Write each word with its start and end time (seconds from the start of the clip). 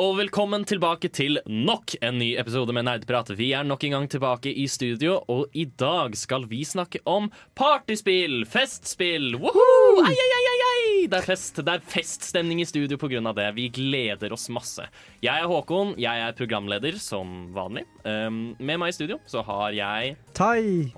Og 0.00 0.16
velkommen 0.18 0.64
tilbake 0.66 1.08
til 1.14 1.38
nok 1.46 1.94
en 2.04 2.18
ny 2.18 2.34
episode 2.40 2.74
med 2.74 2.86
Nerdprat. 2.88 3.30
Vi 3.38 3.50
er 3.54 3.66
nok 3.66 3.84
en 3.86 3.94
gang 3.96 4.08
tilbake 4.10 4.50
i 4.50 4.66
studio, 4.70 5.16
og 5.30 5.54
i 5.54 5.66
dag 5.66 6.16
skal 6.18 6.46
vi 6.50 6.62
snakke 6.66 7.00
om 7.08 7.30
partyspill, 7.58 8.42
festspill. 8.50 9.34
Woohoo! 9.40 10.02
Ai, 10.04 10.14
ai, 10.14 10.28
ai, 10.40 10.58
ai! 10.70 11.06
Det 11.10 11.20
er 11.20 11.28
fest, 11.28 11.62
det 11.62 11.76
er 11.76 11.86
feststemning 11.94 12.62
i 12.62 12.68
studio 12.68 12.98
av 13.20 13.34
det. 13.38 13.48
Vi 13.56 13.68
gleder 13.68 14.32
oss 14.34 14.48
masse. 14.48 14.88
Jeg 15.22 15.34
er 15.34 15.48
Håkon, 15.50 15.94
jeg 16.00 16.26
er 16.26 16.36
programleder 16.36 16.98
som 16.98 17.50
vanlig. 17.54 17.86
Um, 18.04 18.56
med 18.58 18.78
meg 18.80 18.94
i 18.94 18.98
studio 18.98 19.20
så 19.26 19.42
har 19.46 19.72
jeg 19.72 20.16
Tai! 20.34 20.92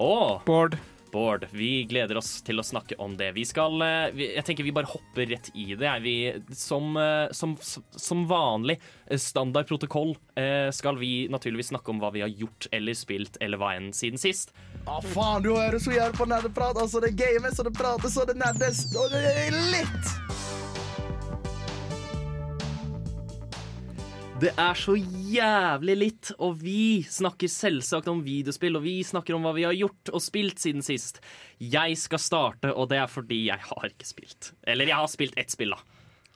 Bård. 0.47 0.78
Bård, 1.16 1.47
vi 1.51 1.87
gleder 1.88 2.19
oss 2.20 2.43
til 2.45 2.61
å 2.61 2.65
snakke 2.66 2.98
om 3.01 3.15
det. 3.16 3.30
Vi 3.33 3.47
skal 3.48 3.80
eh, 3.80 4.19
Jeg 4.20 4.45
tenker 4.45 4.66
vi 4.66 4.75
bare 4.77 4.91
hopper 4.91 5.25
rett 5.30 5.48
i 5.56 5.70
det. 5.73 5.92
Vi, 6.05 6.12
som, 6.52 6.91
eh, 7.01 7.33
som, 7.33 7.55
som 7.62 8.27
vanlig 8.29 8.77
eh, 9.06 9.16
standard 9.16 9.65
protokoll 9.70 10.12
skal 10.77 10.98
vi 11.01 11.30
naturligvis 11.33 11.70
snakke 11.70 11.89
om 11.89 12.02
hva 12.02 12.11
vi 12.12 12.20
har 12.20 12.29
gjort 12.29 12.66
eller 12.77 12.92
spilt 12.92 13.39
eller 13.41 13.56
hva 13.56 13.70
enn 13.79 13.89
siden 13.97 14.20
sist. 14.20 14.52
Ja, 14.84 14.98
faen, 15.15 15.41
du 15.47 15.55
hører 15.55 15.80
så 15.80 15.95
jævlig 15.97 16.20
på 16.20 16.29
nerdeprat. 16.29 16.77
Altså, 16.77 17.01
det 17.01 17.15
games, 17.17 17.56
og 17.56 17.70
det 17.70 17.78
prates, 17.78 18.20
og 18.20 18.28
det 18.28 18.37
nerdes, 18.42 18.84
og 18.92 19.09
det 19.17 19.25
er 19.47 19.56
litt. 19.72 20.45
Det 24.37 24.51
er 24.61 24.77
så 24.77 24.92
jævlig 25.01 25.95
litt, 25.97 26.31
og 26.45 26.59
vi 26.61 27.01
snakker 27.09 27.48
selvsagt 27.48 28.11
om 28.12 28.19
videospill, 28.20 28.77
og 28.77 28.84
vi 28.84 28.98
snakker 29.01 29.33
om 29.33 29.47
hva 29.47 29.55
vi 29.56 29.65
har 29.65 29.73
gjort 29.73 30.11
og 30.12 30.20
spilt 30.20 30.61
siden 30.61 30.84
sist. 30.84 31.23
Jeg 31.56 31.97
skal 31.97 32.20
starte, 32.20 32.69
og 32.69 32.91
det 32.91 32.98
er 33.01 33.09
fordi 33.09 33.47
jeg 33.47 33.65
har 33.65 33.87
ikke 33.89 34.09
spilt. 34.09 34.51
Eller 34.69 34.93
jeg 34.93 35.01
har 35.01 35.09
spilt 35.09 35.41
ett 35.41 35.55
spill, 35.55 35.73
da. 35.73 35.81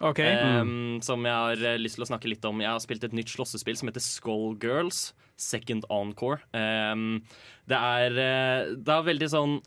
OK. 0.08 0.22
Um, 0.24 0.72
som 1.04 1.28
jeg 1.28 1.36
har 1.44 1.66
eh, 1.74 1.76
lyst 1.76 2.00
til 2.00 2.06
å 2.06 2.08
snakke 2.08 2.32
litt 2.32 2.48
om. 2.48 2.64
Jeg 2.64 2.72
har 2.72 2.80
spilt 2.80 3.04
et 3.04 3.18
nytt 3.20 3.34
slåssespill 3.34 3.76
som 3.76 3.92
heter 3.92 4.06
Skullgirls. 4.06 5.10
Second 5.36 5.84
Encore. 5.92 6.40
Um, 6.56 7.20
det, 7.68 7.76
er, 7.76 8.16
eh, 8.16 8.74
det 8.80 8.96
er 8.96 9.08
veldig 9.12 9.28
sånn 9.36 9.58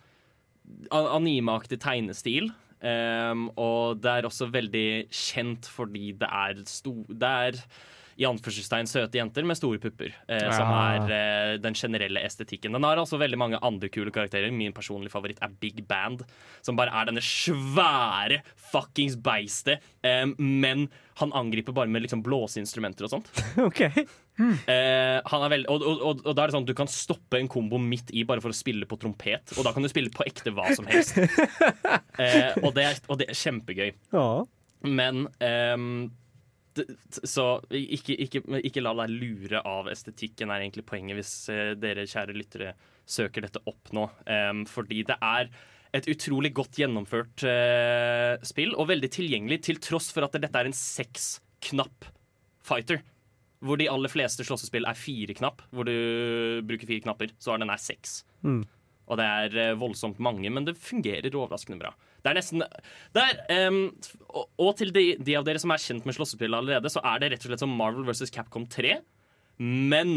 animeaktig 0.90 1.78
tegnestil. 1.86 2.50
Um, 2.82 3.52
og 3.62 4.02
det 4.02 4.10
er 4.10 4.26
også 4.26 4.50
veldig 4.50 4.88
kjent 5.14 5.70
fordi 5.70 6.16
det 6.18 6.34
er 6.34 6.66
sto... 6.66 6.98
Det 7.14 7.36
er 7.48 7.62
i 8.18 8.26
anførselstegn 8.30 8.88
søte 8.90 9.18
jenter 9.20 9.46
med 9.48 9.58
store 9.58 9.80
pupper, 9.82 10.14
eh, 10.28 10.48
som 10.54 10.68
Ah. 10.68 10.96
er 10.96 11.14
eh, 11.54 11.58
den 11.64 11.74
generelle 11.74 12.22
estetikken. 12.24 12.72
Den 12.74 12.84
har 12.84 12.98
altså 13.02 13.18
veldig 13.22 13.38
mange 13.38 13.60
andre 13.62 13.90
kule 13.90 14.12
karakterer. 14.12 14.52
Min 14.54 14.74
personlige 14.74 15.12
favoritt 15.12 15.40
er 15.42 15.50
Big 15.60 15.86
Band, 15.88 16.24
som 16.62 16.76
bare 16.80 16.94
er 16.94 17.06
denne 17.10 17.22
svære 17.24 18.42
fuckings 18.72 19.16
beistet, 19.18 19.80
eh, 20.04 20.26
men 20.38 20.90
han 21.18 21.32
angriper 21.38 21.74
bare 21.74 21.88
med 21.88 22.02
liksom 22.06 22.24
blåseinstrumenter 22.26 23.06
og 23.06 23.10
sånt. 23.18 23.30
OK. 23.68 23.82
Eh, 23.86 25.20
han 25.30 25.44
er 25.46 25.50
veld, 25.54 25.68
og, 25.70 25.84
og, 25.86 26.00
og, 26.02 26.22
og 26.26 26.34
da 26.36 26.42
er 26.44 26.50
det 26.50 26.56
sånn 26.56 26.64
at 26.66 26.72
Du 26.72 26.78
kan 26.78 26.90
stoppe 26.90 27.38
en 27.38 27.48
kombo 27.52 27.78
midt 27.78 28.10
i 28.18 28.24
bare 28.26 28.42
for 28.42 28.50
å 28.50 28.58
spille 28.58 28.88
på 28.90 28.98
trompet. 28.98 29.54
Og 29.58 29.66
da 29.68 29.74
kan 29.76 29.86
du 29.86 29.90
spille 29.92 30.10
på 30.14 30.26
ekte 30.26 30.54
hva 30.56 30.70
som 30.76 30.90
helst. 30.90 31.18
Eh, 32.14 32.54
og, 32.62 32.76
det 32.76 32.84
er, 32.86 32.98
det 33.18 33.26
er 33.32 33.38
kjempegøy. 33.38 33.88
Ja. 34.14 34.26
Men 34.86 35.24
det, 35.42 36.12
Så 37.24 37.46
ikke, 37.70 38.16
ikke, 38.26 38.42
ikke 38.66 38.82
la 38.84 38.96
deg 39.04 39.14
lure 39.14 39.62
av 39.68 39.90
estetikken, 39.92 40.52
er 40.52 40.64
egentlig 40.64 40.86
poenget 40.88 41.20
hvis 41.20 41.34
eh, 41.54 41.74
dere 41.78 42.08
kjære 42.10 42.36
lyttere 42.38 42.74
søker 43.06 43.46
dette 43.46 43.62
opp 43.70 43.92
nå. 43.96 44.08
Um, 44.26 44.64
fordi 44.70 45.04
det 45.08 45.18
er 45.20 45.52
et 45.94 46.08
utrolig 46.10 46.54
godt 46.58 46.80
gjennomført 46.82 47.44
uh, 47.46 48.42
spill, 48.46 48.74
og 48.80 48.90
veldig 48.90 49.10
tilgjengelig, 49.14 49.60
til 49.68 49.82
tross 49.84 50.10
for 50.16 50.26
at 50.26 50.38
dette 50.40 50.58
er 50.58 50.70
en 50.70 50.78
seksknapp 50.78 52.08
fighter. 52.66 53.04
Hvor 53.64 53.80
de 53.80 53.88
aller 53.92 54.12
fleste 54.12 54.44
slåssespill 54.44 54.88
er 54.90 54.98
fire-knapp, 54.98 55.62
hvor 55.72 55.88
du 55.88 55.94
bruker 56.68 56.90
fire 56.90 57.04
knapper. 57.06 57.36
Så 57.40 57.54
er 57.54 57.62
den 57.62 57.72
her 57.72 57.80
seks. 57.80 58.24
Mm. 58.44 58.64
Og 59.08 59.20
det 59.20 59.28
er 59.28 59.56
eh, 59.60 59.78
voldsomt 59.80 60.20
mange, 60.24 60.50
men 60.52 60.68
det 60.68 60.80
fungerer 60.80 61.32
overraskende 61.32 61.80
bra. 61.80 61.94
Det 62.24 62.32
er 62.32 62.38
nesten 62.40 62.62
det 63.16 63.24
er, 63.24 63.68
um, 63.68 63.82
og, 64.32 64.46
og 64.64 64.70
til 64.80 64.94
de, 64.96 65.02
de 65.20 65.34
av 65.36 65.44
dere 65.48 65.60
som 65.60 65.74
er 65.76 65.82
kjent 65.84 66.06
med 66.08 66.16
slåssespill 66.16 66.56
allerede, 66.56 66.90
så 66.94 67.02
er 67.04 67.20
det 67.20 67.34
rett 67.34 67.44
og 67.44 67.52
slett 67.52 67.64
som 67.66 67.74
Marvel 67.76 68.06
vs. 68.08 68.32
Capcom 68.32 68.64
3. 68.72 68.94
Men 69.60 70.14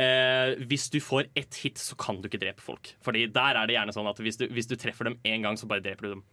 eh, 0.00 0.54
hvis 0.68 0.88
du 0.94 0.98
får 1.04 1.28
ett 1.38 1.58
hit, 1.62 1.78
så 1.78 1.94
kan 2.00 2.22
du 2.22 2.28
ikke 2.30 2.40
drepe 2.42 2.64
folk. 2.64 2.94
Fordi 3.04 3.26
der 3.32 3.60
er 3.60 3.68
det 3.68 3.76
gjerne 3.76 3.94
sånn 3.94 4.08
at 4.10 4.22
hvis 4.24 4.40
du, 4.40 4.46
hvis 4.50 4.70
du 4.70 4.74
treffer 4.80 5.10
dem 5.10 5.18
én 5.28 5.44
gang, 5.44 5.58
så 5.60 5.68
bare 5.70 5.84
dreper 5.84 6.08
du 6.08 6.14
dem. 6.16 6.24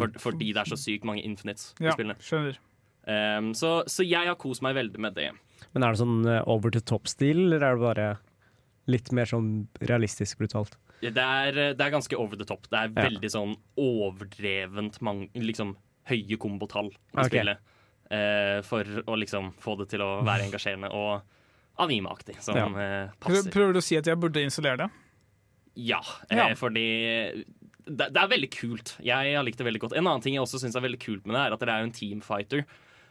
For, 0.00 0.12
fordi 0.20 0.50
det 0.52 0.64
er 0.64 0.68
så 0.68 0.76
sykt 0.80 1.06
mange 1.08 1.22
infinites 1.24 1.70
i 1.80 1.86
Ja, 1.86 1.94
spillene. 1.96 2.16
skjønner. 2.20 2.58
Ehm, 3.08 3.54
så, 3.56 3.78
så 3.88 4.04
jeg 4.04 4.28
har 4.28 4.36
kost 4.40 4.60
meg 4.64 4.74
veldig 4.76 5.00
med 5.00 5.14
det. 5.16 5.30
Men 5.72 5.84
er 5.86 5.94
det 5.94 6.00
sånn 6.02 6.18
eh, 6.28 6.42
over 6.50 6.74
to 6.74 6.82
top-stil, 6.84 7.46
eller 7.46 7.64
er 7.64 7.78
det 7.78 7.84
bare 7.86 8.08
litt 8.92 9.08
mer 9.16 9.28
sånn 9.30 9.48
realistisk 9.88 10.40
brutalt? 10.42 10.76
Det 11.00 11.14
er, 11.22 11.52
det 11.74 11.80
er 11.80 11.90
ganske 11.94 12.16
over 12.18 12.36
the 12.36 12.44
top. 12.44 12.66
Det 12.70 12.78
er 12.78 12.88
Ja. 12.90 13.08
veldig 13.08 13.30
sånn 13.30 13.56
overdrevent 13.78 15.00
mange, 15.04 15.28
liksom, 15.34 15.76
høye 16.08 16.38
kombotall 16.40 16.88
i 16.90 17.18
okay. 17.18 17.28
spillet. 17.28 17.58
Eh, 18.10 18.60
for 18.64 18.82
å 18.84 19.16
liksom 19.20 19.52
få 19.60 19.76
det 19.78 19.90
til 19.92 20.00
å 20.00 20.22
være 20.24 20.46
engasjerende 20.48 20.88
og 20.96 21.20
animeaktig, 21.78 22.40
som 22.42 22.56
Ja. 22.56 22.66
eh, 22.66 23.10
passer. 23.20 23.50
Prøver 23.50 23.72
du 23.74 23.78
å 23.78 23.82
si 23.82 23.96
at 23.96 24.04
jeg 24.06 24.16
burde 24.18 24.42
installere 24.42 24.78
det? 24.78 24.90
Ja, 25.76 26.00
eh, 26.30 26.36
Ja. 26.36 26.54
fordi 26.54 27.44
det, 27.86 28.12
det 28.12 28.16
er 28.16 28.28
veldig 28.28 28.50
kult. 28.50 28.96
Jeg 29.00 29.34
har 29.36 29.44
likt 29.44 29.58
det 29.58 29.66
veldig 29.66 29.80
godt. 29.80 29.92
En 29.96 30.06
annen 30.06 30.22
ting 30.22 30.34
jeg 30.34 30.42
også 30.42 30.58
syns 30.60 30.74
er 30.76 30.80
veldig 30.80 30.98
kult 30.98 31.26
med 31.26 31.34
det, 31.36 31.46
er 31.46 31.52
at 31.52 31.60
det 31.60 31.68
er 31.68 31.78
jo 31.80 31.84
en 31.84 31.92
teamfighter. 31.92 32.64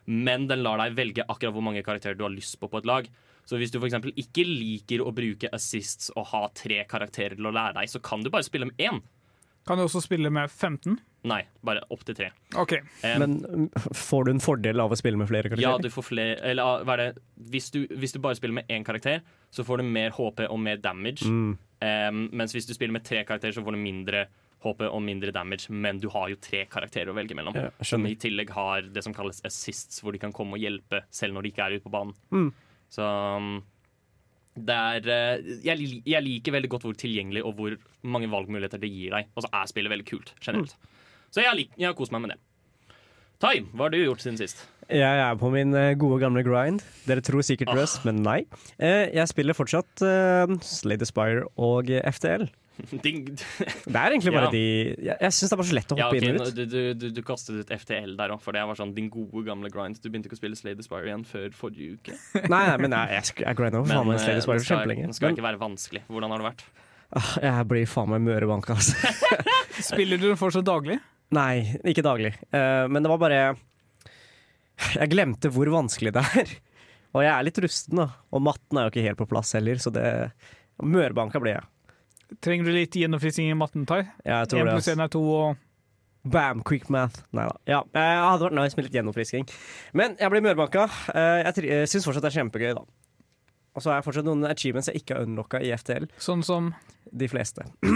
Men 0.07 0.47
den 0.47 0.63
lar 0.63 0.77
deg 0.77 0.95
velge 0.95 1.23
akkurat 1.27 1.53
hvor 1.53 1.63
mange 1.63 1.83
karakterer 1.83 2.17
du 2.17 2.23
har 2.23 2.31
lyst 2.31 2.59
på 2.59 2.69
på 2.69 2.77
et 2.79 2.85
lag. 2.85 3.07
Så 3.47 3.59
hvis 3.59 3.71
du 3.71 3.79
f.eks. 3.79 3.95
ikke 4.19 4.43
liker 4.43 5.03
å 5.03 5.13
bruke 5.15 5.51
assists 5.55 6.11
og 6.15 6.27
ha 6.33 6.47
tre 6.55 6.81
karakterer 6.89 7.37
til 7.39 7.47
å 7.47 7.53
lære 7.55 7.77
deg, 7.79 7.91
så 7.91 8.01
kan 8.03 8.25
du 8.25 8.31
bare 8.33 8.45
spille 8.47 8.67
med 8.69 8.81
én. 8.83 8.99
Kan 9.67 9.79
du 9.79 9.83
også 9.83 10.01
spille 10.03 10.31
med 10.31 10.51
15? 10.51 10.97
Nei, 11.27 11.41
bare 11.65 11.81
opp 11.91 12.05
til 12.07 12.15
tre. 12.15 12.29
Okay. 12.55 12.83
Um, 13.03 13.23
Men 13.23 13.69
får 13.75 14.27
du 14.27 14.31
en 14.31 14.43
fordel 14.43 14.79
av 14.79 14.93
å 14.93 14.99
spille 14.99 15.19
med 15.19 15.27
flere 15.27 15.51
karakterer? 15.51 15.75
ja, 15.75 15.81
du 15.81 15.91
får 15.91 16.05
flere 16.07 16.35
Eller 16.39 16.63
ah, 16.63 16.83
hva 16.87 16.95
er 16.95 17.01
det 17.01 17.49
hvis 17.51 17.67
du, 17.73 17.81
hvis 17.99 18.15
du 18.15 18.21
bare 18.23 18.37
spiller 18.39 18.61
med 18.61 18.71
én 18.71 18.85
karakter, 18.87 19.23
så 19.51 19.65
får 19.67 19.81
du 19.81 19.89
mer 19.91 20.15
HP 20.15 20.45
og 20.47 20.59
mer 20.63 20.79
damage. 20.83 21.27
Mm. 21.27 21.55
Um, 21.83 22.21
mens 22.39 22.55
hvis 22.55 22.67
du 22.67 22.73
spiller 22.75 22.95
med 22.95 23.05
tre 23.07 23.23
karakterer, 23.27 23.55
så 23.55 23.63
får 23.65 23.75
du 23.75 23.81
mindre 23.81 24.27
HP 24.63 24.87
og 24.87 25.01
mindre 25.05 25.31
damage, 25.35 25.69
men 25.69 25.99
du 26.01 26.07
har 26.09 26.31
jo 26.31 26.39
tre 26.41 26.63
karakterer 26.71 27.11
å 27.11 27.17
velge 27.17 27.35
mellom. 27.37 27.55
Ja, 27.59 27.69
som 27.85 28.07
i 28.09 28.15
tillegg 28.19 28.51
har 28.55 28.87
det 28.89 29.03
som 29.05 29.13
kalles 29.15 29.43
assists, 29.45 30.01
hvor 30.01 30.15
de 30.15 30.21
kan 30.21 30.33
komme 30.35 30.57
og 30.57 30.63
hjelpe 30.63 31.03
selv 31.13 31.37
når 31.37 31.45
de 31.45 31.53
ikke 31.53 31.67
er 31.67 31.77
ute 31.77 31.85
på 31.85 31.93
banen. 31.93 32.15
Mm. 32.33 32.49
Så 32.93 33.03
um, 33.03 33.57
det 34.57 34.73
er 34.73 35.09
eh, 35.13 35.49
jeg, 35.65 36.01
jeg 36.07 36.23
liker 36.25 36.55
veldig 36.55 36.69
godt 36.71 36.87
hvor 36.87 36.97
tilgjengelig 36.97 37.43
og 37.45 37.57
hvor 37.59 37.75
mange 38.07 38.29
valgmuligheter 38.31 38.81
det 38.81 38.89
gir 38.93 39.13
deg. 39.13 39.29
Og 39.35 39.45
så 39.45 39.51
er 39.53 39.69
spillet 39.69 39.93
veldig 39.93 40.07
kult 40.09 40.33
generelt. 40.41 40.75
Så 41.29 41.43
jeg, 41.43 41.57
lik, 41.59 41.73
jeg 41.77 41.89
har 41.91 41.97
kost 41.97 42.13
meg 42.15 42.23
med 42.23 42.33
det. 42.35 42.39
Tai, 43.37 43.53
hva 43.75 43.85
har 43.85 43.93
du 43.93 43.99
gjort 43.99 44.23
siden 44.23 44.39
sist? 44.39 44.63
Jeg 44.87 45.19
er 45.21 45.35
på 45.37 45.51
min 45.53 45.75
eh, 45.77 45.91
gode 45.99 46.17
gamle 46.23 46.41
grind. 46.47 46.81
Dere 47.05 47.21
tror 47.21 47.43
sikkert 47.45 47.69
Ah. 47.75 47.83
Men 48.07 48.23
nei. 48.25 48.39
Eh, 48.79 49.11
Jeg 49.13 49.27
spiller 49.29 49.53
fortsatt 49.53 50.01
uh, 50.01 50.55
Slade 50.63 51.05
Aspire 51.05 51.43
og 51.59 51.91
FTL. 51.91 52.47
Det 52.97 53.95
er 53.97 54.13
egentlig 54.13 54.31
bare 54.35 54.47
Ja. 54.47 54.51
de 54.53 54.61
Jeg, 55.01 55.15
jeg 55.21 55.31
syns 55.33 55.49
det 55.49 55.55
er 55.55 55.59
bare 55.61 55.69
så 55.71 55.77
lett 55.77 55.93
å 55.93 55.97
Ja, 55.97 56.07
hoppe 56.07 56.19
inn 56.21 56.37
og 56.41 56.47
ut. 56.47 56.55
du, 56.57 56.63
du, 56.69 56.81
du, 56.93 57.05
du 57.17 57.21
kastet 57.25 57.57
ut 57.61 57.71
FTL 57.81 58.13
der 58.19 58.33
òg, 58.35 58.41
for 58.43 58.53
det 58.57 58.63
var 58.69 58.77
sånn 58.79 58.93
din 58.95 59.09
gode 59.13 59.43
gamle 59.47 59.71
grind. 59.73 59.97
Du 60.03 60.09
begynte 60.09 60.29
ikke 60.29 60.37
å 60.37 60.41
spille 60.41 60.59
Slade 60.59 60.85
Spire 60.85 61.09
igjen 61.09 61.25
før 61.27 61.49
forrige 61.57 61.97
uke. 61.97 62.17
Nei, 62.53 62.63
nei, 62.69 62.77
men 62.85 62.93
jeg, 62.97 63.15
jeg, 63.17 63.45
jeg 63.47 63.59
grinda 63.59 63.81
for 63.81 63.93
faen 63.93 64.09
meg 64.11 64.19
eh, 64.19 64.23
Slade 64.25 64.43
Aspire 64.43 64.61
det 64.61 64.69
kjempelenge. 64.69 65.07
det 65.11 65.17
skal 65.19 65.33
ikke 65.37 65.47
være 65.47 65.61
vanskelig. 65.65 66.03
Hvordan 66.11 66.35
har 66.35 66.43
det 66.43 66.49
vært? 66.51 66.65
ah, 67.17 67.31
jeg 67.39 67.67
blir 67.71 67.85
faen 67.87 68.09
meg 68.11 68.25
mørebanka, 68.27 68.75
altså. 68.75 69.13
Spiller 69.91 70.19
du 70.19 70.27
den 70.29 70.39
fortsatt 70.39 70.65
daglig? 70.67 70.97
Nei, 71.35 71.63
ikke 71.87 72.03
daglig. 72.05 72.33
Eh, 72.55 72.85
men 72.91 73.03
det 73.03 73.09
var 73.11 73.19
bare 73.21 73.39
Jeg 74.97 75.09
glemte 75.11 75.49
hvor 75.53 75.69
vanskelig 75.73 76.13
det 76.15 76.23
er. 76.41 76.51
Og 77.15 77.23
jeg 77.23 77.31
er 77.33 77.45
litt 77.47 77.57
rusten, 77.63 77.97
da. 78.03 78.09
Og 78.35 78.43
matten 78.45 78.77
er 78.77 78.85
jo 78.87 78.91
ikke 78.93 79.05
helt 79.07 79.19
på 79.21 79.27
plass 79.31 79.55
heller, 79.57 79.79
så 79.81 79.89
det 79.95 80.05
Mørebanka 80.83 81.39
blir 81.41 81.55
jeg. 81.55 81.65
Trenger 82.43 82.67
du 82.67 82.73
litt 82.75 82.95
gjennomfrising 82.99 83.49
i 83.51 83.55
matten, 83.57 83.85
Tai? 83.87 84.01
Jeg 84.27 84.51
tror 84.51 84.67
1 84.67 84.73
pluss 84.75 84.91
1 84.91 85.03
er 85.05 85.13
2 85.13 85.23
og 85.37 85.63
Bam, 86.27 86.59
quick 86.67 86.89
math. 86.91 87.21
Nei 87.31 87.45
da. 87.47 87.55
Ja, 87.69 87.77
jeg 87.95 88.17
hadde 88.19 88.47
vært 88.49 88.55
nice 88.57 88.75
med 88.75 88.87
litt 88.87 88.95
gjennomfrisking. 88.97 89.45
Men 89.95 90.17
jeg 90.19 90.33
blir 90.33 90.43
mørbanka. 90.43 90.87
Eh, 91.13 91.45
Jeg 91.47 91.63
jeg 91.69 91.87
syns 91.87 92.03
fortsatt 92.03 92.25
det 92.25 92.33
er 92.33 92.39
kjempegøy, 92.41 92.73
da. 92.75 92.83
Og 93.77 93.83
så 93.83 93.91
har 93.91 93.99
jeg 93.99 94.07
fortsatt 94.07 94.25
noen 94.25 94.43
achievements 94.49 94.89
jeg 94.89 95.03
ikke 95.03 95.15
har 95.15 95.27
unlocka 95.27 95.61
i 95.61 95.69
FTL. 95.77 96.07
Sånn 96.17 96.43
som 96.43 96.71
De 97.07 97.29
fleste. 97.31 97.63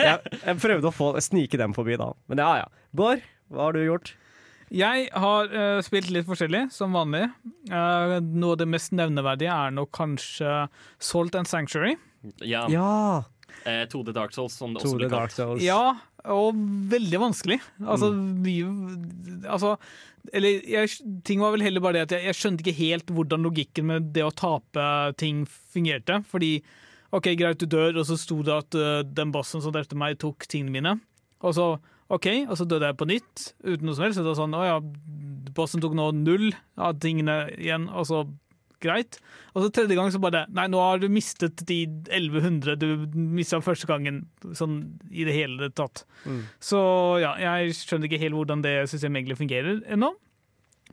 jeg, 0.00 0.16
jeg 0.18 0.56
prøvde 0.58 0.88
å 0.90 0.94
få, 0.94 1.12
snike 1.22 1.60
dem 1.60 1.76
forbi 1.76 1.94
da. 2.00 2.08
Men 2.26 2.42
ja 2.42 2.50
ja. 2.64 2.66
Bård, 2.96 3.22
hva 3.52 3.68
har 3.68 3.76
du 3.76 3.84
gjort? 3.84 4.14
Jeg 4.74 5.06
har 5.12 5.52
uh, 5.52 5.78
spilt 5.84 6.10
litt 6.10 6.26
forskjellig, 6.26 6.64
som 6.74 6.96
vanlig. 6.96 7.28
Uh, 7.70 8.18
noe 8.24 8.56
av 8.56 8.62
det 8.64 8.66
mest 8.72 8.90
nevneverdige 8.96 9.52
er 9.52 9.76
nok 9.76 9.92
kanskje 9.94 10.64
Salt 10.98 11.36
and 11.38 11.46
Sanctuary. 11.46 11.94
Ja. 12.44 12.64
Ja! 12.72 13.24
Eh, 13.64 13.84
2D 13.88 14.12
Dark 14.12 14.34
Souls, 14.34 14.56
som 14.58 14.74
det 14.74 14.82
også 14.82 14.94
2D 14.94 15.04
blir 15.04 15.12
Dark 15.12 15.30
kalt. 15.32 15.38
Souls. 15.38 15.62
Ja, 15.64 15.96
og 16.32 16.56
veldig 16.90 17.20
vanskelig. 17.20 17.60
Altså, 17.84 18.10
mye 18.14 18.70
Altså, 19.44 19.74
eller 20.32 20.64
jeg, 20.68 20.88
ting 21.24 21.42
var 21.44 21.52
vel 21.52 21.64
heller 21.66 21.84
bare 21.84 21.98
det 21.98 22.06
at 22.06 22.14
jeg, 22.16 22.28
jeg 22.30 22.38
skjønte 22.38 22.64
ikke 22.64 22.78
helt 22.80 23.10
hvordan 23.12 23.44
logikken 23.44 23.88
med 23.90 24.12
det 24.16 24.24
å 24.24 24.32
tape 24.32 24.86
ting 25.20 25.44
fungerte. 25.46 26.22
Fordi 26.30 26.56
OK, 27.14 27.28
greit, 27.38 27.60
du 27.60 27.68
dør, 27.70 28.00
og 28.00 28.06
så 28.08 28.16
sto 28.18 28.40
det 28.42 28.54
at 28.54 28.78
uh, 28.78 29.02
den 29.06 29.34
bossen 29.34 29.62
som 29.62 29.74
drepte 29.74 29.98
meg, 29.98 30.16
tok 30.22 30.48
tingene 30.50 30.74
mine. 30.74 30.94
Og 31.44 31.54
så 31.56 31.74
OK, 32.12 32.26
og 32.48 32.56
så 32.58 32.66
døde 32.68 32.88
jeg 32.88 32.98
på 33.00 33.08
nytt 33.08 33.44
uten 33.64 33.86
noe 33.86 33.96
som 33.96 34.06
helst. 34.06 34.18
Så 34.18 34.24
det 34.24 34.32
var 34.32 34.40
sånn, 34.40 34.56
å 34.56 34.64
ja, 34.66 34.78
bossen 35.54 35.84
tok 35.84 35.94
nå 35.96 36.08
null 36.18 36.50
av 36.80 36.98
tingene 37.04 37.44
igjen, 37.54 37.86
og 37.92 38.08
så 38.08 38.24
greit. 38.84 39.18
Og 39.54 39.64
så 39.64 39.70
tredje 39.74 39.96
gang 39.98 40.10
så 40.14 40.20
bare 40.22 40.44
Nei, 40.54 40.66
nå 40.70 40.80
har 40.82 40.98
du 41.02 41.08
mistet 41.12 41.62
de 41.68 41.80
1100 42.10 42.76
du 42.80 42.86
mista 43.16 43.60
første 43.64 43.88
gangen, 43.90 44.24
sånn 44.56 44.78
i 45.10 45.24
det 45.28 45.34
hele 45.36 45.70
tatt. 45.74 46.04
Så 46.62 46.80
ja, 47.22 47.34
jeg 47.40 47.74
skjønner 47.80 48.08
ikke 48.10 48.20
helt 48.22 48.38
hvordan 48.38 48.62
det 48.64 48.76
systemet 48.92 49.22
egentlig 49.22 49.40
fungerer 49.42 49.80
ennå. 49.96 50.12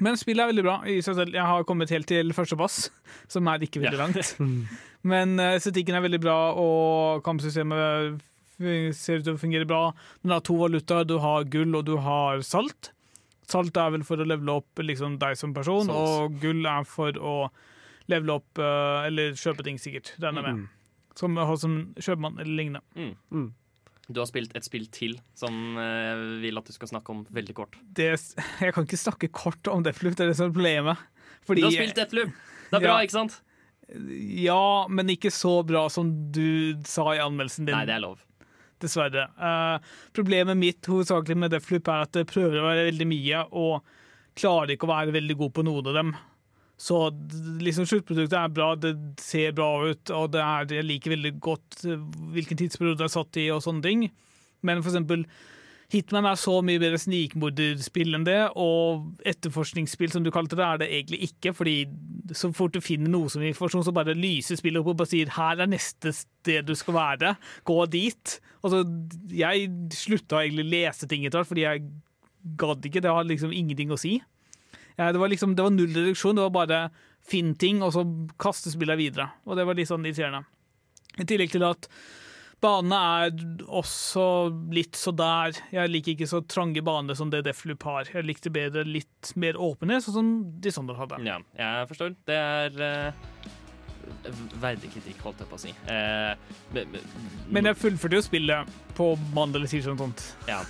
Men 0.02 0.16
spillet 0.18 0.42
er 0.46 0.50
veldig 0.54 0.64
bra 0.66 0.78
i 0.90 1.00
seg 1.04 1.18
selv. 1.20 1.36
Jeg 1.36 1.46
har 1.46 1.66
kommet 1.68 1.92
helt 1.94 2.08
til 2.10 2.32
første 2.34 2.56
bass, 2.58 2.78
som 3.30 3.46
er 3.52 3.62
ikke 3.62 3.82
veldig 3.84 4.00
Ja. 4.00 4.06
langt. 4.08 4.32
Men 5.12 5.36
eh, 5.42 5.58
estetikken 5.60 5.98
er 5.98 6.02
veldig 6.06 6.20
bra, 6.24 6.38
og 6.58 7.22
kampsystemet 7.26 8.22
ser 8.96 9.20
ut 9.20 9.26
til 9.26 9.36
å 9.36 9.42
fungere 9.42 9.66
bra. 9.68 9.84
Den 10.24 10.34
har 10.36 10.42
to 10.46 10.56
valutaer. 10.60 11.06
Du 11.10 11.16
har 11.22 11.44
gull, 11.50 11.76
og 11.80 11.86
du 11.88 11.96
har 12.02 12.42
salt. 12.46 12.92
Salt 13.52 13.76
er 13.82 13.90
vel 13.98 14.04
for 14.08 14.22
å 14.22 14.26
levele 14.30 14.54
opp 14.62 14.80
liksom, 14.86 15.18
deg 15.20 15.36
som 15.38 15.52
person, 15.54 15.90
Salt. 15.90 15.98
og 16.32 16.38
gull 16.44 16.66
er 16.70 16.86
for 16.88 17.18
å 17.20 17.36
levele 18.12 18.36
opp 18.38 18.60
uh, 18.62 19.08
Eller 19.08 19.34
kjøpe 19.40 19.66
ting, 19.68 19.80
sikkert. 19.82 20.14
Regner 20.22 20.48
jeg 20.52 20.60
med. 20.62 20.70
Som, 21.20 21.36
som 21.60 21.74
kjøpmann 22.00 22.38
eller 22.40 22.56
lignende. 22.56 23.52
Du 24.12 24.20
har 24.20 24.28
spilt 24.28 24.54
et 24.58 24.66
spill 24.66 24.88
til 24.92 25.18
som 25.38 25.78
eh, 25.80 26.08
jeg 26.10 26.40
vil 26.42 26.60
at 26.60 26.68
du 26.68 26.74
skal 26.76 26.90
snakke 26.90 27.14
om 27.14 27.22
veldig 27.32 27.54
kort. 27.56 27.78
det, 27.96 28.10
jeg 28.64 28.74
kan 28.76 28.88
ikke 28.88 29.00
snakke 29.00 29.30
kort 29.32 29.68
om 29.72 29.84
Deathloop, 29.86 30.18
det 30.20 30.26
er 30.26 30.32
det 30.32 30.38
som 30.40 30.50
er 30.50 30.56
problemet. 30.56 31.04
Fordi, 31.48 31.64
Du 31.64 31.68
har 31.70 31.76
spilt 31.78 31.96
Deathloop! 32.00 32.34
Det 32.72 32.80
er 32.80 32.84
bra, 32.84 32.98
Ja. 32.98 33.06
ikke 33.06 33.16
sant? 33.16 33.38
Ja, 34.42 34.88
men 34.88 35.12
ikke 35.12 35.32
så 35.36 35.54
bra 35.68 35.86
som 35.92 36.12
du 36.32 36.80
sa 36.88 37.10
i 37.16 37.22
anmeldelsen 37.24 37.68
din. 37.68 37.76
Nei, 37.76 37.86
det 37.88 37.98
er 37.98 38.04
lov. 38.04 38.22
Dessverre. 38.82 39.28
Uh, 39.36 39.84
problemet 40.16 40.58
mitt 40.58 40.88
hovedsakelig 40.88 41.38
med 41.44 41.52
Deathloop 41.54 41.92
er 41.92 42.06
at 42.08 42.14
det 42.16 42.28
prøver 42.32 42.60
å 42.62 42.68
være 42.70 42.88
veldig 42.88 43.08
mye, 43.12 43.42
og 43.52 43.84
klarer 44.40 44.74
ikke 44.76 44.88
å 44.88 44.94
være 44.96 45.16
veldig 45.18 45.38
god 45.44 45.56
på 45.60 45.66
noen 45.68 45.92
av 45.92 45.98
dem. 46.00 46.14
Så 46.82 46.98
liksom 47.62 47.86
sluttproduktet 47.86 48.38
er 48.40 48.54
bra, 48.54 48.74
det 48.80 48.96
ser 49.22 49.54
bra 49.58 49.70
ut, 49.86 50.12
og 50.18 50.32
det 50.34 50.42
er, 50.42 50.70
jeg 50.80 50.88
liker 50.88 51.14
veldig 51.14 51.36
godt 51.44 51.84
eh, 51.86 52.06
hvilken 52.34 52.58
tidsperiode 52.58 53.04
det 53.04 53.06
er 53.06 53.14
satt 53.14 53.38
i, 53.38 53.50
og 53.54 53.62
sånne 53.62 53.86
ting. 53.86 54.08
Men 54.66 54.82
for 54.82 54.90
eksempel 54.90 55.28
Hitman 55.92 56.24
er 56.24 56.38
så 56.40 56.54
mye 56.64 56.80
bedre 56.80 57.00
snikmorderspill 57.04 58.16
enn 58.16 58.24
det, 58.24 58.40
og 58.56 59.10
etterforskningsspill, 59.28 60.14
som 60.14 60.24
du 60.24 60.32
kalte 60.32 60.56
det, 60.56 60.64
er 60.64 60.80
det 60.80 60.88
egentlig 60.88 61.20
ikke, 61.28 61.52
fordi 61.58 61.76
så 62.38 62.50
fort 62.56 62.78
du 62.78 62.80
finner 62.84 63.12
noe 63.12 63.30
som 63.30 63.44
informasjon, 63.44 63.84
så 63.86 63.94
bare 63.96 64.16
lyser 64.16 64.60
spillet 64.60 64.80
opp 64.80 64.94
og 64.94 65.02
bare 65.02 65.12
sier 65.12 65.34
'her 65.36 65.60
er 65.60 65.68
neste 65.68 66.16
sted 66.16 66.64
du 66.66 66.74
skal 66.80 66.96
være', 66.96 67.36
gå 67.68 67.78
dit. 67.92 68.40
Og 68.64 68.72
så, 68.72 68.80
jeg 69.28 69.68
slutta 69.92 70.40
egentlig 70.40 70.66
å 70.66 70.72
lese 70.72 71.08
ting 71.08 71.26
etter 71.26 71.42
hvert, 71.42 71.52
fordi 71.52 71.68
jeg 71.68 71.84
gadd 72.58 72.86
ikke, 72.86 73.04
det 73.04 73.12
har 73.12 73.28
liksom 73.28 73.52
ingenting 73.52 73.92
å 73.92 74.00
si. 74.00 74.22
Det 75.12 75.22
var 75.22 75.32
liksom, 75.32 75.56
det 75.58 75.66
var 75.66 75.74
null 75.74 75.94
reduksjon, 75.96 76.38
det 76.38 76.46
var 76.48 76.56
bare 76.62 76.82
finn 77.26 77.54
ting, 77.56 77.82
og 77.86 77.94
så 77.96 78.06
kaste 78.42 78.74
spillet 78.74 79.00
videre. 79.00 79.30
Og 79.46 79.58
det 79.58 79.66
var 79.68 79.78
litt 79.78 79.90
sånn 79.90 80.06
irriterende. 80.06 80.46
I 81.20 81.28
tillegg 81.28 81.52
til 81.54 81.66
at 81.68 81.88
banene 82.62 82.98
er 83.26 83.32
også 83.68 84.24
litt 84.74 84.98
så 85.00 85.14
der. 85.18 85.58
Jeg 85.74 85.92
liker 85.92 86.14
ikke 86.14 86.30
så 86.30 86.44
trange 86.46 86.84
baner 86.86 87.18
som 87.18 87.32
det 87.34 87.44
Deathloop 87.48 87.84
har. 87.90 88.12
Jeg 88.14 88.28
likte 88.28 88.54
bedre 88.54 88.86
litt 88.88 89.34
mer 89.42 89.58
åpenhet, 89.60 90.06
sånn 90.06 90.18
som 90.20 90.32
Dishonored 90.62 91.02
hadde. 91.02 91.22
Ja, 91.28 91.40
jeg 91.58 91.90
forstår. 91.90 92.16
Det 92.30 92.38
er 92.38 92.78
uh, 92.86 93.50
verdig 94.62 94.92
kritikk, 94.94 95.22
holdt 95.26 95.42
jeg 95.42 95.52
på 95.52 95.58
å 95.58 95.64
si. 95.66 95.74
Uh, 95.90 96.34
men- 97.50 97.72
jeg 97.72 97.82
fullførte 97.82 98.20
jo 98.20 98.26
spillet 98.26 98.76
på 98.98 99.14
mandag 99.34 99.62
eller 99.62 99.72
tirsdag 99.72 99.96
eller 99.96 100.06
sånt. 100.06 100.28
ja, 100.50 100.62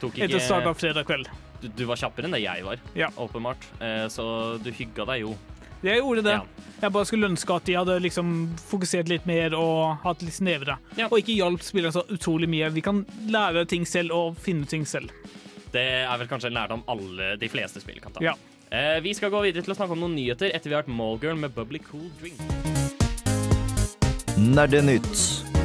tok 0.00 0.16
Etter 0.18 0.40
start 0.40 0.64
ikke 0.64 0.72
av 0.72 0.80
fredag 0.80 1.08
kveld. 1.08 1.30
Du, 1.62 1.68
du 1.68 1.84
var 1.88 1.96
kjappere 2.00 2.28
enn 2.28 2.34
det 2.36 2.42
jeg 2.44 2.64
var, 2.66 2.80
Ja. 2.98 3.08
åpenbart. 3.16 3.66
Eh, 3.80 4.06
så 4.12 4.26
du 4.62 4.70
hygga 4.72 5.06
deg 5.12 5.22
jo. 5.26 5.36
Jeg 5.84 6.00
gjorde 6.00 6.22
det. 6.24 6.32
Ja. 6.32 6.70
Jeg 6.82 6.92
bare 6.92 7.06
skulle 7.06 7.28
ønske 7.28 7.54
at 7.54 7.64
de 7.68 7.74
hadde 7.76 7.98
liksom 8.02 8.30
fokusert 8.58 9.08
litt 9.12 9.26
mer 9.28 9.54
og 9.54 9.98
hatt 10.02 10.22
litt 10.24 10.34
snevere. 10.34 10.78
Ja. 10.96 11.06
Og 11.10 11.20
ikke 11.20 11.36
hjalp 11.36 11.62
spillerne 11.62 11.92
så 11.94 12.02
utrolig 12.10 12.48
mye. 12.50 12.70
Vi 12.74 12.82
kan 12.82 13.04
lære 13.30 13.66
ting 13.68 13.84
selv 13.86 14.12
og 14.16 14.36
finne 14.40 14.66
ting 14.66 14.86
selv. 14.88 15.12
Det 15.72 15.84
er 16.08 16.16
vel 16.18 16.28
kanskje 16.30 16.48
en 16.50 16.56
lærdom 16.56 16.82
alle 16.88 17.36
de 17.40 17.48
fleste 17.52 17.80
spill 17.84 18.00
kan 18.00 18.12
ta. 18.16 18.24
Ja. 18.24 18.34
Eh, 18.70 18.98
vi 19.04 19.12
skal 19.14 19.30
gå 19.30 19.42
videre 19.44 19.62
til 19.62 19.74
å 19.74 19.76
snakke 19.78 19.92
om 19.94 20.00
noen 20.02 20.16
nyheter 20.16 20.50
etter 20.56 20.70
vi 20.72 20.74
har 20.74 20.82
hørt 20.82 20.90
Mallgirl 20.96 21.38
med 21.38 21.54
Bubbly 21.54 21.78
Cool 21.86 22.08
Drink. 22.20 22.40
Nerdenytt. 24.36 25.55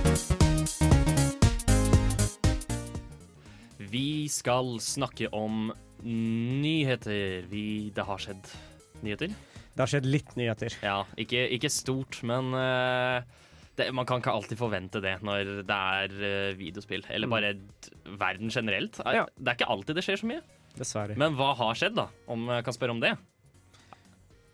Vi 3.92 4.28
skal 4.32 4.78
snakke 4.84 5.28
om 5.36 5.72
nyheter. 6.04 7.44
Vi, 7.52 7.64
det 7.96 8.06
har 8.08 8.22
skjedd 8.22 8.48
nyheter. 9.04 9.34
Det 9.72 9.80
har 9.84 9.92
skjedd 9.92 10.08
litt 10.10 10.34
nyheter. 10.40 10.76
Ja, 10.84 11.02
ikke, 11.20 11.44
ikke 11.56 11.70
stort, 11.72 12.20
men 12.28 12.52
uh, 12.56 13.22
det, 13.80 13.90
man 13.96 14.08
kan 14.10 14.22
ikke 14.24 14.34
alltid 14.36 14.60
forvente 14.60 15.02
det 15.04 15.18
når 15.26 15.52
det 15.68 15.78
er 15.78 16.16
uh, 16.22 16.58
videospill. 16.60 17.04
Eller 17.12 17.32
bare 17.32 17.54
d- 17.60 18.16
verden 18.20 18.52
generelt. 18.52 19.00
Eh, 19.06 19.20
Ja. 19.22 19.26
Det 19.38 19.54
er 19.54 19.60
ikke 19.60 19.70
alltid 19.76 20.00
det 20.00 20.06
skjer 20.08 20.22
så 20.24 20.32
mye. 20.32 20.42
Dessverre. 20.80 21.18
Men 21.20 21.36
hva 21.40 21.52
har 21.60 21.76
skjedd, 21.76 21.96
da? 22.00 22.08
Om 22.32 22.48
jeg 22.56 22.64
kan 22.68 22.76
spørre 22.78 22.96
om 22.96 23.02
det? 23.04 23.14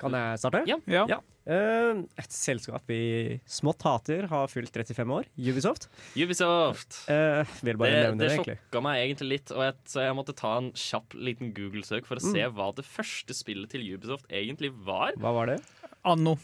Kan 0.02 0.14
jeg 0.18 0.40
starte? 0.42 0.64
Ja. 0.70 0.78
Ja. 0.90 1.06
Ja. 1.10 1.22
Eh, 1.48 2.02
et 2.20 2.34
selskap 2.36 2.84
vi 2.92 3.40
smått 3.48 3.82
hater, 3.88 4.26
har 4.28 4.50
fylt 4.52 4.74
35 4.76 5.14
år. 5.16 5.30
Ubisoft. 5.40 5.88
Ubisoft. 6.20 6.98
Eh, 7.10 7.46
vil 7.64 7.78
bare 7.80 7.92
Det, 7.94 8.02
nevne 8.04 8.20
det 8.20 8.28
det, 8.28 8.36
egentlig. 8.40 8.58
sjokka 8.68 8.82
meg 8.84 9.00
egentlig 9.06 9.30
litt, 9.30 9.52
og 9.56 9.64
jeg, 9.64 9.76
så 9.88 10.04
jeg 10.04 10.18
måtte 10.20 10.36
ta 10.36 10.58
en 10.58 10.72
kjapp 10.74 11.16
liten 11.16 11.54
Google-søk 11.56 12.06
for 12.06 12.20
å 12.20 12.24
Mm. 12.26 12.34
se 12.34 12.44
hva 12.58 12.68
det 12.76 12.86
første 12.86 13.34
spillet 13.34 13.70
til 13.70 13.82
Ubisoft 13.96 14.28
egentlig 14.30 14.74
var. 14.84 15.14
Hva 15.16 15.32
var 15.34 15.46
det? 15.54 15.62
Anno. 16.04 16.38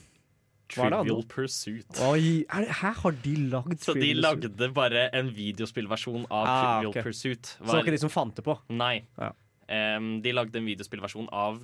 Trivial? 0.70 1.22
Pursuit. 1.30 1.86
Oi, 2.02 2.46
er 2.50 2.62
det, 2.66 2.70
her 2.80 2.94
har 2.94 3.12
de 3.12 3.36
lagd 3.52 3.80
Så 3.84 3.94
de 3.94 4.14
lagde 4.16 4.74
bare 4.74 5.10
en 5.14 5.30
videospillversjon 5.30 6.26
av 6.32 6.48
Ah, 6.48 6.80
Trivial 6.80 6.90
okay. 6.90 7.04
Pursuit. 7.04 7.44
Så 7.44 7.60
det 7.60 7.68
var 7.68 7.84
ikke 7.84 7.92
de 7.92 7.98
som 8.00 8.10
fant 8.10 8.34
det 8.40 8.44
på? 8.48 8.56
Nei. 8.70 9.04
Ja. 9.20 9.34
Um, 9.70 10.22
de 10.24 10.32
lagde 10.32 10.56
en 10.56 10.66
videospillversjon 10.66 11.28
av 11.32 11.62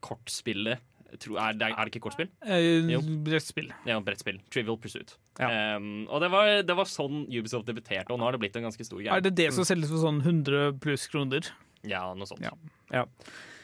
kortspillet 0.00 0.78
Tro, 1.16 1.38
er, 1.40 1.54
det, 1.56 1.70
er 1.72 1.88
det 1.88 1.92
ikke 1.94 2.02
kortspill? 2.04 2.28
Eh. 2.44 2.90
Brettspill. 3.24 3.70
Ja, 3.88 3.96
brettspill. 4.04 4.42
Trivial 4.52 4.76
Pursuit. 4.80 5.14
Ja. 5.40 5.76
Um, 5.78 6.02
og 6.04 6.20
det 6.20 6.28
var, 6.34 6.50
det 6.68 6.76
var 6.76 6.90
sånn 6.90 7.22
Ubisoft 7.32 7.68
debuterte, 7.70 8.12
og 8.12 8.20
nå 8.20 8.26
har 8.28 8.36
det 8.36 8.42
blitt 8.42 8.58
en 8.60 8.66
ganske 8.68 8.84
stor 8.84 9.00
Er 9.00 9.24
det 9.24 9.32
det 9.38 9.48
som 9.56 9.64
selges 9.64 9.88
for 9.94 10.02
sånn 10.04 10.20
100 10.20 10.76
pluss 10.84 11.06
kroner? 11.08 11.48
Ja, 11.88 12.02
noe 12.18 12.28
sånt. 12.28 12.44
Ja. 12.44 13.06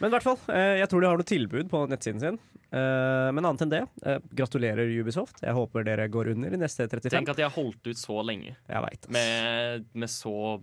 Men 0.00 0.08
i 0.08 0.14
hvert 0.14 0.24
fall, 0.24 0.38
eh, 0.54 0.78
jeg 0.80 0.88
tror 0.88 1.04
de 1.04 1.10
har 1.10 1.20
noe 1.20 1.28
tilbud 1.28 1.68
på 1.72 1.82
nettsiden 1.90 2.22
sin. 2.22 2.38
Eh, 2.74 3.28
men 3.34 3.44
annet 3.44 3.66
enn 3.66 3.74
det, 3.74 3.82
gratulerer 4.38 4.88
Ubisoft. 5.02 5.42
Jeg 5.44 5.56
håper 5.58 5.84
dere 5.86 6.06
går 6.12 6.32
under 6.32 6.54
i 6.54 6.60
neste 6.62 6.86
35. 6.88 7.12
Tenk 7.12 7.34
at 7.34 7.42
de 7.42 7.44
har 7.46 7.52
holdt 7.54 7.90
ut 7.90 8.00
så 8.00 8.22
lenge 8.24 8.54
med, 9.12 9.84
med 9.92 10.12
så 10.12 10.62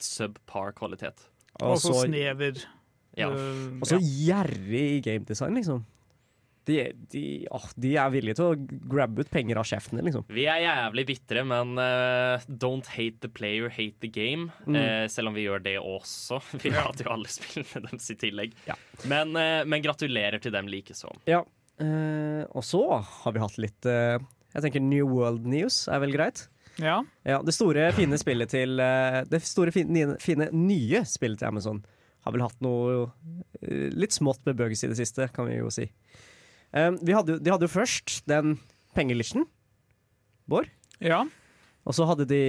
subpar 0.00 0.76
kvalitet. 0.76 1.24
Og 1.60 1.80
så 1.80 1.94
snever. 2.04 2.60
Ja. 3.18 3.26
og 3.26 3.88
så 3.90 3.98
gjerrig 3.98 4.84
i 4.96 5.00
gamedesign, 5.04 5.56
liksom. 5.58 5.82
De, 6.68 6.92
de, 7.10 7.22
åh, 7.50 7.64
de 7.80 7.94
er 7.96 8.10
villige 8.12 8.36
til 8.36 8.50
å 8.52 8.80
grabbe 8.92 9.24
ut 9.24 9.30
penger 9.32 9.58
av 9.60 9.66
sjefene, 9.68 10.02
liksom. 10.04 10.26
Vi 10.28 10.44
er 10.50 10.60
jævlig 10.66 11.06
bitre, 11.08 11.44
men 11.48 11.72
uh, 11.80 12.42
don't 12.48 12.90
hate 12.92 13.22
the 13.24 13.30
player, 13.32 13.70
hate 13.72 13.96
the 14.04 14.10
game. 14.12 14.50
Mm. 14.66 14.76
Uh, 14.76 15.06
selv 15.10 15.30
om 15.32 15.38
vi 15.38 15.46
gjør 15.46 15.64
det 15.64 15.78
også. 15.80 16.40
Vi 16.62 16.72
hater 16.74 17.08
jo 17.08 17.14
alle 17.14 17.32
spillene 17.32 17.88
deres 17.88 18.10
i 18.12 18.18
tillegg. 18.20 18.54
Ja. 18.68 18.76
Men, 19.08 19.32
uh, 19.34 19.62
men 19.64 19.82
gratulerer 19.84 20.42
til 20.42 20.52
dem 20.54 20.68
likeså. 20.70 21.14
Ja. 21.30 21.40
Eh, 21.80 22.42
og 22.52 22.60
så 22.66 22.82
har 23.00 23.32
vi 23.32 23.40
hatt 23.40 23.54
litt 23.56 23.86
Jeg 23.88 24.60
tenker 24.60 24.82
New 24.84 25.06
World 25.08 25.46
News 25.48 25.86
er 25.88 26.02
vel 26.02 26.12
greit? 26.12 26.42
ja. 26.76 26.98
Ja, 27.24 27.38
Det 27.40 27.54
store, 27.56 27.86
fine 27.96 28.18
spillet 28.20 28.52
til 28.52 28.76
Det 29.32 29.40
store, 29.48 29.72
fine, 29.72 30.18
fine 30.20 30.50
nye 30.52 31.00
spillet 31.08 31.40
til 31.40 31.48
Amazon 31.48 31.80
har 32.26 32.34
vel 32.36 32.44
hatt 32.44 32.60
noe 32.60 33.06
litt 33.96 34.12
smått 34.12 34.44
med 34.44 34.58
bugs 34.60 34.84
i 34.84 34.90
det 34.92 34.98
siste, 35.00 35.30
kan 35.32 35.48
vi 35.48 35.56
jo 35.56 35.72
si. 35.72 35.86
Eh, 36.74 36.90
vi 37.02 37.14
hadde, 37.16 37.38
de 37.42 37.50
hadde 37.52 37.66
jo 37.66 37.72
først 37.72 38.20
den 38.30 38.58
pengeglitchen, 38.96 39.46
Bård. 40.50 40.66
Ja. 40.98 41.22
Og 41.86 41.94
så 41.94 42.06
hadde 42.08 42.26
de 42.28 42.42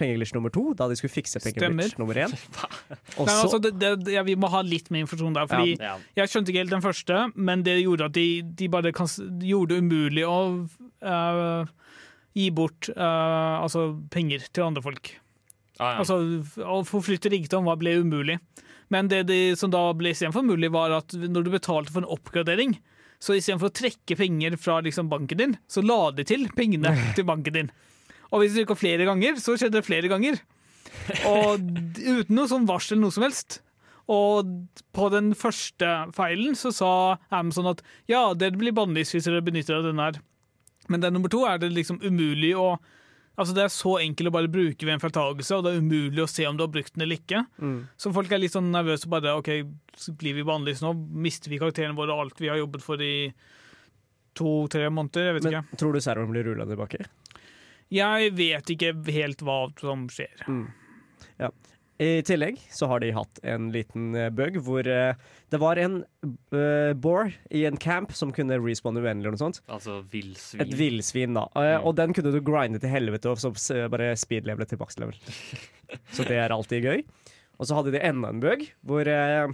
pengeglitch 0.00 0.32
nummer 0.32 0.52
to, 0.52 0.70
da 0.76 0.86
de 0.88 0.96
skulle 0.96 1.12
fikse 1.12 1.40
pengeglitch 1.44 1.98
nummer 2.00 2.16
én. 2.16 2.32
Nei, 2.32 3.34
altså, 3.36 3.58
det, 3.60 3.74
det, 3.80 3.90
ja, 4.14 4.22
vi 4.24 4.36
må 4.40 4.48
ha 4.52 4.62
litt 4.64 4.88
mer 4.92 5.04
informasjon 5.04 5.36
der. 5.36 5.50
Fordi 5.50 5.74
Ja. 5.76 5.98
Jeg 6.16 6.32
skjønte 6.32 6.52
ikke 6.52 6.62
helt 6.64 6.72
den 6.72 6.84
første, 6.84 7.18
men 7.36 7.64
det 7.66 7.76
gjorde 7.82 8.08
at 8.08 8.16
de, 8.16 8.26
de 8.56 8.70
bare 8.72 8.94
kan, 8.96 9.10
gjorde 9.44 9.74
det 9.74 9.82
umulig 9.84 10.24
å 10.24 10.38
uh, 11.04 11.68
gi 12.38 12.48
bort 12.56 12.88
uh, 12.96 13.60
altså 13.60 13.90
penger 14.14 14.48
til 14.48 14.70
andre 14.70 14.84
folk. 14.88 15.12
Ah, 15.80 15.98
ja. 15.98 16.02
Altså, 16.02 16.16
Å 16.64 16.80
forflytte 16.88 17.32
rikdom 17.32 17.68
var- 17.68 17.80
ble 17.80 17.98
umulig. 18.00 18.38
Men 18.90 19.08
det 19.12 19.26
de, 19.28 19.54
som 19.56 19.70
da 19.70 19.84
ble 19.94 20.10
istedenfor 20.14 20.42
mulig, 20.48 20.72
var 20.72 20.96
at 20.96 21.12
når 21.14 21.44
du 21.46 21.52
betalte 21.52 21.92
for 21.92 22.02
en 22.02 22.10
oppgradering, 22.10 22.78
så 23.20 23.36
istedenfor 23.36 23.68
å 23.70 23.76
trekke 23.76 24.16
penger 24.16 24.56
fra 24.60 24.78
liksom, 24.84 25.10
banken 25.12 25.40
din, 25.40 25.56
så 25.68 25.84
la 25.84 26.10
de 26.16 26.24
til 26.28 26.46
pengene 26.56 26.94
til 27.16 27.26
banken 27.28 27.56
din. 27.56 27.72
Og 28.30 28.42
hvis 28.42 28.54
det 28.54 28.64
gikk 28.64 28.78
flere 28.78 29.08
ganger, 29.08 29.40
så 29.42 29.56
skjedde 29.58 29.80
det 29.80 29.86
flere 29.86 30.10
ganger. 30.10 30.38
Og 31.28 31.60
uten 32.20 32.36
noe 32.36 32.50
sånn 32.50 32.68
varsel 32.68 32.96
eller 32.96 33.08
noe 33.08 33.16
som 33.16 33.26
helst. 33.26 33.60
Og 34.10 34.48
på 34.96 35.10
den 35.12 35.34
første 35.38 35.90
feilen 36.16 36.56
så 36.58 36.72
sa 36.74 36.92
Amazon 37.30 37.70
at 37.70 37.82
ja, 38.10 38.32
dere 38.34 38.58
blir 38.58 38.74
bannlyst 38.74 39.14
hvis 39.14 39.28
dere 39.28 39.44
benytter 39.46 39.78
av 39.78 39.86
denne 39.86 40.08
her. 40.08 40.18
Men 40.90 41.04
den 41.04 41.14
nummer 41.14 41.30
to 41.30 41.44
er 41.46 41.60
det 41.62 41.70
liksom 41.74 42.00
umulig 42.02 42.54
å 42.58 42.72
Altså 43.40 43.54
Det 43.56 43.62
er 43.64 43.72
så 43.72 43.94
enkelt 44.02 44.28
å 44.28 44.34
bare 44.34 44.50
bruke 44.52 44.84
ved 44.84 44.92
en 44.94 45.00
feiltagelse, 45.00 45.56
og 45.56 45.64
det 45.64 45.70
er 45.72 45.80
umulig 45.80 46.20
å 46.20 46.28
se 46.28 46.44
om 46.48 46.58
du 46.58 46.64
har 46.66 46.72
brukt 46.74 46.92
den 46.92 47.06
eller 47.06 47.16
ikke. 47.16 47.40
Så 47.96 48.12
folk 48.12 48.32
er 48.36 48.42
litt 48.42 48.52
sånn 48.52 48.68
nervøse 48.74 49.08
og 49.08 49.14
bare 49.16 49.32
OK, 49.40 49.48
blir 50.20 50.36
vi 50.36 50.44
bannlyst 50.44 50.84
nå? 50.84 50.92
Mister 51.24 51.52
vi 51.52 51.60
karakterene 51.62 51.96
våre 51.96 52.12
og 52.12 52.26
alt 52.26 52.42
vi 52.44 52.50
har 52.52 52.60
jobbet 52.60 52.84
for 52.84 53.00
i 53.00 53.32
to-tre 54.36 54.90
måneder? 54.92 55.30
Jeg 55.30 55.38
vet 55.38 55.48
Men 55.48 55.56
ikke. 55.56 55.80
tror 55.80 55.96
du 55.96 56.00
serveren 56.04 56.34
blir 56.34 56.46
rulla 56.50 56.68
tilbake? 56.68 57.06
Jeg 57.90 58.34
vet 58.38 58.70
ikke 58.76 58.92
helt 59.10 59.40
hva 59.42 59.58
som 59.80 60.04
skjer. 60.12 60.44
I 62.00 62.22
tillegg 62.24 62.56
så 62.72 62.88
har 62.88 63.02
de 63.02 63.10
hatt 63.12 63.40
en 63.44 63.68
liten 63.74 64.14
eh, 64.16 64.30
bug 64.32 64.56
hvor 64.64 64.86
eh, 64.88 65.18
det 65.52 65.58
var 65.60 65.76
en 65.82 65.98
uh, 66.00 66.92
boar 66.96 67.32
i 67.50 67.64
en 67.68 67.76
camp 67.76 68.14
som 68.16 68.30
kunne 68.32 68.56
respawne 68.62 69.02
uendelig 69.02 69.26
eller 69.26 69.36
noe 69.36 69.42
sånt. 69.42 69.58
Altså 69.68 69.98
villsvin. 70.12 70.62
Et 70.62 70.76
villsvin, 70.78 71.34
da. 71.36 71.48
Mm. 71.52 71.88
Og 71.90 71.96
den 71.98 72.14
kunne 72.16 72.32
du 72.32 72.38
grinde 72.46 72.80
til 72.80 72.92
helvete 72.92 73.32
og 73.32 73.42
så 73.42 73.50
bare 73.92 74.14
speedlevele 74.16 74.68
til 74.70 74.80
max 74.80 74.96
så 76.16 76.24
det 76.28 76.38
er 76.38 76.54
alltid 76.54 76.86
gøy. 76.86 77.02
Og 77.60 77.68
så 77.68 77.76
hadde 77.76 77.92
de 77.92 78.00
enda 78.06 78.30
en 78.32 78.40
bug 78.40 78.64
hvor 78.86 79.10
eh, 79.10 79.50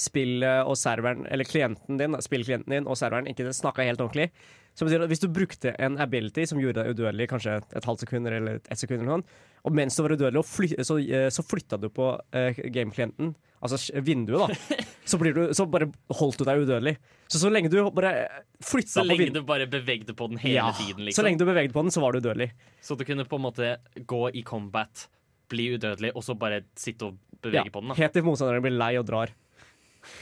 spillet 0.00 0.66
og 0.66 0.76
serveren, 0.78 1.26
eller 1.30 1.46
klienten 1.46 1.98
din, 2.00 2.16
spillklienten 2.22 2.74
din 2.74 2.88
og 2.90 2.98
serveren 2.98 3.28
ikke 3.30 3.52
snakka 3.54 3.86
helt 3.86 4.02
ordentlig. 4.02 4.30
Som 4.74 4.88
betyr 4.88 5.04
at 5.04 5.10
Hvis 5.10 5.22
du 5.22 5.28
brukte 5.30 5.74
en 5.78 5.98
ability 6.02 6.48
som 6.50 6.58
gjorde 6.58 6.82
deg 6.82 6.94
udødelig 6.96 7.28
kanskje 7.30 7.60
et 7.62 7.86
halvt 7.86 8.02
sekund 8.02 8.26
eller 8.26 8.58
et 8.58 8.78
sekund, 8.78 9.04
eller 9.04 9.20
noe, 9.20 9.42
og 9.64 9.72
mens 9.72 9.96
du 9.96 10.02
var 10.02 10.16
udødelig, 10.16 10.40
og 10.42 10.48
fly, 10.48 10.68
så, 10.82 10.98
eh, 10.98 11.28
så 11.30 11.44
flytta 11.46 11.78
du 11.80 11.88
på 11.94 12.10
uh, 12.18 12.58
gameklienten, 12.74 13.32
altså 13.62 13.78
vinduet, 14.04 14.50
da, 14.50 14.78
så, 15.10 15.18
blir 15.20 15.36
du, 15.36 15.44
så 15.54 15.68
bare 15.70 15.88
holdt 16.18 16.42
du 16.42 16.44
deg 16.48 16.64
udødelig. 16.66 16.96
Så 17.30 17.38
så 17.40 17.52
lenge 17.54 17.70
du 17.72 17.78
bare 17.94 18.26
flytta 18.60 18.98
Så 18.98 19.04
på 19.04 19.08
lenge 19.12 19.22
vinduet 19.22 19.46
du 19.46 19.48
bare 19.48 19.70
bevegde 19.70 20.16
på 20.18 20.28
den 20.34 20.42
hele 20.42 20.58
ja, 20.58 20.74
tiden, 20.74 20.98
Så 20.98 21.08
liksom. 21.08 21.28
lenge 21.28 21.40
du 21.40 21.46
bevegde 21.48 21.72
på 21.72 21.86
den, 21.86 21.94
så 21.94 22.02
var 22.02 22.12
du 22.12 22.20
udødelig. 22.20 22.50
Så 22.82 22.98
du 22.98 23.06
kunne 23.06 23.24
på 23.30 23.40
en 23.40 23.46
måte 23.46 23.76
gå 24.10 24.26
i 24.34 24.42
combat, 24.42 25.06
bli 25.48 25.70
udødelig, 25.78 26.12
og 26.18 26.26
så 26.26 26.34
bare 26.34 26.64
sitte 26.76 27.12
og 27.12 27.16
bevege 27.40 27.70
på 27.70 27.80
den. 27.80 27.94
da 27.94 28.00
Helt 28.02 28.12
til 28.12 28.26
motstanderen 28.26 28.64
blir 28.64 28.74
lei 28.74 28.96
og 28.98 29.06
drar. 29.06 29.32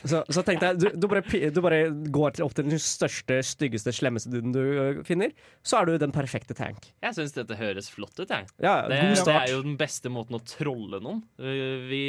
Så, 0.04 0.22
så 0.32 0.44
tenkte 0.46 0.70
jeg, 0.70 0.80
du, 0.82 0.86
du, 1.02 1.08
bare, 1.10 1.22
du 1.52 1.60
bare 1.64 1.80
går 2.14 2.36
til, 2.38 2.46
opp 2.46 2.56
til 2.58 2.68
den 2.68 2.82
største, 2.82 3.40
styggeste, 3.46 3.94
slemmeste 3.96 4.32
duden 4.32 4.54
du 4.54 4.60
ø, 4.62 4.86
finner, 5.06 5.34
så 5.66 5.80
er 5.80 5.90
du 5.90 5.96
den 6.02 6.14
perfekte 6.14 6.56
tank. 6.58 6.90
Jeg 7.04 7.18
syns 7.18 7.36
dette 7.36 7.58
høres 7.60 7.90
flott 7.92 8.16
ut, 8.20 8.28
jeg. 8.28 8.48
Ja, 8.62 8.82
Det, 8.90 8.98
god 9.02 9.28
det 9.28 9.36
er 9.40 9.54
jo 9.54 9.62
den 9.66 9.78
beste 9.80 10.12
måten 10.12 10.38
å 10.38 10.42
trolle 10.46 11.02
noen. 11.02 11.22
Uh, 11.40 11.86
Vi 11.90 12.02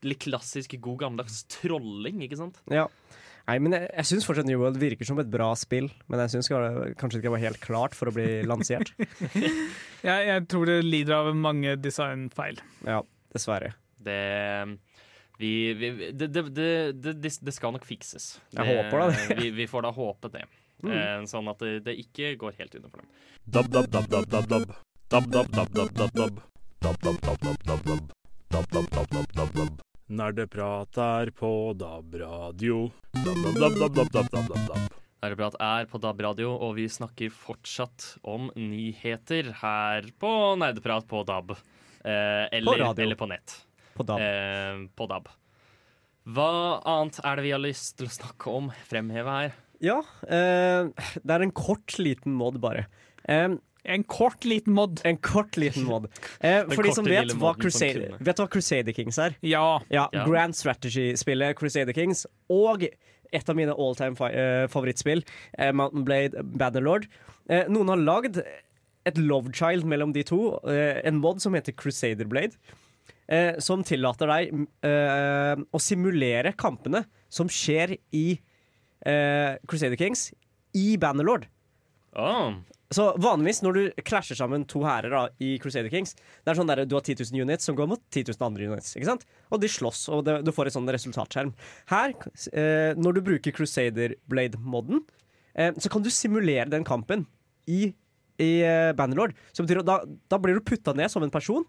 Litt 0.00 0.22
klassisk 0.24 0.72
god 0.80 1.02
gammeldags 1.02 1.42
trolling, 1.52 2.22
ikke 2.24 2.38
sant? 2.40 2.56
Ja. 2.72 2.86
Nei, 3.50 3.56
men 3.60 3.74
jeg, 3.74 3.88
jeg 3.98 4.08
syns 4.08 4.26
fortsatt 4.28 4.46
New 4.48 4.60
World 4.62 4.78
virker 4.80 5.08
som 5.08 5.18
et 5.20 5.28
bra 5.28 5.50
spill, 5.58 5.90
men 6.08 6.22
jeg 6.24 6.32
syns 6.36 6.48
kanskje 6.48 7.18
ikke 7.18 7.26
det 7.26 7.34
var 7.34 7.42
helt 7.42 7.60
klart 7.64 7.96
for 7.98 8.08
å 8.08 8.14
bli 8.14 8.40
lansert. 8.48 8.92
Jeg, 10.00 10.20
jeg 10.30 10.44
tror 10.48 10.64
det 10.64 10.78
lider 10.86 11.12
av 11.12 11.26
mange 11.36 11.74
designfeil. 11.76 12.56
Ja, 12.88 13.02
dessverre. 13.34 13.74
Det 14.00 14.16
vi, 15.40 15.52
vi, 15.74 15.90
det, 16.12 16.26
det, 16.34 16.42
det, 16.52 17.12
det, 17.16 17.32
det 17.40 17.54
skal 17.56 17.72
nok 17.72 17.86
fikses. 17.88 18.34
Jeg 18.52 18.66
håper 18.68 19.06
det. 19.08 19.38
vi, 19.40 19.50
vi 19.56 19.66
får 19.70 19.86
da 19.88 19.92
håpe 19.96 20.30
det. 20.34 20.44
Mm. 20.84 21.26
Sånn 21.28 21.48
at 21.52 21.60
det, 21.64 21.80
det 21.88 21.96
ikke 22.00 22.34
går 22.40 22.56
helt 22.60 22.76
under 22.78 22.92
for 22.92 23.04
dem. 23.04 23.10
Dab 23.44 23.68
dab 23.72 23.90
dab 23.92 24.08
dab 24.12 24.28
dab 24.32 24.48
dab. 24.52 24.74
Dab 25.10 25.28
dab 25.32 25.52
dab 25.56 25.72
dab 25.76 25.92
dab 25.96 26.16
dab. 26.20 26.40
Dab 26.80 27.00
dab 27.04 27.20
dab 27.24 27.44
dab 27.44 27.64
dab 27.66 27.84
dab. 27.88 28.16
Dab 28.50 28.70
dab 28.74 28.90
dab 28.94 29.14
dab 29.16 29.36
dab 29.36 29.54
dab. 29.58 29.84
Nerdeprat 30.10 30.96
er 30.98 31.30
på 31.30 31.50
DAB-radio. 31.78 32.88
Dab 33.14 33.44
dab 33.44 33.60
dab 33.60 33.76
dab 33.78 33.94
dab 33.94 34.32
dab 34.34 34.48
dab 34.54 34.66
dab. 34.72 34.96
Nerdeprat 35.20 35.56
er 35.60 35.88
på 35.88 36.00
DAB 36.00 36.22
radio, 36.24 36.52
og 36.56 36.78
vi 36.78 36.86
snakker 36.88 37.32
fortsatt 37.32 38.14
om 38.24 38.48
nyheter 38.56 39.50
her 39.60 40.08
på 40.20 40.30
Nerdeprat 40.60 41.04
på 41.08 41.20
DAB. 41.28 41.52
Eh, 42.00 42.46
eller, 42.56 42.86
på 42.86 43.02
eller 43.04 43.18
på 43.20 43.28
nett. 43.28 43.58
På 44.00 44.06
DAB. 44.08 44.24
Eh, 44.24 44.82
på 44.96 45.06
DAB. 45.10 45.28
Hva 46.30 46.50
annet 46.88 47.18
er 47.24 47.38
det 47.40 47.46
vi 47.46 47.52
har 47.54 47.62
lyst 47.62 47.96
til 47.98 48.08
å 48.08 48.12
snakke 48.12 48.52
om? 48.52 48.68
Fremheve 48.88 49.32
her. 49.38 49.54
Ja, 49.80 49.98
eh, 50.28 50.90
det 51.24 51.32
er 51.36 51.44
en 51.46 51.54
kort, 51.56 51.96
liten 51.98 52.34
mod, 52.36 52.58
bare. 52.60 52.86
Eh, 53.24 53.56
En 53.88 54.02
kort, 54.04 54.44
liten 54.44 54.74
mod. 54.76 55.00
en 55.08 55.16
kort, 55.16 55.56
liten 55.56 55.86
mod. 55.88 56.10
Eh, 56.44 56.66
for 56.68 56.84
de 56.84 56.92
som 56.92 57.06
vet 57.08 57.32
hva, 57.40 57.54
som 57.72 57.80
vet 58.20 58.36
hva 58.42 58.46
Crusader 58.52 58.92
Kings 58.92 59.16
er? 59.18 59.36
Ja. 59.40 59.80
Ja, 59.88 60.08
Ja. 60.12 60.26
Grand 60.28 60.52
Strategy-spillet 60.54 61.56
Crusader 61.56 61.96
Kings 61.96 62.26
og 62.52 62.84
et 63.32 63.48
av 63.48 63.56
mine 63.56 63.72
all-time 63.72 64.16
eh, 64.28 64.66
favorittspill, 64.68 65.24
eh, 65.56 65.72
Mountain 65.72 66.04
Blade 66.04 66.42
Bannerlord. 66.44 67.06
Eh, 67.48 67.64
noen 67.72 67.88
har 67.88 67.96
lagd 68.04 68.42
et 69.06 69.16
love 69.16 69.50
child 69.56 69.86
mellom 69.88 70.12
de 70.12 70.22
to, 70.28 70.58
eh, 70.68 71.00
en 71.08 71.16
mod 71.22 71.40
som 71.40 71.54
heter 71.56 71.72
Crusader 71.72 72.28
Blade. 72.28 72.58
Eh, 73.30 73.60
som 73.62 73.84
tillater 73.86 74.26
deg 74.26 74.48
eh, 74.82 75.60
å 75.70 75.78
simulere 75.78 76.50
kampene 76.58 77.04
som 77.30 77.46
skjer 77.46 77.94
i 78.10 78.24
eh, 79.06 79.54
Crusader 79.70 79.98
Kings, 80.00 80.32
i 80.74 80.96
Bannerlord. 80.98 81.46
Oh, 82.18 82.56
Så 82.90 83.04
vanligvis 83.22 83.60
når 83.62 83.76
du 83.76 84.02
krasjer 84.02 84.38
sammen 84.38 84.64
to 84.66 84.82
hærer 84.82 85.30
i 85.38 85.52
Crusader 85.62 85.92
Kings, 85.92 86.16
det 86.42 86.50
er 86.50 86.58
sånn 86.58 86.70
der 86.72 86.82
du 86.90 86.96
har 86.96 87.06
10 87.06 87.22
000 87.30 87.44
units 87.46 87.70
som 87.70 87.76
går 87.78 87.86
mot 87.92 88.02
10 88.10 88.32
000 88.32 88.46
andre 88.48 88.66
units. 88.72 88.96
ikke 88.98 89.12
sant? 89.12 89.22
Og 89.54 89.62
de 89.62 89.70
slåss, 89.70 90.08
og 90.10 90.24
det, 90.26 90.40
du 90.46 90.50
får 90.54 90.66
et 90.66 90.74
sånn 90.74 90.90
resultatskjerm. 90.90 91.52
Her, 91.92 92.16
eh, 92.50 92.98
når 92.98 93.18
du 93.18 93.26
bruker 93.30 93.54
Crusader 93.54 94.16
Blade-modden, 94.30 95.04
eh, 95.54 95.70
så 95.78 95.92
kan 95.92 96.02
du 96.02 96.10
simulere 96.10 96.66
den 96.72 96.86
kampen 96.86 97.28
i, 97.70 97.92
i 98.42 98.50
eh, 98.66 98.90
Bannerlord. 98.98 99.38
Så 99.54 99.62
betyr 99.62 99.84
da, 99.86 100.00
da 100.02 100.42
blir 100.42 100.58
du 100.58 100.66
putta 100.66 100.96
ned 100.98 101.14
som 101.14 101.22
en 101.22 101.30
person, 101.30 101.62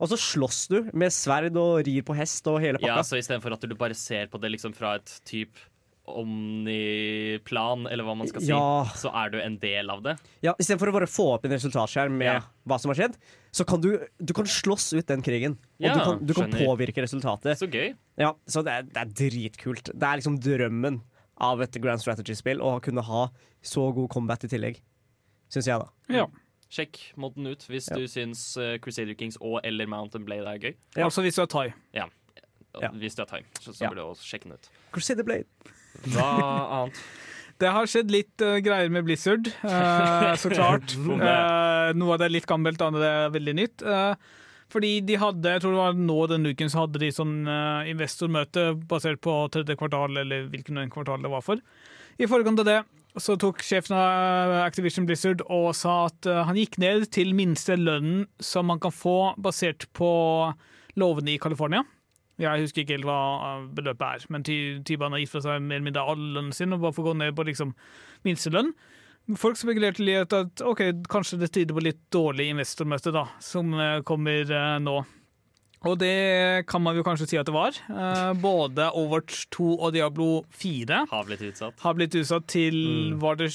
og 0.00 0.08
så 0.08 0.16
slåss 0.16 0.62
du 0.72 0.78
med 0.96 1.12
sverd 1.12 1.56
og 1.60 1.84
rir 1.86 2.02
på 2.08 2.16
hest 2.16 2.46
og 2.48 2.58
hele 2.64 2.80
pakka. 2.80 2.96
ja, 2.96 3.02
så 3.04 3.20
istedenfor 3.20 3.52
at 3.58 3.68
du 3.68 3.74
bare 3.76 3.94
ser 3.94 4.26
på 4.32 4.40
det 4.40 4.50
liksom 4.56 4.72
fra 4.74 4.94
et 4.96 5.12
type 5.28 5.68
omniplan, 6.10 7.84
eller 7.86 8.02
hva 8.06 8.14
man 8.18 8.26
skal 8.26 8.42
si, 8.42 8.48
Ja. 8.50 8.84
så 8.98 9.12
er 9.14 9.30
du 9.30 9.38
en 9.40 9.58
del 9.62 9.90
av 9.90 10.02
det. 10.02 10.16
Ja, 10.42 10.54
Istedenfor 10.58 10.88
å 10.90 10.92
bare 10.96 11.06
få 11.06 11.26
opp 11.34 11.44
en 11.44 11.52
resultatskjerm 11.52 12.10
med 12.16 12.26
Ja. 12.26 12.40
hva 12.66 12.80
som 12.80 12.90
har 12.90 12.96
skjedd, 12.96 13.14
så 13.52 13.64
kan 13.66 13.80
du, 13.80 13.98
du 14.18 14.32
kan 14.32 14.44
slåss 14.44 14.92
ut 14.98 15.06
den 15.06 15.22
krigen. 15.22 15.52
Og 15.52 15.86
Ja, 15.86 15.94
du 15.94 16.00
kan, 16.04 16.26
du 16.26 16.34
kan 16.34 16.50
påvirke 16.50 17.02
resultatet. 17.02 17.58
Så 17.58 17.70
gøy. 17.70 17.94
Ja, 18.18 18.32
Så 18.46 18.64
det 18.64 18.72
er, 18.72 18.82
det 18.82 18.96
er 18.96 19.06
dritkult. 19.30 19.84
Det 19.94 20.02
er 20.02 20.16
liksom 20.18 20.38
drømmen 20.40 21.02
av 21.40 21.60
et 21.62 21.72
Grand 21.80 22.00
Strategy-spill 22.00 22.58
å 22.60 22.80
kunne 22.82 23.02
ha 23.02 23.28
så 23.62 23.92
god 23.94 24.08
combat 24.10 24.42
i 24.44 24.48
tillegg. 24.48 24.80
Syns 25.50 25.66
jeg, 25.66 25.78
da. 25.78 25.88
ja. 26.08 26.26
Sjekk 26.70 27.00
modden 27.18 27.48
ut 27.50 27.64
hvis 27.66 27.88
Ja. 27.90 27.96
du 27.98 28.06
syns 28.06 28.56
eh, 28.56 28.76
Crusader 28.78 29.14
Kings 29.18 29.36
og 29.40 29.60
eller 29.66 29.86
Mountain 29.90 30.24
Blade 30.24 30.46
er 30.46 30.58
gøy. 30.58 30.74
Ja. 30.96 31.04
Altså 31.08 31.22
hvis 31.26 31.34
du 31.34 31.42
er 31.42 31.50
thai. 31.50 31.72
Ja. 31.94 32.06
Hvis 32.94 33.16
du 33.18 33.24
har 33.24 33.26
thai, 33.26 33.42
så, 33.58 33.72
så 33.74 33.82
Ja. 33.82 33.88
burde 33.90 34.04
du 34.04 34.12
også 34.12 34.28
sjekke 34.28 34.46
den 34.46 34.52
ut. 34.54 34.70
Crusader 34.94 35.26
Blade. 35.26 35.44
Hva 36.14 36.28
annet? 36.70 37.00
Det 37.60 37.68
har 37.68 37.88
skjedd 37.90 38.12
litt 38.14 38.40
uh, 38.40 38.56
greier 38.64 38.88
med 38.88 39.04
Blizzard, 39.04 39.50
uh, 39.66 40.30
så 40.38 40.48
klart. 40.48 40.94
uh, 40.96 41.90
noe 41.92 42.14
av 42.14 42.22
det 42.22 42.28
er 42.30 42.32
litt 42.38 42.46
gammelt, 42.48 42.80
annet 42.80 43.02
er 43.04 43.34
veldig 43.34 43.54
nytt. 43.58 43.84
Fordi 44.70 45.00
de 45.02 45.16
hadde, 45.18 45.50
jeg 45.50 45.60
tror 45.64 45.74
det 45.74 45.80
var 45.82 45.98
nå 45.98 46.16
denne 46.30 46.52
uken, 46.54 46.70
så 46.70 46.84
hadde 46.84 47.00
de 47.02 47.10
sånn 47.10 47.34
investormøte 47.90 48.68
basert 48.88 49.18
på 49.20 49.34
tredje 49.50 49.74
kvartal, 49.76 50.14
eller 50.22 50.46
hvilken 50.52 50.78
kvartal 50.94 51.26
det 51.26 51.32
var 51.32 51.42
for. 51.42 51.58
I 52.22 52.28
forkant 52.30 52.62
av 52.62 52.68
det 52.68 52.78
så 53.18 53.34
tok 53.40 53.62
sjefen 53.66 53.96
av 53.98 54.52
Activision 54.62 55.06
Blizzard 55.08 55.40
og 55.50 55.72
sa 55.74 56.04
at 56.06 56.28
eh, 56.30 56.42
han 56.46 56.58
gikk 56.58 56.76
ned 56.82 57.08
til 57.14 57.32
minste 57.34 57.74
lønnen 57.80 58.28
som 58.38 58.68
man 58.70 58.78
kan 58.82 58.94
få 58.94 59.32
basert 59.42 59.88
på 59.96 60.10
lovene 61.00 61.34
i 61.34 61.40
California. 61.42 61.82
Jeg 62.40 62.62
husker 62.62 62.84
ikke 62.84 62.96
helt 62.98 63.08
hva 63.08 63.18
eh, 63.48 63.66
beløpet 63.76 64.06
er, 64.06 64.28
men 64.32 64.46
Ty- 64.46 64.78
Tyban 64.86 65.12
har 65.16 65.20
gitt 65.24 65.32
fra 65.34 65.42
seg 65.44 65.58
mer 65.64 65.80
eller 65.80 65.88
mindre 65.90 66.06
all 66.12 66.22
lønnen 66.36 66.54
sin 66.56 66.72
og 66.76 66.84
bare 66.86 66.96
får 66.96 67.08
gå 67.10 67.16
ned 67.24 67.36
på 67.36 67.48
liksom 67.50 67.74
minstelønn. 68.28 68.70
Folk 69.38 69.58
spekulerte 69.60 70.02
litt 70.02 70.32
at 70.34 70.62
ok, 70.66 70.80
kanskje 71.12 71.38
det 71.42 71.50
tyder 71.54 71.76
på 71.76 71.82
litt 71.84 72.00
dårlig 72.14 72.48
investormøte 72.54 73.12
da, 73.14 73.26
som 73.44 73.74
eh, 73.74 73.98
kommer 74.06 74.46
eh, 74.48 74.76
nå. 74.82 75.00
Og 75.88 75.96
det 75.98 76.66
kan 76.68 76.82
man 76.84 76.96
jo 76.98 77.02
kanskje 77.06 77.26
si 77.30 77.38
at 77.40 77.46
det 77.48 77.54
var. 77.54 77.72
Eh, 77.88 78.32
både 78.36 78.90
Overwatch 78.92 79.46
2 79.56 79.68
og 79.80 79.92
Diablo 79.94 80.42
4 80.52 81.06
Har 81.10 81.24
blitt 81.24 81.40
utsatt. 81.46 81.78
har 81.80 81.94
blitt 81.96 82.14
utsatt 82.20 82.46
til 82.52 83.14
var 83.16 83.36
det, 83.40 83.48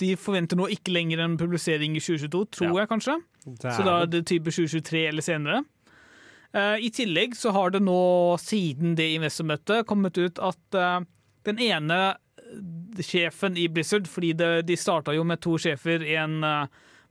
De 0.00 0.14
forventer 0.16 0.56
nå 0.56 0.66
ikke 0.72 0.92
lenger 0.92 1.20
en 1.24 1.36
publisering 1.40 1.96
i 1.96 2.00
2022, 2.00 2.44
tror 2.52 2.68
Ja. 2.72 2.74
jeg 2.84 2.88
kanskje. 2.88 3.18
Så 3.60 3.84
da 3.84 4.02
er 4.02 4.06
det 4.06 4.26
type 4.26 4.50
2023 4.50 5.06
eller 5.08 5.22
senere. 5.22 5.64
Eh, 6.54 6.78
I 6.86 6.90
tillegg 6.90 7.34
så 7.36 7.52
har 7.52 7.70
det 7.70 7.82
nå, 7.82 8.38
siden 8.40 8.94
det 8.96 9.14
investormøtet, 9.18 9.84
kommet 9.86 10.16
ut 10.18 10.38
at 10.38 10.74
eh, 10.74 11.00
den 11.44 11.58
ene 11.58 12.16
sjefen 13.00 13.56
i 13.58 13.66
Blizzard, 13.68 14.06
fordi 14.08 14.32
det, 14.36 14.66
de 14.66 14.76
starta 14.76 15.12
jo 15.14 15.24
med 15.24 15.40
to 15.40 15.56
sjefer, 15.58 16.00
en 16.16 16.40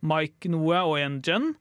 Mike 0.01 0.50
Noe 0.50 0.82
og 0.86 0.98
en 1.00 1.22
Jen. 1.22 1.55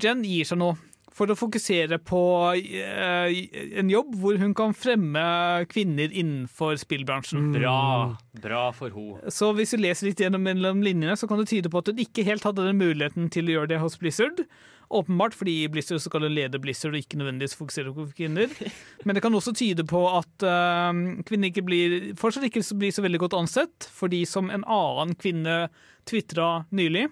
Jen 0.00 0.22
gir 0.24 0.44
seg 0.44 0.58
nå 0.58 0.76
for 1.20 1.32
å 1.32 1.36
fokusere 1.36 2.00
på 2.00 2.22
eh, 2.56 3.34
en 3.80 3.92
jobb 3.92 4.16
hvor 4.22 4.40
hun 4.40 4.54
kan 4.56 4.72
fremme 4.76 5.22
kvinner 5.68 6.08
innenfor 6.08 6.78
spillbransjen. 6.80 7.50
Bra. 7.52 8.16
Bra 8.40 8.64
for 8.76 8.94
henne. 8.96 9.32
Så 9.34 9.52
hvis 9.58 9.76
du 9.76 9.82
leser 9.82 10.08
litt 10.08 10.22
gjennom 10.24 10.44
mellom 10.48 10.80
linjene, 10.84 11.18
så 11.20 11.28
kan 11.28 11.42
det 11.42 11.50
tyde 11.52 11.72
på 11.72 11.82
at 11.82 11.92
hun 11.92 12.00
ikke 12.00 12.24
helt 12.24 12.46
hadde 12.46 12.64
den 12.70 12.80
muligheten 12.80 13.28
til 13.32 13.50
å 13.50 13.58
gjøre 13.58 13.74
det 13.74 13.82
hos 13.84 13.98
Blizzard. 14.00 14.44
Åpenbart, 14.90 15.36
fordi 15.38 15.52
i 15.62 15.68
Blizzard 15.70 16.00
så 16.02 16.10
skal 16.10 16.24
lede 16.26 16.58
Blizzard 16.58 16.96
og 16.96 17.04
ikke 17.04 17.20
nødvendigvis 17.20 17.54
fokusere 17.54 17.92
på 17.94 18.08
kvinner. 18.16 18.50
Men 19.04 19.14
det 19.14 19.22
kan 19.22 19.36
også 19.36 19.52
tyde 19.54 19.84
på 19.86 20.00
at 20.08 20.46
uh, 20.46 20.90
kvinner 21.28 21.52
ikke 21.52 21.66
blir, 21.68 21.98
fortsatt 22.18 22.48
ikke 22.48 22.64
blir 22.80 22.96
så 22.96 23.04
veldig 23.04 23.20
godt 23.22 23.36
ansett, 23.38 23.86
fordi 23.94 24.24
som 24.26 24.50
en 24.50 24.66
annen 24.66 25.14
kvinne 25.20 25.68
tvitra 26.08 26.64
nylig 26.74 27.06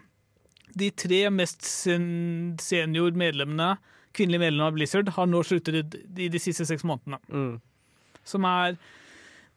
De 0.78 0.90
tre 0.90 1.20
mest 1.30 1.62
senior 1.62 3.14
medlemmene, 3.14 3.76
kvinnelige 4.16 4.44
medlem 4.46 4.68
av 4.68 4.76
Blizzard 4.76 5.10
har 5.16 5.28
nå 5.30 5.42
sluttet 5.46 5.80
i 5.80 5.82
de, 5.82 6.30
de 6.32 6.40
siste 6.42 6.66
seks 6.68 6.86
månedene. 6.88 7.20
Mm. 7.28 7.58
Som 8.28 8.46
er 8.48 8.78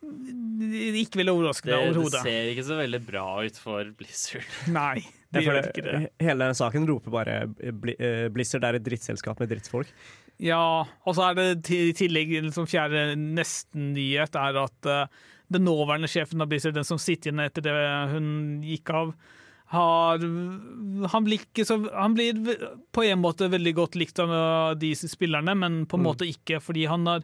ikke 0.01 1.19
veldig 1.21 1.33
overraskende 1.35 1.77
overhodet. 1.77 2.15
det 2.15 2.21
ser 2.25 2.47
ikke 2.51 2.65
så 2.65 2.77
veldig 2.79 3.01
bra 3.05 3.25
ut 3.45 3.57
for 3.61 3.91
Blizzard. 3.97 4.47
Nei, 4.79 5.03
det 5.33 5.43
gjør 5.45 5.59
ikke 5.61 5.85
det. 5.85 5.99
Hele 6.23 6.39
denne 6.41 6.57
saken 6.57 6.87
roper 6.89 7.13
bare 7.13 7.35
Bli- 7.53 7.97
eh, 8.01 8.25
Blizzard 8.33 8.65
er 8.65 8.79
et 8.79 8.85
drittselskap 8.85 9.41
med 9.41 9.51
drittfolk. 9.53 9.91
Ja, 10.41 10.87
og 11.05 11.13
så 11.13 11.27
er 11.27 11.37
det 11.37 11.69
i 11.75 11.91
tillegg 11.93 12.33
liksom 12.47 12.65
fjerde 12.69 13.11
nesten-nyhet 13.19 14.37
er 14.41 14.57
at 14.63 14.89
uh, 14.89 15.27
den 15.53 15.67
nåværende 15.67 16.09
sjefen 16.09 16.41
av 16.41 16.49
Blizzard, 16.49 16.73
den 16.73 16.87
som 16.87 16.97
sitter 17.01 17.29
igjen 17.29 17.43
etter 17.43 17.65
det 17.67 17.75
hun 18.15 18.31
gikk 18.65 18.89
av, 18.97 19.11
har 19.71 20.19
Han 21.13 21.23
blir, 21.23 21.39
ikke 21.45 21.63
så, 21.65 21.77
han 21.95 22.13
blir 22.17 22.39
på 22.91 23.03
en 23.07 23.21
måte 23.23 23.47
veldig 23.51 23.73
godt 23.77 23.95
likt 23.95 24.19
av 24.19 24.33
de 24.79 24.91
spillerne, 24.99 25.55
men 25.55 25.85
på 25.87 25.97
en 25.97 26.03
måte 26.03 26.27
ikke, 26.27 26.59
fordi 26.59 26.85
han 26.91 27.07
har 27.07 27.23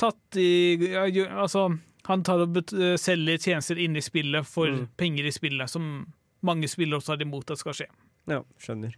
tatt 0.00 0.38
i 0.40 0.94
Altså, 1.28 1.66
han 2.08 2.24
tar 2.24 2.42
og 2.46 2.56
eh, 2.72 2.96
selger 3.00 3.38
tjenester 3.38 3.78
inne 3.80 4.00
i 4.00 4.04
spillet 4.04 4.48
for 4.48 4.68
Mm. 4.72 4.88
penger 4.96 5.28
i 5.28 5.32
spillet, 5.32 5.70
som 5.70 6.06
mange 6.44 6.68
spillere 6.68 6.98
også 7.00 7.14
har 7.14 7.22
imot 7.22 7.50
at 7.50 7.60
skal 7.60 7.76
skje. 7.76 7.86
Ja, 8.28 8.40
skjønner. 8.60 8.96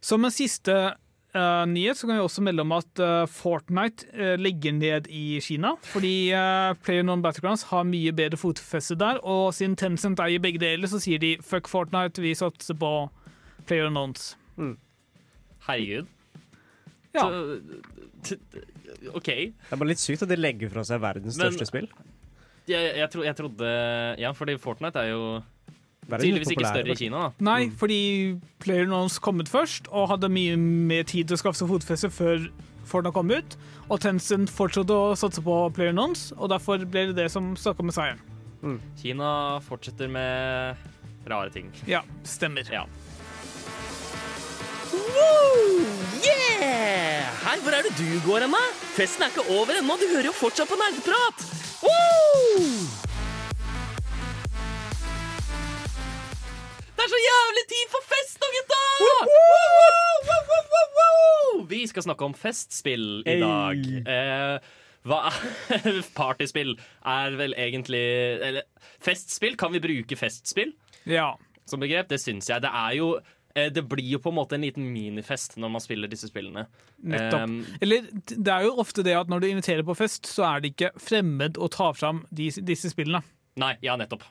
Som 0.00 0.24
en 0.24 0.34
siste 0.34 0.96
eh, 1.36 1.64
nyhet 1.70 1.98
så 2.00 2.08
kan 2.08 2.16
vi 2.18 2.24
også 2.24 2.42
melde 2.46 2.64
om 2.64 2.72
at 2.76 3.02
uh, 3.02 3.26
Fortnite 3.30 4.08
uh, 4.16 4.34
legger 4.40 4.74
ned 4.76 5.06
i 5.12 5.38
Kina. 5.44 5.74
Fordi 5.92 6.14
uh, 6.32 6.72
PlayerNon 6.82 7.22
Battlegrounds 7.24 7.66
har 7.70 7.86
mye 7.88 8.14
bedre 8.16 8.40
fotfeste 8.40 8.96
der, 8.98 9.20
og 9.22 9.52
siden 9.56 9.76
Tencent 9.78 10.20
eier 10.24 10.42
begge 10.42 10.62
deler, 10.62 10.90
så 10.90 11.00
sier 11.02 11.22
de 11.22 11.36
fuck 11.44 11.68
Fortnite, 11.70 12.24
vi 12.24 12.34
satser 12.38 12.78
på 12.80 12.92
PlayerNons. 13.68 14.32
Herregud. 15.66 16.10
Ja. 17.16 17.24
Så, 18.26 18.38
OK. 19.14 19.28
Det 19.28 19.72
er 19.72 19.80
bare 19.80 19.90
litt 19.90 20.02
sykt 20.02 20.24
at 20.26 20.30
de 20.30 20.38
legger 20.38 20.70
fra 20.72 20.84
seg 20.86 21.02
verdens 21.02 21.36
Men- 21.36 21.50
største 21.50 21.68
spill. 21.68 21.90
Jeg, 22.66 22.96
jeg, 22.98 23.06
tro, 23.12 23.22
jeg 23.22 23.36
trodde 23.38 23.66
Ja, 24.18 24.32
fordi 24.34 24.56
Fortnite 24.58 24.98
er 24.98 25.12
jo 25.12 25.26
tydeligvis 26.10 26.52
ikke 26.54 26.68
større 26.70 26.94
i. 26.94 26.98
Kina, 26.98 27.26
da. 27.26 27.46
Nei, 27.48 27.58
fordi 27.80 28.00
PlayerUnknown's 28.62 29.18
kom 29.22 29.42
ut 29.42 29.50
først, 29.50 29.90
og 29.90 30.10
hadde 30.14 30.30
mye 30.32 30.56
mer 30.56 31.06
tid 31.08 31.28
til 31.28 31.38
å 31.38 31.42
skaffe 31.42 31.60
seg 31.60 31.70
fotfeste 31.72 32.12
før 32.14 32.48
Fortnite 32.86 33.16
kom 33.16 33.32
ut. 33.34 33.56
Og 33.90 33.98
Tencent 34.02 34.50
fortsatte 34.54 34.94
å 34.94 35.14
satse 35.18 35.42
på 35.42 35.56
PlayerUnknowns, 35.74 36.28
og 36.38 36.52
derfor 36.54 36.84
ble 36.86 37.08
det 37.10 37.16
det 37.18 37.30
som 37.34 37.54
snakka 37.58 37.86
med 37.86 37.96
seieren. 37.96 38.22
Kina 38.98 39.60
fortsetter 39.66 40.10
med 40.10 40.86
rare 41.30 41.50
ting. 41.54 41.70
Ja, 41.90 42.02
stemmer. 42.26 42.66
Ja. 42.72 42.86
Yeah! 46.26 47.26
Hei, 47.42 47.58
hvor 47.62 47.74
er 47.74 47.86
det 47.86 47.94
du 47.98 48.08
går 48.26 48.46
hen, 48.46 48.54
da? 48.54 48.62
Festen 48.96 49.26
er 49.26 49.34
ikke 49.34 49.46
over 49.54 49.78
ennå, 49.78 49.98
du 50.00 50.06
hører 50.10 50.30
jo 50.30 50.34
fortsatt 50.34 50.70
på 50.70 50.78
nerdeprat! 50.80 51.46
Woo! 51.84 52.75
Så 57.16 57.22
jævlig 57.24 57.64
tid 57.70 57.86
for 57.92 58.02
fest 58.12 58.42
nå, 58.42 58.48
gutta! 58.56 58.82
Vi 61.70 61.80
skal 61.90 62.04
snakke 62.04 62.26
om 62.26 62.34
festspill 62.36 63.06
i 63.26 63.38
dag. 63.40 63.86
Eh, 64.12 64.58
hva 65.06 65.18
er 65.30 66.00
Partyspill 66.18 66.74
er 67.06 67.36
vel 67.38 67.54
egentlig 67.58 68.02
Eller 68.42 68.62
festspill? 69.02 69.56
Kan 69.58 69.72
vi 69.74 69.80
bruke 69.82 70.18
festspill 70.18 70.72
Ja. 71.08 71.32
som 71.66 71.80
begrep? 71.82 72.08
Det 72.10 72.20
syns 72.22 72.50
jeg. 72.50 72.62
Det 72.64 72.70
er 72.74 72.96
jo 72.98 73.08
eh, 73.54 73.70
det 73.72 73.86
blir 73.88 74.10
jo 74.16 74.20
på 74.22 74.30
en 74.34 74.38
måte 74.40 74.58
en 74.58 74.66
liten 74.66 74.86
minifest 74.92 75.56
når 75.62 75.72
man 75.78 75.80
spiller 75.84 76.10
disse 76.12 76.28
spillene. 76.30 76.66
Nettopp. 77.02 77.46
Um, 77.48 77.60
Eller 77.80 78.08
det 78.28 78.52
er 78.52 78.66
jo 78.68 78.76
ofte 78.82 79.02
det 79.06 79.16
at 79.16 79.30
når 79.32 79.38
du 79.40 79.48
inviterer 79.54 79.86
på 79.86 79.96
fest, 79.96 80.26
så 80.28 80.44
er 80.50 80.60
det 80.64 80.74
ikke 80.74 80.92
fremmed 81.00 81.56
å 81.58 81.70
ta 81.72 81.92
fram 81.96 82.24
disse, 82.30 82.60
disse 82.66 82.90
spillene. 82.92 83.22
Nei, 83.56 83.74
ja, 83.86 83.94
nettopp. 83.96 84.26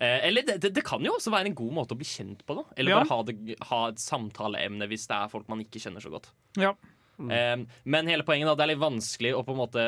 Eh, 0.00 0.26
eller 0.28 0.42
det, 0.48 0.54
det, 0.64 0.70
det 0.78 0.84
kan 0.86 1.04
jo 1.04 1.12
også 1.18 1.32
være 1.34 1.50
en 1.50 1.54
god 1.58 1.74
måte 1.76 1.92
å 1.92 1.98
bli 2.00 2.08
kjent 2.08 2.44
på. 2.48 2.54
da 2.56 2.64
Eller 2.76 2.94
Ja. 2.94 3.00
bare 3.02 3.10
ha, 3.12 3.22
det, 3.28 3.56
ha 3.68 3.80
et 3.90 4.00
samtaleemne 4.00 4.88
hvis 4.88 5.06
det 5.10 5.16
er 5.18 5.28
folk 5.32 5.48
man 5.52 5.60
ikke 5.60 5.82
kjenner 5.82 6.00
så 6.00 6.10
godt. 6.14 6.30
Ja. 6.56 6.72
Eh, 7.20 7.56
men 7.84 8.08
hele 8.08 8.24
poenget 8.24 8.48
da, 8.48 8.54
det 8.56 8.64
er 8.64 8.72
litt 8.74 8.80
vanskelig 8.84 9.34
å 9.36 9.42
på 9.44 9.52
en 9.52 9.60
måte 9.60 9.84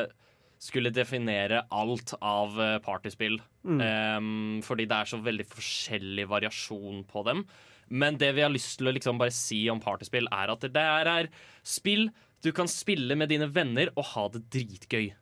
skulle 0.62 0.92
definere 0.94 1.64
alt 1.74 2.12
av 2.20 2.60
eh, 2.60 2.76
partyspill. 2.84 3.40
Eh, 3.66 4.20
fordi 4.62 4.86
det 4.86 4.98
er 5.00 5.08
så 5.10 5.18
veldig 5.24 5.46
forskjellig 5.50 6.28
variasjon 6.28 7.04
på 7.08 7.24
dem. 7.26 7.46
Men 7.88 8.16
det 8.20 8.34
vi 8.36 8.44
har 8.44 8.52
lyst 8.52 8.78
til 8.78 8.88
å 8.88 8.92
liksom 8.94 9.18
bare 9.18 9.32
si 9.34 9.64
om 9.72 9.80
partyspill, 9.82 10.28
er 10.32 10.52
at 10.52 10.60
det 10.64 10.70
der 10.76 11.08
er 11.10 11.28
spill 11.66 12.10
du 12.42 12.50
kan 12.52 12.66
spille 12.70 13.14
med 13.16 13.28
dine 13.30 13.46
venner 13.54 13.90
og 13.96 14.04
ha 14.12 14.28
det 14.34 14.44
dritgøy. 14.50 15.12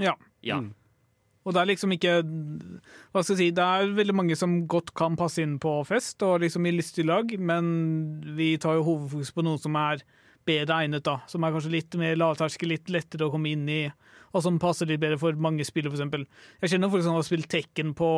ja. 0.00 0.14
Ja. 0.42 0.58
Og 1.46 1.54
det 1.56 1.60
er 1.62 1.68
liksom 1.70 1.92
ikke 1.96 2.14
Hva 2.20 3.22
skal 3.24 3.32
jeg 3.34 3.38
si, 3.40 3.50
det 3.56 3.64
er 3.64 3.94
veldig 3.96 4.14
mange 4.14 4.36
som 4.36 4.58
godt 4.68 4.92
kan 4.98 5.16
passe 5.16 5.40
inn 5.42 5.54
på 5.62 5.78
fest 5.88 6.20
og 6.26 6.42
liksom 6.44 6.66
i 6.68 6.74
lystig 6.76 7.06
lag, 7.08 7.32
men 7.40 7.70
vi 8.36 8.56
tar 8.60 8.76
jo 8.76 8.84
hovedfokus 8.90 9.32
på 9.32 9.44
noe 9.46 9.60
som 9.62 9.78
er 9.80 10.02
bedre 10.46 10.82
egnet, 10.82 11.04
da. 11.06 11.18
Som 11.30 11.44
er 11.44 11.52
kanskje 11.54 11.72
litt 11.72 11.94
mer 12.00 12.16
lavterskel, 12.18 12.70
litt 12.74 12.88
lettere 12.92 13.26
å 13.28 13.32
komme 13.32 13.50
inn 13.52 13.66
i, 13.70 13.80
og 14.34 14.42
som 14.44 14.56
passer 14.62 14.88
litt 14.88 15.00
bedre 15.02 15.18
for 15.20 15.36
mange 15.42 15.64
spillere, 15.68 15.92
f.eks. 15.96 16.28
Jeg 16.62 16.72
kjenner 16.74 16.90
folk 16.92 17.04
som 17.04 17.16
har 17.18 17.26
spilt 17.26 17.48
Tekken 17.52 17.92
på 17.98 18.08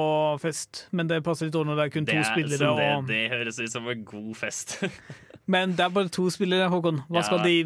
fest, 0.43 0.85
men 0.93 1.11
det 1.11 1.23
passer 1.27 1.49
litt 1.49 1.55
dårlig 1.57 1.73
når 1.73 1.81
det 1.81 1.87
er 1.89 1.95
kun 1.97 2.07
Det, 2.09 2.13
to 2.15 2.21
er, 2.21 2.29
spillere. 2.31 2.61
så 2.61 2.75
det, 2.79 2.91
og, 2.99 3.07
det 3.11 3.23
høres 3.33 3.59
ut 3.63 3.73
som 3.75 3.89
en 3.91 4.05
god 4.07 4.33
fest. 4.39 4.79
Men 5.53 5.73
det 5.75 5.83
er 5.83 5.91
bare 5.91 6.09
to 6.15 6.29
spillere, 6.31 6.69
Håkon. 6.71 7.01
Hva 7.11 7.19
Ja. 7.19 7.27
skal 7.27 7.43
de 7.43 7.57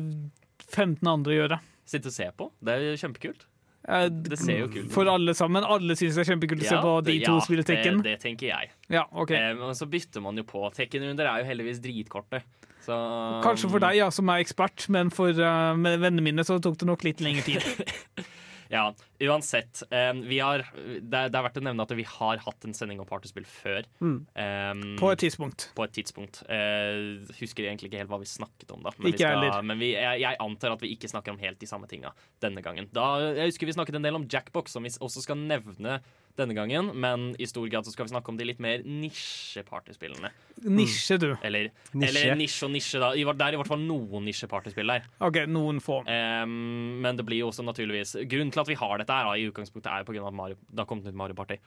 15 0.72 1.06
andre 1.12 1.34
gjøre? 1.36 1.58
Sitte 1.86 2.08
og 2.08 2.14
se 2.16 2.30
på. 2.38 2.48
Det 2.64 2.72
er 2.80 2.96
kjempekult. 2.96 3.44
Eh, 3.86 4.06
Det 4.10 4.38
ser 4.40 4.62
jo 4.64 4.68
kult 4.70 4.88
ut. 4.88 4.92
For 4.94 5.08
alle 5.10 5.34
sammen. 5.38 5.64
Alle 5.64 5.96
syns 5.98 6.18
det 6.18 6.24
er 6.24 6.30
kjempekult 6.32 6.64
å 6.64 6.68
se 6.68 6.78
på 6.82 6.94
de 7.06 7.18
to 7.22 7.34
ja, 7.36 7.42
spiller 7.44 7.66
Tekken. 7.66 8.00
Det, 8.02 8.16
det 8.16 8.22
tenker 8.24 8.50
jeg. 8.50 8.70
Ja, 8.92 9.06
ok. 9.12 9.34
Eh, 9.38 9.52
men 9.58 9.76
så 9.78 9.88
bytter 9.90 10.24
man 10.24 10.38
jo 10.38 10.46
på. 10.48 10.64
Tekken-runder 10.76 11.30
er 11.30 11.42
jo 11.42 11.50
heldigvis 11.50 11.82
dritkorte. 11.84 12.42
Så 12.86 12.96
Kanskje 13.42 13.70
for 13.70 13.82
deg, 13.82 13.98
ja, 13.98 14.10
som 14.14 14.30
er 14.30 14.42
ekspert, 14.44 14.84
men 14.94 15.10
for 15.14 15.34
uh, 15.34 15.74
vennene 15.74 16.22
mine 16.22 16.44
så 16.46 16.60
tok 16.62 16.76
det 16.78 16.86
nok 16.86 17.02
litt 17.06 17.22
lengre 17.24 17.42
tid. 17.46 18.26
Ja, 18.72 18.88
uansett. 19.22 19.82
Um, 19.90 20.22
vi 20.26 20.38
har, 20.42 20.64
det, 20.74 21.12
er- 21.14 21.30
det 21.30 21.38
er 21.38 21.44
verdt 21.46 21.60
å 21.60 21.64
nevne 21.66 21.84
at 21.86 21.94
vi 21.96 22.04
har 22.06 22.40
hatt 22.44 22.66
en 22.66 22.74
sending 22.74 23.00
om 23.02 23.06
partyspill 23.08 23.46
før. 23.46 23.86
Eh, 24.02 24.82
På 25.00 25.10
et 25.12 25.22
tidspunkt. 25.22 25.68
på 25.76 25.84
et 25.86 25.94
tidspunkt. 25.96 26.42
Uh, 26.50 27.22
husker 27.40 27.68
egentlig 27.68 27.90
ikke 27.92 28.02
helt 28.02 28.10
hva 28.12 28.18
vi 28.22 28.28
snakket 28.30 28.72
om 28.74 28.82
da. 28.82 28.92
Men, 28.98 29.12
Ikke 29.12 29.18
vi 29.18 29.24
skal, 29.24 29.38
heller. 29.44 29.62
men 29.70 29.78
vi, 29.82 29.92
jeg, 29.94 30.20
jeg 30.24 30.40
antar 30.42 30.74
at 30.76 30.82
vi 30.84 30.92
ikke 30.96 31.10
snakker 31.12 31.34
om 31.36 31.38
helt 31.42 31.60
de 31.62 31.66
samme 31.70 31.86
tinga 31.90 32.12
denne 32.42 32.62
gangen. 32.64 32.88
Da, 32.94 33.06
jeg 33.38 33.52
husker 33.52 33.66
vi 33.70 33.76
snakket 33.78 34.00
en 34.00 34.06
del 34.08 34.18
om 34.18 34.26
Jackbox, 34.30 34.74
som 34.76 34.82
vi 34.86 34.90
også 35.00 35.22
skal 35.24 35.38
nevne 35.40 36.00
denne 36.38 36.54
gangen, 36.56 36.90
men 37.00 37.28
i 37.42 37.46
stor 37.48 37.66
grad 37.72 37.86
så 37.86 37.92
skal 37.94 38.06
vi 38.06 38.12
snakke 38.14 38.32
om 38.32 38.38
de 38.38 38.46
litt 38.48 38.60
mer 38.62 38.84
nisje-partyspillene. 38.86 40.30
Nisje, 40.68 41.18
du. 41.22 41.28
Eller 41.44 41.70
Nisje. 41.92 42.08
eller 42.08 42.38
nisje 42.40 42.66
og 42.68 42.72
nisje, 42.74 43.00
da. 43.02 43.12
Det 43.16 43.46
er 43.48 43.56
i 43.56 43.60
hvert 43.60 43.70
fall 43.70 43.84
noen 43.84 44.26
nisje-partyspill 44.28 44.92
der. 44.94 45.06
OK, 45.24 45.42
noen 45.50 45.80
få. 45.84 46.00
Um, 46.06 46.98
men 47.04 47.18
det 47.18 47.26
blir 47.28 47.42
jo 47.44 47.50
også 47.52 47.64
naturligvis 47.66 48.16
Grunnen 48.26 48.52
til 48.54 48.62
at 48.64 48.70
vi 48.70 48.78
har 48.78 48.98
dette 49.02 49.16
her 49.16 49.30
da, 49.30 49.36
i 49.36 49.48
utgangspunktet 49.50 49.92
er 49.92 50.04
jo 50.06 50.24
av 50.24 50.32
at 50.32 50.40
Mario, 50.42 50.60
det 50.70 50.82
har 50.82 50.90
kommet 50.90 51.08
ut 51.08 51.18
Mario 51.18 51.38
Party. 51.38 51.58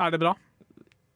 Er 0.00 0.14
det 0.14 0.20
bra? 0.22 0.34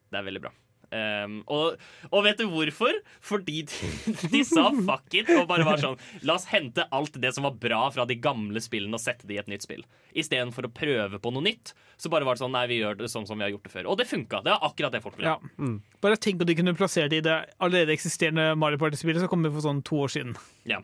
Det 0.09 0.17
er 0.19 0.25
veldig 0.25 0.43
bra. 0.47 0.53
Ehm, 0.95 1.39
og, 1.51 1.77
og 2.09 2.23
vet 2.25 2.39
du 2.41 2.47
hvorfor? 2.49 2.95
Fordi 3.25 3.61
de, 3.69 3.89
de 4.33 4.41
sa 4.47 4.69
fuck 4.73 5.13
it 5.19 5.29
og 5.35 5.45
bare 5.49 5.67
var 5.67 5.81
sånn 5.81 5.99
La 6.25 6.35
oss 6.39 6.47
hente 6.49 6.87
alt 6.95 7.19
det 7.21 7.33
som 7.35 7.45
var 7.45 7.57
bra 7.61 7.83
fra 7.93 8.07
de 8.09 8.17
gamle 8.19 8.61
spillene 8.63 8.97
og 8.97 9.03
sette 9.03 9.29
det 9.29 9.37
i 9.37 9.41
et 9.41 9.51
nytt 9.51 9.65
spill. 9.67 9.83
Istedenfor 10.17 10.69
å 10.69 10.73
prøve 10.73 11.21
på 11.21 11.33
noe 11.35 11.45
nytt, 11.45 11.73
så 11.99 12.11
bare 12.11 12.27
var 12.27 12.37
det 12.37 12.43
sånn 12.43 12.55
Nei, 12.55 12.65
vi 12.71 12.79
gjør 12.81 13.01
det 13.01 13.11
sånn 13.13 13.27
som 13.29 13.39
vi 13.39 13.45
har 13.45 13.53
gjort 13.53 13.67
det 13.67 13.73
før. 13.73 13.91
Og 13.93 13.99
det 13.99 14.07
funka. 14.09 14.43
Det 14.45 14.55
var 14.55 14.69
akkurat 14.69 14.95
det 14.95 15.03
folk 15.05 15.19
ville. 15.19 15.35
Ja. 15.35 15.51
Mm. 15.61 15.75
Bare 16.01 16.21
tenk 16.21 16.41
at 16.41 16.49
de 16.49 16.55
kunne 16.57 16.77
plassert 16.77 17.11
det 17.13 17.21
i 17.21 17.27
det 17.27 17.35
allerede 17.61 17.93
eksisterende 17.93 18.53
Mario 18.59 18.81
Party-spillet 18.81 19.21
som 19.21 19.31
kom 19.31 19.45
for 19.49 19.65
sånn 19.65 19.83
to 19.85 19.99
år 20.05 20.15
siden. 20.15 20.33
Ja. 20.69 20.81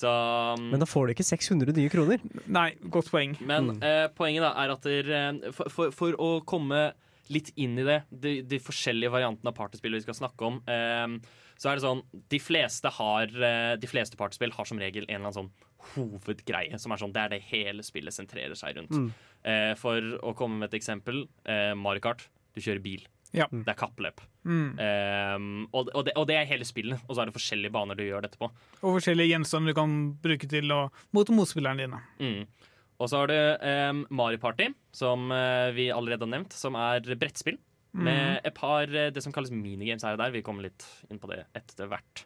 Så 0.00 0.08
um, 0.10 0.70
Men 0.72 0.82
da 0.82 0.88
får 0.88 1.06
du 1.06 1.14
ikke 1.14 1.26
600 1.26 1.76
nye 1.76 1.92
kroner. 1.92 2.22
Nei, 2.50 2.70
godt 2.94 3.10
poeng. 3.12 3.36
Men 3.46 3.74
eh, 3.84 4.06
poenget 4.16 4.46
da 4.46 4.54
er 4.62 4.74
at 4.74 4.86
der, 4.86 5.10
uh, 5.10 5.54
for, 5.54 5.72
for, 5.72 5.94
for 5.96 6.18
å 6.18 6.30
komme 6.48 6.90
litt 7.30 7.52
inn 7.60 7.78
i 7.78 7.86
det, 7.86 8.00
de, 8.10 8.34
de 8.46 8.58
forskjellige 8.62 9.12
variantene 9.14 9.52
av 9.52 9.56
partyspill 9.56 9.96
vi 9.98 10.02
skal 10.04 10.18
snakke 10.18 10.48
om, 10.48 10.60
eh, 10.70 11.16
så 11.60 11.70
er 11.70 11.76
det 11.76 11.84
sånn 11.84 12.00
De 12.32 12.38
fleste 12.40 12.88
har 12.96 13.28
eh, 13.28 13.74
De 13.76 13.88
fleste 13.90 14.16
partyspill 14.16 14.54
har 14.56 14.68
som 14.68 14.80
regel 14.80 15.04
en 15.04 15.18
eller 15.18 15.28
annen 15.28 15.38
sånn 15.42 15.50
hovedgreie, 15.94 16.78
som 16.80 16.92
er 16.92 17.00
sånn 17.02 17.12
Det 17.14 17.22
er 17.22 17.34
det 17.34 17.44
hele 17.50 17.84
spillet 17.86 18.14
sentrerer 18.14 18.56
seg 18.58 18.76
rundt. 18.76 19.14
Eh, 19.48 19.72
for 19.80 20.04
å 20.20 20.34
komme 20.36 20.60
med 20.60 20.70
et 20.70 20.80
eksempel, 20.80 21.24
eh, 21.48 21.72
Mario 21.78 22.04
Kart. 22.04 22.26
Du 22.54 22.60
kjører 22.60 22.82
bil. 22.84 23.06
Ja. 23.32 23.46
Det 23.50 23.68
er 23.70 23.78
kappløp. 23.78 24.20
Mm. 24.42 24.70
Um, 24.74 25.68
og, 25.70 25.90
og, 25.94 26.02
det, 26.08 26.14
og 26.18 26.26
det 26.26 26.36
er 26.40 26.48
hele 26.50 26.66
spillet, 26.66 26.98
og 27.06 27.14
så 27.14 27.22
er 27.22 27.30
det 27.30 27.36
forskjellige 27.36 27.72
baner 27.74 27.98
du 27.98 28.02
gjør 28.02 28.24
dette 28.26 28.40
på. 28.40 28.48
Og 28.80 28.96
forskjellige 28.98 29.30
gjenstander 29.30 29.70
du 29.70 29.78
kan 29.78 29.94
bruke 30.24 30.48
til 30.50 30.74
å 30.74 30.80
mot 31.14 31.30
motspillerne 31.36 31.86
dine. 31.86 32.00
Mm. 32.18 32.69
Og 33.00 33.08
så 33.08 33.22
har 33.22 33.30
du 33.30 33.36
eh, 33.36 33.92
Mario 34.12 34.40
Party, 34.40 34.68
som 34.92 35.30
eh, 35.32 35.70
vi 35.76 35.88
allerede 35.92 36.26
har 36.26 36.34
nevnt, 36.34 36.56
som 36.56 36.76
er 36.78 37.04
brettspill. 37.16 37.58
Med 37.90 38.44
et 38.46 38.54
par 38.54 38.86
eh, 38.86 39.08
det 39.10 39.22
som 39.24 39.32
kalles 39.34 39.50
minigames 39.50 40.04
her 40.06 40.14
og 40.14 40.22
der. 40.22 40.34
Vi 40.34 40.44
kommer 40.46 40.68
litt 40.68 40.84
inn 41.10 41.18
på 41.18 41.30
det 41.32 41.42
etter 41.58 41.90
hvert. 41.90 42.24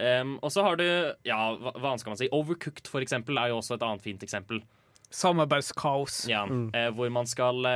Um, 0.00 0.38
og 0.40 0.48
så 0.54 0.62
har 0.64 0.78
du 0.80 0.86
ja, 1.28 1.38
hva, 1.60 1.74
hva 1.76 1.90
skal 2.00 2.14
man 2.14 2.18
si 2.18 2.30
Overcooked, 2.32 2.88
for 2.88 3.04
eksempel, 3.04 3.36
er 3.36 3.50
jo 3.50 3.58
også 3.58 3.76
et 3.76 3.84
annet 3.84 4.04
fint 4.06 4.22
eksempel. 4.24 4.62
Samarbeidskaos. 5.12 6.22
Ja, 6.30 6.46
eh, 6.48 6.88
hvor 6.94 7.10
man 7.12 7.28
skal 7.28 7.66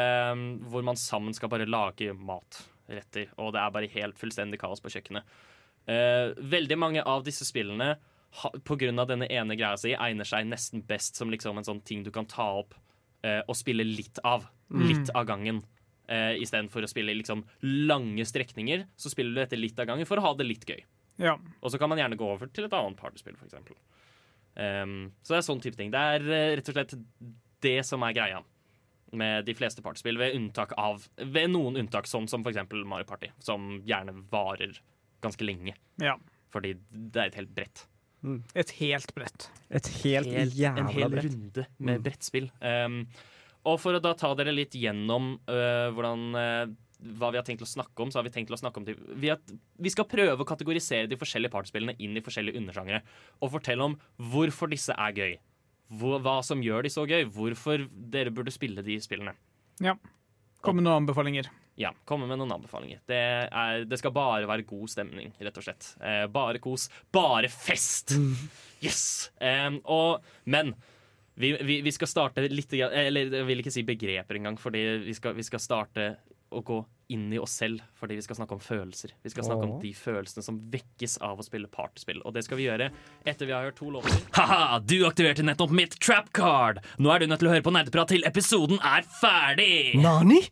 Hvor 0.71 0.87
man 0.87 0.99
sammen 0.99 1.35
skal 1.35 1.51
bare 1.53 1.69
lage 1.69 2.15
matretter. 2.15 3.29
Og 3.37 3.53
det 3.55 3.61
er 3.61 3.75
bare 3.75 3.91
helt 3.95 4.19
fullstendig 4.19 4.63
kaos 4.63 4.83
på 4.83 4.93
kjøkkenet. 4.95 5.37
Eh, 5.85 6.33
veldig 6.41 6.79
mange 6.81 7.03
av 7.05 7.25
disse 7.27 7.45
spillene 7.45 7.95
av 8.43 9.09
denne 9.09 9.29
ene 9.31 9.57
greia 9.57 9.77
si 9.81 9.95
egner 9.95 10.29
seg 10.29 10.49
nesten 10.49 10.83
best 10.87 11.17
som 11.21 11.31
liksom 11.31 11.59
en 11.61 11.67
sånn 11.67 11.83
ting 11.87 12.03
du 12.03 12.11
kan 12.15 12.27
ta 12.27 12.47
opp 12.61 12.75
eh, 13.25 13.41
og 13.47 13.57
spille 13.59 13.87
litt 13.87 14.19
av. 14.25 14.47
Litt 14.75 15.13
av 15.15 15.27
gangen. 15.29 15.63
Eh, 16.09 16.35
Istedenfor 16.43 16.85
å 16.85 16.91
spille 16.91 17.15
liksom 17.15 17.45
lange 17.63 18.25
strekninger, 18.27 18.87
så 18.97 19.13
spiller 19.13 19.35
du 19.35 19.41
dette 19.43 19.61
litt 19.61 19.79
av 19.79 19.87
gangen 19.89 20.09
for 20.09 20.21
å 20.21 20.27
ha 20.27 20.33
det 20.37 20.49
litt 20.49 20.67
gøy. 20.69 20.83
Ja. 21.23 21.37
Og 21.61 21.71
så 21.71 21.79
kan 21.79 21.89
man 21.93 22.01
gjerne 22.01 22.19
gå 22.19 22.27
over 22.27 22.51
til 22.51 22.67
et 22.67 22.75
annet 22.75 22.99
partyspill, 22.99 23.37
f.eks. 23.39 23.55
Um, 24.55 25.13
så 25.23 25.35
det 25.35 25.39
er 25.39 25.47
sånn 25.47 25.63
type 25.63 25.79
ting. 25.79 25.93
Det 25.95 26.03
er 26.17 26.27
uh, 26.27 26.51
rett 26.59 26.69
og 26.71 26.77
slett 26.77 26.97
det 27.65 27.79
som 27.87 28.03
er 28.07 28.17
greia 28.17 28.43
med 29.15 29.47
de 29.47 29.55
fleste 29.55 29.83
partyspill, 29.83 30.19
ved, 30.19 30.35
unntak 30.35 30.75
av, 30.81 31.07
ved 31.23 31.53
noen 31.53 31.79
unntak, 31.79 32.09
sånn 32.11 32.27
som 32.31 32.43
f.eks. 32.43 32.65
Mario 32.83 33.07
Party, 33.09 33.31
som 33.43 33.77
gjerne 33.87 34.17
varer 34.33 34.81
ganske 35.25 35.47
lenge. 35.47 35.79
ja. 36.03 36.19
Fordi 36.55 36.71
det 36.91 37.19
er 37.19 37.31
et 37.33 37.37
helt 37.41 37.51
brett. 37.51 37.81
Et 38.55 38.71
helt 38.81 39.15
brett. 39.17 39.49
Et 39.71 39.89
helt, 40.03 40.31
Helt- 40.33 40.57
jævla 40.59 40.85
en 40.85 40.93
hel 40.95 41.11
brett. 41.13 41.29
runde 41.29 41.67
med 41.79 42.05
brettspill. 42.05 42.51
Um, 42.61 43.03
og 43.65 43.79
for 43.81 43.97
å 43.97 44.01
da 44.03 44.13
ta 44.17 44.31
dere 44.37 44.53
litt 44.53 44.77
gjennom 44.77 45.35
uh, 45.49 45.89
hvordan 45.97 46.25
uh, 46.37 46.75
hva 47.19 47.31
vi 47.33 47.39
har 47.41 47.45
tenkt 47.45 47.65
å 47.65 47.69
snakke 47.69 48.01
om, 48.01 48.11
så 48.13 48.21
har 48.21 48.27
vi 48.27 48.33
tenkt 48.33 48.53
å 48.55 48.59
snakke 48.59 48.81
om 48.81 48.87
vi, 48.89 49.29
har, 49.29 49.41
vi 49.77 49.93
skal 49.93 50.07
prøve 50.09 50.41
å 50.41 50.49
kategorisere 50.49 51.09
de 51.11 51.19
forskjellige 51.21 51.53
partyspillene 51.53 51.97
inn 52.01 52.17
i 52.17 52.23
forskjellige 52.25 52.61
undersjangere. 52.61 53.03
Og 53.45 53.53
fortelle 53.53 53.91
om 53.91 53.97
hvorfor 54.33 54.73
disse 54.73 54.97
er 54.97 55.19
gøy. 55.19 55.35
Hvor, 56.01 56.17
hva 56.25 56.39
som 56.47 56.63
gjør 56.65 56.87
de 56.87 56.93
så 56.95 57.05
gøy. 57.09 57.27
Hvorfor 57.35 57.85
dere 57.93 58.33
burde 58.35 58.55
spille 58.55 58.85
de 58.87 58.97
spillene. 59.05 59.35
Ja. 59.85 59.99
Kom 60.65 60.79
med 60.79 60.87
noen 60.87 61.03
anbefalinger. 61.03 61.51
Ja, 61.81 61.91
komme 62.07 62.29
med 62.31 62.39
noen 62.39 62.55
anbefalinger. 62.55 63.01
Det, 63.09 63.21
er, 63.51 63.85
det 63.89 63.99
skal 63.99 64.15
bare 64.15 64.47
være 64.47 64.67
god 64.69 64.91
stemning, 64.93 65.33
rett 65.43 65.57
og 65.59 65.67
slett. 65.67 65.89
Eh, 65.99 66.25
bare 66.31 66.61
kos. 66.63 66.87
Bare 67.15 67.51
fest! 67.51 68.15
Yes! 68.85 69.33
Eh, 69.43 69.71
og, 69.91 70.23
men 70.45 70.75
vi, 71.35 71.51
vi, 71.67 71.81
vi 71.83 71.93
skal 71.95 72.07
starte 72.07 72.45
litt 72.47 72.71
Eller 72.79 73.33
jeg 73.41 73.47
vil 73.49 73.63
ikke 73.63 73.73
si 73.75 73.83
begreper 73.87 74.39
engang, 74.39 74.59
fordi 74.61 74.85
vi 75.09 75.15
skal, 75.17 75.35
vi 75.35 75.47
skal 75.47 75.63
starte 75.63 76.13
å 76.55 76.61
gå 76.63 76.77
inn 77.13 77.33
i 77.35 77.39
oss 77.43 77.57
selv 77.59 77.83
fordi 77.99 78.17
vi 78.17 78.23
skal 78.25 78.39
snakke 78.39 78.55
om 78.57 78.63
følelser. 78.63 79.13
Vi 79.25 79.33
skal 79.33 79.47
snakke 79.49 79.67
om 79.67 79.75
de 79.83 79.91
følelsene 79.97 80.45
som 80.47 80.61
vekkes 80.71 81.19
av 81.27 81.41
å 81.41 81.47
spille 81.47 81.69
partyspill. 81.73 82.23
Og 82.25 82.37
det 82.37 82.45
skal 82.47 82.61
vi 82.61 82.69
gjøre 82.69 82.91
etter 83.27 83.51
vi 83.51 83.57
har 83.57 83.67
hørt 83.67 83.79
to 83.81 83.91
låter. 83.93 84.15
Haha, 84.39 84.79
du 84.79 85.01
aktiverte 85.09 85.45
nettopp 85.45 85.75
mitt 85.75 85.99
trap 85.99 86.31
card. 86.37 86.81
Nå 87.03 87.13
er 87.13 87.25
du 87.25 87.29
nødt 87.33 87.43
til 87.43 87.51
å 87.51 87.57
høre 87.57 87.67
på 87.67 87.75
nerdeprat 87.75 88.15
til 88.15 88.25
episoden 88.31 88.79
er 88.79 89.03
ferdig. 89.21 89.99
Nani? 90.05 90.45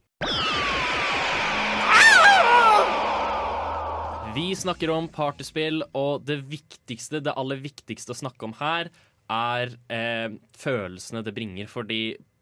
Vi 4.35 4.53
snakker 4.57 4.91
om 4.95 5.09
partyspill, 5.13 5.83
og 5.99 6.23
det 6.25 6.39
viktigste, 6.49 7.21
det 7.25 7.35
aller 7.37 7.59
viktigste 7.61 8.15
å 8.15 8.17
snakke 8.17 8.47
om 8.49 8.55
her, 8.57 8.89
er 9.33 9.75
eh, 9.93 10.37
følelsene 10.59 11.21
det 11.27 11.35
bringer. 11.37 11.69
Fordi 11.71 11.99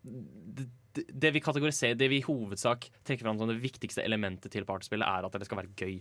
det, 0.06 0.68
det- 1.10 1.32
vi 1.34 1.42
kategoriserer, 1.42 1.98
det 1.98 2.08
vi 2.12 2.20
i 2.20 2.26
hovedsak 2.26 2.86
trekker 3.06 3.26
fram 3.26 3.38
som 3.38 3.50
det 3.50 3.58
viktigste 3.62 4.04
elementet 4.06 4.52
til 4.54 4.64
partyspillet, 4.68 5.06
er 5.06 5.26
at 5.26 5.32
det 5.38 5.48
skal 5.48 5.62
være 5.64 5.74
gøy. 5.78 5.96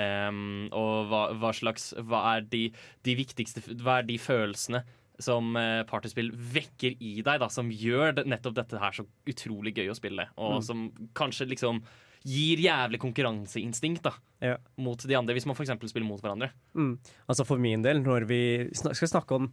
Em, 0.00 0.68
og 0.72 1.10
hva, 1.10 1.22
hva 1.36 1.50
slags 1.52 1.90
Hva 2.08 2.22
er 2.38 2.44
de, 2.48 2.62
de 3.04 3.12
viktigste 3.18 3.60
Hva 3.82 3.98
er 4.00 4.06
de 4.08 4.14
følelsene 4.16 4.80
som 5.20 5.50
eh, 5.60 5.82
partyspill 5.84 6.30
vekker 6.32 6.96
i 7.04 7.18
deg, 7.20 7.42
da, 7.42 7.50
som 7.52 7.68
gjør 7.68 8.22
nettopp 8.24 8.56
dette 8.56 8.80
her 8.80 8.96
så 8.96 9.04
utrolig 9.28 9.74
gøy 9.76 9.90
å 9.92 9.98
spille, 9.98 10.24
og 10.40 10.62
som 10.64 10.86
kanskje 11.14 11.50
liksom 11.52 11.82
gir 12.24 12.62
jævlig 12.64 12.98
konkurranseinstinkt 13.02 14.02
da, 14.06 14.12
Ja. 14.42 14.56
mot 14.78 14.98
de 15.06 15.14
andre, 15.18 15.34
hvis 15.34 15.46
man 15.46 15.54
f.eks. 15.56 15.70
spiller 15.90 16.06
mot 16.08 16.20
hverandre. 16.22 16.50
Mm. 16.74 16.98
Altså 17.28 17.46
For 17.46 17.58
min 17.58 17.82
del, 17.82 18.02
når 18.02 18.26
vi 18.26 18.40
snak 18.74 18.96
skal 18.98 19.08
snakke 19.08 19.34
om 19.38 19.46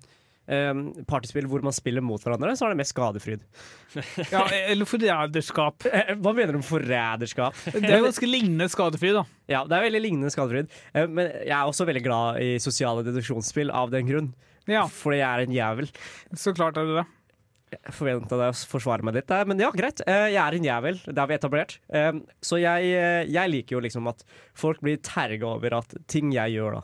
um, 0.50 0.80
partyspill 1.06 1.46
hvor 1.50 1.62
man 1.62 1.74
spiller 1.76 2.02
mot 2.02 2.22
hverandre, 2.24 2.56
så 2.58 2.66
er 2.66 2.74
det 2.74 2.80
mest 2.82 2.96
skadefryd. 2.96 3.44
Ja, 4.34 4.44
eller 4.70 4.86
forræderskap. 4.90 5.86
Eh, 5.94 6.16
Hva 6.18 6.34
mener 6.34 6.54
du 6.54 6.60
med 6.62 6.68
forræderskap? 6.70 7.54
Det 7.74 7.90
er 7.90 8.04
ganske 8.06 8.30
lignende 8.30 8.70
skadefryd, 8.70 9.14
da. 9.22 9.24
Ja, 9.50 9.64
det 9.66 9.78
er 9.78 9.86
veldig 9.88 10.02
lignende 10.08 10.30
skadefryd. 10.34 10.70
Eh, 10.94 11.08
Men 11.08 11.30
jeg 11.46 11.54
er 11.56 11.66
også 11.70 11.86
veldig 11.90 12.04
glad 12.06 12.42
i 12.46 12.56
sosiale 12.62 13.06
deduksjonsspill 13.06 13.70
av 13.74 13.90
den 13.94 14.08
grunn. 14.10 14.32
Ja, 14.70 14.84
Fordi 14.86 15.18
jeg 15.22 15.30
er 15.30 15.46
en 15.48 15.54
jævel. 15.56 15.88
så 16.38 16.54
klart 16.54 16.78
er 16.78 16.86
det 16.86 17.00
det. 17.00 17.06
Jeg 17.70 17.94
forventa 17.94 18.38
deg 18.40 18.50
å 18.54 18.68
forsvare 18.72 19.06
meg 19.06 19.14
litt 19.20 19.28
men 19.46 19.60
ja, 19.62 19.70
greit. 19.76 20.02
Eh, 20.08 20.30
Jeg 20.34 20.42
er 20.42 20.56
en 20.58 20.64
jævel, 20.66 21.02
det 21.06 21.18
har 21.22 21.28
vi 21.30 21.36
etablert. 21.38 21.76
Eh, 21.94 22.12
Så 22.42 22.58
jeg, 22.62 22.94
eh, 22.98 23.26
jeg 23.30 23.52
liker 23.54 23.78
jo 23.78 23.82
liksom 23.86 24.08
at 24.10 24.24
folk 24.58 24.82
blir 24.82 24.98
terga 24.98 25.46
over 25.56 25.78
at 25.78 25.94
ting 26.08 26.32
jeg 26.34 26.58
gjør, 26.58 26.80
da. 26.80 26.82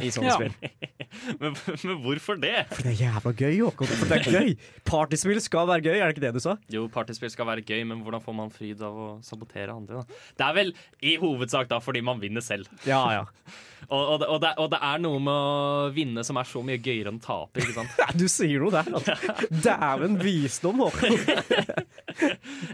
I 0.00 0.08
sånne 0.10 0.30
Ja. 0.32 0.36
spill. 0.38 0.54
Men, 1.38 1.52
men 1.84 1.98
hvorfor 2.02 2.34
det? 2.42 2.64
For 2.72 2.82
det 2.82 2.90
er 2.90 2.96
jævla 3.04 3.30
gøy, 3.38 3.58
Håkon. 3.62 3.86
For 3.86 4.10
det 4.10 4.16
er 4.16 4.32
gøy. 4.34 4.54
Partyspill 4.88 5.38
skal 5.44 5.68
være 5.70 5.84
gøy, 5.86 5.98
er 6.00 6.08
det 6.10 6.16
ikke 6.16 6.24
det 6.24 6.32
du 6.34 6.40
sa? 6.42 6.56
Jo, 6.72 6.88
partyspill 6.90 7.30
skal 7.30 7.46
være 7.46 7.62
gøy, 7.62 7.84
men 7.86 8.00
hvordan 8.02 8.22
får 8.24 8.34
man 8.34 8.50
fryd 8.50 8.82
av 8.82 8.96
å 8.98 9.06
sabotere 9.22 9.70
andre? 9.76 10.00
da? 10.02 10.18
Det 10.40 10.46
er 10.48 10.56
vel 10.58 10.72
i 11.06 11.14
hovedsak 11.22 11.70
da 11.70 11.78
fordi 11.84 12.02
man 12.02 12.18
vinner 12.22 12.42
selv. 12.42 12.66
Ja, 12.88 13.04
ja. 13.20 13.22
Og, 13.84 14.00
og, 14.14 14.22
og, 14.32 14.38
det, 14.40 14.50
og 14.62 14.70
det 14.72 14.78
er 14.80 15.00
noe 15.04 15.18
med 15.20 15.34
å 15.46 15.88
vinne 15.92 16.22
som 16.24 16.38
er 16.40 16.46
så 16.48 16.62
mye 16.64 16.78
gøyere 16.80 17.10
enn 17.12 17.18
å 17.20 17.24
tape. 17.26 17.60
ikke 17.60 17.74
sant? 17.76 17.98
Du 18.16 18.24
sier 18.32 18.62
noe 18.62 18.72
der, 18.72 18.88
altså. 18.96 19.34
Dæven 19.60 20.14
visdom, 20.22 20.80
Håkon. 20.80 21.18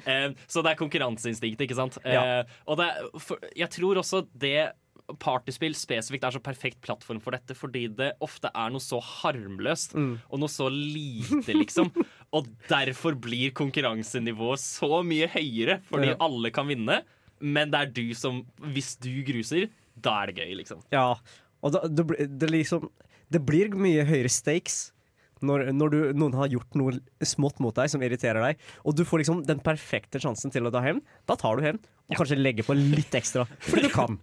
Eh, 0.06 0.28
så 0.46 0.62
det 0.62 0.70
er 0.70 0.78
konkurranseinstinktet, 0.78 1.64
ikke 1.66 1.78
sant? 1.80 1.98
Ja. 2.06 2.22
Eh, 2.44 2.54
og 2.70 2.78
det, 2.78 2.86
for, 3.26 3.42
jeg 3.58 3.70
tror 3.74 3.98
også 4.04 4.22
det 4.38 4.68
partyspill 5.18 5.74
spesifikt 5.74 6.24
er 6.24 6.34
så 6.36 6.40
perfekt 6.44 6.80
plattform 6.84 7.18
for 7.20 7.34
dette, 7.34 7.56
fordi 7.58 7.86
det 7.98 8.12
ofte 8.22 8.50
er 8.54 8.70
noe 8.70 8.80
så 8.84 9.00
harmløst 9.02 9.94
og 9.96 10.38
noe 10.38 10.48
så 10.52 10.68
lite, 10.70 11.54
liksom. 11.56 11.90
og 12.36 12.46
derfor 12.70 13.16
blir 13.18 13.50
konkurransenivået 13.56 14.60
så 14.62 15.02
mye 15.06 15.26
høyere, 15.32 15.80
fordi 15.88 16.12
Ja. 16.12 16.16
alle 16.20 16.50
kan 16.54 16.68
vinne. 16.70 17.00
Men 17.40 17.70
det 17.72 17.80
er 17.80 17.86
du 17.96 18.14
som 18.14 18.42
Hvis 18.60 18.98
du 19.00 19.22
gruser, 19.24 19.70
da 19.96 20.22
er 20.22 20.26
det 20.30 20.36
gøy, 20.42 20.54
liksom. 20.60 20.82
Ja, 20.92 21.14
og 21.62 21.72
da, 21.72 21.80
det, 21.88 22.04
det 22.38 22.50
liksom 22.52 22.90
Det 23.32 23.40
blir 23.46 23.72
mye 23.72 24.04
høyere 24.04 24.28
stakes 24.28 24.92
Når, 25.40 25.70
når 25.72 25.90
du, 25.94 25.98
noen 26.20 26.34
har 26.36 26.50
gjort 26.52 26.76
noe 26.76 26.98
smått 27.24 27.60
mot 27.64 27.72
deg 27.74 27.88
som 27.88 28.02
irriterer 28.04 28.42
deg, 28.44 28.58
og 28.84 28.92
du 28.98 29.06
får 29.08 29.22
liksom 29.22 29.40
den 29.48 29.60
perfekte 29.64 30.20
sjansen 30.20 30.52
til 30.52 30.68
å 30.68 30.72
ta 30.74 30.82
hevn, 30.84 31.00
da 31.24 31.32
tar 31.40 31.56
du 31.56 31.64
hevn. 31.64 31.78
Og 32.10 32.18
kanskje 32.18 32.36
legger 32.36 32.66
på 32.66 32.76
litt 32.76 33.14
ekstra, 33.16 33.46
fordi 33.64 33.86
du 33.88 33.94
kan. 33.94 34.18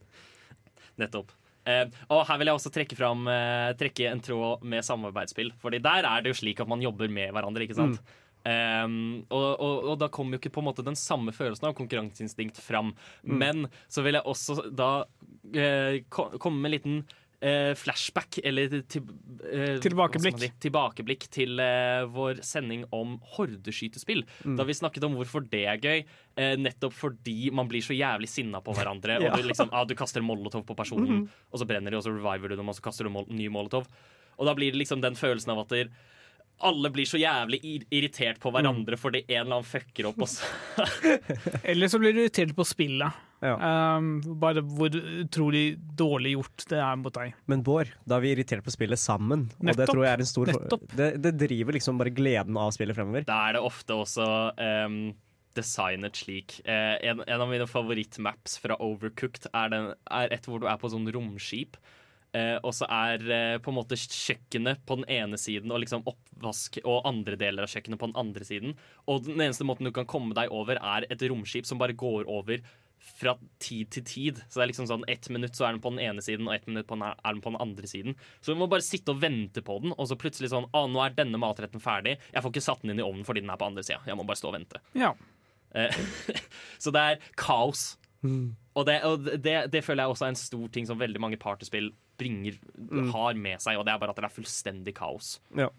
Nettopp. 1.01 1.33
Eh, 1.67 1.83
og 2.07 2.23
her 2.29 2.39
vil 2.39 2.49
jeg 2.49 2.59
også 2.59 2.71
trekke 2.71 2.95
fram 2.95 3.25
eh, 3.27 3.73
Trekke 3.79 4.05
en 4.07 4.23
tråd 4.23 4.63
med 4.71 4.85
samarbeidsspill. 4.87 5.51
Fordi 5.61 5.81
der 5.83 6.07
er 6.07 6.23
det 6.23 6.33
jo 6.33 6.39
slik 6.39 6.63
at 6.63 6.71
man 6.71 6.83
jobber 6.83 7.11
med 7.11 7.33
hverandre, 7.35 7.67
ikke 7.67 7.77
sant? 7.77 8.01
Um, 8.47 9.25
og, 9.33 9.59
og, 9.59 9.87
og 9.91 9.95
da 9.99 10.07
kommer 10.13 10.37
jo 10.37 10.39
ikke 10.39 10.53
på 10.55 10.61
en 10.61 10.67
måte 10.69 10.85
den 10.85 10.95
samme 10.95 11.33
følelsen 11.35 11.67
av 11.67 11.73
konkurranseinstinkt 11.75 12.61
fram. 12.63 12.93
Men 13.27 13.67
så 13.91 14.05
vil 14.05 14.15
jeg 14.15 14.23
også 14.23 14.69
da 14.71 14.91
eh, 15.51 15.99
komme 16.07 16.61
med 16.61 16.69
en 16.69 16.75
liten 16.77 17.01
eh, 17.41 17.73
flashback, 17.77 18.39
eller 18.43 18.81
til, 18.89 19.03
eh, 19.51 19.77
Tilbakeblikk. 19.83 20.39
si? 20.39 20.49
Tilbakeblikk 20.67 21.27
til 21.33 21.59
eh, 21.59 22.05
vår 22.09 22.41
sending 22.45 22.85
om 22.95 23.17
hordeskytespill. 23.35 24.23
Da 24.57 24.65
vi 24.67 24.73
snakket 24.73 25.03
om 25.03 25.15
hvorfor 25.17 25.45
det 25.49 25.65
er 25.67 25.77
gøy. 25.77 26.03
Eh, 26.37 26.55
nettopp 26.57 26.93
fordi 26.93 27.51
man 27.51 27.69
blir 27.69 27.81
så 27.85 27.95
jævlig 27.97 28.29
sinna 28.29 28.61
på 28.61 28.75
hverandre. 28.77 29.17
Ja. 29.27 29.33
Og 29.33 29.41
du, 29.41 29.47
liksom, 29.49 29.69
ah, 29.73 29.83
du 29.83 29.95
kaster 29.97 30.21
molotov 30.21 30.63
på 30.67 30.75
personen, 30.77 31.25
og 31.51 31.59
så 31.59 31.65
brenner 31.67 31.91
de, 31.91 31.97
og 31.97 32.03
så 32.05 32.13
reviver 32.13 32.53
du 32.53 32.55
dem, 32.59 32.69
og 32.69 32.75
så 32.77 32.83
kaster 32.85 33.07
du 33.07 33.11
mol 33.11 33.25
ny 33.33 33.47
molotov. 33.51 33.87
Og 34.37 34.45
da 34.45 34.53
blir 34.55 34.71
det 34.71 34.79
liksom 34.79 35.01
den 35.01 35.17
følelsen 35.17 35.51
av 35.51 35.63
at 35.65 35.73
der, 35.73 35.89
alle 36.59 36.89
blir 36.93 37.05
så 37.05 37.19
jævlig 37.19 37.59
irritert 37.93 38.39
på 38.41 38.49
hverandre 38.53 38.97
fordi 38.97 39.23
en 39.27 39.43
eller 39.43 39.59
annen 39.59 39.67
fucker 39.67 40.09
opp. 40.09 40.21
Også. 40.25 40.45
Eller 41.69 41.91
så 41.91 41.99
blir 42.01 42.15
du 42.15 42.21
irritert 42.23 42.55
på 42.57 42.65
spillet. 42.65 43.26
Ja. 43.43 43.53
Um, 43.97 44.15
bare 44.41 44.63
hvor 44.65 44.93
utrolig 44.93 45.77
dårlig 45.77 46.33
gjort 46.33 46.65
det 46.71 46.79
er 46.81 46.97
mot 46.97 47.13
deg. 47.13 47.35
Men 47.51 47.61
Bård, 47.65 47.91
da 48.07 48.17
er 48.17 48.25
vi 48.25 48.33
irritert 48.33 48.65
på 48.65 48.73
spillet 48.73 49.01
sammen. 49.01 49.45
Og 49.59 49.67
det 49.67 49.75
Nettopp. 49.75 49.93
tror 49.93 50.07
jeg 50.07 50.15
er 50.15 50.23
en 50.23 50.31
stor 50.31 50.51
Nettopp. 50.51 50.89
det, 50.97 51.11
det 51.21 51.35
driver 51.43 51.77
liksom 51.77 52.01
bare 52.01 52.15
gleden 52.17 52.57
av 52.57 52.73
spillet 52.73 52.97
fremover. 52.97 53.27
Da 53.29 53.37
er 53.49 53.57
det 53.57 53.63
ofte 53.67 53.99
også 54.01 54.27
um, 54.57 54.97
designet 55.57 56.17
slik. 56.17 56.59
Eh, 56.65 56.95
en, 57.09 57.21
en 57.27 57.43
av 57.43 57.49
mine 57.49 57.67
favorittmaps 57.69 58.57
fra 58.63 58.77
Overcooked 58.83 59.49
er, 59.53 59.71
den, 59.73 59.93
er 60.09 60.33
et 60.33 60.49
hvor 60.49 60.61
du 60.61 60.67
er 60.69 60.81
på 60.81 60.91
sånn 60.93 61.09
romskip. 61.13 61.77
Eh, 62.35 62.57
og 62.59 62.73
så 62.75 62.87
er 62.91 63.23
eh, 63.31 63.57
på 63.63 63.71
en 63.71 63.77
måte 63.79 63.97
kjøkkenet 63.97 64.83
på 64.87 64.99
den 64.99 65.07
ene 65.17 65.39
siden 65.39 65.71
og 65.71 65.81
liksom 65.83 66.03
oppvask 66.09 66.81
og 66.83 67.07
andre 67.07 67.37
deler 67.39 67.65
av 67.65 67.71
kjøkkenet 67.71 68.01
på 68.01 68.09
den 68.11 68.19
andre 68.19 68.47
siden. 68.47 68.75
Og 69.07 69.23
den 69.29 69.39
eneste 69.39 69.67
måten 69.67 69.87
du 69.87 69.93
kan 69.95 70.09
komme 70.09 70.37
deg 70.37 70.51
over, 70.53 70.81
er 70.81 71.07
et 71.09 71.23
romskip 71.31 71.69
som 71.69 71.81
bare 71.81 71.97
går 71.97 72.27
over 72.27 72.61
fra 72.99 73.33
tid 73.63 73.89
til 73.93 74.05
tid. 74.07 74.41
Så 74.47 74.59
det 74.59 74.65
er 74.65 74.71
liksom 74.71 74.89
sånn 74.89 75.05
Ett 75.11 75.29
minutt 75.33 75.57
så 75.57 75.67
er 75.67 75.75
den 75.75 75.81
på 75.83 75.91
den 75.93 76.01
ene 76.03 76.23
siden, 76.23 76.49
og 76.49 76.55
ett 76.55 76.67
minutt 76.69 76.89
den, 76.89 77.05
er 77.05 77.17
den 77.25 77.43
på 77.43 77.53
den 77.53 77.61
andre 77.63 77.89
siden. 77.89 78.17
Så 78.41 78.53
du 78.53 78.59
må 78.59 78.69
bare 78.71 78.85
sitte 78.85 79.13
og 79.13 79.21
vente 79.23 79.63
på 79.65 79.79
den, 79.83 79.95
og 79.95 80.09
så 80.09 80.19
plutselig 80.19 80.51
sånn 80.53 80.69
Å, 80.71 80.85
nå 80.91 81.03
er 81.03 81.15
denne 81.17 81.39
matretten 81.41 81.83
ferdig. 81.83 82.17
Jeg 82.33 82.43
får 82.43 82.53
ikke 82.53 82.67
satt 82.67 82.83
den 82.83 82.95
inn 82.95 83.01
i 83.01 83.07
ovnen 83.07 83.27
fordi 83.27 83.45
den 83.45 83.53
er 83.53 83.61
på 83.61 83.69
andre 83.69 83.85
sida. 83.85 84.01
Jeg 84.07 84.19
må 84.19 84.27
bare 84.27 84.41
stå 84.41 84.51
og 84.51 84.57
vente. 84.59 84.83
Ja. 84.97 85.13
Eh, 85.77 86.01
så 86.83 86.93
det 86.95 87.05
er 87.13 87.31
kaos. 87.39 87.93
Og, 88.27 88.83
det, 88.85 88.97
og 89.07 89.29
det, 89.39 89.55
det 89.71 89.83
føler 89.85 90.03
jeg 90.03 90.13
også 90.13 90.27
er 90.27 90.33
en 90.33 90.39
stor 90.39 90.67
ting 90.73 90.87
som 90.89 90.99
veldig 90.99 91.21
mange 91.21 91.39
partyspill 91.41 91.91
bringer, 92.17 92.57
har 93.13 93.37
med 93.37 93.61
seg, 93.61 93.77
og 93.77 93.85
det 93.85 93.93
er 93.93 94.01
bare 94.01 94.13
at 94.13 94.19
det 94.19 94.25
er 94.25 94.33
fullstendig 94.33 94.95
kaos. 94.97 95.35
Ja. 95.57 95.69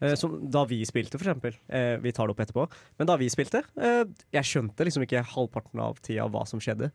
Eh, 0.00 0.14
Som 0.16 0.38
da 0.50 0.64
vi 0.64 0.78
spilte, 0.88 1.18
for 1.18 1.26
eksempel. 1.28 1.56
Eh, 1.68 1.96
vi 2.00 2.12
tar 2.12 2.26
det 2.26 2.32
opp 2.36 2.40
etterpå. 2.46 2.68
Men 2.98 3.06
da 3.06 3.16
vi 3.20 3.28
spilte, 3.28 3.62
eh, 3.76 4.04
jeg 4.32 4.44
skjønte 4.48 4.86
liksom 4.86 5.02
ikke 5.04 5.24
halvparten 5.34 5.78
av 5.80 6.00
tida 6.00 6.28
hva 6.28 6.46
som 6.48 6.60
skjedde 6.60 6.90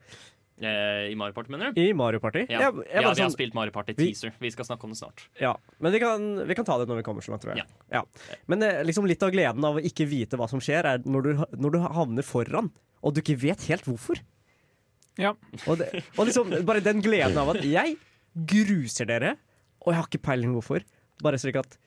Eh, 0.56 1.12
I 1.12 1.15
Mario 1.20 1.34
Party, 1.36 1.52
mener 1.52 1.74
du? 1.76 1.82
i 1.82 1.91
Mario 1.91 2.18
Party. 2.24 2.46
Ja, 2.50 2.60
Jeg- 2.72 2.76
jeg 2.88 2.94
ja 2.94 3.00
vi 3.02 3.04
har 3.04 3.15
sånn- 3.30 3.34
spilt 3.36 3.54
Mario 3.54 3.72
Party 3.76 3.91
teaser. 3.94 4.32
Vi 4.39 4.50
skal 4.52 4.63
snakke 4.63 4.86
om 4.86 4.91
det 4.91 4.98
snart. 4.98 5.26
Ja, 5.38 5.54
men 5.82 5.91
vi 5.91 6.00
kan, 6.00 6.48
vi 6.48 6.56
kan 6.56 6.63
ta 6.63 6.78
det 6.78 6.88
når 6.88 6.96
vi 6.96 7.04
kommer 7.04 7.20
så 7.22 7.32
langt, 7.34 7.41
tror 7.44 7.58
jeg. 7.58 7.65
Ja. 7.91 8.04
Men 8.48 8.63
eh, 8.63 8.82
liksom 8.86 9.06
litt 9.06 9.22
av 9.22 9.32
gleden 9.34 9.62
av 9.65 9.76
å 9.76 9.84
ikke 9.84 10.08
vite 10.08 10.38
hva 10.39 10.48
som 10.48 10.62
skjer, 10.62 10.86
er 10.86 11.00
når 11.00 11.24
du, 11.24 11.34
når 11.60 11.72
du 11.74 11.80
havner 11.80 12.24
foran, 12.24 12.72
og 13.04 13.13
du 13.13 13.20
ikke 13.22 13.36
vet 13.38 13.68
helt 13.68 13.84
hvorfor. 13.84 14.18
Ja. 15.18 15.34
Og, 15.68 15.78
det, 15.80 16.04
og 16.18 16.26
liksom 16.26 16.50
bare 16.65 16.80
den 16.82 17.02
gleden 17.02 17.36
av 17.38 17.50
at 17.54 17.62
jeg 17.62 17.98
gruser 18.34 19.06
dere, 19.08 19.36
og 19.82 19.91
jeg 19.91 19.96
har 20.00 20.08
ikke 20.08 20.24
peiling 20.24 20.54
hvorfor. 20.56 20.84
Bare 21.22 21.36
slik 21.36 21.58
at, 21.60 21.78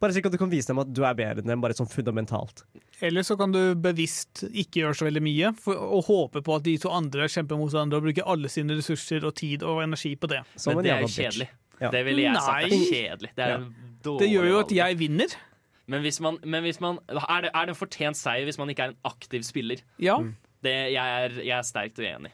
bare 0.00 0.14
slik 0.16 0.26
at 0.30 0.34
du 0.34 0.38
kan 0.40 0.50
vise 0.52 0.70
dem 0.70 0.80
at 0.82 0.90
du 0.96 1.02
er 1.04 1.16
bedre 1.18 1.42
enn 1.42 1.50
dem, 1.52 1.60
bare 1.62 1.76
sånn 1.76 1.88
fundamentalt. 1.90 2.64
Eller 3.04 3.24
så 3.26 3.36
kan 3.40 3.52
du 3.52 3.60
bevisst 3.80 4.44
ikke 4.48 4.82
gjøre 4.84 4.96
så 4.96 5.08
veldig 5.08 5.22
mye, 5.24 5.52
for, 5.60 5.76
og 5.98 6.06
håpe 6.08 6.42
på 6.46 6.56
at 6.56 6.64
de 6.66 6.76
to 6.80 6.92
andre 6.94 7.28
kjemper 7.30 7.60
mot 7.60 7.72
hverandre 7.72 8.00
og 8.00 8.08
bruker 8.08 8.28
alle 8.32 8.50
sine 8.52 8.78
ressurser 8.78 9.26
og 9.28 9.36
tid 9.40 9.64
og 9.66 9.82
energi 9.84 10.14
på 10.20 10.30
det. 10.32 10.40
Som 10.56 10.78
Men 10.78 10.88
det 10.88 10.94
er 10.96 11.04
jo 11.04 11.12
kjedelig. 11.12 11.50
Ja. 11.80 11.92
Det 11.92 12.02
ville 12.04 12.26
jeg 12.26 12.42
sagt 12.44 12.66
er 12.66 12.88
kjedelig. 12.90 13.32
Det 13.36 13.46
er 13.46 13.54
Ja. 13.54 13.62
Det 14.00 14.30
gjør 14.30 14.46
jo 14.48 14.58
at 14.62 14.70
jeg 14.72 14.96
vinner. 14.96 15.32
Men 15.90 16.00
hvis 16.00 16.20
man, 16.24 16.38
men 16.44 16.62
hvis 16.64 16.78
man 16.80 17.00
er, 17.10 17.40
det, 17.44 17.50
er 17.52 17.66
det 17.66 17.74
en 17.74 17.76
fortjent 17.76 18.16
seier 18.16 18.46
hvis 18.48 18.56
man 18.60 18.70
ikke 18.72 18.86
er 18.86 18.92
en 18.94 19.00
aktiv 19.04 19.42
spiller? 19.44 19.82
Ja. 20.00 20.16
Det, 20.64 20.72
jeg, 20.94 21.24
er, 21.24 21.34
jeg 21.42 21.56
er 21.56 21.66
sterkt 21.66 21.98
uenig. 22.00 22.32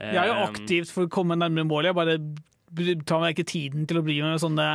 Jeg 0.00 0.16
er 0.16 0.26
jo 0.26 0.38
Um, 0.40 0.48
aktivt 0.48 0.90
for 0.90 1.06
å 1.06 1.12
komme 1.12 1.36
nærmere 1.38 1.68
målet. 1.68 1.92
Jeg 1.92 1.96
bare 1.96 2.96
tar 3.06 3.20
meg 3.22 3.36
ikke 3.36 3.48
tiden 3.48 3.86
til 3.88 4.00
å 4.00 4.04
bli 4.04 4.18
med 4.24 4.40
sånne 4.40 4.66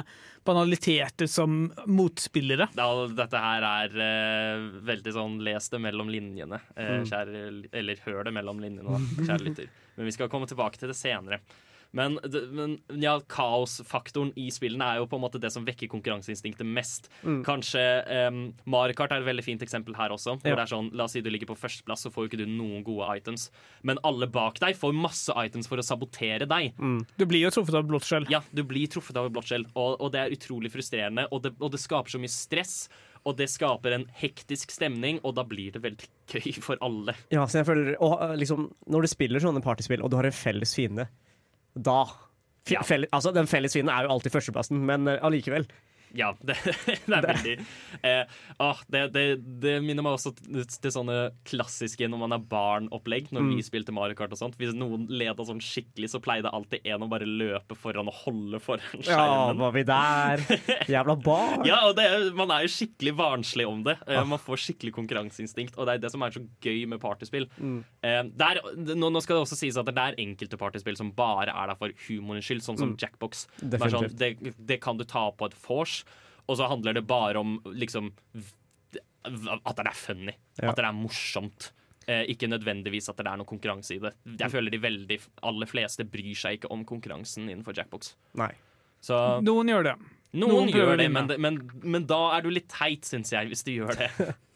banaliteter 0.47 1.29
som 1.29 1.59
motspillere. 1.85 2.69
Ja, 2.79 2.87
dette 3.19 3.41
her 3.43 3.67
er 3.67 4.01
eh, 4.07 4.65
veldig 4.87 5.13
sånn 5.15 5.37
les 5.45 5.69
det 5.73 5.81
mellom 5.83 6.11
linjene, 6.11 6.61
eh, 6.79 7.01
kjære 7.07 7.43
Eller 7.75 8.03
hør 8.07 8.27
det 8.29 8.35
mellom 8.39 8.63
linjene, 8.63 8.95
da, 8.95 9.23
kjære 9.27 9.47
lytter. 9.49 9.71
Men 9.97 10.09
vi 10.09 10.15
skal 10.15 10.31
komme 10.31 10.49
tilbake 10.49 10.79
til 10.79 10.91
det 10.93 10.97
senere. 10.97 11.41
Men, 11.97 12.19
men 12.53 12.75
ja, 13.01 13.15
kaosfaktoren 13.31 14.31
i 14.39 14.47
spillene 14.53 14.85
er 14.93 15.01
jo 15.01 15.07
på 15.09 15.17
en 15.17 15.23
måte 15.25 15.41
det 15.41 15.51
som 15.53 15.65
vekker 15.67 15.89
konkurranseinstinktet 15.91 16.67
mest. 16.67 17.09
Kanskje 17.47 17.83
um, 18.29 18.41
Mario 18.69 18.97
Kart 18.97 19.15
er 19.15 19.23
et 19.23 19.29
veldig 19.29 19.45
fint 19.45 19.65
eksempel 19.65 19.97
her 19.97 20.13
også. 20.15 20.37
Hvor 20.41 20.51
Ja. 20.53 20.59
det 20.59 20.65
er 20.67 20.73
sånn, 20.75 20.91
La 20.97 21.07
oss 21.07 21.15
si 21.17 21.23
du 21.25 21.31
ligger 21.33 21.49
på 21.51 21.57
førsteplass, 21.57 22.05
så 22.05 22.13
får 22.13 22.27
jo 22.27 22.31
ikke 22.31 22.41
du 22.43 22.47
noen 22.51 22.85
gode 22.85 23.09
items. 23.17 23.49
Men 23.87 23.99
alle 24.07 24.29
bak 24.29 24.61
deg 24.63 24.77
får 24.77 24.95
masse 24.95 25.33
items 25.33 25.67
for 25.69 25.81
å 25.81 25.85
sabotere 25.85 26.47
deg. 26.49 26.77
Du 27.17 27.25
blir 27.25 27.47
jo 27.47 27.53
truffet 27.57 27.75
av 27.77 27.87
blått. 27.89 28.07
Ja, 28.31 28.43
du 28.53 28.63
blir 28.63 28.87
truffet 28.91 29.17
av 29.17 29.29
blått 29.33 29.51
og, 29.51 30.01
og 30.01 30.11
det 30.13 30.19
er 30.21 30.33
utrolig 30.35 30.71
frustrerende. 30.73 31.27
Og 31.31 31.43
det, 31.45 31.53
og 31.59 31.71
det 31.73 31.79
skaper 31.81 32.13
så 32.13 32.19
mye 32.21 32.31
stress, 32.31 32.87
og 33.27 33.37
det 33.39 33.49
skaper 33.51 33.95
en 33.95 34.05
hektisk 34.21 34.71
stemning, 34.71 35.19
og 35.25 35.35
da 35.37 35.43
blir 35.47 35.73
det 35.75 35.81
veldig 35.83 36.09
gøy 36.31 36.59
for 36.63 36.79
alle. 36.85 37.15
Ja, 37.33 37.45
så 37.49 37.61
jeg 37.61 37.67
føler 37.69 37.95
og, 38.03 38.21
liksom, 38.39 38.69
Når 38.87 39.07
du 39.07 39.11
spiller 39.11 39.43
sånne 39.43 39.63
partyspill, 39.65 40.03
og 40.03 40.11
du 40.11 40.19
har 40.19 40.27
en 40.29 40.35
felles 40.35 40.75
fiende, 40.77 41.07
da 41.77 42.03
F 42.67 42.71
Ja. 42.71 42.81
felle- 42.83 43.07
altså, 43.13 43.31
Den 43.31 43.47
felles 43.47 43.73
fienden 43.73 43.93
er 43.95 44.03
jo 44.03 44.11
alltid 44.11 44.31
førsteplassen, 44.31 44.85
men 44.85 45.07
uh, 45.07 45.17
allikevel. 45.23 45.67
Ja, 46.15 46.31
det, 46.41 46.55
det 47.07 47.17
er 47.17 47.25
veldig 47.27 47.53
eh, 48.05 48.37
ah, 48.63 48.79
det, 48.91 49.01
det, 49.15 49.23
det 49.63 49.73
minner 49.83 50.05
meg 50.05 50.15
også 50.17 50.31
til, 50.37 50.91
sånne 50.93 51.17
klassiske 51.47 52.07
når 52.07 52.21
man 52.21 52.35
er 52.37 52.43
barn-opplegg, 52.47 53.31
når 53.35 53.47
vi 53.51 53.63
spilte 53.65 53.93
Mario 53.95 54.15
Kart 54.17 54.31
og 54.35 54.39
sånt. 54.39 54.55
Hvis 54.59 54.75
noen 54.77 55.07
leda 55.11 55.45
sånn 55.47 55.59
skikkelig, 55.63 56.11
så 56.13 56.21
pleide 56.23 56.51
alltid 56.53 56.85
en 56.87 57.03
å 57.05 57.09
bare 57.11 57.27
løpe 57.27 57.75
foran 57.77 58.07
og 58.11 58.17
holde 58.23 58.61
foran 58.63 59.01
skjermen. 59.03 59.07
Ja, 59.11 59.57
var 59.59 59.75
vi 59.75 59.83
der? 59.87 60.45
Jævla 60.95 61.17
barn. 61.25 61.65
Ja, 61.67 61.81
og 61.89 61.97
det, 61.99 62.07
man 62.37 62.51
er 62.55 62.65
jo 62.67 62.71
skikkelig 62.77 63.15
barnslig 63.19 63.67
om 63.69 63.83
det. 63.87 63.97
Eh, 64.07 64.23
Man 64.27 64.39
får 64.41 64.63
skikkelig 64.67 64.93
konkurranseinstinkt, 64.97 65.77
og 65.77 65.87
det 65.89 65.97
er 65.97 66.03
det 66.05 66.13
som 66.13 66.23
er 66.25 66.35
så 66.35 66.43
gøy 66.63 66.85
med 66.91 67.01
partyspill. 67.03 67.47
Eh, 67.59 68.21
det 68.27 68.47
er, 68.51 68.61
nå, 68.95 69.11
nå 69.11 69.21
skal 69.23 69.37
det 69.39 69.45
også 69.47 69.59
sies 69.59 69.77
at 69.79 69.87
det 69.91 69.97
er 70.03 70.19
enkelte 70.23 70.59
partyspill 70.59 70.97
som 70.99 71.11
bare 71.17 71.51
er 71.51 71.71
der 71.73 71.79
for 71.79 71.93
humorens 72.07 72.47
skyld, 72.47 72.63
sånn 72.65 72.79
som 72.79 72.95
Jackbox. 72.99 73.45
Det, 73.61 73.79
er 73.81 73.93
sånn, 73.93 74.09
det, 74.17 74.31
det 74.69 74.79
kan 74.83 74.99
du 74.99 75.05
ta 75.07 75.27
på 75.37 75.49
et 75.49 75.55
vors, 75.67 75.96
og 76.47 76.57
så 76.59 76.67
handler 76.71 76.93
det 76.97 77.05
bare 77.07 77.39
om 77.41 77.57
liksom 77.65 78.11
At 79.27 79.75
det 79.75 79.87
er 79.89 79.97
funny. 79.97 80.33
Ja. 80.61 80.69
At 80.71 80.77
det 80.79 80.85
er 80.87 80.95
morsomt. 80.95 81.71
Eh, 82.07 82.23
ikke 82.31 82.47
nødvendigvis 82.47 83.09
at 83.11 83.17
det 83.19 83.27
er 83.27 83.35
noe 83.41 83.47
konkurranse 83.49 83.97
i 83.97 83.99
det. 83.99 84.13
Jeg 84.39 84.53
føler 84.53 84.71
de 84.71 84.79
veldig 84.79 85.17
aller 85.43 85.67
fleste 85.67 86.05
bryr 86.07 86.37
seg 86.39 86.55
ikke 86.61 86.69
om 86.71 86.85
konkurransen 86.87 87.49
innenfor 87.51 87.75
Jackbox. 87.75 88.13
Nei. 88.39 88.53
Så 89.03 89.17
Noen 89.43 89.67
gjør 89.73 89.83
det. 89.89 89.95
noen, 90.39 90.53
Noen 90.53 90.71
gjør 90.71 90.95
det, 90.97 91.09
men, 91.11 91.27
det- 91.27 91.37
men, 91.43 91.57
men 91.83 92.05
da 92.07 92.21
er 92.37 92.41
du 92.45 92.49
litt 92.49 92.69
teit, 92.71 93.03
syns 93.05 93.33
jeg, 93.35 93.49
hvis 93.51 93.63
du 93.67 93.73
gjør 93.75 93.97
det. 93.99 94.07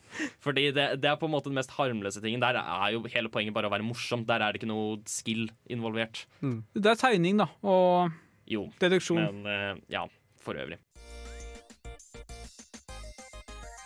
Fordi 0.43 0.69
det, 0.75 0.85
det 1.03 1.07
er 1.11 1.19
på 1.19 1.27
en 1.27 1.31
måte 1.35 1.47
den 1.51 1.55
mest 1.59 1.71
harmløse 1.75 2.23
tingen. 2.23 2.39
Der 2.43 2.55
er 2.59 2.87
jo 2.95 3.03
hele 3.11 3.29
poenget 3.31 3.53
bare 3.55 3.67
å 3.69 3.71
være 3.75 3.83
morsom. 3.87 4.23
Der 4.27 4.39
er 4.43 4.51
det 4.55 4.61
ikke 4.61 4.71
noe 4.71 4.97
skill 5.11 5.49
involvert. 5.71 6.23
Det 6.41 6.87
er 6.95 6.99
tegning, 6.99 7.37
da, 7.43 7.49
og 7.63 8.11
Jo, 8.51 8.65
deduksjon. 8.79 9.21
men 9.21 9.45
eh, 9.51 9.75
ja, 9.91 10.05
for 10.43 10.55
øvrig. 10.59 10.79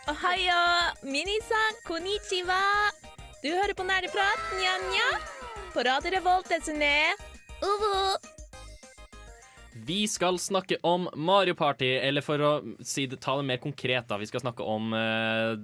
Ohayo, 0.07 0.93
minisan, 1.01 1.73
konnichiwa. 1.87 2.61
Du 3.41 3.49
hører 3.49 3.73
på 3.73 3.83
Nerdeprat, 3.83 4.39
nja-nja. 4.53 5.09
På 5.73 5.81
Radio 5.81 6.11
Revolt, 6.11 6.49
desu 6.49 6.77
ne. 6.77 7.15
Uvu. 7.61 8.34
Vi 9.75 10.05
skal 10.07 10.37
snakke 10.39 10.77
om 10.87 11.09
Mario 11.19 11.53
Party, 11.57 11.89
eller 11.99 12.23
for 12.23 12.39
å 12.39 12.51
si 12.85 13.03
det, 13.11 13.19
ta 13.23 13.35
det 13.35 13.43
mer 13.47 13.59
konkret, 13.59 14.07
da. 14.07 14.15
Vi 14.21 14.27
skal 14.29 14.39
snakke 14.39 14.63
om 14.63 14.93
eh, 14.95 15.57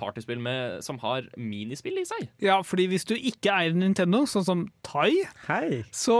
partyspill 0.00 0.40
med, 0.40 0.78
som 0.84 0.96
har 1.02 1.26
minispill 1.36 1.98
i 2.00 2.06
seg. 2.08 2.30
Ja, 2.40 2.60
fordi 2.64 2.86
hvis 2.88 3.04
du 3.08 3.12
ikke 3.18 3.52
eier 3.52 3.76
Nintendo, 3.76 4.22
sånn 4.30 4.46
som 4.46 4.64
Tai, 4.86 5.10
Hei! 5.44 5.82
så 5.92 6.16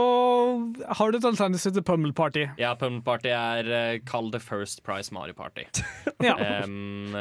har 0.99 1.11
du 1.11 1.17
et 1.17 1.25
alternativ 1.31 1.73
til 1.73 1.85
Pummel 1.87 2.13
Party. 2.13 2.45
Ja, 2.61 2.75
Pummel 2.77 3.01
Party 3.05 3.33
er 3.33 3.71
eh, 3.73 3.97
Kall 4.05 4.29
det 4.33 4.43
First 4.45 4.85
Price 4.85 5.13
Mario 5.13 5.37
Party. 5.37 5.65
Ja. 6.21 6.35
um, 6.61 7.15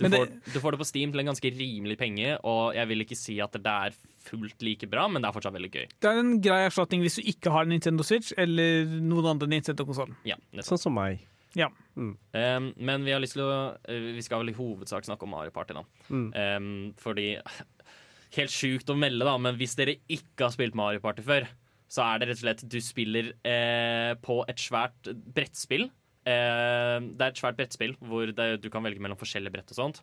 du, 0.00 0.06
får, 0.08 0.30
du 0.54 0.54
får 0.62 0.72
det 0.72 0.78
på 0.80 0.86
Steam 0.88 1.10
til 1.12 1.20
en 1.20 1.28
ganske 1.28 1.50
rimelig 1.52 1.98
penge, 2.00 2.38
og 2.48 2.72
jeg 2.72 2.88
vil 2.88 3.04
ikke 3.04 3.18
si 3.18 3.36
at 3.44 3.52
det 3.52 3.74
er 3.90 3.98
fullt 4.26 4.62
like 4.64 4.88
bra, 4.90 5.06
men 5.08 5.22
det 5.22 5.30
er 5.30 5.36
fortsatt 5.36 5.56
veldig 5.56 5.72
gøy. 5.72 5.88
Det 6.02 6.10
er 6.10 6.20
en 6.20 6.36
grei 6.44 6.60
erstatning 6.66 7.04
hvis 7.04 7.18
du 7.20 7.28
ikke 7.32 7.52
har 7.54 7.68
Nintendo 7.68 8.06
Switch 8.06 8.34
eller 8.40 8.88
noen 9.00 9.32
andre 9.34 9.48
Nintendo-konsoll. 9.50 10.12
Ja. 10.28 10.38
Sånn 10.66 10.80
som 10.80 10.96
meg. 10.96 11.24
Ja. 11.58 11.70
Em, 11.98 12.70
men 12.78 13.06
vi 13.06 13.14
har 13.14 13.22
lyst 13.22 13.34
til 13.34 13.42
å 13.42 13.54
eh, 13.90 14.12
Vi 14.14 14.22
skal 14.22 14.44
vel 14.44 14.52
i 14.52 14.56
hovedsak 14.56 15.02
snakke 15.04 15.26
om 15.26 15.32
Mario 15.34 15.50
Party, 15.54 15.74
da. 15.74 15.82
Mm. 16.08 16.28
Um, 16.30 16.68
fordi 17.00 17.32
Helt 18.36 18.54
sjukt 18.54 18.92
å 18.92 18.94
melde, 18.98 19.26
da, 19.26 19.34
men 19.42 19.58
hvis 19.58 19.74
dere 19.78 19.96
ikke 20.06 20.46
har 20.46 20.54
spilt 20.54 20.78
Mario 20.78 21.02
Party 21.02 21.24
før, 21.26 21.48
så 21.90 22.04
er 22.06 22.20
det 22.20 22.28
rett 22.30 22.38
og 22.38 22.44
slett 22.44 22.62
Du 22.70 22.78
spiller 22.84 23.32
eh, 23.42 24.12
på 24.22 24.36
et 24.46 24.62
svært 24.62 25.10
brettspill. 25.34 25.88
Eh, 26.30 26.96
det 27.16 27.24
er 27.24 27.32
et 27.32 27.40
svært 27.40 27.58
brettspill 27.58 27.96
hvor 28.06 28.30
det, 28.36 28.48
du 28.62 28.68
kan 28.72 28.84
velge 28.86 29.02
mellom 29.02 29.18
forskjellige 29.20 29.54
brett 29.54 29.74
og 29.74 29.78
sånt. 29.78 30.00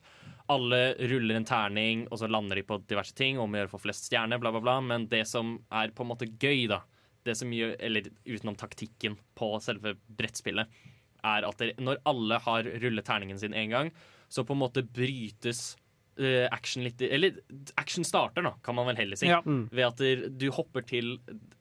Alle 0.52 0.82
ruller 1.12 1.40
en 1.40 1.48
terning, 1.48 2.06
og 2.12 2.22
så 2.22 2.30
lander 2.32 2.60
de 2.60 2.66
på 2.68 2.80
diverse 2.88 3.16
ting 3.18 3.40
om 3.42 3.54
å 3.54 3.62
gjøre 3.62 3.72
for 3.74 3.84
flest 3.84 4.10
stjerner, 4.10 4.42
bla, 4.42 4.54
bla, 4.56 4.64
bla. 4.64 4.78
Men 4.84 5.08
det 5.12 5.24
som 5.30 5.58
er 5.72 5.96
på 5.96 6.06
en 6.06 6.12
måte 6.12 6.30
gøy, 6.30 6.68
da, 6.72 6.84
det 7.28 7.36
som 7.40 7.52
gjør, 7.54 7.76
eller 7.84 8.12
utenom 8.28 8.60
taktikken 8.60 9.18
på 9.38 9.52
selve 9.64 9.98
brettspillet, 10.20 10.80
er 11.28 11.48
at 11.48 11.60
det, 11.60 11.74
når 11.82 12.00
alle 12.08 12.40
har 12.46 12.70
rullet 12.84 13.08
terningen 13.08 13.42
sin 13.42 13.56
én 13.58 13.74
gang, 13.74 13.92
så 14.30 14.44
på 14.48 14.56
en 14.56 14.62
måte 14.62 14.84
brytes 14.84 15.76
eh, 16.20 16.46
action 16.52 16.84
litt 16.84 17.02
Eller 17.02 17.40
action 17.80 18.06
starter, 18.08 18.44
da, 18.46 18.54
kan 18.64 18.76
man 18.78 18.90
vel 18.92 19.00
heller 19.02 19.20
si. 19.20 19.30
Ja. 19.32 19.42
Ved 19.44 19.86
at 19.88 20.34
du 20.40 20.50
hopper 20.56 20.86
til 20.88 21.18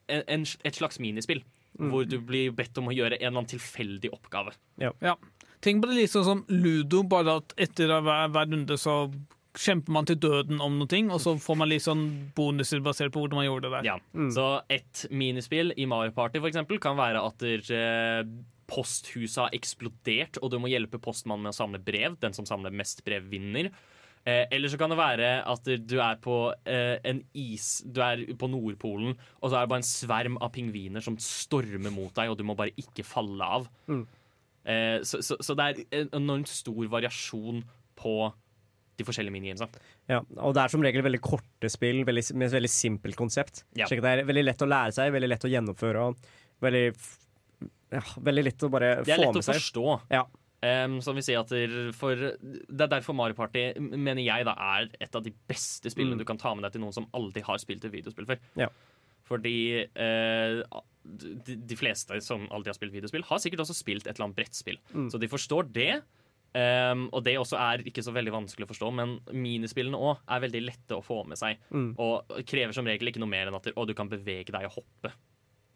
en, 0.07 0.23
en, 0.23 0.45
et 0.45 0.79
slags 0.79 0.99
minispill. 1.03 1.43
Hvor 1.77 2.05
du 2.09 2.17
blir 2.19 2.51
bedt 2.57 2.77
om 2.81 2.89
å 2.89 2.95
gjøre 2.95 3.19
en 3.19 3.21
eller 3.21 3.41
annen 3.41 3.51
tilfeldig 3.53 4.11
oppgave. 4.15 4.53
Ja. 4.81 5.15
Tenk 5.61 5.81
på 5.81 5.89
det 5.89 5.97
litt 5.97 6.13
sånn 6.13 6.25
som 6.27 6.45
ludo, 6.49 7.03
bare 7.03 7.39
at 7.41 7.53
etter 7.57 7.91
hver, 8.01 8.29
hver 8.33 8.49
runde 8.49 8.77
så 8.77 8.99
kjemper 9.57 9.93
man 9.95 10.05
til 10.05 10.19
døden 10.21 10.61
om 10.61 10.75
noe, 10.77 10.99
og 11.09 11.21
så 11.23 11.33
får 11.41 11.57
man 11.57 11.71
litt 11.71 11.85
sånn 11.85 12.03
bonuser 12.37 12.83
basert 12.85 13.13
på 13.13 13.23
hvordan 13.23 13.39
man 13.41 13.47
gjorde 13.47 13.65
det 13.65 13.79
der. 13.79 13.87
Ja. 13.89 14.27
Så 14.33 14.45
et 14.73 15.07
minispill 15.09 15.73
i 15.73 15.87
Mario 15.89 16.13
Party 16.13 16.41
for 16.41 16.51
eksempel, 16.51 16.77
kan 16.83 16.97
være 16.99 17.23
at 17.25 17.41
der, 17.41 17.65
eh, 17.73 18.29
posthuset 18.67 19.45
har 19.45 19.55
eksplodert, 19.55 20.37
og 20.43 20.51
du 20.51 20.59
må 20.61 20.69
hjelpe 20.69 20.99
postmannen 21.01 21.47
med 21.47 21.55
å 21.55 21.57
samle 21.57 21.79
brev. 21.81 22.19
Den 22.19 22.35
som 22.37 22.45
samler 22.45 22.75
mest 22.75 23.03
brev, 23.07 23.29
vinner. 23.31 23.71
Eh, 24.27 24.43
eller 24.51 24.67
så 24.67 24.79
kan 24.79 24.91
det 24.91 24.97
være 24.99 25.27
at 25.47 25.69
du 25.87 25.97
er 26.03 26.17
på 26.19 26.37
eh, 26.67 26.97
en 27.07 27.21
is 27.37 27.77
Du 27.87 28.01
er 28.03 28.25
på 28.35 28.49
Nordpolen, 28.51 29.13
og 29.39 29.49
så 29.49 29.55
er 29.55 29.63
det 29.63 29.71
bare 29.71 29.83
en 29.83 29.87
sverm 29.87 30.35
av 30.43 30.51
pingviner 30.55 31.03
som 31.03 31.15
stormer 31.21 31.93
mot 31.95 32.11
deg, 32.17 32.33
og 32.33 32.35
du 32.39 32.43
må 32.47 32.57
bare 32.59 32.75
ikke 32.81 33.05
falle 33.07 33.47
av. 33.59 33.69
Eh, 34.67 34.97
så, 35.07 35.21
så, 35.23 35.37
så 35.39 35.55
det 35.55 35.67
er 35.69 36.01
en 36.01 36.11
enormt 36.19 36.51
stor 36.51 36.89
variasjon 36.91 37.63
på 37.97 38.17
de 38.97 39.05
forskjellige 39.05 39.35
minigamesa. 39.35 39.69
Ja, 40.09 40.19
og 40.41 40.55
det 40.57 40.63
er 40.63 40.73
som 40.73 40.83
regel 40.83 41.05
veldig 41.05 41.21
korte 41.23 41.69
spill 41.71 42.01
veldig, 42.07 42.23
med 42.35 42.49
et 42.49 42.57
veldig 42.57 42.71
simpelt 42.73 43.17
konsept. 43.19 43.61
Ja. 43.77 43.87
Det 43.87 44.01
er 44.01 44.25
veldig 44.27 44.43
lett 44.47 44.65
å 44.65 44.69
lære 44.69 44.95
seg, 44.97 45.13
veldig 45.13 45.29
lett 45.31 45.45
å 45.47 45.51
gjennomføre. 45.53 46.07
Og 46.09 46.65
veldig, 46.65 46.83
ja, 47.93 48.03
veldig 48.27 48.45
lett 48.49 48.65
å 48.65 48.71
bare 48.73 48.91
Det 49.05 49.13
er 49.15 49.23
lett 49.23 49.39
å 49.39 49.45
forstå. 49.45 49.85
Ja. 50.17 50.25
Em, 50.67 50.97
som 51.05 51.15
vil 51.17 51.23
si 51.25 51.35
at 51.37 51.51
for, 51.95 52.15
Det 52.17 52.83
er 52.85 52.91
derfor 52.91 53.15
Mario 53.15 53.37
Party 53.37 53.69
mener 53.79 54.21
jeg 54.25 54.45
da 54.47 54.55
er 54.75 54.89
et 54.99 55.15
av 55.15 55.23
de 55.23 55.31
beste 55.47 55.91
spillene 55.93 56.15
Mm. 56.17 56.21
du 56.23 56.25
kan 56.27 56.37
ta 56.41 56.53
med 56.55 56.63
deg 56.67 56.73
til 56.75 56.81
noen 56.83 56.93
som 56.95 57.07
aldri 57.13 57.43
har 57.45 57.57
spilt 57.63 57.85
et 57.85 57.93
videospill 57.93 58.25
før. 58.29 58.39
Ja. 58.59 58.67
Fordi 59.27 59.83
uh, 59.83 60.81
de, 61.03 61.55
de 61.67 61.75
fleste 61.79 62.19
som 62.23 62.45
aldri 62.49 62.71
har 62.71 62.77
spilt 62.77 62.93
videospill, 62.95 63.25
har 63.27 63.41
sikkert 63.43 63.63
også 63.65 63.75
spilt 63.75 64.07
et 64.07 64.15
eller 64.15 64.29
annet 64.29 64.37
brettspill. 64.39 64.79
Mm. 64.93 65.09
Så 65.11 65.19
de 65.19 65.27
forstår 65.31 65.67
det. 65.75 65.91
Um, 66.57 67.09
og 67.13 67.21
det 67.27 67.35
også 67.37 67.57
er 67.59 67.83
ikke 67.85 68.01
så 68.01 68.13
veldig 68.15 68.31
vanskelig 68.33 68.65
å 68.65 68.69
forstå, 68.71 68.87
men 68.95 69.17
minispillene 69.35 69.99
òg 69.99 70.21
er 70.31 70.39
veldig 70.45 70.61
lette 70.63 70.95
å 70.95 71.03
få 71.05 71.19
med 71.27 71.37
seg. 71.37 71.59
Mm. 71.69 71.89
Og 72.01 72.31
krever 72.49 72.73
som 72.73 72.87
regel 72.87 73.11
ikke 73.11 73.19
noe 73.21 73.29
mer 73.29 73.51
enn 73.51 73.57
at 73.59 73.67
du 73.67 73.93
kan 73.93 74.09
bevege 74.09 74.55
deg 74.55 74.65
og 74.69 74.79
hoppe, 74.79 75.11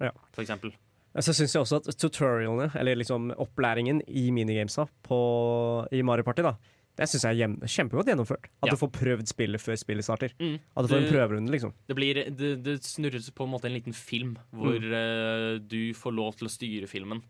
Ja. 0.02 0.12
for 0.32 0.42
eksempel. 0.42 0.72
Så 1.20 1.34
syns 1.36 1.52
jeg 1.56 1.62
også 1.66 1.82
at 1.82 1.90
tutorialene, 2.00 2.70
eller 2.80 2.96
liksom 2.96 3.32
opplæringen 3.36 4.00
i 4.08 4.30
minigamesa 4.32 4.86
på, 5.04 5.18
i 5.92 6.00
Mario 6.08 6.24
Party, 6.24 6.46
da, 6.46 6.54
det 6.96 7.08
syns 7.12 7.26
jeg 7.28 7.42
er 7.44 7.68
kjempegodt 7.68 8.08
gjennomført. 8.12 8.48
At 8.62 8.70
Ja. 8.70 8.72
du 8.72 8.80
får 8.80 8.92
prøvd 8.96 9.28
spillet 9.28 9.60
før 9.64 9.76
spillet 9.80 10.06
starter. 10.08 10.32
Mm. 10.40 10.56
At 10.78 10.86
du 10.86 10.88
får 10.94 11.02
en 11.02 11.10
prøverunde, 11.12 11.52
liksom. 11.52 11.74
Det, 11.88 11.96
blir, 11.96 12.14
det, 12.32 12.52
det 12.64 12.78
snurres 12.84 13.30
på 13.36 13.44
en 13.44 13.52
måte 13.52 13.68
en 13.68 13.76
liten 13.76 13.94
film 13.96 14.38
hvor 14.56 14.76
eh, 14.80 15.60
du 15.60 15.94
får 15.98 16.16
lov 16.16 16.36
til 16.40 16.48
å 16.48 16.54
styre 16.54 16.88
filmen. 16.88 17.24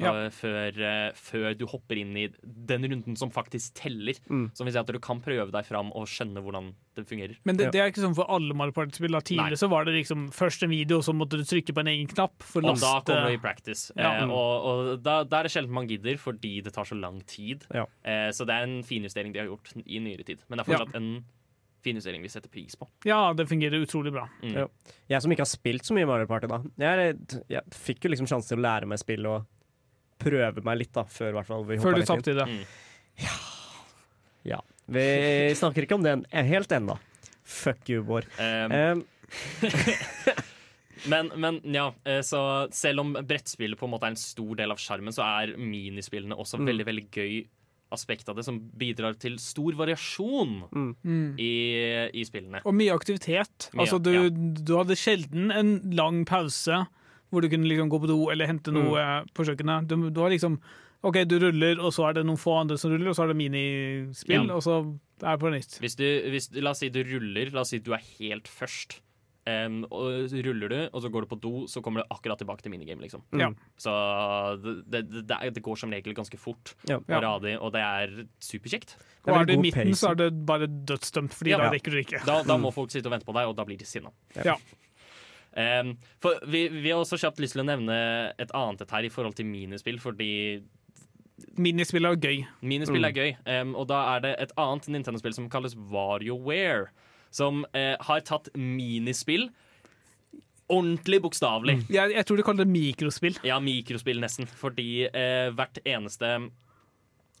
Ja. 0.00 0.12
før, 0.30 0.78
eh, 0.78 1.12
før 1.18 1.56
du 1.58 1.66
hopper 1.66 1.96
inn 1.98 2.16
i 2.16 2.28
den 2.44 2.82
runden 2.88 3.16
som 3.18 3.30
faktisk 3.30 3.74
teller. 3.74 4.14
Mm. 4.30 4.50
Som 4.54 4.64
vil 4.66 4.72
si 4.72 4.78
at 4.78 4.86
du 4.86 4.98
kan 5.00 5.20
prøve 5.20 5.50
deg 5.50 5.64
fram 5.66 5.90
og 5.92 6.06
skjønne 6.06 6.42
hvordan 6.44 6.72
det 6.94 7.06
fungerer. 7.06 7.36
Men 7.44 7.56
det, 7.56 7.64
Ja. 7.66 7.70
det 7.70 7.80
er 7.80 7.90
ikke 7.90 8.04
sånn 8.06 8.14
for 8.14 8.26
alle 8.30 8.54
Mario 8.54 8.72
Party-spill. 8.72 9.10
da. 9.10 9.18
Nei. 9.18 9.26
Tidligere 9.28 9.58
så 9.58 9.68
var 9.70 9.84
det 9.84 9.94
liksom 9.94 10.30
først 10.30 10.62
en 10.62 10.70
video, 10.70 10.98
og 10.98 11.04
så 11.04 11.12
måtte 11.14 11.36
du 11.38 11.44
trykke 11.44 11.72
på 11.74 11.80
en 11.80 11.86
egen 11.88 12.06
knapp 12.08 12.42
Og 12.56 12.62
da 12.78 13.00
kommer 13.00 13.26
du 13.28 13.34
i 13.34 13.36
practice. 13.38 13.90
Ja. 13.96 14.22
Eh, 14.22 14.28
og 14.30 14.64
og 14.68 15.02
da, 15.02 15.24
da 15.24 15.40
er 15.40 15.42
det 15.44 15.52
sjelden 15.52 15.70
man 15.70 15.86
gidder, 15.88 16.16
fordi 16.18 16.62
det 16.62 16.72
tar 16.72 16.84
så 16.84 16.98
lang 16.98 17.20
tid. 17.26 17.66
Ja. 17.74 17.86
Eh, 18.04 18.30
så 18.30 18.46
det 18.46 18.54
er 18.54 18.62
en 18.64 18.82
finjustering 18.82 19.32
de 19.32 19.38
har 19.40 19.46
gjort 19.48 19.72
i 19.86 19.98
nyere 19.98 20.24
tid. 20.24 20.38
Men 20.48 20.58
det 20.58 20.68
er 20.68 20.72
Ja. 20.72 20.78
fortsatt 20.78 20.94
en 20.96 21.24
finjustering 21.84 22.20
vi 22.22 22.28
setter 22.28 22.48
pris 22.50 22.74
på. 22.74 22.88
Ja, 23.04 23.32
det 23.32 23.46
fungerer 23.48 23.80
utrolig 23.84 24.12
bra. 24.12 24.28
Mm. 24.42 24.52
Ja. 24.54 24.66
Jeg 25.08 25.22
som 25.22 25.30
ikke 25.30 25.44
har 25.46 25.46
spilt 25.46 25.82
så 25.86 25.94
mye 25.94 26.06
Mario 26.06 26.26
Party, 26.26 26.46
da. 26.48 26.58
Jeg, 26.76 27.18
jeg 27.48 27.62
fikk 27.70 28.00
jo 28.02 28.10
liksom 28.10 28.26
sjanse 28.26 28.48
til 28.48 28.58
å 28.58 28.62
lære 28.66 28.86
meg 28.86 28.98
spill 28.98 29.24
og 29.26 29.46
prøve 30.18 30.64
meg 30.66 30.78
litt, 30.82 30.92
da, 30.96 31.04
før, 31.04 31.30
i 31.30 31.36
hvert 31.38 31.46
fall, 31.50 31.64
vi 31.68 31.78
Før 31.82 31.94
du 31.98 32.04
tapte 32.08 32.32
i 32.34 32.38
det. 32.38 32.48
Ja. 33.22 33.36
Ja. 34.44 34.60
Vi 34.88 35.04
snakker 35.58 35.84
ikke 35.84 35.98
om 35.98 36.04
den 36.06 36.24
helt 36.32 36.72
ennå. 36.72 36.98
Fuck 37.44 37.88
you, 37.90 38.02
Bård. 38.04 38.26
Um, 38.38 38.72
Um, 38.72 39.04
Men, 41.06 41.28
men 41.38 41.60
ja, 41.62 41.92
eh, 42.04 42.20
så 42.26 42.40
selv 42.74 43.00
om 43.04 43.12
brettspillet 43.22 43.78
på 43.78 43.86
en 43.86 43.92
måte 43.92 44.08
er 44.08 44.14
en 44.16 44.18
stor 44.18 44.56
del 44.58 44.72
av 44.74 44.80
sjarmen, 44.82 45.14
så 45.14 45.22
er 45.22 45.52
minispillene 45.56 46.34
også 46.34 46.58
Mm. 46.58 46.66
veldig 46.72 46.86
veldig 46.88 47.04
gøy 47.14 47.36
aspekt 47.94 48.28
av 48.28 48.36
det, 48.36 48.44
som 48.44 48.58
bidrar 48.76 49.14
til 49.16 49.38
stor 49.38 49.72
variasjon 49.78 50.64
Mm. 50.74 51.36
i, 51.38 51.52
i 52.12 52.24
spillene. 52.26 52.60
Og 52.66 52.74
mye 52.74 52.92
aktivitet. 52.92 53.70
Mye, 53.72 53.84
altså, 53.86 54.02
du, 54.02 54.10
ja. 54.12 54.28
du 54.28 54.74
hadde 54.76 54.96
sjelden 54.98 55.52
en 55.54 55.70
lang 55.94 56.24
pause 56.26 56.82
hvor 57.30 57.44
du 57.44 57.48
kunne 57.52 57.68
liksom 57.68 57.90
gå 57.92 58.00
på 58.02 58.10
do 58.10 58.18
eller 58.32 58.46
hente 58.50 58.72
Mm. 58.72 58.78
noe 58.82 58.98
mm. 59.04 59.32
på 59.34 59.44
kjøkkenet. 59.48 59.88
Du, 59.88 60.10
du 60.10 60.20
har 60.20 60.30
liksom 60.30 60.60
OK, 61.06 61.20
du 61.30 61.36
ruller, 61.38 61.78
og 61.78 61.92
så 61.94 62.08
er 62.08 62.16
det 62.18 62.24
noen 62.26 62.40
få 62.40 62.56
andre 62.58 62.76
som 62.76 62.90
ruller, 62.90 63.12
og 63.12 63.14
så 63.14 63.22
er 63.22 63.28
det 63.30 63.36
minispill, 63.38 64.48
Ja. 64.48 64.54
og 64.56 64.62
så 64.64 64.80
er 65.22 65.36
det 65.36 65.40
på 65.44 65.50
nytt. 65.54 65.76
Hvis 65.78 65.94
du, 65.94 66.06
hvis, 66.32 66.48
la 66.58 66.70
oss 66.70 66.80
si 66.82 66.88
du 66.90 67.04
ruller, 67.06 67.52
la 67.54 67.60
oss 67.62 67.70
si 67.70 67.78
du 67.78 67.92
er 67.94 68.02
helt 68.18 68.48
først. 68.50 68.98
Um, 69.48 69.86
og 69.88 70.28
ruller 70.44 70.68
du, 70.68 70.80
og 70.92 71.00
så 71.00 71.08
går 71.08 71.24
du 71.24 71.28
på 71.30 71.38
do, 71.40 71.52
så 71.72 71.80
kommer 71.80 72.02
du 72.02 72.10
akkurat 72.12 72.36
tilbake 72.36 72.60
til 72.60 72.70
minigame. 72.74 73.00
Liksom. 73.00 73.22
Ja. 73.38 73.48
Så 73.80 73.92
det, 74.60 74.74
det, 75.08 75.22
det, 75.30 75.38
det 75.54 75.62
går 75.64 75.78
som 75.80 75.94
regel 75.94 76.12
ganske 76.18 76.36
fort 76.36 76.74
ja. 76.90 76.98
og 76.98 77.22
radig, 77.24 77.54
og 77.56 77.72
det 77.72 77.80
er 77.80 78.12
superkjekt. 78.44 78.98
Er 79.24 79.32
Og 79.32 79.38
er 79.40 79.46
du 79.48 79.52
i 79.54 79.56
midten, 79.56 79.86
midten, 79.88 79.96
så 79.96 80.10
er 80.10 80.20
det 80.20 80.28
bare 80.50 80.66
dødsdømt, 80.66 81.32
fordi 81.32 81.54
Ja. 81.54 81.62
da 81.62 81.70
rekker 81.72 81.94
du 81.94 82.02
ikke. 82.02 82.20
Da, 82.26 82.42
da 82.42 82.58
må 82.66 82.74
folk 82.74 82.90
sitte 82.92 83.08
og 83.08 83.14
vente 83.16 83.24
på 83.24 83.32
deg, 83.38 83.48
og 83.48 83.56
da 83.56 83.64
blir 83.64 83.78
de 83.78 83.88
sinna. 83.88 84.12
Ja. 84.36 84.58
Um, 85.58 85.94
for 86.22 86.38
vi, 86.46 86.68
vi 86.70 86.92
har 86.92 87.00
også 87.02 87.18
kjapt 87.18 87.40
lyst 87.42 87.56
til 87.56 87.64
å 87.64 87.66
nevne 87.66 87.94
et 88.38 88.52
annet 88.54 88.84
et 88.84 88.92
her 88.94 89.08
i 89.08 89.12
forhold 89.12 89.34
til 89.38 89.48
minispill, 89.48 89.98
fordi 90.02 90.32
Minispill 91.58 92.06
er 92.06 92.16
gøy. 92.18 92.40
minispill 92.66 93.06
er 93.06 93.14
gøy. 93.14 93.32
Um, 93.46 93.76
og 93.78 93.88
da 93.90 94.00
er 94.16 94.22
det 94.24 94.32
et 94.42 94.52
annet 94.58 94.88
Nintendo-spill 94.90 95.36
som 95.36 95.46
kalles 95.50 95.76
WarioWare, 95.78 96.88
som 97.34 97.62
uh, 97.74 97.94
har 98.08 98.24
tatt 98.26 98.50
minispill 98.58 99.48
ordentlig 100.68 101.20
bokstavelig. 101.24 101.78
Jeg, 101.88 102.12
jeg 102.14 102.26
tror 102.28 102.38
de 102.38 102.44
kaller 102.46 102.66
det 102.66 102.72
mikrospill. 102.72 103.38
Ja, 103.46 103.58
mikrospill 103.62 104.20
nesten. 104.22 104.48
Fordi 104.60 105.06
eh, 105.08 105.48
hvert 105.56 105.80
eneste 105.84 106.34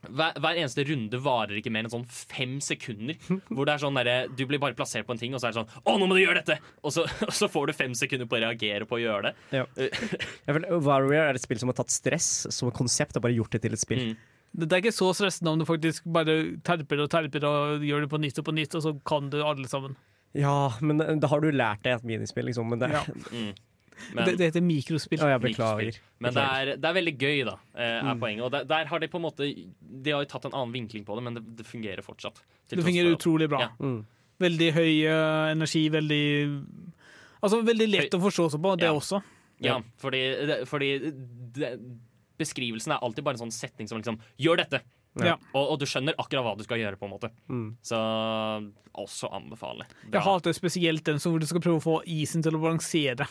hver, 0.06 0.36
hver 0.38 0.58
eneste 0.60 0.84
runde 0.86 1.18
varer 1.24 1.58
ikke 1.58 1.72
mer 1.74 1.86
enn 1.86 1.92
sånn 1.92 2.06
fem 2.06 2.58
sekunder. 2.64 3.18
Hvor 3.50 3.66
det 3.66 3.74
er 3.74 3.82
sånn 3.82 3.98
der, 3.98 4.28
Du 4.30 4.44
blir 4.46 4.60
bare 4.62 4.76
plassert 4.78 5.06
på 5.08 5.16
en 5.16 5.20
ting, 5.20 5.34
og 5.34 5.42
så 5.42 5.48
er 5.48 5.56
det 5.56 5.60
sånn 5.62 5.82
Å, 5.82 5.96
nå 5.98 6.06
må 6.06 6.14
du 6.16 6.22
gjøre 6.22 6.42
dette! 6.42 6.58
Og 6.86 6.94
så, 6.94 7.04
og 7.28 7.34
så 7.34 7.50
får 7.50 7.70
du 7.70 7.76
fem 7.76 7.94
sekunder 7.98 8.30
på 8.30 8.38
å 8.38 8.42
reagere 8.46 8.86
på 8.88 8.98
å 8.98 9.02
gjøre 9.02 9.30
det. 9.30 9.60
Ja. 9.60 9.66
Warrior 10.78 11.28
er 11.28 11.34
et 11.38 11.44
spill 11.44 11.60
som 11.60 11.72
har 11.72 11.78
tatt 11.80 11.94
stress 11.94 12.46
som 12.54 12.70
konsept 12.74 13.18
og 13.18 13.24
bare 13.26 13.36
gjort 13.36 13.56
det 13.56 13.62
til 13.66 13.74
et 13.76 13.82
spill. 13.82 14.04
Mm. 14.10 14.26
Det 14.58 14.72
er 14.72 14.80
ikke 14.80 14.96
så 14.96 15.10
stressende 15.16 15.52
om 15.52 15.60
du 15.60 15.66
faktisk 15.68 16.06
bare 16.08 16.38
terper 16.64 17.02
og 17.04 17.10
terper 17.12 17.44
og 17.44 17.84
gjør 17.84 18.06
det 18.06 18.12
på 18.12 18.20
nytt 18.22 18.38
og 18.40 18.46
på 18.48 18.54
nytt, 18.56 18.78
og 18.78 18.84
så 18.86 18.94
kan 19.06 19.28
du 19.32 19.42
alle 19.44 19.68
sammen. 19.68 19.96
Ja, 20.36 20.70
men 20.84 21.00
da 21.20 21.30
har 21.30 21.40
du 21.42 21.50
lært 21.52 21.84
deg 21.84 21.98
et 21.98 22.06
minispill, 22.08 22.48
liksom. 22.48 22.68
Men 22.72 22.82
det, 22.82 22.90
Ja. 22.92 23.02
Mm. 23.32 23.52
Men, 24.14 24.24
Det, 24.24 24.36
det 24.40 24.50
heter 24.50 24.64
mikrospill. 24.64 25.20
Jeg 25.20 25.42
beklager. 25.42 25.82
mikrospill. 25.84 26.02
Men 26.24 26.36
det 26.36 26.44
er, 26.44 26.72
det 26.76 26.90
er 26.90 26.96
veldig 26.98 27.14
gøy, 27.18 27.40
da, 27.48 27.56
er 27.74 27.96
mm. 28.08 28.20
poenget. 28.22 28.44
Og 28.46 28.52
der, 28.54 28.68
der 28.68 28.90
har 28.90 29.02
de 29.02 29.08
på 29.10 29.20
en 29.20 29.26
måte 29.26 29.48
De 29.48 30.14
har 30.14 30.24
jo 30.24 30.30
tatt 30.30 30.48
en 30.48 30.54
annen 30.54 30.74
vinkling 30.74 31.06
på 31.06 31.18
det, 31.18 31.24
men 31.26 31.38
det, 31.38 31.44
det 31.60 31.66
fungerer 31.68 32.04
fortsatt. 32.06 32.42
Det 32.68 32.84
fungerer 32.84 33.14
utrolig 33.14 33.48
bra. 33.50 33.66
Ja. 33.66 33.70
Mm. 33.78 34.00
Veldig 34.38 34.68
høy 34.76 34.92
uh, 35.10 35.48
energi, 35.50 35.88
veldig 35.90 36.22
Altså 37.38 37.60
veldig 37.62 37.86
lett 37.90 38.14
å 38.14 38.22
forstå 38.22 38.48
seg 38.54 38.62
på, 38.62 38.76
det 38.78 38.88
Ja. 38.88 38.94
også. 38.94 39.22
Ja, 39.62 39.80
fordi, 39.98 40.20
det- 40.46 40.68
fordi 40.70 40.88
det, 41.54 41.72
beskrivelsen 42.38 42.92
er 42.94 43.02
alltid 43.02 43.24
bare 43.24 43.34
en 43.34 43.50
sånn 43.50 43.54
setning 43.54 43.88
som 43.90 43.98
liksom 43.98 44.20
Gjør 44.38 44.62
dette! 44.62 44.82
Ja. 45.18 45.34
Og, 45.52 45.72
og 45.72 45.78
du 45.80 45.86
skjønner 45.88 46.14
akkurat 46.20 46.44
hva 46.46 46.56
du 46.58 46.62
skal 46.62 46.78
gjøre, 46.78 46.98
på 47.00 47.08
en 47.08 47.10
måte. 47.10 47.30
Mm. 47.50 47.76
Så 47.82 47.98
også 48.98 49.30
anbefaler 49.34 49.88
Jeg 50.12 50.22
hater 50.22 50.54
spesielt 50.56 51.04
den 51.06 51.18
som 51.18 51.32
hvor 51.32 51.42
du 51.42 51.46
skal 51.46 51.62
prøve 51.64 51.80
å 51.80 51.84
få 51.84 51.96
isen 52.06 52.44
til 52.44 52.54
å 52.54 52.62
balansere. 52.62 53.26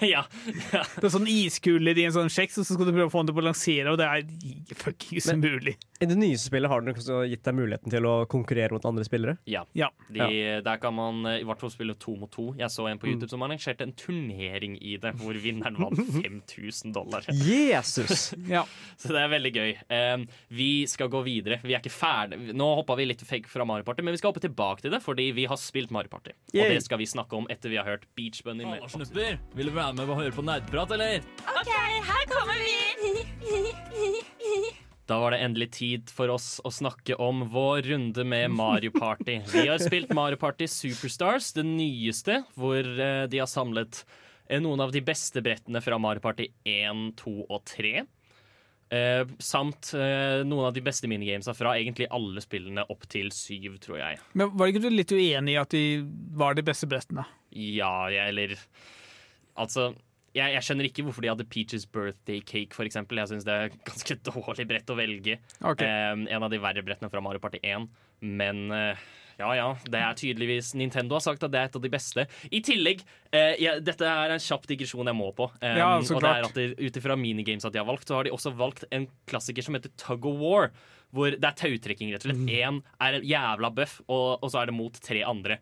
Ja, 0.00 0.22
ja. 0.74 0.82
Det 0.96 1.04
er 1.04 1.12
sånn 1.12 1.28
iskuler 1.30 1.98
i 1.98 2.06
en 2.08 2.14
sånn 2.14 2.32
kjeks, 2.32 2.58
og 2.60 2.66
så 2.66 2.76
skal 2.76 2.88
du 2.88 2.94
prøve 2.94 3.08
å 3.10 3.12
få 3.12 3.22
den 3.22 3.30
til 3.30 3.36
å 3.36 3.40
balansere, 3.40 3.92
og 3.92 4.00
det 4.00 4.08
er 4.08 4.76
fuckings 4.80 5.28
umulig. 5.32 5.76
I 6.00 6.06
det 6.10 6.16
nye 6.20 6.36
spillet 6.36 6.68
har 6.68 6.82
den 6.84 6.92
gitt 7.30 7.42
deg 7.46 7.54
muligheten 7.56 7.90
til 7.92 8.04
å 8.04 8.26
konkurrere 8.28 8.72
mot 8.76 8.84
andre 8.84 9.04
spillere. 9.06 9.38
ja. 9.46 9.64
Ja. 9.72 9.88
De, 10.12 10.60
Der 10.64 10.76
kan 10.82 10.94
man 10.94 11.22
i 11.26 11.42
hvert 11.44 11.58
fall 11.60 11.70
spille 11.72 11.94
to 11.98 12.16
mot 12.16 12.30
to. 12.30 12.52
Jeg 12.58 12.68
så 12.70 12.86
en 12.90 12.96
Mm. 12.96 13.00
på 13.00 13.06
YouTube 13.08 13.30
som 13.30 13.40
arrangerte 13.42 13.82
en 13.82 13.92
turnering 13.92 14.76
i 14.80 14.96
det, 14.96 15.14
hvor 15.16 15.34
vinneren 15.40 15.76
vant 15.76 15.96
5000 16.22 16.92
dollar. 16.94 17.24
Jesus! 17.28 18.34
ja. 18.48 18.64
Så 18.96 19.08
det 19.12 19.20
er 19.22 19.28
veldig 19.32 19.52
gøy. 19.54 19.72
Um, 19.90 20.26
vi 20.50 20.86
skal 20.86 21.08
gå 21.08 21.22
videre. 21.24 21.60
Vi 21.62 21.74
er 21.74 21.80
ikke 21.80 21.92
ferdig. 21.92 22.54
Nå 22.54 22.68
hoppa 22.80 22.96
vi 22.96 23.04
litt 23.08 23.20
fake 23.26 23.48
fra 23.48 23.64
Mario 23.68 23.84
Party, 23.84 24.02
men 24.02 24.12
vi 24.12 24.18
skal 24.20 24.32
hoppe 24.32 24.40
tilbake 24.44 24.80
til 24.84 24.90
det, 24.92 25.02
fordi 25.04 25.30
vi 25.36 25.44
har 25.46 25.56
spilt 25.60 25.90
Mario 25.90 26.08
Party. 26.12 26.30
Og 26.54 26.70
det 26.72 26.82
skal 26.84 26.98
vi 26.98 27.06
snakke 27.06 27.36
om 27.36 27.46
etter 27.52 27.68
vi 27.72 27.76
har 27.80 27.84
hørt 27.88 28.06
Beach 28.16 28.42
Bunny 28.44 28.64
med 28.64 28.82
Snupper, 28.90 29.38
vil 29.56 29.66
du 29.66 29.72
være 29.76 29.92
med 29.96 30.08
og 30.08 30.16
høre 30.20 30.32
på 30.36 30.44
nerdprat, 30.44 30.90
eller? 30.96 31.20
OK, 31.44 31.72
her 32.10 32.24
kommer 32.32 32.58
vi! 32.64 32.76
Da 35.06 35.20
var 35.22 35.30
det 35.30 35.38
endelig 35.44 35.68
tid 35.76 36.10
for 36.10 36.32
oss 36.34 36.56
å 36.66 36.70
snakke 36.74 37.14
om 37.22 37.44
vår 37.52 37.84
runde 37.86 38.24
med 38.26 38.50
Mario 38.50 38.90
Party. 38.90 39.38
Vi 39.52 39.68
har 39.68 39.78
spilt 39.78 40.10
Mario 40.14 40.38
Party 40.40 40.66
Superstars, 40.66 41.52
det 41.54 41.62
nyeste, 41.68 42.40
hvor 42.58 42.82
eh, 42.82 43.22
de 43.30 43.38
har 43.38 43.46
samlet 43.50 44.02
eh, 44.48 44.58
noen 44.62 44.82
av 44.82 44.90
de 44.94 45.04
beste 45.06 45.42
brettene 45.46 45.82
fra 45.84 45.98
Mario 46.02 46.24
Party 46.24 46.48
1, 46.66 47.12
2 47.22 47.36
og 47.46 47.62
3. 47.70 47.92
Eh, 48.96 49.22
samt 49.42 49.92
eh, 49.94 50.42
noen 50.46 50.68
av 50.68 50.74
de 50.74 50.82
beste 50.86 51.06
minigamesa 51.10 51.54
fra 51.58 51.76
egentlig 51.78 52.10
alle 52.14 52.42
spillene 52.42 52.84
opp 52.90 53.06
til 53.10 53.30
7, 53.34 53.78
tror 53.86 54.02
jeg. 54.02 54.20
Men 54.38 54.52
var 54.58 54.70
ikke 54.70 54.84
du 54.84 54.90
litt 54.90 55.14
uenig 55.14 55.54
i 55.54 55.60
at 55.62 55.74
de 55.74 55.86
var 56.38 56.58
de 56.58 56.66
beste 56.66 56.90
brettene? 56.90 57.26
Ja, 57.54 58.08
jeg, 58.10 58.34
eller 58.34 58.58
Altså, 59.56 59.94
jeg, 60.36 60.54
jeg 60.56 60.64
skjønner 60.66 60.88
ikke 60.90 61.04
hvorfor 61.06 61.24
de 61.24 61.30
hadde 61.32 61.48
Peaches 61.50 61.86
Birthday 61.88 62.40
Cake, 62.44 62.76
eksempel. 62.86 63.20
Jeg 63.22 63.32
syns 63.32 63.46
det 63.48 63.54
er 63.56 63.76
ganske 63.88 64.18
dårlig 64.30 64.66
brett 64.70 64.92
å 64.92 64.98
velge. 64.98 65.38
Okay. 65.60 65.86
Eh, 65.88 66.26
en 66.36 66.46
av 66.46 66.52
de 66.52 66.60
verre 66.62 66.84
brettene 66.86 67.10
fra 67.12 67.22
Mario 67.24 67.42
Party 67.42 67.62
1. 67.64 67.88
Men 68.26 68.66
eh, 68.74 69.06
ja 69.36 69.50
ja, 69.52 69.64
det 69.92 70.00
er 70.00 70.16
tydeligvis 70.16 70.70
Nintendo 70.80 71.18
har 71.18 71.24
sagt 71.26 71.42
at 71.44 71.52
det 71.52 71.60
er 71.60 71.68
et 71.68 71.74
av 71.76 71.82
de 71.84 71.90
beste. 71.92 72.24
I 72.56 72.62
tillegg, 72.64 73.02
eh, 73.36 73.54
ja, 73.60 73.74
dette 73.84 74.08
er 74.08 74.32
en 74.32 74.40
kjapp 74.42 74.64
digresjon 74.70 75.10
jeg 75.10 75.18
må 75.18 75.30
på. 75.36 75.50
Eh, 75.60 75.76
Ja, 75.80 75.90
og 76.00 76.22
det 76.24 76.30
er 76.30 76.46
at 76.48 76.60
Ut 76.80 77.00
ifra 77.02 77.16
minigames 77.20 77.66
at 77.68 77.74
de 77.74 77.82
har 77.82 77.88
valgt, 77.88 78.08
så 78.08 78.16
har 78.20 78.28
de 78.28 78.32
også 78.32 78.54
valgt 78.56 78.86
en 78.96 79.08
klassiker 79.28 79.64
som 79.66 79.76
heter 79.76 79.92
Tug 80.00 80.24
of 80.30 80.38
War. 80.40 80.70
Hvor 81.14 81.36
det 81.36 81.44
er 81.44 81.56
tautrekking, 81.60 82.12
rett 82.14 82.24
og 82.24 82.32
slett. 82.32 82.48
Én 82.50 82.80
er 83.00 83.18
en 83.20 83.28
jævla 83.28 83.70
bøff, 83.76 84.00
og, 84.08 84.40
og 84.42 84.48
så 84.52 84.62
er 84.62 84.70
det 84.72 84.76
mot 84.76 84.96
tre 85.04 85.20
andre. 85.28 85.60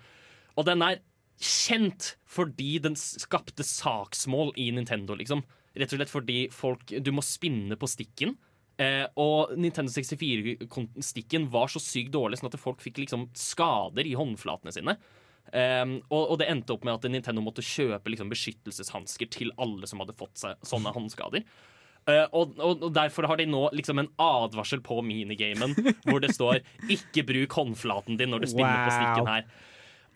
Og 0.55 0.67
den 0.67 0.83
er 0.87 1.03
kjent 1.41 2.15
fordi 2.31 2.79
den 2.83 2.97
skapte 2.99 3.67
saksmål 3.67 4.53
i 4.61 4.71
Nintendo, 4.75 5.17
liksom. 5.19 5.45
Rett 5.75 5.91
og 5.91 5.99
slett 5.99 6.13
fordi 6.13 6.39
folk 6.55 6.93
Du 7.03 7.11
må 7.15 7.23
spinne 7.27 7.79
på 7.79 7.89
stikken. 7.91 8.37
Eh, 8.79 9.05
og 9.21 9.55
Nintendo 9.59 9.93
64-stikken 9.95 11.47
var 11.51 11.71
så 11.71 11.83
sykt 11.83 12.15
dårlig 12.15 12.41
sånn 12.41 12.51
at 12.51 12.59
folk 12.59 12.83
fikk 12.83 13.05
liksom 13.05 13.29
skader 13.39 14.07
i 14.07 14.17
håndflatene 14.19 14.75
sine. 14.75 14.97
Um, 15.53 15.99
og, 16.09 16.33
og 16.33 16.39
det 16.41 16.49
endte 16.51 16.73
opp 16.75 16.87
med 16.87 16.97
at 16.97 17.05
Nintendo 17.13 17.43
måtte 17.45 17.63
kjøpe 17.63 18.11
liksom, 18.11 18.31
beskyttelseshansker 18.33 19.29
til 19.31 19.53
alle 19.61 19.87
som 19.87 20.01
hadde 20.03 20.17
fått 20.17 20.41
seg 20.41 20.67
sånne 20.67 20.91
håndskader. 20.95 21.45
Uh, 22.09 22.25
og, 22.37 22.57
og, 22.59 22.89
Derfor 22.97 23.29
har 23.31 23.39
de 23.39 23.47
nå 23.49 23.63
liksom 23.77 24.01
en 24.03 24.11
advarsel 24.21 24.83
på 24.85 24.99
minigamen 25.07 25.77
hvor 26.05 26.19
det 26.25 26.35
står 26.35 26.65
'ikke 26.91 27.27
bruk 27.29 27.55
håndflaten 27.61 28.19
din 28.21 28.33
når 28.35 28.45
du 28.45 28.51
spinner 28.51 28.89
på 28.89 28.97
stikken 28.97 29.31
her'. 29.31 29.47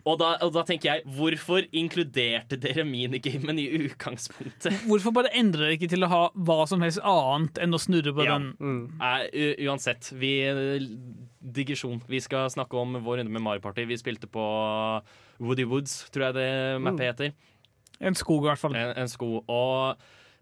Og 0.09 0.17
da, 0.21 0.29
og 0.45 0.53
da 0.55 0.63
tenker 0.65 0.89
jeg, 0.89 1.03
hvorfor 1.17 1.65
inkluderte 1.75 2.57
dere 2.63 2.85
minigamen 2.87 3.59
i 3.61 3.67
utgangspunktet? 3.85 4.79
Hvorfor 4.89 5.13
bare 5.13 5.29
endrer 5.37 5.67
det 5.69 5.75
ikke 5.77 5.89
til 5.91 6.05
å 6.07 6.09
ha 6.11 6.21
hva 6.33 6.59
som 6.71 6.81
helst 6.85 7.01
annet 7.05 7.59
enn 7.61 7.75
å 7.77 7.81
snurre 7.83 8.13
på 8.17 8.25
Ja. 8.25 8.37
den? 8.39 8.53
Nei, 8.97 9.19
u- 9.33 9.67
uansett, 9.69 10.09
vi 10.17 10.31
digresjon. 11.39 12.01
Vi 12.09 12.19
skal 12.23 12.49
snakke 12.51 12.79
om 12.79 12.97
vår 13.05 13.21
runde 13.21 13.31
med 13.33 13.43
Mario 13.45 13.61
Party. 13.63 13.85
Vi 13.89 13.97
spilte 14.01 14.27
på 14.31 14.43
Woody 15.39 15.65
Woods, 15.69 15.99
tror 16.13 16.29
jeg 16.29 16.37
det 16.39 16.49
mappet 16.83 17.05
heter. 17.11 17.33
En 18.01 18.15
skog, 18.15 18.45
i 18.45 18.49
hvert 18.49 18.61
fall. 18.61 18.75
En, 18.79 18.93
en 19.03 19.11
sko. 19.11 19.43
Og 19.45 19.97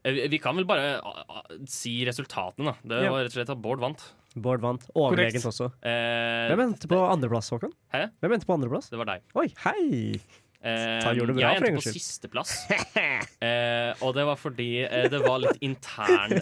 eh, 0.05 0.11
vi- 0.13 0.27
vi 0.35 0.39
kan 0.41 0.55
vel 0.55 0.65
bare 0.69 0.99
ah, 1.03 1.43
si 1.69 1.99
resultatene, 2.05 2.71
da. 2.71 2.75
Det 2.83 3.03
Ja. 3.05 3.11
var 3.11 3.23
rett 3.25 3.33
og 3.33 3.37
slett 3.39 3.49
at 3.55 3.61
Bård 3.61 3.79
vant. 3.81 4.03
Bård 4.41 4.61
vant. 4.61 4.83
Overlegent 4.95 5.37
Korrekt. 5.41 5.47
også. 5.51 5.69
Eh, 5.81 6.47
Hvem 6.51 6.61
endte 6.67 6.87
på 6.91 6.99
andreplass, 7.11 7.49
Håkon? 7.53 7.73
Hæ? 7.93 8.05
Hvem 8.21 8.33
endte 8.37 8.45
på 8.49 8.55
andreplass? 8.57 8.89
det 8.93 8.99
var 9.01 9.09
deg. 9.13 9.23
Oi, 9.35 9.47
hei! 9.65 10.19
Eh, 10.57 10.99
Ta- 11.03 11.13
gjorde 11.13 11.31
det 11.33 11.37
bra 11.37 11.51
jeg 11.53 11.59
for 11.61 11.67
endte 11.67 11.69
en 11.69 11.77
på 11.77 11.85
skyld. 11.85 12.01
sisteplass. 12.01 12.55
Eh, 13.47 13.93
og 14.01 14.15
det 14.17 14.23
var 14.25 14.35
fordi 14.41 14.69
eh, 14.87 15.05
det 15.13 15.19
var 15.21 15.37
litt 15.43 15.59
intern, 15.61 16.39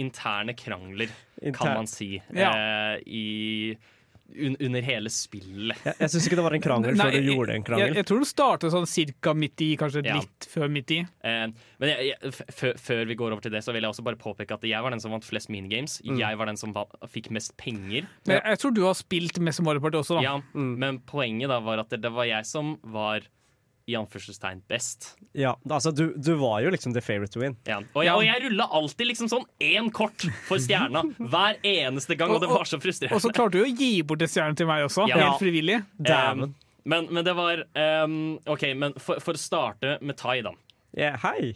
interne 0.00 0.54
krangler, 0.56 1.10
kan 1.54 1.74
man 1.76 1.86
si, 1.86 2.14
Ja. 2.34 2.48
eh, 2.56 3.02
i, 3.06 3.76
un, 4.36 4.56
under 4.60 4.82
hele 4.84 5.08
spillet. 5.12 5.78
Jeg, 5.84 5.94
jeg 6.02 6.10
syns 6.12 6.26
ikke 6.28 6.36
det 6.38 6.44
var 6.44 6.56
en 6.58 6.64
krangel 6.64 6.96
før 6.98 7.12
du 7.14 7.28
gjorde 7.32 7.54
en 7.56 7.64
krangel. 7.64 7.94
jeg 7.96 8.06
tror 8.10 8.18
det 8.24 8.28
startet 8.28 8.74
sånn 8.74 8.86
cirka 8.90 9.32
midt 9.34 9.60
i, 9.64 9.70
kanskje 9.80 10.02
Ja. 10.04 10.18
litt 10.20 10.48
før 10.52 10.68
midt 10.72 10.90
i. 10.90 10.98
Eh, 11.24 11.46
men 11.80 11.88
jeg, 11.92 12.12
jeg, 12.12 12.32
før- 12.78 13.06
vi 13.08 13.14
går 13.18 13.32
over 13.32 13.40
til 13.40 13.50
det, 13.52 13.62
så 13.64 13.72
vil 13.72 13.82
jeg 13.82 13.90
også 13.94 14.04
bare 14.04 14.16
påpeke 14.20 14.52
at 14.58 14.62
jeg 14.68 14.82
var 14.84 14.90
den 14.90 15.00
som 15.00 15.10
vant 15.14 15.24
flest 15.24 15.48
minigames. 15.48 16.00
Mm. 16.04 16.18
Jeg 16.20 16.36
var 16.38 16.46
den 16.46 16.56
som 16.60 16.74
fikk 17.08 17.30
mest 17.30 17.56
penger. 17.56 18.06
Men 18.26 18.36
jeg, 18.36 18.44
jeg 18.44 18.58
tror 18.58 18.74
du 18.74 18.82
har 18.84 18.94
spilt 18.94 19.38
mest 19.40 19.62
Mario 19.62 19.80
Party 19.80 19.96
også, 20.02 20.18
da. 20.20 20.22
Ja, 20.22 20.36
Mm. 20.54 20.76
Men 20.78 20.98
poenget 21.00 21.48
da 21.48 21.58
var 21.60 21.78
at 21.80 21.88
det, 21.90 22.00
det 22.02 22.12
var 22.12 22.24
jeg 22.28 22.44
som 22.46 22.76
var 22.82 23.20
i 23.88 23.96
anførselstegn 23.96 24.60
best. 24.68 25.14
Ja, 25.38 25.54
altså, 25.70 25.90
du, 25.96 26.10
du 26.16 26.34
var 26.40 26.60
jo 26.64 26.72
liksom 26.74 26.92
the 26.96 27.00
favorite 27.04 27.32
to 27.32 27.40
win. 27.40 27.56
Ja. 27.68 27.80
Og, 27.94 28.02
jeg, 28.04 28.12
og 28.14 28.24
jeg 28.26 28.42
rulla 28.44 28.66
alltid 28.78 29.10
liksom 29.10 29.30
sånn 29.32 29.46
én 29.64 29.88
kort 29.96 30.26
for 30.48 30.60
stjerna 30.60 31.02
hver 31.18 31.58
eneste 31.66 32.18
gang, 32.20 32.34
og 32.36 32.42
det 32.44 32.50
var 32.52 32.68
så 32.68 32.80
frustrerende. 32.82 33.16
Og 33.16 33.24
så 33.24 33.32
klarte 33.34 33.58
du 33.58 33.64
å 33.64 33.70
gi 33.72 33.90
bort 34.04 34.24
en 34.24 34.30
stjerne 34.30 34.58
til 34.58 34.68
meg 34.68 34.84
også, 34.88 35.08
Ja. 35.08 35.22
helt 35.24 35.40
frivillig. 35.40 35.80
Um, 36.04 36.50
men, 36.88 37.08
men 37.12 37.24
det 37.24 37.34
var 37.36 37.64
um, 38.04 38.18
OK, 38.48 38.68
men 38.76 38.94
for, 39.00 39.20
for 39.24 39.36
å 39.36 39.40
starte 39.40 39.96
med 40.04 40.16
Tai, 40.20 40.38
da. 40.44 40.52
Ja, 40.98 41.12
hei! 41.22 41.54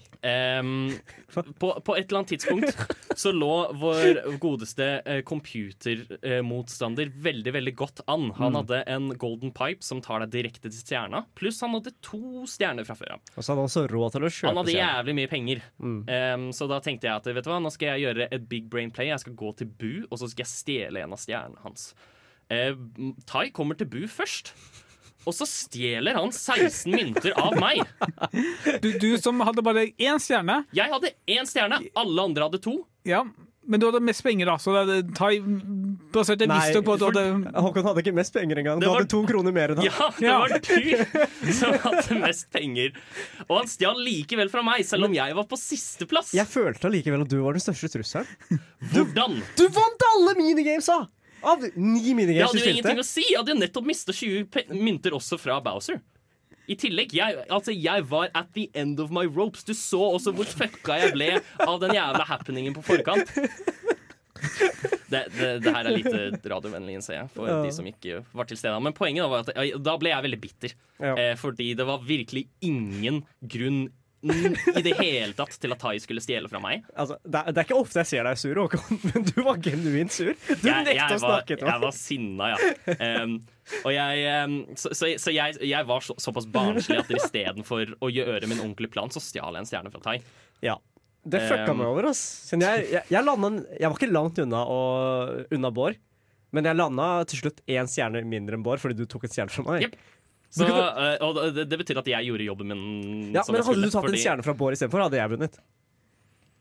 Um, 0.61 0.93
på, 1.34 1.80
på 1.82 1.95
et 1.97 2.05
eller 2.07 2.20
annet 2.20 2.28
tidspunkt 2.30 2.76
så 3.18 3.32
lå 3.34 3.72
vår 3.74 4.20
godeste 4.38 4.86
uh, 5.03 5.18
computermotstander 5.26 7.11
veldig 7.24 7.55
veldig 7.57 7.72
godt 7.80 8.05
an. 8.07 8.28
Han 8.38 8.55
hadde 8.61 8.84
en 8.95 9.09
golden 9.18 9.51
pipe 9.51 9.82
som 9.82 9.99
tar 10.05 10.22
deg 10.22 10.30
direkte 10.36 10.70
til 10.70 10.78
stjerna, 10.78 11.24
pluss 11.34 11.59
han 11.64 11.74
hadde 11.74 11.90
to 12.07 12.45
stjerner 12.47 12.86
fra 12.86 12.95
før 13.01 13.16
av. 13.16 13.24
Og 13.34 13.40
så 13.40 13.51
hadde 13.51 13.64
han 13.64 13.72
også 13.72 13.84
råd 13.90 14.14
til 14.14 14.28
å 14.28 14.30
kjøpe 14.36 14.53
Han 14.53 14.62
hadde 14.62 14.76
jævlig 14.78 15.16
mye 15.18 15.32
penger. 15.34 15.66
Um, 15.82 16.47
så 16.55 16.70
da 16.70 16.78
tenkte 16.86 17.11
jeg 17.11 17.16
at 17.16 17.26
vet 17.32 17.43
du 17.43 17.51
hva, 17.51 17.59
nå 17.66 17.74
skal 17.74 17.97
jeg 17.97 18.07
gjøre 18.07 18.30
et 18.38 18.47
big 18.55 18.70
brain 18.70 18.95
play. 18.95 19.11
Jeg 19.11 19.24
skal 19.24 19.34
gå 19.43 19.51
til 19.59 19.74
Bu, 19.74 19.93
og 20.07 20.22
så 20.22 20.30
skal 20.30 20.47
jeg 20.47 20.53
stjele 20.55 21.03
en 21.03 21.18
av 21.18 21.22
stjernene 21.24 21.66
hans. 21.66 21.90
Uh, 22.47 22.78
tai 23.26 23.49
kommer 23.51 23.74
til 23.74 23.90
Bu 23.90 24.05
først. 24.07 24.55
Og 25.26 25.34
så 25.36 25.46
stjeler 25.46 26.16
han 26.18 26.32
16 26.34 26.90
mynter 26.90 27.32
av 27.38 27.54
meg. 27.60 27.82
Du, 28.82 28.90
du 28.98 29.10
som 29.22 29.38
hadde 29.46 29.62
bare 29.62 29.86
én 29.98 30.18
stjerne, 30.22 30.64
Jeg 30.74 30.90
hadde 30.90 31.12
én 31.30 31.46
stjerne, 31.46 31.78
alle 31.94 32.22
andre 32.30 32.48
hadde 32.48 32.60
to. 32.64 32.80
ja, 33.06 33.22
men 33.62 33.78
du 33.78 33.84
hadde 33.86 34.00
mest 34.02 34.24
penger, 34.26 34.48
da, 34.50 34.56
så 34.58 34.72
det 34.74 34.96
er 35.22 35.44
basert 36.10 36.40
jeg 36.42 36.50
visste 36.50 36.80
på 36.82 36.96
at 36.96 36.98
du 36.98 37.04
hadde 37.06 37.52
Håkon 37.62 37.84
hadde 37.86 38.02
ikke 38.02 38.14
mest 38.16 38.34
penger 38.34 38.58
engang. 38.58 38.80
Du 38.82 38.88
var- 38.88 38.96
hadde 38.98 39.08
to 39.12 39.20
kroner 39.28 39.54
mer 39.54 39.70
enn 39.70 39.78
han. 39.78 39.86
Ja, 39.86 40.08
det 40.18 40.26
Ja. 40.26 40.38
var 40.40 40.48
du 40.58 41.52
som 41.54 41.72
hadde 41.84 42.18
mest 42.24 42.50
penger. 42.50 42.90
Og 43.46 43.60
han 43.60 43.70
stjal 43.70 44.02
likevel 44.02 44.50
fra 44.50 44.64
meg, 44.66 44.82
selv 44.84 45.06
om 45.06 45.14
jeg 45.14 45.38
var 45.38 45.46
på 45.46 45.54
sisteplass. 45.62 46.34
Jeg 46.34 46.50
følte 46.50 46.90
allikevel 46.90 47.22
at 47.22 47.30
du 47.30 47.38
var 47.44 47.54
den 47.54 47.62
største 47.62 47.92
trusselen. 47.94 48.26
Hvordan? 48.90 49.38
Du 49.56 49.68
vant 49.78 50.06
alle 50.10 50.34
minigamesa! 50.42 51.04
Av 51.43 51.62
ni 51.76 52.01
Jeg 52.03 52.45
hadde 52.47 52.61
jo 52.62 52.70
ingenting 52.70 53.01
å 53.03 53.05
si. 53.07 53.24
Jeg 53.30 53.38
hadde 53.40 53.55
jo 53.55 53.59
nettopp 53.61 53.86
mista 53.88 54.12
20 54.14 54.45
pe- 54.53 54.66
mynter 54.70 55.16
også 55.16 55.38
fra 55.40 55.61
Bowser. 55.64 56.01
I 56.70 56.76
tillegg, 56.78 57.11
jeg, 57.12 57.40
altså, 57.51 57.72
jeg 57.74 58.05
var 58.07 58.28
at 58.38 58.53
the 58.55 58.68
end 58.78 59.01
of 59.03 59.11
my 59.11 59.24
ropes. 59.26 59.64
Du 59.66 59.72
så 59.74 59.99
også 60.14 60.30
hvor 60.36 60.47
fucka 60.47 61.01
jeg 61.03 61.12
ble 61.16 61.32
av 61.66 61.80
den 61.82 61.97
jævla 61.97 62.24
happeningen 62.28 62.76
på 62.76 62.84
forkant. 62.86 63.32
Det, 65.12 65.26
det, 65.36 65.49
det 65.62 65.72
her 65.74 65.86
er 65.86 65.95
lite 65.95 66.51
radiovennlig, 66.51 66.95
innser 66.99 67.18
jeg, 67.18 67.28
for 67.34 67.47
Ja. 67.51 67.59
de 67.62 67.72
som 67.74 67.86
ikke 67.86 68.22
var 68.34 68.49
til 68.49 68.57
stede. 68.59 68.78
Men 68.82 68.95
poenget 68.97 69.28
var 69.30 69.45
at 69.45 69.82
da 69.84 69.97
ble 70.01 70.11
jeg 70.14 70.24
veldig 70.24 70.40
bitter. 70.40 70.72
Ja. 71.03 71.12
Eh, 71.18 71.34
fordi 71.38 71.72
det 71.78 71.84
var 71.86 72.01
virkelig 72.07 72.47
ingen 72.64 73.20
grunn 73.43 73.84
i 74.22 74.82
det 74.84 74.92
hele 75.00 75.32
tatt 75.34 75.56
til 75.58 75.74
at 75.74 75.80
Tai 75.82 75.96
skulle 76.02 76.22
stjele 76.22 76.50
fra 76.50 76.60
meg. 76.62 76.84
Altså, 76.94 77.16
det, 77.24 77.40
er, 77.40 77.48
det 77.50 77.62
er 77.62 77.66
ikke 77.66 77.78
ofte 77.80 78.02
jeg 78.02 78.10
ser 78.12 78.28
deg 78.28 78.38
sur, 78.38 78.60
Håkon, 78.62 79.00
men 79.10 79.26
du 79.26 79.40
var 79.42 79.58
genuint 79.64 80.14
sur. 80.14 80.30
Du 80.46 80.68
Jeg, 80.68 80.84
nekta 80.86 80.94
jeg, 80.94 81.18
å 81.18 81.24
var, 81.24 81.40
snakke 81.40 81.56
til 81.56 81.66
meg. 81.66 81.72
jeg 81.72 81.82
var 81.86 81.96
sinna, 81.98 82.52
ja. 82.52 82.60
Um, 83.24 83.34
jeg, 83.90 84.22
um, 84.44 84.54
så 84.78 84.92
så, 84.94 85.10
så 85.22 85.34
jeg, 85.34 85.58
jeg 85.66 85.88
var 85.90 86.06
så, 86.06 86.16
såpass 86.22 86.46
barnslig 86.54 87.00
at 87.02 87.10
istedenfor 87.18 87.96
å 87.98 88.12
gjøre 88.12 88.46
min 88.50 88.62
ordentlige 88.62 88.94
plan, 88.94 89.10
så 89.10 89.22
stjal 89.22 89.58
jeg 89.58 89.64
en 89.66 89.70
stjerne 89.72 89.92
fra 89.94 90.04
Tai. 90.06 90.16
Ja. 90.62 90.78
Det 91.22 91.38
fucka 91.46 91.70
Um, 91.70 91.78
meg 91.78 91.86
over, 91.86 92.08
ass. 92.10 92.22
Jeg, 92.50 92.88
jeg, 93.10 93.26
landet, 93.26 93.68
jeg 93.78 93.90
var 93.90 93.98
ikke 93.98 94.10
langt 94.10 94.40
unna, 94.42 94.64
og, 94.66 95.52
unna 95.54 95.70
Bård, 95.74 95.98
men 96.52 96.66
jeg 96.68 96.76
landa 96.76 97.10
til 97.30 97.44
slutt 97.44 97.62
én 97.70 97.88
stjerne 97.88 98.22
mindre 98.28 98.58
enn 98.58 98.64
Bård 98.66 98.82
fordi 98.82 98.98
du 98.98 99.06
tok 99.08 99.26
en 99.28 99.34
stjerne 99.34 99.54
fra 99.54 99.66
meg. 99.66 99.86
Jep. 99.86 100.00
Så, 100.53 100.66
eh, 100.68 101.14
og 101.24 101.38
det, 101.57 101.64
det 101.70 101.78
betyr 101.80 101.98
at 102.03 102.09
jeg 102.12 102.28
gjorde 102.28 102.44
jobben 102.44 102.68
min. 102.74 102.82
Ja, 103.32 103.40
som 103.42 103.55
men 103.55 103.62
jeg 103.62 103.64
hadde 103.64 103.72
skulle, 103.72 103.88
du 103.88 103.94
tatt 103.94 104.05
fordi- 104.05 104.18
en 104.18 104.24
stjerne 104.26 104.44
fra 104.44 104.55
Bård 104.59 104.76
istedenfor, 104.76 105.05
hadde 105.07 105.16
jeg 105.20 105.32
vunnet. 105.32 105.57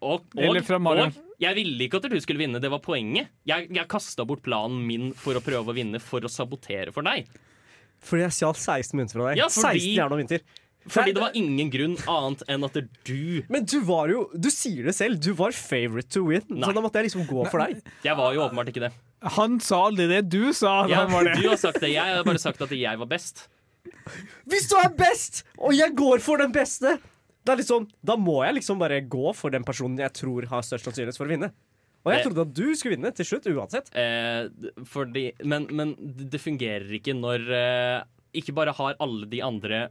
Og, 0.02 0.24
og, 0.34 0.56
og 0.58 1.18
jeg 1.44 1.54
ville 1.60 1.86
ikke 1.86 2.00
at 2.00 2.08
du 2.10 2.16
skulle 2.24 2.42
vinne, 2.42 2.58
det 2.64 2.72
var 2.74 2.80
poenget. 2.82 3.28
Jeg, 3.46 3.68
jeg 3.70 3.88
kasta 3.92 4.26
bort 4.26 4.42
planen 4.46 4.80
min 4.88 5.12
for 5.14 5.38
å 5.38 5.44
prøve 5.46 5.70
å 5.70 5.76
vinne, 5.78 6.00
for 6.02 6.26
å 6.26 6.32
sabotere 6.32 6.94
for 6.96 7.06
deg. 7.06 7.28
Fordi 8.02 8.24
jeg 8.26 8.34
stjal 8.39 8.56
16 8.58 8.98
mynter 8.98 9.20
fra 9.20 9.28
deg. 9.30 9.44
Ja, 9.44 9.50
fordi- 9.54 9.84
16 9.84 10.00
jern 10.00 10.16
og 10.16 10.22
mynter. 10.24 10.42
Fordi 10.89 11.14
det 11.14 11.22
var 11.22 11.36
ingen 11.38 11.70
grunn 11.70 11.94
annet 12.10 12.42
enn 12.50 12.64
at 12.66 12.74
du 13.06 13.44
Men 13.54 13.66
du 13.70 13.76
var 13.86 14.10
jo 14.10 14.24
Du 14.34 14.48
sier 14.50 14.88
det 14.88 14.96
selv, 14.98 15.20
du 15.22 15.36
var 15.38 15.52
favorite 15.54 16.10
to 16.10 16.24
win, 16.26 16.42
Nei. 16.50 16.66
så 16.66 16.74
da 16.74 16.82
måtte 16.82 16.98
jeg 16.98 17.12
liksom 17.12 17.28
gå 17.30 17.44
for 17.52 17.62
deg. 17.62 17.84
Jeg 18.02 18.18
var 18.18 18.34
jo 18.34 18.42
åpenbart 18.48 18.72
ikke 18.74 18.88
det. 18.88 18.92
Han 19.38 19.60
sa 19.62 19.84
aldri 19.92 20.08
det. 20.10 20.24
Du 20.34 20.52
sa 20.58 20.88
Ja, 20.89 21.04
han 21.06 21.12
var 21.14 21.24
det. 21.30 21.36
du 21.38 21.50
har 21.52 21.58
sagt 21.62 21.80
det. 21.84 21.92
Jeg 21.94 22.02
har 22.18 22.24
bare 22.26 22.42
sagt 22.42 22.60
at 22.66 22.74
jeg 22.74 22.98
var 22.98 23.06
best. 23.06 23.48
Hvis 24.49 24.70
du 24.72 24.76
er 24.80 24.89
best, 24.97 25.43
og 25.58 25.74
jeg 25.78 25.95
går 25.97 26.22
for 26.24 26.41
den 26.41 26.52
beste, 26.56 26.97
da, 27.45 27.56
liksom, 27.58 27.88
da 28.06 28.16
må 28.22 28.39
jeg 28.45 28.60
liksom 28.60 28.80
bare 28.82 29.02
gå 29.02 29.32
for 29.34 29.49
den 29.54 29.64
personen 29.66 29.97
jeg 30.02 30.14
tror 30.14 30.45
har 30.52 30.62
størst 30.66 30.86
sannsynlighet 30.86 31.18
for 31.18 31.26
å 31.30 31.34
vinne. 31.34 31.52
Og 32.02 32.12
jeg 32.14 32.20
Eh. 32.22 32.24
trodde 32.26 32.41
at 32.47 32.54
du 32.58 32.76
skulle 32.76 32.95
vinne 32.97 33.12
til 33.14 33.26
slutt, 33.26 33.45
uansett. 33.49 33.89
Eh, 33.97 34.47
fordi, 34.89 35.32
men, 35.45 35.68
men 35.70 35.95
det 36.30 36.41
fungerer 36.41 36.89
ikke 36.97 37.14
når 37.18 37.45
eh, 37.54 38.04
ikke 38.41 38.54
bare 38.58 38.74
har 38.74 38.95
alle 39.04 39.28
de 39.30 39.41
andre 39.45 39.84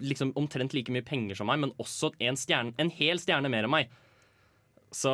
liksom 0.00 0.32
omtrent 0.40 0.72
like 0.76 0.92
mye 0.92 1.04
penger 1.04 1.36
som 1.36 1.48
meg, 1.50 1.58
men 1.60 1.72
også 1.80 2.12
en, 2.20 2.36
stjerne, 2.38 2.72
en 2.78 2.92
hel 2.96 3.20
stjerne 3.20 3.50
mer 3.52 3.66
enn 3.68 3.74
meg. 3.74 3.90
Så 4.90 5.10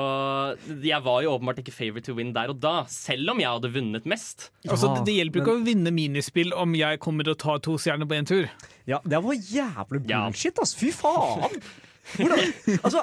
jeg 0.81 1.03
var 1.05 1.20
jo 1.24 1.35
åpenbart 1.37 1.59
ikke 1.61 1.74
favorite 1.74 2.07
to 2.09 2.14
win 2.16 2.31
der 2.33 2.49
og 2.49 2.61
da, 2.62 2.87
selv 2.89 3.29
om 3.35 3.41
jeg 3.43 3.51
hadde 3.53 3.70
vunnet 3.74 4.07
mest. 4.09 4.47
Altså, 4.64 4.89
det, 4.97 5.03
det 5.11 5.16
hjelper 5.18 5.43
ikke 5.43 5.57
å 5.59 5.64
vinne 5.66 5.93
minispill 5.93 6.55
om 6.57 6.72
jeg 6.79 7.01
kommer 7.05 7.29
til 7.29 7.35
å 7.37 7.41
ta 7.43 7.59
to 7.61 7.74
stjerner 7.83 8.09
på 8.09 8.16
én 8.16 8.29
tur. 8.29 8.49
Ja, 8.89 9.03
det 9.05 9.20
var 9.24 9.35
jævlig 9.37 10.01
Ja. 10.09 10.22
bullshit, 10.31 10.59
ass. 10.64 10.72
Fy 10.79 10.89
faen! 10.97 11.61
Hvordan, 12.16 12.41
altså, 12.87 13.03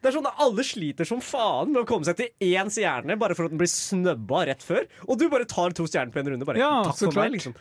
det 0.00 0.08
er 0.08 0.14
sånn 0.14 0.26
at 0.30 0.40
Alle 0.46 0.62
sliter 0.64 1.08
som 1.08 1.20
faen 1.24 1.72
med 1.74 1.82
å 1.82 1.86
komme 1.88 2.06
seg 2.08 2.16
til 2.20 2.28
én 2.54 2.68
stjerne 2.72 3.16
bare 3.20 3.34
for 3.36 3.48
at 3.48 3.52
den 3.52 3.60
blir 3.60 3.68
snøbba 3.72 4.44
rett 4.48 4.62
før. 4.64 4.86
Og 5.10 5.18
du 5.20 5.26
bare 5.32 5.44
tar 5.50 5.74
to 5.76 5.84
stjerner 5.90 6.14
på 6.14 6.22
en 6.22 6.32
runde. 6.32 6.46
Bare, 6.48 6.62
Ja, 6.62 6.72
Takk 6.86 6.96
så 7.00 7.08
for 7.10 7.16
klart. 7.18 7.28
meg, 7.28 7.40
liksom. 7.40 7.56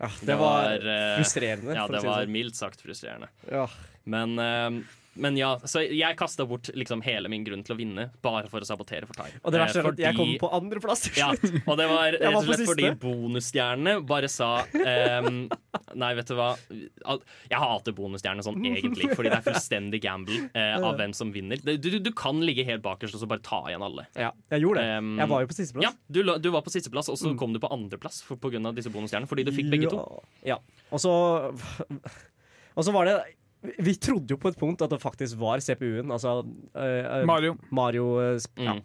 Ja, 0.00 0.08
det, 0.26 0.36
var, 0.40 0.72
eh, 0.80 1.16
frustrerende. 1.20 1.74
Ja, 1.76 1.84
det 1.86 2.00
si 2.00 2.06
var 2.08 2.24
sånn. 2.24 2.32
mildt 2.34 2.56
sagt 2.58 2.80
frustrerende. 2.82 3.28
Ja. 3.52 3.66
Men, 4.06 4.38
eh, 4.38 4.80
men 5.14 5.36
ja, 5.38 5.54
så 5.68 5.82
jeg 5.84 6.16
kasta 6.18 6.46
bort 6.48 6.70
liksom 6.74 7.02
hele 7.04 7.30
min 7.30 7.44
grunn 7.46 7.62
til 7.66 7.76
å 7.76 7.78
vinne, 7.78 8.08
bare 8.24 8.48
for 8.50 8.64
å 8.64 8.68
sabotere 8.68 9.06
for 9.06 9.18
Tai. 9.18 9.30
Og 9.42 9.54
det 9.54 9.60
verste 9.60 9.74
Eh, 9.74 9.84
er 9.84 9.92
at 9.92 10.00
jeg 10.02 10.16
kom 10.16 10.32
på 10.40 10.48
andreplass 10.56 11.04
til 11.06 11.18
Ja, 11.18 11.28
og 11.66 11.78
det 11.78 11.86
var 11.90 12.12
rett 12.14 12.36
og 12.38 12.46
slett 12.46 12.64
fordi 12.68 12.90
bonusstjernene 13.02 13.96
bare 14.06 14.30
sa 14.32 14.50
um, 14.64 15.44
Nei, 15.94 16.10
vet 16.18 16.30
du 16.30 16.34
hva. 16.38 16.48
Jeg 17.50 17.60
hater 17.60 17.94
bonusstjerne 17.94 18.44
sånn 18.46 18.58
egentlig, 18.66 19.10
fordi 19.14 19.30
det 19.30 19.38
er 19.38 19.46
fullstendig 19.46 20.00
gamble 20.02 20.40
uh, 20.54 20.78
av 20.80 20.98
hvem 20.98 21.14
som 21.16 21.30
vinner. 21.34 21.60
Du, 21.62 21.74
du, 21.78 21.98
du 22.02 22.10
kan 22.16 22.40
ligge 22.42 22.64
helt 22.66 22.82
bakerst 22.84 23.14
og 23.18 23.22
så 23.22 23.28
bare 23.30 23.44
ta 23.46 23.60
igjen 23.70 23.84
alle. 23.84 24.06
Ja, 24.18 24.32
jeg 24.54 24.64
gjorde 24.64 24.82
det. 24.82 24.98
Um, 24.98 25.12
Jeg 25.20 25.30
var 25.34 25.44
jo 25.44 25.50
på 25.52 25.58
sisteplass. 25.58 25.86
Ja, 25.86 25.92
du, 26.08 26.22
du 26.42 26.50
var 26.54 26.66
på 26.66 26.74
sisteplass, 26.74 27.10
og 27.12 27.20
så 27.20 27.34
kom 27.38 27.54
du 27.54 27.60
på 27.62 27.70
andreplass 27.74 28.22
pga. 28.26 28.40
på 28.42 28.54
grunn 28.54 28.70
av 28.70 28.76
disse 28.78 28.90
bonusstjernene. 28.94 29.30
Fordi 29.30 29.46
du 29.46 29.52
fikk 29.54 29.70
begge 29.74 29.92
to. 29.92 30.02
Ja. 30.46 30.58
Og 30.90 31.02
så 31.02 31.14
Og 32.74 32.82
så 32.86 32.94
var 32.94 33.06
det 33.06 33.18
Vi 33.64 33.94
trodde 33.96 34.34
jo 34.34 34.38
på 34.40 34.50
et 34.52 34.60
punkt 34.60 34.82
at 34.84 34.92
det 34.92 35.00
faktisk 35.02 35.38
var 35.40 35.62
CPU-en, 35.64 36.12
altså 36.12 36.42
eh, 36.76 37.24
Mario. 37.28 37.56
Mario 37.72 38.08
uh, 38.20 38.38
ja. 38.60 38.76
Mm. 38.76 38.82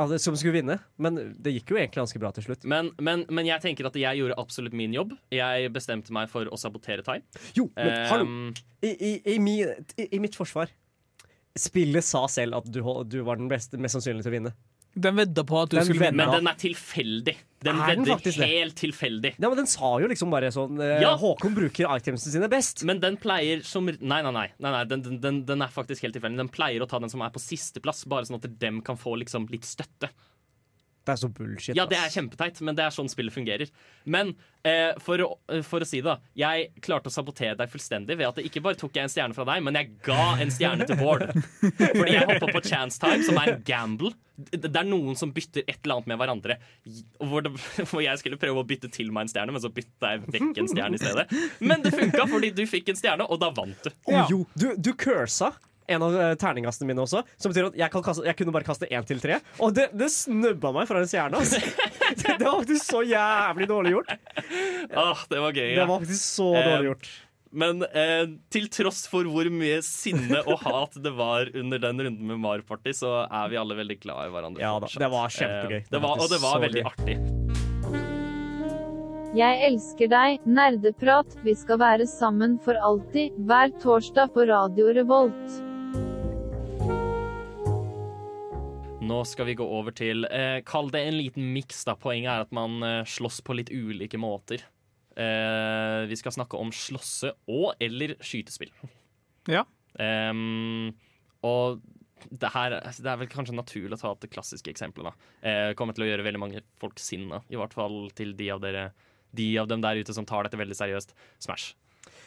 Altså, 0.00 0.16
som 0.18 0.36
skulle 0.40 0.56
vinne. 0.56 0.78
Men 1.02 1.18
det 1.38 1.52
gikk 1.52 1.74
jo 1.74 1.78
egentlig 1.78 2.00
ganske 2.00 2.20
bra 2.22 2.32
til 2.34 2.46
slutt. 2.46 2.64
Men, 2.68 2.90
men, 2.98 3.26
men 3.30 3.46
jeg 3.46 3.62
tenker 3.62 3.86
at 3.86 3.96
jeg 3.98 4.18
gjorde 4.22 4.38
absolutt 4.40 4.76
min 4.76 4.94
jobb. 4.96 5.12
Jeg 5.32 5.72
bestemte 5.74 6.14
meg 6.16 6.30
for 6.32 6.48
å 6.48 6.58
sabotere 6.58 7.04
Time. 7.06 7.26
Jo, 7.56 7.68
men 7.76 8.06
hallo! 8.10 8.26
Ehm, 8.26 8.48
I, 8.82 8.92
i, 8.92 9.12
i, 9.34 9.38
mi, 9.42 9.60
i, 9.62 10.08
I 10.08 10.22
mitt 10.22 10.38
forsvar 10.38 10.72
Spillet 11.58 12.04
sa 12.06 12.24
selv 12.32 12.62
at 12.62 12.68
du, 12.72 12.80
du 12.80 13.18
var 13.26 13.36
den 13.36 13.50
beste, 13.50 13.76
mest 13.76 13.98
sannsynlig 13.98 14.24
til 14.24 14.32
å 14.32 14.36
vinne. 14.38 14.52
Den 14.94 15.16
vedda 15.16 15.44
på 15.48 15.56
at 15.62 15.70
du 15.72 15.76
Den 15.78 15.86
skulle 15.86 16.04
vinne. 16.10 16.16
men 16.26 16.34
den 16.36 16.48
er 16.50 16.58
tilfeldig. 16.60 17.34
Den 17.62 17.78
Er 17.80 17.86
den 17.94 18.02
vedder 18.04 18.16
faktisk 18.18 18.38
det? 18.42 18.48
helt 18.50 18.74
tilfeldig. 18.76 19.30
Ja, 19.38 19.48
men 19.48 19.56
Den 19.56 19.66
sa 19.70 19.92
jo 20.02 20.08
liksom 20.10 20.30
bare 20.34 20.50
sånn 20.52 20.80
eh, 20.82 21.00
Ja. 21.00 21.14
Håkon 21.16 21.54
bruker 21.54 21.86
itemsene 21.96 22.32
sine 22.34 22.48
best. 22.50 22.84
Men 22.84 23.00
den 23.00 23.16
pleier 23.16 23.62
som 23.64 23.86
Nei, 23.86 24.20
nei, 24.22 24.30
nei. 24.32 24.48
nei, 24.58 24.70
nei 24.70 24.84
den, 24.84 25.20
den- 25.20 25.44
den, 25.46 25.62
er 25.62 25.68
faktisk 25.72 26.02
helt 26.02 26.14
tilfeldig. 26.18 26.36
Den 26.42 26.48
pleier 26.52 26.82
å 26.82 26.88
ta 26.90 26.98
den 26.98 27.08
som 27.08 27.22
er 27.22 27.30
på 27.30 27.40
sisteplass, 27.40 28.04
bare 28.06 28.24
sånn 28.28 28.36
at 28.42 28.58
dem 28.58 28.82
kan 28.82 28.96
få 29.00 29.16
liksom 29.22 29.48
litt 29.48 29.64
støtte. 29.64 30.10
Det 31.04 31.10
er 31.16 31.16
så 31.18 31.28
bullshit. 31.34 31.74
Ja, 31.74 31.82
det 31.90 31.96
er 31.98 32.10
kjempeteit, 32.14 32.60
men 32.62 32.76
det 32.78 32.84
er 32.84 32.90
sånn 32.94 33.08
spillet 33.10 33.32
fungerer. 33.34 33.66
Men 34.06 34.36
eh, 34.62 34.92
for, 35.02 35.18
å, 35.18 35.38
eh, 35.50 35.62
for 35.66 35.82
å 35.82 35.86
si 35.88 35.98
det, 35.98 36.04
da. 36.06 36.18
Jeg 36.38 36.68
klarte 36.80 37.10
å 37.10 37.14
sabotere 37.14 37.56
deg 37.58 37.68
fullstendig 37.72 38.14
ved 38.20 38.28
at 38.28 38.36
det 38.38 38.44
ikke 38.46 38.62
bare 38.62 38.78
tok 38.78 38.94
jeg 38.94 39.08
en 39.08 39.10
stjerne 39.10 39.34
fra 39.34 39.42
deg, 39.48 39.64
men 39.66 39.74
jeg 39.74 39.96
ga 40.06 40.36
en 40.38 40.52
stjerne 40.54 40.86
til 40.86 41.00
Bård. 41.00 41.24
Fordi 41.98 42.12
jeg 42.14 42.28
hoppa 42.30 42.52
på 42.54 42.62
chance 42.68 43.00
time, 43.02 43.18
som 43.26 43.34
er 43.42 43.56
en 43.56 43.64
gamble. 43.66 44.12
Det 44.50 44.70
er 44.70 44.88
noen 44.88 45.18
som 45.18 45.32
bytter 45.34 45.64
et 45.66 45.78
eller 45.82 45.98
annet 46.00 46.12
med 46.12 46.20
hverandre. 46.22 46.58
Hvor, 47.18 47.44
det, 47.44 47.54
hvor 47.90 48.04
jeg 48.04 48.22
skulle 48.22 48.40
prøve 48.40 48.62
å 48.62 48.68
bytte 48.68 48.90
til 48.92 49.12
meg 49.14 49.26
en 49.26 49.34
stjerne, 49.34 49.54
men 49.54 49.64
så 49.64 49.72
bytta 49.72 50.14
jeg 50.14 50.24
vekk 50.38 50.62
en 50.62 50.72
stjerne 50.72 50.98
i 50.98 51.02
stedet. 51.02 51.26
Men 51.62 51.84
det 51.84 51.94
funka, 51.96 52.26
fordi 52.30 52.52
du 52.56 52.64
fikk 52.70 52.92
en 52.92 53.02
stjerne, 53.02 53.28
og 53.28 53.42
da 53.42 53.52
vant 53.54 53.86
du. 53.86 53.92
Ja. 54.10 54.26
jo, 54.30 54.44
du, 54.58 54.72
du 54.78 54.92
cursa 54.98 55.52
en 55.90 56.02
av 56.02 56.12
terningkastene 56.12 56.38
terningastene 56.42 56.88
mine 56.88 57.02
også, 57.02 57.22
som 57.40 57.52
betyr 57.52 57.68
at 57.70 57.78
jeg, 57.80 57.92
kan 57.92 58.04
kaste, 58.06 58.24
jeg 58.28 58.38
kunne 58.38 58.54
bare 58.54 58.66
kaste 58.66 58.88
én 58.88 59.06
til 59.08 59.20
tre. 59.22 59.40
Og 59.62 59.74
det, 59.76 59.88
det 59.98 60.08
snubba 60.14 60.72
meg 60.74 60.88
fra 60.90 61.02
en 61.02 61.10
stjerne. 61.10 61.42
Altså. 61.42 61.60
Det, 62.12 62.34
det 62.36 62.44
var 62.44 62.58
faktisk 62.60 62.90
så 62.90 62.98
jævlig 63.08 63.66
dårlig 63.70 63.92
gjort. 63.94 64.10
Åh, 65.00 65.20
det 65.30 65.38
var 65.40 65.54
gøy. 65.56 65.70
Det 65.78 65.86
var 65.88 66.00
faktisk 66.02 66.26
så 66.26 66.48
Eh, 66.58 66.66
dårlig 66.66 66.90
gjort. 66.90 67.06
Men 67.52 67.82
eh, 67.84 68.24
til 68.52 68.68
tross 68.72 69.04
for 69.12 69.28
hvor 69.28 69.48
mye 69.52 69.82
sinne 69.84 70.40
og 70.48 70.62
hat 70.64 70.96
det 71.04 71.12
var 71.18 71.50
under 71.52 71.82
den 71.82 72.00
runden 72.06 72.30
med 72.30 72.40
Mar 72.40 72.62
Party, 72.64 72.94
så 72.96 73.26
er 73.28 73.52
vi 73.52 73.58
alle 73.60 73.76
veldig 73.76 73.98
glad 74.00 74.30
i 74.30 74.32
hverandre. 74.32 74.62
Ja 74.64 74.72
da, 74.80 74.88
fortsatt. 74.88 75.04
det 75.04 75.10
var 75.12 75.34
kjempegøy. 75.36 75.80
Eh, 75.82 75.90
det 75.92 76.00
var, 76.06 76.22
og 76.24 76.32
det 76.32 76.40
var 76.42 76.62
veldig 76.64 76.82
gøy. 76.82 76.92
artig. 76.94 77.18
Jeg 79.32 79.60
elsker 79.68 80.08
deg, 80.12 80.42
nerdeprat. 80.44 81.36
Vi 81.44 81.54
skal 81.56 81.80
være 81.80 82.08
sammen 82.08 82.58
for 82.64 82.76
alltid, 82.76 83.36
hver 83.48 83.72
torsdag 83.84 84.32
på 84.34 84.44
Radio 84.48 84.92
Revolt. 84.96 85.60
Nå 89.02 89.24
skal 89.28 89.48
vi 89.48 89.56
gå 89.58 89.64
over 89.66 89.92
til 89.96 90.24
eh, 90.30 90.60
Kall 90.64 90.92
det 90.92 91.00
en 91.08 91.16
liten 91.18 91.48
miks. 91.52 91.82
da. 91.88 91.96
Poenget 91.98 92.32
er 92.32 92.44
at 92.46 92.52
man 92.54 92.78
eh, 92.86 93.00
slåss 93.08 93.40
på 93.44 93.56
litt 93.58 93.72
ulike 93.72 94.20
måter. 94.20 94.62
Eh, 95.16 96.02
vi 96.08 96.18
skal 96.18 96.34
snakke 96.34 96.58
om 96.60 96.72
slåsse- 96.72 97.34
og 97.50 97.74
eller 97.82 98.16
skytespill. 98.24 98.72
Ja. 99.50 99.64
Um, 99.98 100.94
og 101.44 101.82
det, 102.30 102.50
her, 102.54 102.76
det 102.80 103.08
er 103.10 103.18
vel 103.20 103.30
kanskje 103.30 103.56
naturlig 103.56 103.98
å 103.98 104.00
ta 104.00 104.12
opp 104.12 104.22
det 104.22 104.30
klassiske 104.32 104.70
eksempelet. 104.72 105.28
Eh, 105.42 105.72
kommer 105.78 105.96
til 105.96 106.06
å 106.06 106.10
gjøre 106.10 106.26
veldig 106.26 106.42
mange 106.42 106.62
folk 106.80 107.00
sinna. 107.02 107.42
I 107.52 107.58
hvert 107.60 107.74
fall 107.76 108.06
til 108.16 108.36
de 108.38 108.50
av, 108.54 108.62
dere, 108.62 108.90
de 109.36 109.48
av 109.60 109.68
dem 109.70 109.82
der 109.84 110.00
ute 110.00 110.14
som 110.16 110.28
tar 110.28 110.46
dette 110.46 110.60
veldig 110.60 110.78
seriøst. 110.78 111.16
Smash. 111.42 111.72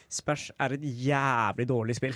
Smash 0.08 0.52
er 0.62 0.72
et 0.76 0.82
jævlig 0.86 1.66
dårlig 1.66 1.96
spill. 1.98 2.14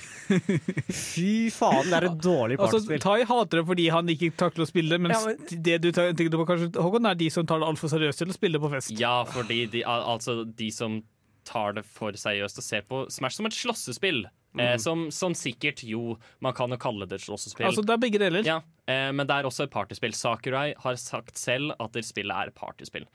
Fy 0.95 1.51
faen, 1.55 1.89
det 1.91 1.97
er 1.99 2.07
et 2.11 2.19
dårlig 2.23 2.59
Altså. 2.61 2.83
Tai 3.03 3.19
hater 3.27 3.61
det 3.61 3.67
fordi 3.67 3.89
han 3.91 4.11
ikke 4.13 4.31
takler 4.39 4.67
å 4.67 4.69
spille, 4.71 4.99
mens 5.03 5.19
Ja, 5.19 5.33
men- 5.35 5.63
det 5.63 5.81
du 5.83 5.91
tenker 5.93 6.31
på 6.39 6.47
kanskje, 6.47 6.71
Håkon, 6.79 7.09
er 7.11 7.15
de 7.19 7.29
som 7.31 7.47
tar 7.47 7.59
det 7.63 7.67
altfor 7.69 7.91
seriøst 7.91 8.23
til 8.23 8.29
å 8.29 8.37
spille 8.37 8.61
på 8.63 8.71
fest. 8.71 8.93
Ja, 8.99 9.25
fordi 9.25 9.67
de, 9.71 9.83
altså 9.85 10.45
de 10.57 10.71
som 10.71 11.03
tar 11.45 11.73
det 11.73 11.85
for 11.89 12.13
seriøst 12.13 12.59
og 12.59 12.65
ser 12.65 12.83
på 12.83 13.11
Smash 13.11 13.37
som 13.41 13.47
et 13.47 13.53
slåssespill. 13.57 14.27
Eh, 14.59 14.77
som, 14.83 15.13
som 15.15 15.31
sikkert 15.33 15.85
jo 15.87 16.17
Man 16.43 16.53
kan 16.53 16.71
jo 16.71 16.77
kalle 16.77 17.07
det 17.07 17.21
et 17.21 17.27
slåssespill. 17.29 17.69
Altså, 17.69 17.85
det 17.87 17.95
er 17.95 18.01
begge 18.03 18.19
deler. 18.19 18.43
ja, 18.45 18.57
eh, 18.91 19.13
men 19.13 19.25
det 19.27 19.31
er 19.37 19.45
også 19.47 19.63
et 19.69 19.71
partyspill. 19.71 20.11
Sakurai 20.13 20.75
har 20.77 20.95
sagt 20.99 21.39
selv 21.39 21.71
at 21.79 21.93
det 21.93 22.03
spillet 22.05 22.35
er 22.35 22.51
partyspill. 22.51 23.07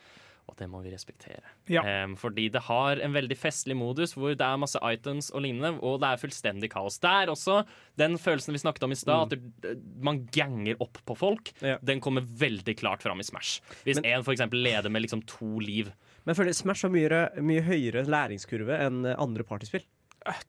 Og 0.48 0.54
det 0.60 0.68
må 0.70 0.80
vi 0.84 0.92
respektere. 0.94 1.42
Ja. 1.74 1.82
Um, 2.06 2.14
fordi 2.22 2.50
det 2.54 2.62
har 2.68 3.00
en 3.02 3.16
veldig 3.16 3.38
festlig 3.38 3.74
modus 3.76 4.14
hvor 4.14 4.36
det 4.38 4.46
er 4.46 4.60
masse 4.62 4.78
items 4.78 5.32
og 5.34 5.42
lignende, 5.42 5.72
og 5.82 5.98
det 6.04 6.12
er 6.12 6.22
fullstendig 6.22 6.70
kaos. 6.70 7.00
Der 7.02 7.32
også, 7.34 7.64
den 7.98 8.20
følelsen 8.22 8.54
vi 8.54 8.62
snakket 8.62 8.86
om 8.86 8.94
i 8.94 9.00
stad, 9.00 9.34
at 9.34 9.34
det, 9.66 9.74
man 10.06 10.22
ganger 10.36 10.78
opp 10.86 11.02
på 11.06 11.18
folk, 11.18 11.50
Ja. 11.66 11.80
den 11.82 12.00
kommer 12.00 12.22
veldig 12.22 12.78
klart 12.78 13.02
fram 13.02 13.20
i 13.20 13.24
Smash. 13.26 13.60
Hvis 13.84 13.98
én 14.06 14.22
eksempel 14.22 14.62
leder 14.62 14.90
med 14.94 15.02
liksom 15.02 15.26
to 15.26 15.58
liv, 15.60 15.92
Men 16.26 16.34
føler 16.36 16.54
Smash 16.58 16.82
har 16.86 16.90
mye, 16.90 17.18
mye 17.42 17.62
høyere 17.62 18.02
læringskurve 18.06 18.80
enn 18.82 19.06
andre 19.18 19.44
partyspill. 19.46 19.84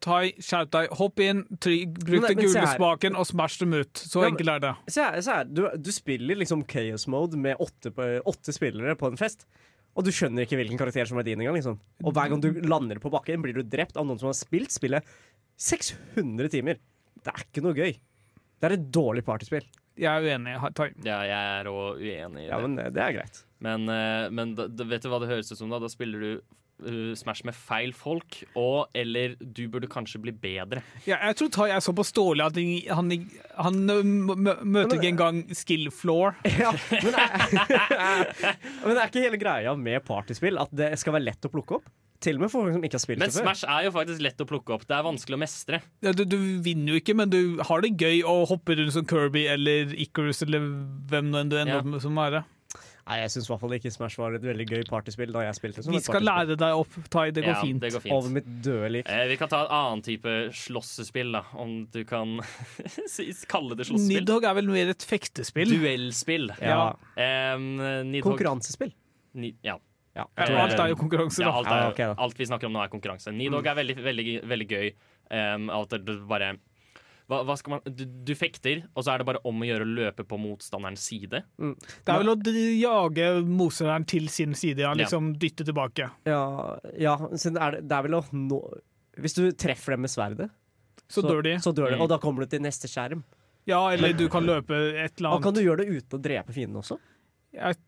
Tai, 0.01 0.30
skjerp 0.40 0.70
deg, 0.72 0.88
hopp 0.97 1.20
inn, 1.20 1.42
trykk, 1.61 1.99
bruk 2.01 2.24
den 2.30 2.38
gule 2.38 2.62
spaken 2.70 3.16
og 3.20 3.26
smash 3.28 3.59
dem 3.61 3.74
ut. 3.76 3.92
Så 3.92 4.22
Ja, 4.22 4.30
men- 4.30 4.32
enkelt 4.38 4.49
er 4.55 4.59
det. 4.64 4.70
Se 4.88 5.03
her, 5.03 5.20
se 5.20 5.30
her. 5.34 5.44
Du, 5.44 5.68
du 5.76 5.90
spiller 5.92 6.34
liksom 6.40 6.64
Chaos 6.66 7.07
Mode 7.07 7.36
med 7.36 7.57
åtte, 7.61 7.92
åtte 8.24 8.55
spillere 8.57 8.97
på 8.97 9.11
en 9.11 9.18
fest. 9.20 9.44
Og 9.97 10.05
du 10.05 10.12
skjønner 10.12 10.44
ikke 10.44 10.59
hvilken 10.61 10.80
karakter 10.80 11.09
som 11.09 11.18
er 11.20 11.26
din 11.26 11.40
engang. 11.40 11.57
Liksom. 11.57 11.78
Og 12.05 12.12
hver 12.12 12.28
gang 12.32 12.42
du 12.42 12.51
lander 12.68 13.01
på 13.01 13.12
bakken, 13.12 13.40
blir 13.44 13.57
du 13.57 13.64
drept 13.64 13.97
av 13.97 14.05
noen 14.09 14.20
som 14.20 14.28
har 14.28 14.36
spilt 14.36 14.74
spillet 14.74 15.16
600 15.57 16.53
timer. 16.53 16.80
Det 17.24 17.32
er 17.32 17.47
ikke 17.47 17.64
noe 17.64 17.76
gøy. 17.76 17.97
Det 18.57 18.68
er 18.68 18.76
et 18.76 18.86
dårlig 18.92 19.24
partyspill. 19.26 19.64
Jeg 19.97 20.12
er 20.12 20.26
uenig. 20.28 20.53
Ja, 21.07 21.22
jeg 21.24 21.61
er 21.62 21.70
òg 21.72 22.03
uenig 22.03 22.44
i 22.44 22.44
det. 22.44 22.51
Ja, 22.51 22.61
men 22.61 22.76
det, 22.76 22.90
det 22.97 23.03
er 23.03 23.16
greit. 23.16 23.40
Men, 23.64 23.88
eh, 23.88 24.28
men 24.36 24.53
da, 24.59 24.68
vet 24.68 25.05
du 25.05 25.09
hva 25.09 25.20
det 25.22 25.30
høres 25.30 25.49
ut 25.53 25.59
som 25.59 25.72
da? 25.72 25.80
Da 25.80 25.88
spiller 25.88 26.20
du 26.20 26.30
uh, 26.85 27.14
Smash 27.16 27.45
med 27.49 27.55
feil 27.57 27.93
folk, 27.97 28.41
og 28.59 28.89
eller 28.97 29.37
du 29.41 29.62
burde 29.72 29.89
kanskje 29.93 30.20
bli 30.22 30.33
bedre. 30.33 30.83
Ja, 31.07 31.16
jeg 31.29 31.37
tror 31.41 31.53
Tai 31.57 31.68
er 31.72 31.81
såpass 31.85 32.12
dårlig 32.16 32.45
at 32.47 32.59
han, 32.97 33.12
han, 33.57 33.81
mø- 33.87 34.61
møter 34.64 34.97
ikke 34.99 35.12
engang 35.14 35.45
skill 35.57 35.89
floor. 35.95 36.35
Ja, 36.61 36.72
men, 36.91 37.14
er, 37.14 38.33
men 38.87 38.97
det 38.97 38.99
er 39.03 39.07
ikke 39.11 39.24
hele 39.29 39.41
greia 39.41 39.77
med 39.79 40.03
partyspill 40.07 40.59
at 40.62 40.72
det 40.77 40.93
skal 41.01 41.16
være 41.18 41.29
lett 41.31 41.47
å 41.49 41.53
plukke 41.53 41.81
opp? 41.81 41.89
Til 42.24 42.39
og 42.39 42.47
med 42.47 42.49
for 42.49 42.64
folk 42.64 42.72
som 42.72 42.85
ikke 42.87 42.97
har 42.97 43.03
spilt 43.03 43.20
Men 43.20 43.29
det 43.29 43.37
før. 43.37 43.45
Smash 43.45 43.66
er 43.68 43.83
jo 43.85 43.91
faktisk 43.93 44.22
lett 44.24 44.41
å 44.41 44.47
plukke 44.49 44.72
opp. 44.72 44.87
Det 44.89 44.95
er 44.97 45.03
vanskelig 45.05 45.37
å 45.37 45.41
mestre. 45.43 45.81
Ja, 46.01 46.14
du, 46.16 46.22
du 46.24 46.37
vinner 46.64 46.95
jo 46.95 47.01
ikke, 47.03 47.12
men 47.18 47.29
du 47.29 47.61
har 47.68 47.85
det 47.85 47.91
gøy 48.01 48.22
å 48.24 48.39
hoppe 48.49 48.72
rundt 48.79 48.95
som 48.97 49.05
Kirby 49.09 49.43
eller 49.53 49.93
Icarus 50.01 50.41
eller 50.47 50.64
hvem 51.12 51.29
nå 51.29 51.43
enn 51.43 51.53
du 51.53 51.59
ender 51.61 51.74
Ja. 51.77 51.83
opp 51.85 51.91
med 51.93 52.01
som 52.03 52.16
være. 52.16 52.41
Nei, 53.07 53.20
Jeg 53.22 53.30
syns 53.30 53.46
i 53.46 53.50
hvert 53.52 53.61
fall 53.62 53.74
ikke 53.76 53.90
Smash 53.94 54.16
var 54.18 54.34
et 54.34 54.42
veldig 54.42 54.64
gøy 54.66 54.80
partyspill 54.88 55.30
da 55.30 55.44
jeg 55.46 55.54
spilte. 55.54 55.82
som 55.84 55.94
Vi 55.94 56.00
skal 56.02 56.24
lære 56.26 56.57
deg 56.59 56.74
opp, 56.80 56.96
Tai. 57.09 57.30
Det 57.30 57.44
går 57.44 57.52
Ja, 57.54 57.61
fint. 57.62 57.80
Det 57.80 57.92
går 57.94 58.02
fint. 58.02 58.14
Over 58.16 58.30
mitt 58.34 58.48
døde 58.66 58.90
liv. 58.90 59.04
Eh, 59.07 59.26
vi 59.30 59.36
kan 59.38 59.48
ta 59.52 59.61
en 59.62 59.70
annen 59.70 60.02
type 60.02 60.32
slåssespill, 60.52 61.30
da, 61.36 61.44
om 61.54 61.86
du 61.92 62.02
kan 62.04 62.40
kalle 63.48 63.76
det 63.78 63.86
slåssespill. 63.86 64.24
Nidhogg 64.24 64.44
er 64.50 64.54
vel 64.59 64.66
mer 64.74 64.90
et 64.90 65.07
fektespill. 65.07 65.70
Duellspill. 65.70 66.50
Ja. 66.61 66.92
Um, 67.54 67.68
Nidhogg- 68.11 68.22
Konkurransespill. 68.32 68.92
Ni, 69.34 69.54
ja. 69.62 69.78
Ja, 70.16 70.24
Ja, 70.38 70.46
tror 70.48 70.57
alt 70.64 70.80
er 70.80 70.88
jo 70.88 70.96
konkurranse, 70.96 71.42
Ja, 71.44 71.50
da. 71.50 71.59
alt, 71.61 71.98
er, 72.00 72.02
Ja, 72.09 72.14
alt 72.16 72.38
vi 72.38 72.46
snakker 72.48 72.64
om 72.66 72.72
nå, 72.72 72.82
er 72.82 72.88
konkurranse. 72.88 73.28
Nidhogg 73.36 73.66
er 73.66 73.74
veldig, 73.76 73.96
veldig, 74.02 74.42
veldig 74.48 74.68
gøy. 74.68 74.92
Um, 75.30 75.68
at 75.70 75.90
det 75.90 76.14
bare 76.28 76.57
hva, 77.27 77.41
hva 77.47 77.57
skal 77.59 77.74
man, 77.77 77.81
du, 77.91 78.05
du 78.07 78.33
fekter, 78.39 78.85
og 78.95 79.03
så 79.03 79.12
er 79.14 79.18
det 79.22 79.27
bare 79.27 79.41
om 79.49 79.62
å 79.62 79.66
gjøre 79.66 79.87
å 79.87 79.95
løpe 79.99 80.24
på 80.29 80.39
motstanderens 80.39 81.03
side. 81.11 81.41
Det 81.59 82.12
er 82.12 82.20
vel 82.22 82.31
å 82.31 82.37
jage 82.79 83.31
motstanderen 83.47 84.07
til 84.07 84.29
sin 84.31 84.55
side, 84.55 84.85
ja. 84.85 84.93
Liksom 84.95 85.33
dytte 85.43 85.66
tilbake. 85.66 86.07
Ja, 86.29 86.43
ja 86.95 87.16
siden 87.35 87.59
er 87.59 87.79
det, 87.79 87.83
det 87.91 87.99
er 87.99 88.07
vel 88.07 88.20
å 88.20 88.22
nå 88.31 88.61
Hvis 89.16 89.35
du 89.35 89.47
treffer 89.57 89.95
dem 89.97 90.03
med 90.05 90.12
sverdet, 90.12 90.51
Så 91.09 91.22
dør 91.24 91.43
de. 91.43 91.57
så 91.64 91.72
dør 91.72 91.91
de, 91.91 91.97
Mm. 91.97 92.03
og 92.05 92.09
da 92.12 92.18
kommer 92.20 92.45
du 92.45 92.51
til 92.53 92.61
neste 92.61 92.87
skjerm. 92.91 93.24
Ja, 93.66 93.81
eller 93.91 94.12
du 94.12 94.29
kan 94.29 94.45
løpe 94.47 94.77
et 95.03 95.18
eller 95.18 95.35
Og 95.35 95.43
kan 95.43 95.55
du 95.55 95.62
gjøre 95.64 95.83
det 95.83 95.89
uten 96.03 96.18
å 96.18 96.22
drepe 96.22 96.53
fienden 96.53 96.77
også? 96.83 96.99
Jeg 97.57 97.79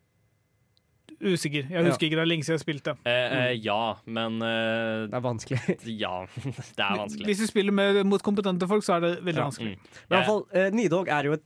usikker. 1.21 1.69
Jeg 1.69 1.85
husker 1.85 2.07
ikke 2.07 2.15
det 2.19 2.23
er 2.25 2.29
lenge 2.31 2.43
siden 2.47 2.57
jeg 2.57 2.63
spilte. 2.65 2.93
Eh, 3.05 3.37
eh, 3.39 3.53
ja, 3.61 3.95
men 4.05 4.41
eh, 4.41 5.07
Det 5.07 5.13
er 5.13 5.25
vanskelig. 5.25 5.59
Ja, 5.99 6.25
det 6.77 6.83
er 6.85 6.97
vanskelig. 6.97 7.25
Hvis 7.25 7.39
du 7.43 7.47
spiller 7.47 7.71
med, 7.75 8.03
mot 8.05 8.21
kompetente 8.23 8.67
folk, 8.67 8.83
så 8.83 8.97
er 8.97 8.99
det 9.01 9.13
veldig 9.23 9.39
Ja. 9.43 9.47
vanskelig. 9.49 9.77
Mm. 9.77 9.87
Men 10.09 10.13
i 10.13 10.19
hvert 10.19 10.29
fall, 10.31 10.45
eh, 10.53 10.69
Nidhogg 10.71 11.07
er 11.09 11.23
jo 11.29 11.33
et 11.33 11.43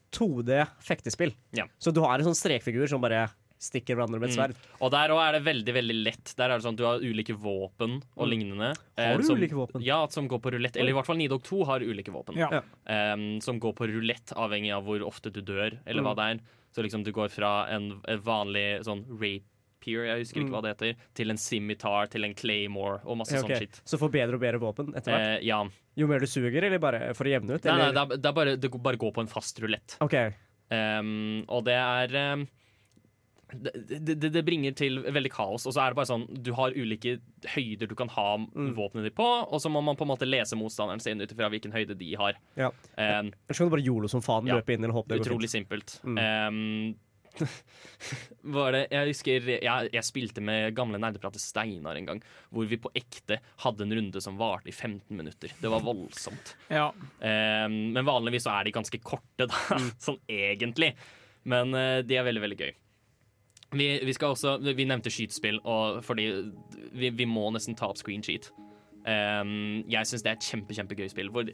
2D-fektespill. 0.57 1.34
Ja. 1.57 1.65
Så 1.80 1.91
du 1.93 2.01
har 2.01 2.19
en 2.19 2.26
sånn 2.26 2.38
strekfigur 2.38 2.88
som 2.89 3.01
bare 3.03 3.30
stikker 3.63 3.95
hverandre 3.95 4.19
med 4.19 4.28
et 4.30 4.36
Mm. 4.36 4.39
sverd. 4.51 4.55
Og 4.82 4.91
der 4.91 5.07
òg 5.15 5.21
er 5.24 5.32
det 5.39 5.43
veldig 5.45 5.74
veldig 5.74 6.03
lett. 6.03 6.34
Der 6.36 6.49
er 6.51 6.57
det 6.59 6.65
sånn 6.65 6.74
at 6.74 6.82
Du 6.82 6.84
har 6.84 6.99
ulike 6.99 7.32
våpen 7.34 8.01
og 8.17 8.28
Mm. 8.28 8.30
lignende. 8.30 8.76
eh, 8.97 9.07
Har 9.13 9.17
du 9.17 9.24
som, 9.24 9.38
ulike 9.38 9.53
våpen? 9.55 9.82
Ja, 9.82 10.05
som 10.07 10.28
går 10.28 10.39
på 10.41 10.51
rulett. 10.51 10.76
Eller 10.76 10.89
i 10.89 10.93
hvert 10.93 11.05
fall 11.05 11.15
Nidog 11.15 11.41
2 11.43 11.63
har 11.65 11.80
ulike 11.80 12.11
våpen. 12.11 12.36
Ja. 12.36 12.61
Um, 13.13 13.39
som 13.39 13.59
går 13.61 13.74
på 13.74 13.88
rulett, 13.88 14.34
avhengig 14.36 14.74
av 14.76 14.84
hvor 14.84 14.99
ofte 15.07 15.32
du 15.32 15.41
dør, 15.41 15.80
eller 15.88 16.01
Mm. 16.01 16.05
hva 16.05 16.15
det 16.15 16.41
er. 16.41 16.43
Så 16.76 16.84
liksom 16.84 17.03
du 17.05 17.11
går 17.13 17.30
fra 17.32 17.67
en, 17.69 18.01
en 18.05 18.19
vanlig 18.19 18.84
sånn 18.84 19.05
rapier, 19.84 20.06
jeg 20.08 20.20
husker 20.24 20.42
ikke 20.42 20.50
Mm. 20.50 20.56
hva 20.56 20.62
det 20.64 20.72
heter, 20.78 20.96
til 21.14 21.30
en 21.30 21.38
scimitar, 21.38 22.08
til 22.10 22.24
en 22.24 22.34
claymore 22.34 23.02
og 23.06 23.18
masse 23.18 23.34
Ja, 23.36 23.42
sånn 23.42 23.58
shit. 23.58 23.82
Så 23.86 23.98
får 24.00 24.12
bedre 24.12 24.36
og 24.36 24.42
bedre 24.42 24.60
våpen 24.60 24.94
etter 24.96 25.12
hvert? 25.12 25.38
Eh, 25.42 25.46
ja. 25.46 25.64
Jo 25.96 26.08
mer 26.08 26.20
du 26.20 26.26
suger, 26.26 26.64
eller 26.64 26.80
bare 26.80 27.14
for 27.14 27.26
å 27.26 27.30
jevne 27.30 27.56
ut? 27.56 27.64
Nei, 27.64 27.78
nei, 27.78 27.92
det, 27.92 28.02
er, 28.02 28.18
det 28.18 28.26
er 28.26 28.34
bare 28.34 28.58
Det 28.58 28.72
bare 28.72 28.98
går 28.98 29.14
på 29.14 29.22
en 29.22 29.28
fast 29.28 29.60
rulett. 29.60 29.98
OK. 30.02 30.16
Um, 30.72 31.46
og 31.50 31.66
det 31.66 31.74
er 31.76 32.34
um, 32.34 32.48
det, 33.54 34.16
det, 34.18 34.32
det 34.34 34.42
bringer 34.48 34.74
til 34.74 35.04
veldig 35.04 35.30
kaos. 35.32 35.68
Og 35.70 35.74
så 35.76 35.84
er 35.84 35.92
det 35.94 35.98
bare 36.00 36.10
sånn 36.10 36.24
Du 36.42 36.54
har 36.58 36.74
ulike 36.74 37.20
høyder 37.54 37.88
du 37.88 37.94
kan 37.96 38.10
ha 38.10 38.38
Mm. 38.38 38.74
våpenet 38.74 39.04
ditt 39.06 39.16
på, 39.16 39.24
og 39.52 39.60
så 39.62 39.70
må 39.70 39.84
man 39.84 39.96
på 39.96 40.02
en 40.08 40.10
måte 40.10 40.26
lese 40.26 40.56
motstanderen 40.58 41.00
sin 41.02 41.22
ut 41.22 41.30
ifra 41.32 41.50
hvilken 41.52 41.72
høyde 41.72 41.96
de 41.98 42.16
har. 42.16 42.34
Ja. 42.58 42.70
Um, 42.98 43.30
Ellers 43.46 43.58
kan 43.60 43.70
du 43.70 43.76
bare 43.76 43.86
jolo 43.86 44.08
som 44.10 44.22
faen, 44.22 44.48
Ja. 44.48 44.56
løpe 44.58 44.74
inn 44.74 44.84
eller 44.84 44.94
håpe 44.94 45.10
det 45.10 45.20
går 45.22 45.28
utrolig 45.30 45.50
simpelt. 45.50 46.00
Mm. 46.04 46.18
Um, 46.18 46.96
var 48.56 48.76
det, 48.76 48.84
jeg 48.92 49.10
husker 49.10 49.48
jeg, 49.54 49.90
jeg 49.94 50.06
spilte 50.06 50.44
med 50.44 50.76
gamle 50.78 51.00
nerdeprater 51.02 51.42
Steinar 51.42 51.98
en 51.98 52.10
gang, 52.12 52.22
hvor 52.54 52.68
vi 52.70 52.80
på 52.82 52.92
ekte 52.98 53.40
hadde 53.64 53.88
en 53.88 53.96
runde 53.98 54.24
som 54.24 54.38
varte 54.40 54.72
i 54.72 54.76
15 54.76 55.18
minutter. 55.18 55.56
Det 55.60 55.72
var 55.72 55.84
voldsomt. 55.86 56.56
Ja. 56.70 56.90
Um, 57.20 57.80
men 57.96 58.08
vanligvis 58.08 58.46
så 58.48 58.54
er 58.58 58.68
de 58.68 58.76
ganske 58.76 59.02
korte, 59.04 59.48
da, 59.50 59.80
sånn 60.06 60.22
egentlig. 60.30 60.94
Men 61.50 61.74
uh, 61.76 62.00
de 62.06 62.20
er 62.20 62.28
veldig, 62.28 62.46
veldig 62.46 62.60
gøy. 62.62 62.74
Vi, 63.74 63.88
vi 64.06 64.14
skal 64.14 64.36
også 64.36 64.60
Vi 64.62 64.86
nevnte 64.86 65.10
skytespill, 65.10 65.58
og 65.66 66.04
fordi 66.06 66.28
vi, 66.94 67.10
vi 67.10 67.26
må 67.26 67.48
nesten 67.56 67.78
ta 67.78 67.90
opp 67.90 67.98
screen 67.98 68.22
sheet. 68.26 68.52
Um, 69.04 69.84
jeg 69.91 70.08
syns 70.08 70.24
det 70.24 70.32
er 70.32 70.38
et 70.38 70.47
kjempe, 70.47 70.76
kjempegøy 70.78 71.10
spill. 71.12 71.32
Hvor, 71.34 71.49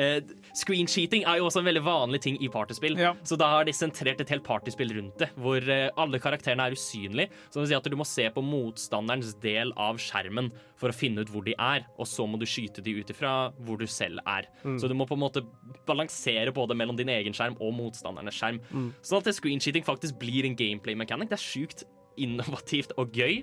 eh, 0.00 0.20
screen 0.56 0.88
er 1.20 1.38
jo 1.38 1.48
også 1.48 1.60
en 1.60 1.68
veldig 1.68 1.84
vanlig 1.84 2.20
ting 2.24 2.38
i 2.42 2.48
partyspill. 2.48 2.96
Ja. 3.00 3.12
Så 3.22 3.38
da 3.40 3.50
har 3.52 3.64
de 3.64 3.74
sentrert 3.76 4.20
et 4.20 4.32
helt 4.32 4.44
partyspill 4.44 4.94
rundt 4.96 5.18
det, 5.20 5.30
hvor 5.36 5.60
uh, 5.60 5.90
alle 6.00 6.20
karakterene 6.22 6.68
er 6.68 6.76
usynlige. 6.76 7.30
Så 7.50 7.58
det 7.58 7.64
vil 7.64 7.72
si 7.72 7.78
at 7.78 7.90
du 7.90 7.98
må 8.00 8.08
se 8.08 8.28
på 8.32 8.44
motstanderens 8.44 9.34
del 9.42 9.74
av 9.76 10.00
skjermen 10.00 10.50
for 10.80 10.90
å 10.90 10.96
finne 10.96 11.24
ut 11.24 11.32
hvor 11.32 11.44
de 11.44 11.54
er, 11.58 11.84
og 11.98 12.08
så 12.08 12.26
må 12.28 12.40
du 12.40 12.46
skyte 12.48 12.82
de 12.84 12.96
ut 12.98 13.12
ifra 13.12 13.34
hvor 13.64 13.80
du 13.80 13.86
selv 13.86 14.22
er. 14.26 14.48
Så 14.64 14.88
du 14.88 14.94
må 14.96 15.06
på 15.08 15.16
en 15.16 15.22
måte 15.22 15.44
balansere 15.88 16.52
både 16.54 16.76
mellom 16.76 16.96
din 16.98 17.12
egen 17.12 17.36
skjerm 17.36 17.56
og 17.62 17.74
motstandernes 17.76 18.36
skjerm. 18.36 18.60
Sånn 19.04 19.20
at 19.20 19.30
det 19.30 19.84
faktisk 19.86 20.18
blir 20.20 20.48
en 20.48 20.56
gameplay 20.56 20.96
mechanic. 20.98 21.30
Det 21.30 21.38
er 21.38 21.44
sjukt 21.44 21.84
innovativt 22.20 22.94
og 23.00 23.14
gøy. 23.14 23.42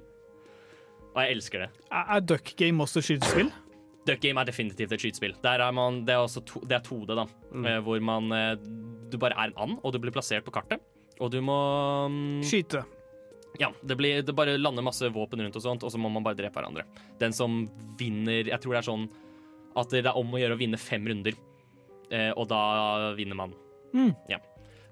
Og 1.12 1.20
jeg 1.22 1.36
elsker 1.36 1.66
det. 1.66 1.70
Er 1.92 2.16
er 2.16 2.24
Duck 2.24 2.54
Game 2.60 2.84
også 2.84 3.04
skytespill? 3.04 3.52
Duck 4.08 4.22
Game 4.24 4.40
er 4.42 4.48
definitivt 4.48 4.94
et 4.96 5.04
skytespill. 5.04 5.36
Der 5.44 5.62
er 5.62 5.76
man, 5.76 6.02
det 6.08 6.16
er 6.16 6.24
også 6.24 6.42
to, 6.48 6.62
det 6.66 6.80
er 6.80 6.86
2D, 6.86 7.14
da. 7.18 7.28
Mm. 7.52 7.68
hvor 7.86 8.00
man 8.02 8.32
eh, 8.32 8.56
Du 9.12 9.18
bare 9.20 9.36
er 9.36 9.52
en 9.52 9.58
and, 9.58 9.80
og 9.84 9.94
du 9.94 10.00
blir 10.00 10.14
plassert 10.16 10.46
på 10.46 10.52
kartet. 10.56 10.82
Og 11.20 11.30
du 11.32 11.42
må 11.46 11.58
um, 12.08 12.42
Skyte. 12.44 12.82
Ja, 13.60 13.70
det, 13.84 13.98
blir, 14.00 14.22
det 14.24 14.34
bare 14.34 14.56
lander 14.58 14.86
masse 14.86 15.10
våpen 15.12 15.42
rundt 15.44 15.58
og 15.60 15.64
sånt, 15.64 15.84
og 15.84 15.92
så 15.92 16.00
må 16.00 16.10
man 16.10 16.24
bare 16.24 16.40
drepe 16.40 16.56
hverandre. 16.56 16.86
Den 17.20 17.36
som 17.36 17.66
vinner 18.00 18.48
Jeg 18.48 18.60
tror 18.64 18.74
det 18.74 18.80
er 18.80 18.88
sånn 18.88 19.10
at 19.78 19.92
det 19.92 20.06
er 20.06 20.18
om 20.20 20.34
å 20.34 20.40
gjøre 20.40 20.56
å 20.56 20.60
vinne 20.60 20.80
fem 20.80 21.06
runder, 21.08 21.36
eh, 22.12 22.32
og 22.36 22.48
da 22.52 23.12
vinner 23.16 23.38
man. 23.40 23.54
Mm. 23.96 24.10
Ja. 24.32 24.40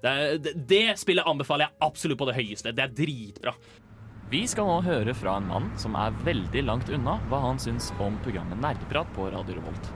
Det, 0.00 0.12
det, 0.44 0.54
det 0.68 0.84
spillet 1.00 1.28
anbefaler 1.28 1.66
jeg 1.66 1.84
absolutt 1.84 2.20
på 2.20 2.28
det 2.30 2.36
høyeste. 2.38 2.72
Det 2.76 2.84
er 2.84 2.94
dritbra. 2.96 3.52
Vi 4.30 4.44
skal 4.46 4.68
nå 4.68 4.76
høre 4.86 5.10
fra 5.18 5.32
en 5.40 5.48
mann 5.50 5.64
som 5.82 5.96
er 5.98 6.14
veldig 6.22 6.60
langt 6.62 6.90
unna 6.94 7.16
hva 7.26 7.40
han 7.48 7.56
syns 7.58 7.88
om 7.98 8.14
programmet 8.22 8.60
Nerdeprat 8.62 9.08
på 9.16 9.26
Radio 9.32 9.56
Revolt. 9.56 9.88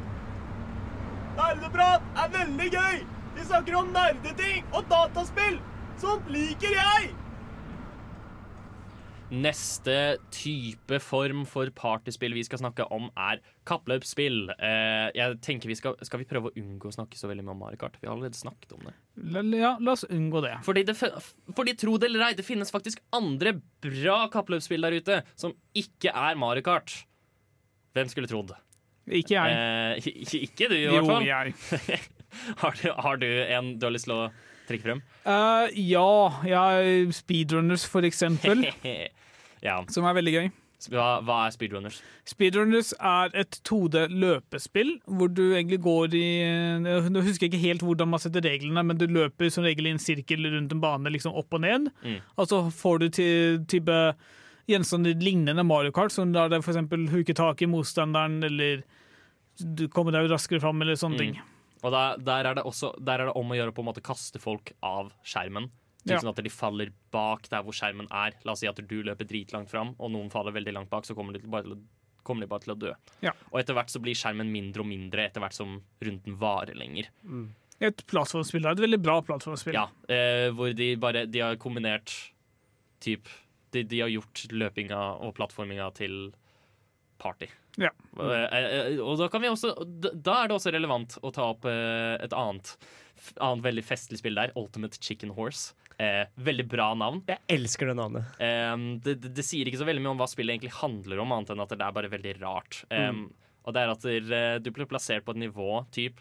Nerdeprat 1.39 2.09
er 2.19 2.33
veldig 2.41 2.67
gøy! 2.75 2.97
Vi 3.37 3.47
snakker 3.47 3.79
om 3.79 3.93
nerdeting 3.95 4.67
og 4.73 4.89
dataspill! 4.91 5.61
Sånt 6.03 6.27
liker 6.35 6.75
jeg! 6.75 7.13
Neste 9.33 10.19
type 10.35 10.99
form 11.01 11.45
for 11.49 11.71
partyspill 11.75 12.35
vi 12.37 12.43
skal 12.45 12.61
snakke 12.61 12.85
om, 12.93 13.07
er 13.17 13.41
kappløpsspill. 13.69 14.51
Eh, 14.53 15.07
jeg 15.17 15.39
tenker 15.45 15.71
vi 15.71 15.77
skal, 15.79 15.97
skal 16.05 16.21
vi 16.21 16.27
prøve 16.29 16.51
å 16.51 16.55
unngå 16.61 16.91
å 16.91 16.95
snakke 16.95 17.17
så 17.19 17.31
veldig 17.31 17.47
mye 17.47 17.55
om 17.57 17.63
Mario 17.65 17.81
Kart? 17.81 17.97
Vi 18.03 18.09
har 18.09 18.15
allerede 18.15 18.39
snakket 18.39 18.77
om 18.77 18.85
det. 18.85 18.95
Ja, 19.59 19.75
la 19.81 19.97
oss 19.97 20.05
unngå 20.05 20.45
det. 20.45 20.59
Fordi, 20.67 20.85
det, 20.85 20.97
fordi 21.57 21.77
tro 21.81 21.97
det 21.99 22.11
eller 22.11 22.29
ei, 22.29 22.37
det 22.37 22.47
finnes 22.47 22.75
faktisk 22.75 23.01
andre 23.17 23.57
bra 23.85 24.19
kappløpsspill 24.35 24.85
der 24.85 24.99
ute 25.01 25.21
som 25.33 25.57
ikke 25.73 26.13
er 26.13 26.39
Mario 26.39 26.67
Kart. 26.67 26.93
Hvem 27.97 28.11
skulle 28.13 28.31
trodd? 28.31 28.53
Ikke 29.09 29.39
jeg. 29.39 29.57
Eh, 29.57 30.43
ikke 30.45 30.69
du, 30.69 30.77
i 30.77 30.89
hvert 30.91 31.09
fall. 31.09 31.25
Jo, 31.25 31.33
jeg. 31.33 32.03
har, 32.63 32.77
du, 32.77 32.91
har 33.09 33.23
du 33.23 33.31
en 33.31 33.79
du 33.79 33.89
har 33.89 33.95
lyst 33.95 34.11
til 34.11 34.19
å 34.19 34.27
trekke 34.69 34.87
frem? 34.89 35.01
Uh, 35.27 35.67
ja, 35.77 36.09
ja. 36.49 36.65
Speedrunners, 37.13 37.85
for 37.89 38.05
eksempel, 38.07 38.65
ja. 39.65 39.79
som 39.93 40.05
er 40.09 40.17
veldig 40.21 40.35
gøy. 40.39 40.53
Hva, 40.93 41.05
hva 41.25 41.37
er 41.47 41.53
speedrunners? 41.55 42.03
Speedrunners 42.29 42.91
er 43.01 43.31
et 43.41 43.57
2D-løpespill, 43.65 44.91
hvor 45.09 45.31
du 45.33 45.55
egentlig 45.55 45.79
går 45.85 46.13
i 46.19 46.27
Nå 46.85 47.23
husker 47.25 47.47
jeg 47.47 47.55
ikke 47.55 47.63
helt 47.63 47.85
hvordan 47.87 48.11
man 48.13 48.21
setter 48.21 48.45
reglene, 48.45 48.83
men 48.85 48.99
du 49.01 49.07
løper 49.09 49.49
som 49.55 49.65
regel 49.65 49.89
i 49.89 49.95
en 49.95 50.03
sirkel 50.03 50.45
rundt 50.53 50.75
en 50.77 50.83
bane, 50.83 51.09
liksom 51.15 51.33
opp 51.41 51.57
og 51.57 51.63
ned. 51.65 51.89
Mm. 52.05 52.19
Og 52.37 52.51
så 52.51 52.61
får 52.75 53.01
du 53.01 53.07
til 53.17 53.63
type 53.71 53.97
gjenstander 54.69 55.17
lignende 55.25 55.65
Mario 55.65 55.93
Kart, 55.95 56.13
som 56.13 56.33
lar 56.37 56.53
deg 56.53 56.61
f.eks. 56.65 56.83
huke 57.15 57.37
tak 57.37 57.65
i 57.65 57.71
motstanderen, 57.71 58.43
eller 58.45 58.85
du 59.61 59.87
kommer 59.89 60.13
deg 60.17 60.29
raskere 60.33 60.61
fram, 60.61 60.83
eller 60.85 61.01
sånne 61.01 61.17
Mm. 61.17 61.25
ting. 61.25 61.41
Og 61.85 61.93
der, 61.93 62.17
der, 62.25 62.47
er 62.49 62.55
det 62.59 62.65
også, 62.65 62.95
der 63.05 63.21
er 63.21 63.29
det 63.29 63.35
om 63.37 63.51
å 63.53 63.57
gjøre 63.59 63.75
på 63.77 63.83
en 63.85 63.89
måte 63.93 64.03
kaste 64.05 64.41
folk 64.41 64.73
av 64.83 65.13
skjermen. 65.23 65.69
Ja. 66.09 66.19
Sånn 66.21 66.33
at 66.35 66.41
de 66.45 66.51
faller 66.53 66.91
bak 67.13 67.47
der 67.53 67.63
hvor 67.65 67.77
skjermen 67.77 68.09
er. 68.13 68.35
La 68.45 68.53
oss 68.53 68.61
si 68.65 68.69
at 68.69 68.77
du 68.81 68.97
løper 69.05 69.25
dritlangt 69.29 69.71
fram, 69.73 69.95
og 69.99 70.11
noen 70.13 70.31
faller 70.33 70.53
veldig 70.57 70.73
langt 70.77 70.91
bak, 70.93 71.05
så 71.09 71.15
kommer 71.17 71.33
de 71.37 71.41
til- 71.45 71.51
bare 71.53 71.77
kommer 72.25 72.41
de 72.45 72.49
bare 72.49 72.61
til 72.65 72.73
å 72.75 72.79
dø. 72.81 72.93
Ja. 73.21 73.33
Og 73.53 73.61
etter 73.61 73.75
hvert 73.77 73.93
så 73.93 74.01
blir 74.01 74.17
skjermen 74.17 74.49
mindre 74.51 74.81
og 74.81 74.89
mindre 74.89 75.27
etter 75.29 75.41
hvert 75.45 75.53
som 75.53 75.83
runden 76.01 76.37
varer 76.41 76.75
lenger. 76.75 77.09
Et 77.81 78.05
plattformspill. 78.07 78.63
da. 78.63 78.71
Et 78.73 78.79
veldig 78.85 79.03
bra 79.03 79.21
plattformspill. 79.21 79.75
Ja, 79.75 79.89
eh, 80.09 80.49
hvor 80.57 80.73
de 80.75 80.95
bare 80.97 81.27
De 81.27 81.41
har 81.41 81.57
kombinert 81.57 82.31
typ 83.01 83.29
de, 83.73 83.83
de 83.83 84.01
har 84.01 84.09
gjort 84.09 84.47
løpinga 84.55 85.21
og 85.21 85.35
plattforminga 85.35 85.93
til 85.95 86.33
party. 87.19 87.49
Ja. 87.81 87.91
Eh, 88.21 88.45
eh, 88.59 88.99
og 89.03 89.17
da 89.19 89.27
kan 89.33 89.43
vi 89.43 89.49
også 89.51 89.73
Da 89.99 90.37
er 90.45 90.51
det 90.51 90.55
også 90.55 90.71
relevant 90.75 91.17
å 91.27 91.33
ta 91.35 91.49
opp 91.51 91.67
eh, 91.67 92.15
et 92.23 92.37
annet 92.37 92.77
Annet 93.43 93.65
veldig 93.65 93.83
festlig 93.87 94.19
spill 94.21 94.37
der, 94.39 94.53
Ultimate 94.59 94.99
Chicken 95.01 95.31
Horse. 95.37 95.73
Eh, 96.03 96.27
veldig 96.35 96.67
bra 96.69 96.89
navn. 96.99 97.21
Jeg 97.31 97.39
elsker 97.55 97.89
det 97.91 97.95
navnet. 97.99 98.35
Eh, 98.43 98.75
det, 99.07 99.15
det, 99.23 99.31
det 99.39 99.45
sier 99.47 99.71
ikke 99.71 99.81
så 99.81 99.87
veldig 99.89 100.03
mye 100.05 100.15
om 100.17 100.21
hva 100.21 100.29
spillet 100.29 100.57
egentlig 100.57 100.75
handler 100.81 101.23
om, 101.23 101.33
annet 101.33 101.55
enn 101.55 101.63
at 101.63 101.73
det 101.73 101.87
er 101.87 101.95
bare 101.95 102.11
veldig 102.13 102.37
rart. 102.43 102.83
Eh, 102.91 103.11
Mm. 103.15 103.29
Og 103.65 103.73
det 103.73 103.81
er 103.81 103.93
at 103.95 104.61
du 104.61 104.67
blir 104.77 104.85
plassert 104.91 105.25
på 105.25 105.33
et 105.33 105.41
nivå, 105.41 105.87
typ, 105.95 106.19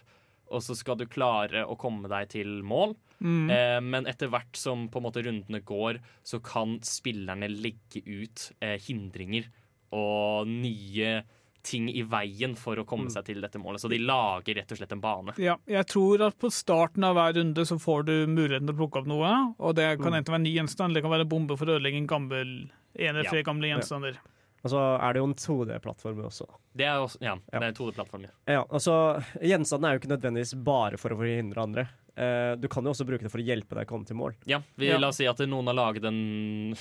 og 0.54 0.62
så 0.64 0.78
skal 0.80 0.96
du 0.96 1.04
klare 1.12 1.66
å 1.68 1.76
komme 1.76 2.08
deg 2.08 2.30
til 2.32 2.62
mål. 2.64 2.94
Mm. 3.20 3.50
Eh, 3.52 3.80
men 3.84 4.08
etter 4.08 4.30
hvert 4.32 4.56
som 4.56 4.86
på 4.88 5.02
en 5.02 5.08
måte 5.10 5.24
rundene 5.26 5.60
går, 5.60 6.00
så 6.24 6.40
kan 6.44 6.78
spillerne 6.88 7.50
legge 7.52 8.00
ut 8.06 8.46
eh, 8.64 8.78
hindringer 8.86 9.50
og 9.92 10.48
nye 10.48 11.18
ting 11.64 11.88
i 11.90 12.02
veien 12.04 12.56
for 12.60 12.76
å 12.76 12.84
komme 12.86 13.10
seg 13.10 13.24
til 13.26 13.40
dette 13.42 13.56
målet. 13.62 13.80
Så 13.80 13.90
de 13.90 13.98
lager 14.04 14.56
rett 14.60 14.72
og 14.72 14.78
slett 14.78 14.92
en 14.92 15.02
bane. 15.04 15.34
Ja, 15.40 15.56
jeg 15.66 15.86
tror 15.88 16.22
at 16.28 16.38
på 16.38 16.52
starten 16.52 17.04
av 17.08 17.16
hver 17.16 17.34
runde 17.40 17.64
så 17.66 17.78
får 17.80 18.06
du 18.10 18.14
muligheten 18.28 18.68
til 18.68 18.76
å 18.76 18.80
plukke 18.82 19.00
opp 19.02 19.08
noe. 19.08 19.56
Og 19.60 19.76
det 19.76 19.98
kan 20.00 20.12
Mm. 20.12 20.18
enten 20.20 20.34
være 20.34 20.42
en 20.42 20.44
ny 20.44 20.54
gjenstand, 20.58 20.90
eller 20.92 21.02
det 21.02 21.04
kan 21.08 21.12
være 21.18 21.30
bombe 21.30 21.58
for 21.58 21.66
å 21.66 21.80
ødelegge 21.80 21.98
en 21.98 22.08
gammel 22.08 22.70
en 22.96 23.16
eller 23.16 23.24
Ja. 23.24 23.32
gamle 23.32 23.44
gamle 23.44 23.68
Ja. 23.70 23.78
gjenstander. 23.78 24.18
Og 24.66 24.72
så 24.72 25.00
er 25.02 25.14
det 25.14 25.20
jo 25.20 25.26
en 25.26 25.34
2D-plattform 25.36 26.22
også. 26.24 26.46
Det 26.76 26.86
er 26.86 26.96
også, 27.00 27.18
ja, 27.22 27.36
det 27.36 27.54
er 27.54 27.64
en 27.64 27.74
2D-plattform. 27.74 28.22
Ja. 28.24 28.30
Ja, 28.48 28.64
altså, 28.72 29.24
Gjenstandene 29.42 29.90
er 29.90 29.98
jo 29.98 30.00
ikke 30.00 30.18
nødvendigvis 30.18 30.64
bare 30.64 30.98
for 30.98 31.10
å 31.10 31.18
forhindre 31.18 31.58
andre. 31.58 31.88
Eh, 32.16 32.56
du 32.56 32.68
kan 32.70 32.84
jo 32.84 32.92
også 32.92 33.06
bruke 33.06 33.24
det 33.24 33.32
for 33.32 33.40
å 33.40 33.46
hjelpe 33.46 33.76
deg 33.76 33.88
å 33.88 33.90
komme 33.90 34.06
til 34.06 34.16
mål. 34.16 34.36
Ja, 34.46 34.62
vi, 34.78 34.88
Ja. 34.88 34.98
La 35.00 35.08
oss 35.08 35.18
si 35.18 35.26
at 35.26 35.38
noen 35.40 35.66
har 35.66 35.74
laget 35.76 36.06
en 36.06 36.76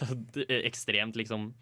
ekstremt 0.66 1.14
liksom 1.16 1.52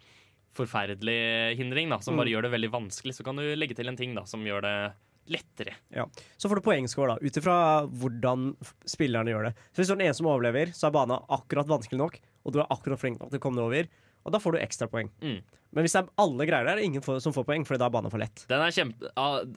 forferdelig 0.57 1.55
hindring 1.57 1.89
da, 1.89 1.99
som 1.99 2.13
Mm. 2.15 2.17
bare 2.21 2.31
gjør 2.33 2.41
det 2.47 2.51
veldig 2.51 2.71
vanskelig. 2.71 3.15
Så 3.15 3.23
kan 3.23 3.35
du 3.35 3.43
legge 3.55 3.75
til 3.75 3.87
en 3.87 3.95
ting 3.97 4.13
da, 4.15 4.23
som 4.25 4.43
gjør 4.43 4.61
det 4.61 4.93
lettere. 5.31 5.75
Ja. 5.93 6.05
Så 6.37 6.49
får 6.49 6.55
du 6.59 6.61
poengscore, 6.65 7.17
ut 7.21 7.37
ifra 7.37 7.87
hvordan 7.87 8.55
spillerne 8.85 9.31
gjør 9.31 9.45
det. 9.49 9.53
Så 9.71 9.81
Hvis 9.81 9.87
du 9.87 9.93
er 9.93 9.97
den 9.97 10.07
eneste 10.07 10.17
som 10.23 10.27
overlever, 10.27 10.73
så 10.73 10.87
er 10.87 10.91
banen 10.91 11.19
akkurat 11.29 11.67
vanskelig 11.67 11.97
nok, 12.01 12.19
og 12.45 12.53
du 12.53 12.59
er 12.59 12.67
akkurat 12.73 12.99
flink 12.99 13.19
nok 13.21 13.29
til 13.31 13.39
å 13.39 13.41
komme 13.41 13.55
deg 13.61 13.65
over, 13.69 13.87
og 14.25 14.31
da 14.33 14.39
får 14.39 14.51
du 14.51 14.57
ekstrapoeng. 14.59 15.09
Mm. 15.21 15.41
Men 15.73 15.85
hvis 15.85 15.93
det 15.93 16.01
er 16.03 16.09
alle 16.19 16.45
greier 16.45 16.65
der, 16.65 16.73
er 16.73 16.75
det 16.81 16.83
ingen 16.89 17.01
for, 17.01 17.19
som 17.23 17.31
får 17.31 17.45
poeng, 17.47 17.63
fordi 17.65 17.79
da 17.79 17.85
er 17.87 17.93
banen 17.95 18.11
for 18.11 18.19
lett. 18.19 18.43
Den 18.49 18.59
kjempe, 18.75 19.07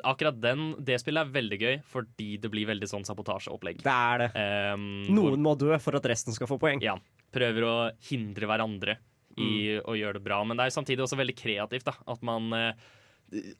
akkurat 0.05 0.39
den, 0.41 0.77
det 0.85 1.01
spillet 1.03 1.27
er 1.27 1.33
veldig 1.35 1.59
gøy, 1.59 1.83
fordi 1.91 2.29
det 2.41 2.51
blir 2.53 2.67
veldig 2.71 2.87
sånn 2.87 3.05
sabotasjeopplegg. 3.09 3.83
Det 3.83 3.91
er 3.91 4.19
det. 4.23 4.29
Um, 4.75 4.87
Noen 5.17 5.43
må 5.43 5.57
dø 5.59 5.77
for 5.83 5.97
at 5.97 6.07
resten 6.07 6.33
skal 6.37 6.47
få 6.47 6.61
poeng. 6.61 6.81
Ja. 6.85 6.95
Prøver 7.35 7.67
å 7.67 7.75
hindre 8.11 8.47
hverandre 8.47 8.97
i 9.39 9.79
Mm. 9.79 9.83
å 9.85 9.95
gjøre 9.99 10.15
det 10.15 10.25
bra. 10.25 10.43
Men 10.45 10.57
det 10.57 10.67
er 10.67 10.71
samtidig 10.81 11.01
også 11.07 11.17
veldig 11.19 11.37
kreativt. 11.37 11.85
da 11.85 11.93
At 12.07 12.23
man 12.23 12.53
eh, 12.53 12.73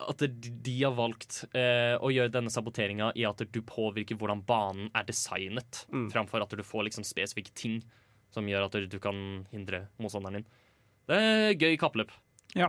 At 0.09 0.19
de 0.19 0.75
har 0.85 0.93
valgt 0.95 1.45
eh, 1.55 1.97
å 1.99 2.13
gjøre 2.13 2.31
denne 2.31 2.51
saboteringa 2.53 3.13
i 3.17 3.25
at 3.25 3.39
du 3.51 3.61
påvirker 3.63 4.15
hvordan 4.17 4.45
banen 4.47 4.91
er 4.95 5.05
designet, 5.05 5.87
Mm. 5.91 6.11
framfor 6.13 6.43
at 6.43 6.51
du 6.51 6.63
får 6.63 6.85
liksom 6.85 7.03
spesifikke 7.05 7.53
ting 7.55 7.83
som 8.31 8.47
gjør 8.47 8.67
at 8.67 8.91
du 8.91 8.99
kan 9.01 9.47
hindre 9.51 9.89
motstanderen 9.99 10.35
din. 10.43 10.47
Det 11.09 11.17
er 11.17 11.55
gøy 11.55 11.77
kappløp. 11.79 12.11
Ja. 12.55 12.69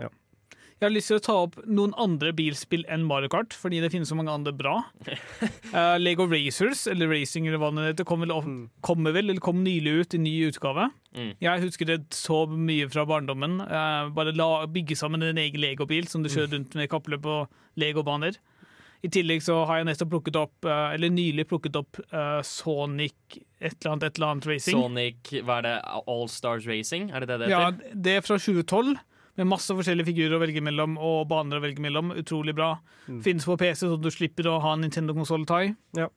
Jeg 0.75 0.89
har 0.89 0.91
lyst 0.91 1.07
til 1.07 1.17
å 1.19 1.23
ta 1.23 1.33
opp 1.45 1.55
noen 1.65 1.93
andre 1.97 2.33
bilspill 2.33 2.83
enn 2.91 3.05
Mario 3.07 3.29
Kart, 3.29 3.53
fordi 3.55 3.79
det 3.81 3.91
finnes 3.93 4.09
så 4.11 4.15
mange 4.17 4.29
andre 4.33 4.51
bra. 4.51 4.83
uh, 5.73 5.95
Lego 6.03 6.25
Racers, 6.27 6.85
eller 6.87 7.07
Racing 7.07 7.47
eller 7.47 7.57
hva 7.61 7.69
det 7.75 7.93
heter, 7.95 8.05
kom 8.05 8.19
vel, 8.25 8.29
kom 8.35 8.69
kommer 8.83 9.13
vel, 9.15 9.29
eller 9.29 9.39
kom 9.39 9.63
nylig 9.63 10.01
ut 10.01 10.13
i 10.15 10.17
ny 10.17 10.33
utgave. 10.49 10.89
Mm. 11.15 11.31
Jeg 11.39 11.63
husker 11.63 11.87
det 11.89 11.99
så 12.15 12.41
mye 12.51 12.89
fra 12.91 13.05
barndommen. 13.07 13.61
Eh, 13.63 14.09
bare 14.15 14.35
la, 14.35 14.49
bygge 14.67 14.97
sammen 14.99 15.23
en 15.23 15.39
egen 15.39 15.63
legobil 15.63 16.09
som 16.11 16.25
du 16.25 16.29
kjører 16.31 16.57
rundt 16.57 16.75
med 16.75 16.91
kappløp 16.91 17.23
på 17.23 17.39
legobaner. 17.79 18.37
I 19.05 19.09
tillegg 19.13 19.43
så 19.45 19.59
har 19.69 19.79
jeg 19.79 19.89
nettopp 19.89 20.11
plukket 20.15 20.37
opp, 20.39 20.67
eh, 20.67 20.95
eller 20.95 21.11
nylig 21.13 21.45
plukket 21.49 21.75
opp 21.77 21.99
uh, 22.09 22.39
Sonic 22.45 23.37
et 23.59 23.75
eller 23.79 23.91
annet, 23.91 24.07
et 24.07 24.19
eller 24.19 24.31
annet 24.33 24.47
racing. 24.49 24.79
Sonic, 24.79 25.33
hva 25.45 25.59
er 25.59 25.67
det? 25.67 25.75
All 26.11 26.25
Stars 26.31 26.65
Racing? 26.69 27.11
Er 27.11 27.23
det 27.23 27.29
det 27.29 27.43
det 27.43 27.51
Ja, 27.53 27.69
det 27.71 28.17
er 28.19 28.25
fra 28.25 28.39
2012, 28.41 28.95
med 29.35 29.49
masse 29.51 29.75
forskjellige 29.77 30.09
figurer 30.09 30.37
å 30.37 30.41
velge 30.41 30.63
mellom, 30.63 30.97
og 30.97 31.25
baner 31.31 31.59
å 31.59 31.63
velge 31.63 31.83
mellom. 31.83 32.13
Utrolig 32.17 32.55
bra. 32.57 32.75
Mm. 33.07 33.21
Finnes 33.25 33.47
på 33.47 33.57
PC, 33.61 33.85
så 33.85 33.97
du 33.99 34.11
slipper 34.13 34.49
å 34.49 34.59
ha 34.63 34.75
en 34.75 34.85
Nintendo-konsoll 34.85 35.45
å 35.45 35.49
ta 35.49 35.63
i. 35.65 35.73
Ja. 35.97 36.09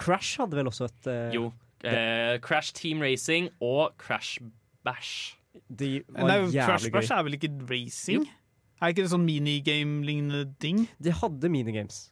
Crash 0.00 0.40
hadde 0.40 0.58
vel 0.58 0.70
også 0.70 0.88
et 0.88 1.10
uh... 1.10 1.28
Jo. 1.34 1.50
Eh, 1.84 2.38
Crash 2.44 2.72
Team 2.76 3.02
Racing 3.04 3.50
og 3.60 3.94
Crash 4.00 4.40
Bash. 4.84 5.36
De 5.68 6.00
var 6.08 6.28
Nei, 6.28 6.38
jævlig 6.48 6.64
Crash 6.64 6.90
Bash 6.94 7.10
gøy. 7.12 7.18
er 7.18 7.28
vel 7.28 7.38
ikke 7.38 7.52
racing? 7.70 8.26
Er 8.82 8.92
ikke 8.92 9.04
det 9.04 9.12
sånn 9.12 9.24
minigame-lignende 9.24 10.48
ting? 10.60 10.84
De 11.02 11.14
hadde 11.14 11.48
minigames. 11.52 12.08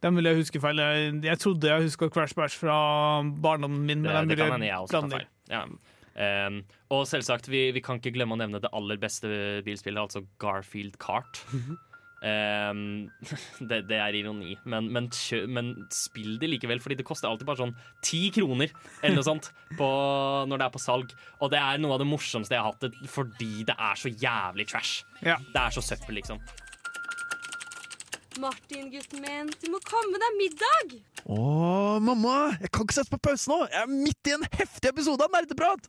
Det 0.00 0.08
er 0.08 0.14
mulig 0.16 0.32
jeg 0.32 0.40
husker 0.40 0.62
feil. 0.64 0.80
Jeg, 0.80 1.12
jeg 1.28 1.38
trodde 1.42 1.68
jeg 1.68 1.86
huska 1.86 2.08
Crash 2.12 2.36
Bash 2.36 2.56
fra 2.58 2.76
barndommen 3.44 3.84
min. 3.84 4.04
Det, 4.04 4.12
men 4.14 4.28
det 4.28 4.38
det 4.38 4.44
er 4.44 4.48
kan 4.48 4.56
hende 4.56 4.70
jeg 4.70 4.84
også 4.86 5.00
tar 5.04 5.14
feil. 5.18 5.28
Ja. 5.52 5.64
Um, 6.20 6.58
og 6.92 7.06
selvsagt, 7.08 7.48
vi, 7.48 7.70
vi 7.72 7.80
kan 7.84 8.00
ikke 8.00 8.12
glemme 8.16 8.34
å 8.34 8.40
nevne 8.40 8.60
det 8.60 8.68
aller 8.76 8.98
beste 9.00 9.28
bilspillet, 9.64 10.00
altså 10.02 10.24
Garfield 10.42 10.98
Kart. 11.00 11.44
Um, 12.20 13.08
det, 13.70 13.78
det 13.88 13.96
er 13.96 14.16
ironi, 14.18 14.52
men, 14.68 14.90
men, 14.92 15.08
kjø, 15.14 15.46
men 15.48 15.72
spill 15.94 16.36
det 16.40 16.50
likevel, 16.52 16.82
fordi 16.84 16.98
det 17.00 17.06
koster 17.08 17.30
alltid 17.30 17.48
bare 17.48 17.62
sånn 17.62 17.76
ti 18.04 18.26
kroner 18.34 18.68
eller 19.00 19.16
noe 19.16 19.24
sånt 19.24 19.48
på, 19.78 19.90
når 20.50 20.60
det 20.60 20.66
er 20.66 20.74
på 20.74 20.82
salg. 20.82 21.14
Og 21.40 21.52
det 21.52 21.60
er 21.60 21.80
noe 21.80 21.96
av 21.96 22.02
det 22.02 22.10
morsomste 22.10 22.56
jeg 22.56 22.60
har 22.60 22.74
hatt, 22.74 22.84
det, 22.84 23.08
fordi 23.10 23.64
det 23.68 23.76
er 23.76 24.02
så 24.02 24.12
jævlig 24.12 24.68
trash. 24.68 25.06
Ja. 25.24 25.38
Det 25.40 25.62
er 25.62 25.78
så 25.78 25.84
søppel, 25.84 26.20
liksom. 26.20 26.42
Martin, 28.40 28.86
gutten 28.92 29.24
min, 29.24 29.48
du 29.60 29.66
må 29.72 29.80
komme 29.84 30.20
deg 30.22 30.36
middag! 30.38 30.92
Å, 31.24 31.98
mamma! 32.04 32.52
Jeg 32.60 32.70
kan 32.72 32.86
ikke 32.86 32.96
sette 33.00 33.12
på 33.16 33.24
pause 33.26 33.50
nå! 33.50 33.58
Jeg 33.72 33.80
er 33.82 33.90
midt 33.90 34.30
i 34.30 34.36
en 34.36 34.46
heftig 34.54 34.92
episode 34.92 35.26
av 35.26 35.34
Nerdeprat! 35.34 35.88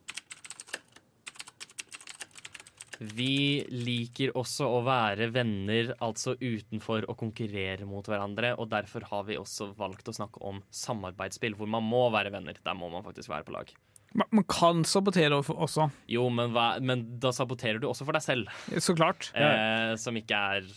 Vi 3.01 3.65
liker 3.73 4.35
også 4.37 4.67
å 4.69 4.81
være 4.85 5.31
venner, 5.33 5.95
altså 6.05 6.35
utenfor 6.37 7.07
å 7.09 7.15
konkurrere 7.17 7.87
mot 7.89 8.05
hverandre. 8.05 8.53
Og 8.61 8.69
derfor 8.69 9.07
har 9.09 9.25
vi 9.29 9.39
også 9.41 9.71
valgt 9.77 10.11
å 10.11 10.15
snakke 10.15 10.43
om 10.45 10.61
samarbeidsspill, 10.69 11.57
hvor 11.57 11.71
man 11.71 11.87
må 11.87 12.05
være 12.13 12.33
venner. 12.33 12.59
Der 12.61 12.77
må 12.77 12.91
man 12.93 13.05
faktisk 13.07 13.31
være 13.33 13.47
på 13.47 13.55
lag. 13.57 13.73
Man, 14.13 14.43
kan 14.43 14.83
sabotere 14.85 15.39
også. 15.39 15.87
Jo, 16.11 16.27
men, 16.29 16.51
hva, 16.53 16.75
men 16.83 17.05
da 17.23 17.31
saboterer 17.33 17.79
du 17.81 17.87
også 17.89 18.05
for 18.05 18.17
deg 18.17 18.25
selv. 18.25 18.51
Så 18.85 18.93
klart. 18.97 19.31
Eh, 19.33 19.95
som 19.97 20.17
ikke 20.19 20.41
er 20.57 20.67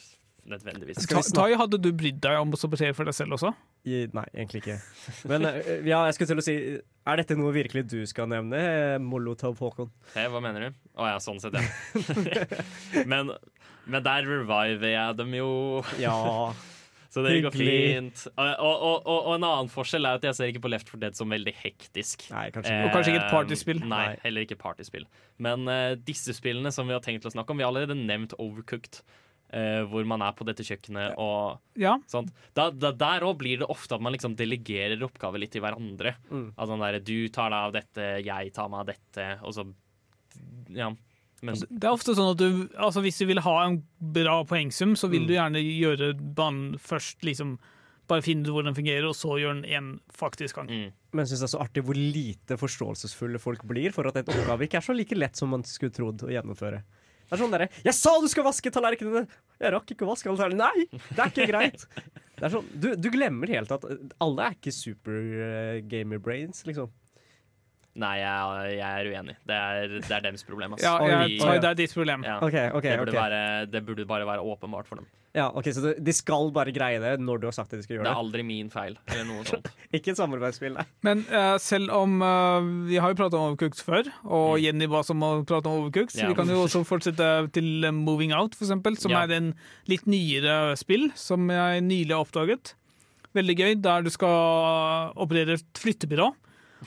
nødvendigvis 0.51 1.09
Tai, 1.34 1.49
hadde 1.59 1.80
du 1.80 1.90
brydd 1.97 2.20
deg 2.24 2.40
om 2.40 2.53
å 2.55 2.61
sabotere 2.61 2.95
for 2.97 3.09
deg 3.09 3.16
selv 3.16 3.36
også? 3.36 3.53
I, 3.84 4.05
nei, 4.16 4.24
egentlig 4.32 4.62
ikke. 4.62 4.78
Men 5.30 5.49
eh, 5.49 5.86
ja, 5.88 6.03
jeg 6.09 6.16
skulle 6.16 6.30
til 6.32 6.40
å 6.40 6.45
si 6.45 6.55
Er 6.80 7.20
dette 7.20 7.36
noe 7.36 7.53
virkelig 7.53 7.84
du 7.90 7.99
skal 8.09 8.30
nevne, 8.32 8.61
eh, 8.61 8.99
Molotov 9.03 9.61
Håkon? 9.61 9.90
Hey, 10.14 10.30
hva 10.32 10.42
mener 10.45 10.68
du? 10.68 10.84
Å 10.97 11.14
ja, 11.14 11.18
sånn 11.22 11.40
sett, 11.42 11.57
ja. 11.57 12.45
men, 13.11 13.34
men 13.84 14.07
der 14.07 14.28
reviver 14.28 14.88
jeg 14.95 15.18
dem 15.20 15.36
jo. 15.40 15.51
Ja. 16.01 16.14
Så 17.14 17.22
det 17.22 17.36
går 17.45 17.55
fint. 17.55 18.24
Og, 18.34 18.49
og, 18.59 18.80
og, 18.82 19.05
og, 19.07 19.28
en 19.36 19.45
annen 19.47 19.68
forskjell 19.70 20.09
er 20.09 20.18
at 20.18 20.24
jeg 20.26 20.34
ser 20.34 20.51
ikke 20.51 20.64
på 20.64 20.70
Left 20.72 20.88
4 20.90 20.99
Dead 21.05 21.18
som 21.18 21.30
veldig 21.30 21.53
hektisk. 21.61 22.24
Nei, 22.34 22.49
kanskje 22.55 22.72
ikke. 22.72 22.88
Og 22.88 22.97
kanskje 22.97 23.12
ikke 23.12 23.20
et 23.20 23.34
partyspill. 23.36 23.82
Eh, 23.84 23.90
Nei, 23.92 24.07
heller 24.24 24.47
ikke 24.49 24.59
partyspill. 24.59 25.05
Men 25.47 25.70
eh, 25.70 25.92
disse 26.09 26.34
spillene 26.34 26.72
som 26.74 26.90
vi 26.90 26.97
har 26.97 27.05
tenkt 27.05 27.28
å 27.28 27.30
snakke 27.30 27.55
om, 27.55 27.61
vi 27.61 27.66
har 27.66 27.70
allerede 27.70 27.95
nevnt 28.01 28.34
Overcooked. 28.42 29.05
Eh, 29.55 29.84
hvor 29.86 30.05
man 30.11 30.20
er 30.26 30.32
på 30.34 30.44
dette 30.48 30.64
kjøkkenet 30.66 31.14
og 31.22 31.61
Ja. 31.78 31.94
sånt. 32.11 32.32
Da, 32.59 32.68
da, 32.74 32.90
der 32.90 33.20
òg 33.28 33.38
blir 33.38 33.61
det 33.62 33.68
ofte 33.70 33.94
at 33.94 34.02
man 34.02 34.12
liksom 34.16 34.34
delegerer 34.36 34.98
oppgaver 35.07 35.38
litt 35.38 35.52
til 35.55 35.62
hverandre. 35.62 36.16
Mm. 36.30 36.48
Altså 36.57 36.72
sånn 36.74 36.82
der, 36.84 36.98
Du 37.07 37.28
tar 37.30 37.50
deg 37.55 37.61
av 37.68 37.72
dette, 37.78 38.09
jeg 38.26 38.52
tar 38.52 38.68
meg 38.72 38.80
av 38.80 38.86
dette, 38.92 39.28
og 39.44 39.55
så 39.55 39.66
Ja. 40.74 40.90
Men 41.44 41.55
Det 41.61 41.84
er 41.84 41.92
ofte 41.92 42.14
sånn 42.16 42.30
at 42.32 42.38
du, 42.40 42.68
altså 42.80 43.02
Hvis 43.05 43.18
du 43.20 43.26
vil 43.26 43.40
ha 43.44 43.66
en 43.66 43.82
bra 44.00 44.42
poengsum, 44.44 44.94
så 44.96 45.11
vil 45.11 45.22
Mm. 45.22 45.26
du 45.28 45.34
gjerne 45.34 45.61
gjøre 45.62 46.34
banen 46.34 46.78
først. 46.78 47.20
liksom 47.22 47.59
Bare 48.07 48.20
finne 48.20 48.42
ut 48.44 48.52
hvordan 48.52 48.74
den 48.74 48.84
fungerer, 48.84 49.07
og 49.09 49.14
så 49.16 49.38
gjøre 49.40 49.62
den 49.62 49.70
én 49.70 50.00
faktisk 50.12 50.57
gang. 50.57 50.66
Mm. 50.68 50.92
Men 51.14 51.24
jeg 51.24 51.28
syns 51.38 51.40
det 51.40 51.48
er 51.55 51.57
så 51.57 51.62
artig 51.64 51.84
hvor 51.84 51.94
lite 51.96 52.59
forståelsesfulle 52.61 53.40
folk 53.40 53.62
blir 53.66 53.92
for 53.94 54.07
at 54.07 54.16
en 54.16 54.24
oppgave 54.24 54.61
ikke 54.68 54.76
er 54.76 54.80
så 54.84 54.94
like 54.94 55.16
lett 55.16 55.34
som 55.36 55.48
man 55.48 55.62
skulle 55.62 55.90
trodd 55.90 56.18
å 56.20 56.28
gjennomføre. 56.28 56.82
Det 57.24 57.36
er 57.36 57.40
sånn 57.40 57.54
derre 57.54 57.68
'Jeg 57.84 57.94
sa 57.96 58.20
du 58.20 58.28
skal 58.28 58.44
vaske 58.44 58.70
tallerkenene!' 58.70 59.26
jeg 59.60 59.72
rakk 59.72 59.90
ikke 59.94 60.04
å 60.04 60.10
vaske 60.12 60.28
alle 60.28 60.38
tallerkenene.' 60.38 60.74
Nei, 60.74 61.00
det 61.14 61.18
er 61.18 61.30
ikke 61.32 61.48
greit. 61.52 61.86
Det 62.34 62.48
er 62.48 62.50
sånn, 62.50 62.66
du, 62.74 62.88
du 62.98 63.08
glemmer 63.14 63.46
helt 63.46 63.70
at 63.70 63.84
alle 64.20 64.42
er 64.48 64.56
ikke 64.56 64.72
super 64.74 65.14
eh, 65.14 65.76
gamer 65.86 66.18
brains, 66.18 66.64
liksom. 66.66 66.90
Nei, 67.94 68.16
jeg, 68.18 68.72
jeg 68.74 68.88
er 69.04 69.10
uenig. 69.14 69.36
Det 69.46 69.54
er, 69.54 69.92
det 70.02 70.10
er 70.16 70.24
deres 70.24 70.42
problem. 70.42 70.74
Altså. 70.74 70.88
Ja, 70.88 70.94
jeg 71.06 71.38
De- 71.38 71.60
det 71.62 71.68
er 71.68 71.76
ditt 71.78 71.94
problem. 71.94 72.24
Ja. 72.26 72.40
Okay, 72.42 72.70
okay, 72.74 72.90
det, 72.90 72.98
burde 72.98 73.14
okay. 73.14 73.20
Være, 73.22 73.66
det 73.70 73.84
burde 73.86 74.06
bare 74.10 74.26
være 74.26 74.42
åpenbart 74.42 74.90
for 74.90 74.98
dem. 74.98 75.06
Ja, 75.35 75.49
ok, 75.51 75.66
Så 75.74 75.95
de 75.99 76.12
skal 76.14 76.53
bare 76.55 76.70
greie 76.70 77.01
det 77.03 77.16
når 77.18 77.41
du 77.43 77.47
har 77.49 77.55
sagt 77.57 77.72
at 77.72 77.80
de 77.80 77.82
skal 77.82 77.97
gjøre 77.97 78.05
Det 78.05 78.11
Det 78.12 78.14
er 78.14 78.20
aldri 78.22 78.45
min 78.47 78.68
feil, 78.70 78.95
eller 79.11 79.24
noe 79.26 79.43
sånt. 79.49 79.66
Ikke 79.97 80.12
et 80.12 80.18
samarbeidsspill, 80.20 80.76
nei. 80.78 80.85
Men 81.03 81.24
uh, 81.32 81.57
selv 81.59 81.91
om 81.91 82.20
uh, 82.22 82.62
Vi 82.87 83.01
har 83.03 83.11
jo 83.11 83.18
pratet 83.18 83.35
om 83.41 83.49
Overcooked 83.49 83.82
før, 83.82 84.11
og 84.24 84.61
Jenny 84.62 84.87
ba 84.87 85.01
oss 85.01 85.11
om 85.11 85.24
å 85.26 85.32
prate 85.43 85.66
om 85.66 85.80
Overcooked, 85.82 86.14
så 86.14 86.22
Mm. 86.22 86.22
Ja. 86.22 86.28
vi 86.30 86.39
kan 86.39 86.53
jo 86.55 86.61
også 86.68 86.85
fortsette 86.87 87.28
til 87.53 87.85
eh, 87.85 87.91
Moving 87.93 88.32
Out, 88.32 88.55
for 88.55 88.64
eksempel, 88.68 88.97
som 88.97 89.11
Ja. 89.11 89.24
er 89.26 89.32
en 89.41 89.51
litt 89.91 90.07
nyere 90.07 90.76
spill 90.78 91.11
som 91.18 91.51
jeg 91.51 91.82
nylig 91.82 92.14
har 92.14 92.22
oppdaget. 92.24 92.74
Veldig 93.35 93.57
gøy, 93.59 93.74
der 93.82 94.03
du 94.07 94.11
skal 94.14 95.11
operere 95.18 95.59
et 95.59 95.66
flyttebyrå. 95.82 96.30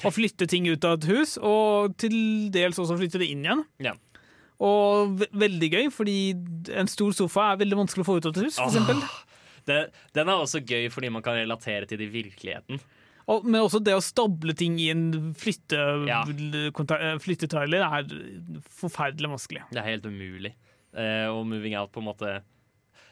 Og 0.05 0.13
flytte 0.13 0.45
ting 0.47 0.67
ut 0.69 0.83
av 0.85 0.99
et 0.99 1.05
hus, 1.09 1.37
og 1.41 1.95
til 1.97 2.13
dels 2.53 2.77
også 2.77 2.95
flytte 2.99 3.17
det 3.17 3.27
inn 3.33 3.41
igjen. 3.43 3.63
Ja. 3.81 3.93
Og 4.63 5.17
ve 5.19 5.27
veldig 5.37 5.69
gøy, 5.75 5.87
fordi 5.93 6.17
en 6.73 6.89
stor 6.89 7.11
sofa 7.13 7.51
er 7.53 7.59
veldig 7.61 7.77
vanskelig 7.83 8.05
å 8.05 8.07
få 8.09 8.15
ut 8.17 8.25
av 8.25 8.33
et 8.37 8.47
hus, 8.47 8.55
for 8.57 8.71
eksempel. 8.71 9.03
Det, 9.67 9.81
den 10.15 10.29
er 10.31 10.39
også 10.39 10.61
gøy 10.65 10.87
fordi 10.89 11.09
man 11.11 11.21
kan 11.25 11.35
relatere 11.37 11.85
til 11.89 11.99
det 12.01 12.07
i 12.07 12.13
virkeligheten. 12.23 12.79
Og, 13.27 13.43
men 13.43 13.59
også 13.59 13.81
det 13.83 13.91
å 13.93 14.01
stable 14.01 14.53
ting 14.55 14.77
i 14.79 14.87
en 14.93 15.33
flytte, 15.35 15.77
Ja. 16.07 16.21
eh, 16.23 17.17
flyttetrailer 17.19 17.83
er 17.83 18.07
forferdelig 18.79 19.29
vanskelig. 19.33 19.65
Det 19.75 19.81
er 19.81 19.89
helt 19.91 20.05
umulig. 20.07 20.53
Eh, 20.95 21.27
og 21.27 21.43
moving 21.45 21.75
out 21.77 21.91
på 21.91 21.99
en 22.01 22.07
måte 22.07 22.37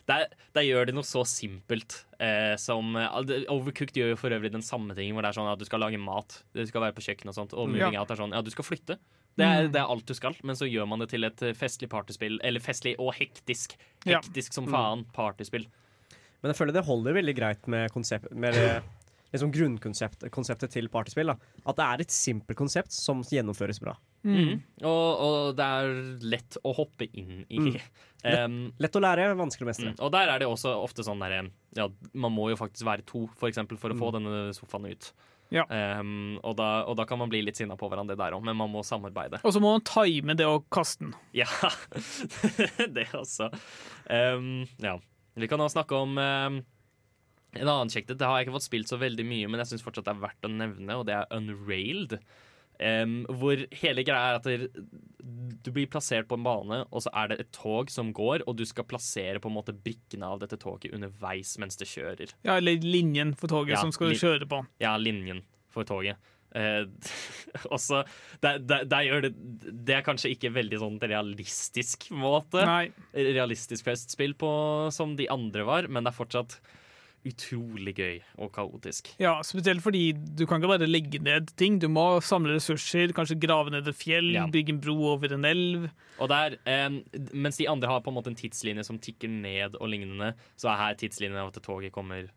der, 0.07 0.27
der 0.55 0.61
gjør 0.65 0.85
de 0.87 0.93
noe 0.95 1.05
så 1.05 1.23
simpelt 1.27 2.05
eh, 2.21 2.53
som 2.61 2.95
eh, 2.95 3.45
Overcooked 3.51 3.97
gjør 3.97 4.11
jo 4.13 4.17
for 4.21 4.33
øvrig 4.37 4.51
den 4.53 4.63
samme 4.65 4.95
tingen, 4.97 5.13
hvor 5.17 5.25
det 5.25 5.31
er 5.33 5.37
sånn 5.39 5.49
at 5.51 5.59
du 5.61 5.65
skal 5.67 5.81
lage 5.83 5.99
mat, 6.01 6.39
du 6.55 6.61
skal 6.69 6.85
være 6.85 6.95
på 6.97 7.03
kjøkkenet 7.07 7.33
og 7.33 7.37
sånt, 7.39 7.53
og 7.57 7.67
moving 7.73 7.97
Ja. 7.97 8.01
out 8.05 8.13
er 8.13 8.21
sånn 8.21 8.33
ja, 8.37 8.41
du 8.45 8.51
skal 8.53 8.67
flytte. 8.69 8.97
Det 9.37 9.43
er, 9.45 9.63
Mm. 9.67 9.71
det 9.73 9.81
er 9.81 9.89
alt 9.91 10.05
du 10.05 10.13
skal, 10.13 10.35
men 10.43 10.55
så 10.55 10.67
gjør 10.71 10.87
man 10.87 10.99
det 10.99 11.09
til 11.09 11.23
et 11.27 11.41
eh, 11.43 11.53
festlig 11.53 11.89
partyspill, 11.89 12.39
eller 12.43 12.59
festlig 12.63 12.95
og 12.99 13.13
hektisk. 13.15 13.75
Ja. 14.05 14.21
Hektisk 14.21 14.53
som 14.53 14.65
Mm. 14.65 14.71
faen 14.71 15.05
partyspill. 15.13 15.65
Men 16.41 16.53
jeg 16.53 16.55
føler 16.55 16.73
det 16.73 16.85
holder 16.85 17.13
veldig 17.13 17.35
greit 17.35 17.67
med, 17.67 17.91
konsept, 17.91 18.31
med 18.31 18.53
det, 18.53 18.83
liksom 19.33 19.51
grunnkonseptet 19.51 20.69
til 20.71 20.87
partyspill. 20.87 21.27
Da. 21.27 21.35
At 21.67 21.75
det 21.75 21.85
er 21.85 22.01
et 22.05 22.11
simpelt 22.13 22.55
konsept 22.57 22.91
som 22.91 23.21
gjennomføres 23.23 23.79
bra. 23.81 23.95
Mm. 24.23 24.61
Og, 24.83 25.19
og 25.19 25.55
det 25.57 25.65
er 25.65 26.19
lett 26.21 26.57
å 26.63 26.73
hoppe 26.75 27.09
inn 27.13 27.45
i. 27.49 27.59
Mm. 27.59 27.81
Um, 28.25 28.71
Lett 28.81 28.95
å 28.97 29.01
lære, 29.03 29.35
vanskelig 29.37 29.61
å 29.61 29.69
mestre. 29.69 29.91
Mm. 29.93 29.99
Og 30.01 30.11
der 30.11 30.29
er 30.33 30.39
det 30.41 30.47
også 30.49 30.71
ofte 30.81 31.03
sånn 31.05 31.19
der, 31.21 31.47
ja, 31.77 31.87
Man 32.15 32.31
må 32.33 32.47
jo 32.49 32.55
faktisk 32.57 32.81
være 32.87 33.03
to, 33.05 33.27
for 33.37 33.47
eksempel, 33.51 33.77
for 33.77 33.91
å 33.93 33.99
få 33.99 34.09
Mm. 34.09 34.15
denne 34.17 34.49
sofaen 34.57 34.87
ut. 34.89 35.11
Ja. 35.53 35.65
Um, 35.69 36.37
og, 36.41 36.55
da, 36.59 36.69
og 36.89 36.97
da 36.99 37.05
kan 37.07 37.19
man 37.21 37.29
bli 37.31 37.43
litt 37.45 37.59
sinna 37.59 37.77
på 37.79 37.89
hverandre 37.91 38.17
der 38.17 38.35
òg, 38.35 38.43
men 38.45 38.57
man 38.57 38.71
må 38.73 38.81
samarbeide. 38.85 39.41
Og 39.45 39.53
så 39.53 39.61
må 39.63 39.75
man 39.75 39.85
time 39.85 40.35
det 40.37 40.47
å 40.49 40.61
kaste 40.73 41.05
den. 41.05 41.13
Ja, 41.41 41.49
det 42.95 43.09
også. 43.13 43.51
Um, 44.09 44.65
ja. 44.81 44.97
Vi 45.35 45.49
kan 45.51 45.59
nå 45.59 45.67
snakke 45.71 45.97
om 45.99 46.15
um, 46.17 46.61
en 47.55 47.69
annen 47.71 47.91
kjekk 47.91 48.13
Det 48.13 48.23
har 48.27 48.39
jeg 48.39 48.47
ikke 48.47 48.55
fått 48.55 48.67
spilt 48.69 48.91
så 48.91 48.99
veldig 48.99 49.25
mye, 49.27 49.49
men 49.51 49.61
jeg 49.61 49.73
syns 49.73 49.85
fortsatt 49.85 50.07
det 50.07 50.15
er 50.15 50.23
verdt 50.23 50.47
å 50.47 50.51
nevne, 50.51 50.97
og 50.99 51.05
det 51.09 51.17
er 51.17 51.31
Unrailed. 51.35 52.17
Um, 52.75 53.21
hvor 53.39 53.61
hele 53.79 54.03
greia 54.03 54.33
er 54.33 54.39
at 54.41 54.47
du 55.65 55.71
blir 55.73 55.87
plassert 55.89 56.27
på 56.29 56.37
en 56.37 56.45
bane, 56.45 56.81
og 56.91 57.05
så 57.05 57.11
er 57.17 57.31
det 57.31 57.39
et 57.41 57.51
tog 57.55 57.89
som 57.93 58.11
går, 58.15 58.43
og 58.45 58.57
du 58.59 58.65
skal 58.67 58.87
plassere 58.89 59.41
på 59.41 59.49
en 59.49 59.57
måte 59.57 59.73
brikkene 59.73 60.27
av 60.27 60.41
dette 60.43 60.59
toget 60.61 60.93
underveis 60.95 61.55
mens 61.61 61.79
det 61.79 61.87
kjører. 61.89 62.35
Ja, 62.45 62.59
eller 62.59 62.83
linjen 62.83 63.33
for 63.39 63.51
toget 63.51 63.77
Ja, 63.77 63.81
som 63.81 63.93
skal 63.95 64.13
kjøre 64.19 64.47
på. 64.49 64.61
Ja, 64.83 64.95
linjen 65.01 65.45
for 65.73 65.87
toget. 65.87 66.21
Uh, 66.55 66.87
også, 67.75 68.05
der, 68.39 68.61
der, 68.63 68.85
der 68.87 69.01
gjør 69.03 69.25
det 69.25 69.31
Det 69.75 69.91
er 69.97 70.05
kanskje 70.05 70.29
ikke 70.31 70.53
veldig 70.55 70.77
sånn 70.79 70.93
realistisk 71.01 72.05
måte. 72.15 72.61
Nei. 72.63 72.85
Realistisk 73.11 73.83
festspill 73.83 74.37
på 74.39 74.53
som 74.95 75.17
de 75.19 75.27
andre 75.33 75.65
var, 75.67 75.89
men 75.91 76.07
det 76.07 76.13
er 76.13 76.15
fortsatt 76.15 76.55
utrolig 77.25 77.93
gøy 77.97 78.19
og 78.37 78.51
kaotisk. 78.55 79.09
Ja, 79.19 79.37
Spesielt 79.43 79.81
fordi 79.83 80.13
du 80.13 80.45
kan 80.45 80.61
ikke 80.61 80.71
bare 80.77 80.87
legge 80.89 81.19
ned 81.23 81.51
ting. 81.57 81.79
Du 81.81 81.87
må 81.91 82.21
samle 82.21 82.55
ressurser, 82.55 83.13
kanskje 83.17 83.39
grave 83.41 83.71
ned 83.73 83.87
et 83.87 83.95
fjell, 83.97 84.31
Ja. 84.33 84.45
bygge 84.47 84.69
en 84.75 84.79
bro 84.81 84.95
over 85.15 85.33
en 85.33 85.45
elv. 85.45 85.89
Og 86.19 86.29
der, 86.29 86.57
eh, 86.65 86.89
Mens 87.33 87.57
de 87.57 87.67
andre 87.69 87.87
har 87.87 88.01
på 88.01 88.09
en 88.11 88.15
måte 88.15 88.27
en 88.27 88.35
tidslinje 88.35 88.83
som 88.85 88.99
tikker 88.99 89.27
ned 89.29 89.75
og 89.81 89.89
lignende, 89.89 90.33
så 90.57 90.69
er 90.71 90.77
her 90.77 90.93
tidslinjen 90.95 91.37
av 91.37 91.47
at 91.55 91.61
toget 91.63 91.91
kommer 91.91 92.29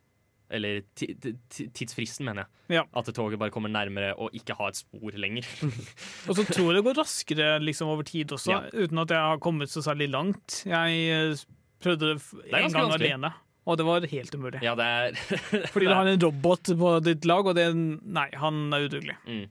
Eller 0.50 0.80
ti, 0.96 1.12
ti, 1.12 1.66
tidsfristen, 1.76 2.24
mener 2.24 2.46
jeg. 2.70 2.78
Ja. 2.78 2.82
At 2.96 3.04
toget 3.12 3.38
bare 3.38 3.50
kommer 3.50 3.68
nærmere 3.68 4.14
og 4.16 4.30
ikke 4.32 4.54
har 4.56 4.68
et 4.68 4.76
spor 4.76 5.10
lenger. 5.12 5.44
Og 6.28 6.36
så 6.38 6.44
tror 6.48 6.72
jeg 6.72 6.76
det 6.78 6.84
går 6.86 6.96
raskere 7.02 7.60
liksom, 7.60 7.88
over 7.92 8.02
tid 8.02 8.32
også, 8.32 8.48
Ja. 8.54 8.60
uten 8.72 8.98
at 8.98 9.10
jeg 9.10 9.18
har 9.18 9.36
kommet 9.36 9.68
så 9.68 9.82
særlig 9.84 10.08
langt. 10.08 10.62
Jeg 10.64 10.88
eh, 11.12 11.36
prøvde 11.84 12.00
det 12.14 12.22
en 12.48 12.72
gang 12.72 12.72
vanskelig. 12.72 13.12
alene, 13.12 13.32
og 13.68 13.76
det 13.78 13.84
var 13.84 14.06
helt 14.08 14.34
umulig. 14.34 14.62
ja, 14.64 14.72
det 14.78 14.86
er 14.88 15.18
Fordi 15.74 15.90
du 15.90 15.94
har 15.94 16.08
en 16.08 16.22
robot 16.24 16.72
på 16.80 16.92
ditt 17.04 17.28
lag, 17.28 17.46
og 17.50 17.58
det 17.58 17.68
Nei, 17.76 18.28
han 18.40 18.66
er 18.72 18.88
udugelig. 18.88 19.18
Mm. 19.28 19.44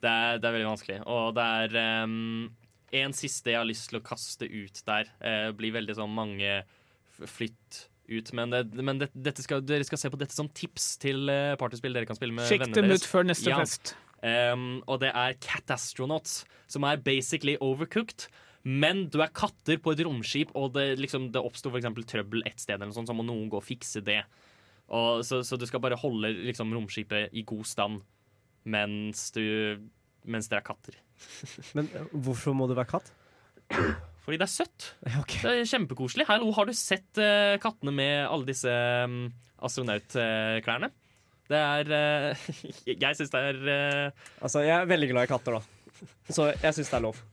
Det, 0.00 0.08
er, 0.08 0.40
det 0.40 0.48
er 0.48 0.56
veldig 0.56 0.70
vanskelig. 0.70 0.98
Og 1.12 1.34
det 1.36 1.44
er 1.44 2.04
um, 2.08 2.48
en 3.04 3.14
siste 3.16 3.52
jeg 3.52 3.60
har 3.60 3.68
lyst 3.68 3.90
til 3.90 4.00
å 4.00 4.04
kaste 4.06 4.48
ut 4.48 4.80
der. 4.88 5.10
Eh, 5.20 5.50
blir 5.56 5.74
veldig 5.76 5.98
sånn 5.98 6.12
mange 6.16 6.62
flytt 7.20 7.82
ut. 8.10 8.32
Men, 8.34 8.50
det, 8.54 8.82
men 8.82 9.02
det, 9.04 9.34
skal, 9.38 9.62
dere 9.66 9.86
skal 9.86 10.00
se 10.00 10.10
på 10.12 10.18
dette 10.20 10.34
som 10.34 10.48
tips 10.56 10.94
til 11.02 11.28
eh, 11.30 11.52
partyspill 11.60 11.94
dere 11.94 12.08
kan 12.08 12.18
spille 12.18 12.34
med 12.34 12.48
Sjekk 12.48 12.64
vennene 12.64 12.88
dem 12.88 12.96
ut 12.96 13.10
før 13.12 13.28
neste 13.28 13.52
Ja. 13.52 13.60
fest. 13.62 13.94
Um, 14.20 14.82
og 14.90 15.00
det 15.00 15.12
er 15.16 15.36
Catastronauts, 15.40 16.42
som 16.68 16.84
er 16.84 17.00
basically 17.00 17.54
overcooked. 17.64 18.26
Men 18.68 19.06
du 19.08 19.20
er 19.24 19.32
katter 19.32 19.78
på 19.80 19.94
et 19.94 20.02
romskip, 20.04 20.50
og 20.58 20.74
det, 20.74 20.98
liksom, 21.00 21.30
det 21.32 21.40
oppsto 21.40 21.72
trøbbel 21.72 22.44
et 22.44 22.60
sted, 22.60 22.76
eller 22.76 22.90
noe 22.90 22.98
sånt, 22.98 23.08
så 23.08 23.16
må 23.16 23.24
noen 23.24 23.48
gå 23.48 23.56
og 23.56 23.64
fikse 23.64 24.02
det. 24.04 24.20
Og, 24.90 25.22
så, 25.24 25.40
så 25.46 25.56
du 25.56 25.64
skal 25.70 25.80
bare 25.80 25.98
holde 26.00 26.32
liksom, 26.50 26.72
romskipet 26.74 27.32
i 27.32 27.44
god 27.46 27.64
stand 27.68 28.00
mens, 28.68 29.30
du, 29.32 29.78
mens 30.28 30.50
dere 30.50 30.60
er 30.60 30.66
katter. 30.66 30.98
Men 31.78 31.88
eh, 31.94 32.10
hvorfor 32.12 32.56
må 32.56 32.68
du 32.68 32.74
være 32.76 32.90
katt? 32.90 33.12
Fordi 34.26 34.36
det 34.36 34.44
er 34.44 34.52
søtt. 34.52 34.90
Okay. 35.22 35.40
Det 35.44 35.52
er 35.52 35.70
kjempekoselig. 35.70 36.26
Hallo, 36.28 36.50
har 36.56 36.68
du 36.68 36.74
sett 36.76 37.20
uh, 37.22 37.56
kattene 37.62 37.94
med 37.94 38.26
alle 38.26 38.50
disse 38.50 38.74
um, 39.06 39.30
astronautklærne? 39.64 40.90
Det 41.50 41.58
er 41.58 41.94
uh, 42.34 42.44
Jeg 43.06 43.16
syns 43.18 43.32
det 43.32 43.42
er 43.54 43.62
uh... 43.64 44.28
Altså, 44.42 44.66
jeg 44.66 44.76
er 44.76 44.90
veldig 44.90 45.12
glad 45.14 45.28
i 45.28 45.32
katter, 45.32 45.58
da. 45.58 46.04
Så 46.28 46.50
jeg 46.52 46.76
syns 46.76 46.92
det 46.92 46.98
er 47.00 47.06
lov. 47.08 47.24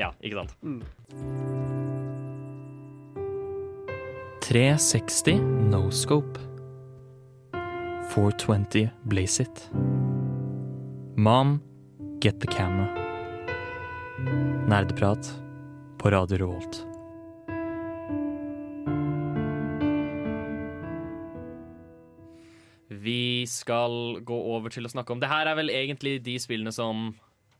Ja, 0.00 0.14
ikke 0.24 0.40
sant? 0.40 0.54
Mm. 0.64 0.80
360 4.40 5.36
no 5.70 5.90
scope. 5.90 6.40
420 8.14 8.88
blaze 9.04 9.42
it. 9.44 9.70
Mom, 11.16 11.60
get 12.20 12.40
the 12.40 12.46
camera. 12.46 12.88
Nerdeprat 14.66 15.28
på 15.98 16.10
Radio 16.10 16.38
Revolt. 16.38 16.86
Vi 22.88 23.46
skal 23.46 24.20
gå 24.24 24.36
over 24.56 24.72
til 24.72 24.84
å 24.84 24.90
snakke 24.92 25.14
om 25.14 25.20
Det 25.22 25.28
her 25.30 25.46
er 25.46 25.56
vel 25.56 25.70
egentlig 25.72 26.18
de 26.24 26.34
spillene 26.42 26.72
som 26.74 27.12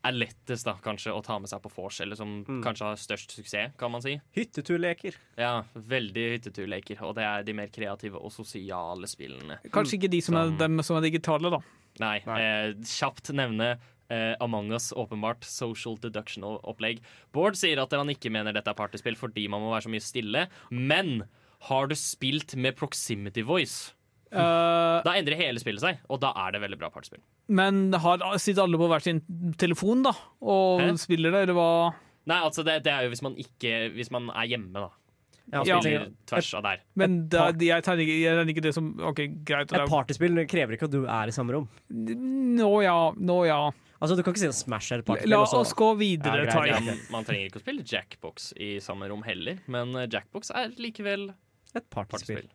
er 0.03 0.11
lettest 0.17 0.65
da, 0.65 0.73
kanskje 0.81 1.13
å 1.13 1.21
ta 1.23 1.37
med 1.39 1.47
seg 1.51 1.61
på 1.61 1.69
vors, 1.75 1.99
eller 2.01 2.15
som 2.15 2.43
Mm. 2.43 2.63
kanskje 2.63 2.85
har 2.87 2.95
størst 2.95 3.31
suksess, 3.37 3.75
kan 3.77 3.91
man 3.91 4.01
si. 4.01 4.19
Hytteturleker. 4.35 5.13
Ja, 5.37 5.63
veldig 5.75 6.39
hytteturleker, 6.41 7.01
og 7.03 7.15
det 7.15 7.23
er 7.23 7.43
de 7.43 7.53
mer 7.53 7.67
kreative 7.67 8.15
og 8.21 8.31
sosiale 8.31 9.05
spillene. 9.07 9.59
Kanskje 9.71 9.99
ikke 9.99 10.09
de 10.09 10.21
som 10.21 10.35
er, 10.35 10.57
dem 10.57 10.81
som 10.81 10.97
er 10.97 11.01
digitale, 11.09 11.51
da. 11.51 11.59
Nei, 11.99 12.17
Eh, 12.25 12.73
kjapt 12.81 13.29
nevne 13.35 13.77
eh, 14.09 14.35
Among 14.41 14.71
us, 14.73 14.91
åpenbart. 14.91 15.43
Social 15.43 15.95
deduction-opplegg. 15.97 16.99
Bård 17.31 17.55
sier 17.55 17.79
at 17.81 17.91
han 17.91 18.07
ikke 18.07 18.29
mener 18.31 18.51
dette 18.53 18.67
er 18.67 18.73
partyspill 18.73 19.15
fordi 19.15 19.47
man 19.47 19.61
må 19.61 19.71
være 19.71 19.83
så 19.87 19.89
mye 19.93 20.01
stille. 20.03 20.47
Men 20.69 21.23
har 21.69 21.87
du 21.87 21.95
spilt 21.95 22.55
med 22.55 22.75
proximity 22.75 23.41
voice? 23.41 23.93
Eh, 24.31 25.01
Da 25.03 25.11
endrer 25.19 25.35
hele 25.35 25.59
spillet 25.59 25.81
seg, 25.83 25.97
og 26.09 26.21
da 26.21 26.31
er 26.45 26.51
det 26.55 26.61
veldig 26.61 26.77
bra 26.79 26.89
partyspill. 26.89 27.19
men 27.49 27.91
har, 27.93 28.17
sitter 28.39 28.63
alle 28.63 28.77
på 28.79 28.87
hver 28.87 29.01
sin 29.03 29.21
telefon 29.57 30.03
da, 30.03 30.13
og 30.41 30.79
Hæ? 30.79 30.93
spiller 30.97 31.31
det, 31.31 31.41
eller 31.49 31.53
hva? 31.57 31.93
Nei, 32.27 32.37
altså 32.39 32.63
det, 32.63 32.83
det 32.85 32.91
er 32.93 33.03
jo 33.03 33.09
hvis 33.09 33.21
man 33.25 33.35
ikke 33.35 33.91
Hvis 33.95 34.11
man 34.11 34.29
er 34.29 34.45
hjemme, 34.47 34.73
da. 34.73 34.89
Ja, 35.51 35.63
Ja. 35.65 35.79
spiller 35.81 36.11
tvers 36.29 36.53
av 36.53 36.63
der. 36.63 36.77
Men 36.95 37.27
det, 37.27 37.39
er- 37.39 37.65
jeg 37.65 37.83
tar 37.83 37.97
ikke, 37.97 38.21
jeg 38.21 38.47
ikke 38.55 38.61
det 38.61 38.73
som 38.73 38.93
OK, 39.01 39.17
greit. 39.43 39.73
Et 39.73 39.89
partyspill 39.89 40.45
krever 40.47 40.77
ikke 40.77 40.83
at 40.87 40.91
du 40.91 41.03
er 41.05 41.27
i 41.27 41.31
samme 41.35 41.51
rom. 41.51 41.67
Nå 41.91 42.69
ja, 42.85 43.11
nå 43.17 43.45
ja. 43.47 43.71
Altså, 44.01 44.15
du 44.15 44.23
kan 44.23 44.33
ikke 44.33 44.39
si 44.45 44.47
en 44.47 44.53
Smash 44.55 44.91
er 44.93 44.99
et 44.99 45.05
partyspill. 45.05 45.29
La 45.29 45.41
og 45.41 45.47
så- 45.49 45.59
oss 45.59 45.73
gå 45.73 45.89
videre, 45.97 46.45
Ja, 46.45 46.53
greit, 46.53 46.67
Ja, 46.71 46.79
man, 46.79 46.99
man 47.11 47.23
trenger 47.25 47.49
ikke 47.51 47.59
å 47.59 47.65
spille 47.65 47.83
Jackbox 47.83 48.53
i 48.57 48.77
samme 48.79 49.09
rom 49.09 49.23
heller, 49.23 49.59
men 49.67 49.93
eh, 49.95 50.07
Jackbox 50.07 50.51
er 50.55 50.69
likevel 50.79 51.33
Et 51.75 51.89
partyspill. 51.89 52.47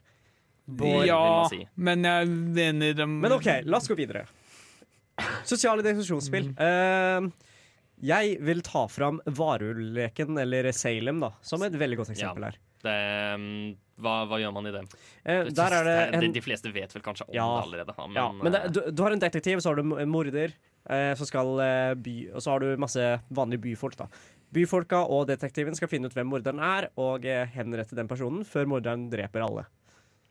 Bård, 0.67 1.07
ja, 1.07 1.19
vil 1.23 1.37
man 1.39 1.51
si. 1.53 1.69
men 1.77 2.03
jeg 2.05 2.29
mener 2.29 2.95
de 2.99 3.07
Men 3.07 3.33
OK, 3.37 3.47
la 3.65 3.77
oss 3.79 3.87
gå 3.89 3.95
videre. 3.99 4.25
Sosiale 5.49 5.85
definisjonsspill. 5.87 6.51
Mm. 6.53 6.59
Uh, 6.61 7.31
jeg 8.05 8.37
vil 8.45 8.61
ta 8.67 8.83
fram 8.93 9.21
Varuleken, 9.25 10.37
eller 10.43 10.69
Salem, 10.77 11.21
da, 11.23 11.31
som 11.41 11.63
et 11.65 11.73
veldig 11.81 11.97
godt 12.03 12.11
eksempel 12.13 12.45
Ja. 12.45 12.51
her. 12.51 12.59
Det, 12.87 12.97
um, 13.41 13.47
hva, 14.05 14.17
hva 14.29 14.37
gjør 14.43 14.53
man 14.53 14.67
i 14.69 14.73
det? 14.75 14.83
Uh, 15.25 15.49
der 15.49 15.73
er 15.79 15.85
det 15.89 15.97
en- 16.19 16.33
De 16.35 16.43
fleste 16.45 16.71
vet 16.75 16.93
vel 16.93 17.03
kanskje 17.03 17.25
om 17.29 17.35
Ja. 17.35 17.47
det 17.47 17.65
allerede. 17.65 17.95
Men, 17.97 18.15
ja, 18.15 18.33
men 18.33 18.53
det, 18.53 18.61
eh, 18.65 18.69
du, 18.71 18.81
du 18.93 19.03
har 19.03 19.13
en 19.13 19.19
detektiv, 19.19 19.59
så 19.63 19.71
har 19.73 19.77
du 19.77 19.97
en 19.97 20.09
morder, 20.11 20.53
uh, 20.91 21.15
som 21.15 21.27
skal 21.27 21.97
by 21.97 22.31
Og 22.35 22.43
så 22.43 22.51
har 22.51 22.61
du 22.61 22.77
masse 22.77 23.21
vanlige 23.33 23.61
byfolk, 23.63 23.97
da. 23.97 24.07
Byfolka 24.53 25.01
og 25.09 25.27
detektiven 25.29 25.75
skal 25.75 25.89
finne 25.89 26.07
ut 26.07 26.15
hvem 26.15 26.29
morderen 26.29 26.61
er, 26.61 26.91
og 26.99 27.23
henrette 27.23 27.97
den 27.97 28.07
personen 28.09 28.45
før 28.45 28.67
morderen 28.67 29.09
dreper 29.11 29.43
alle. 29.43 29.65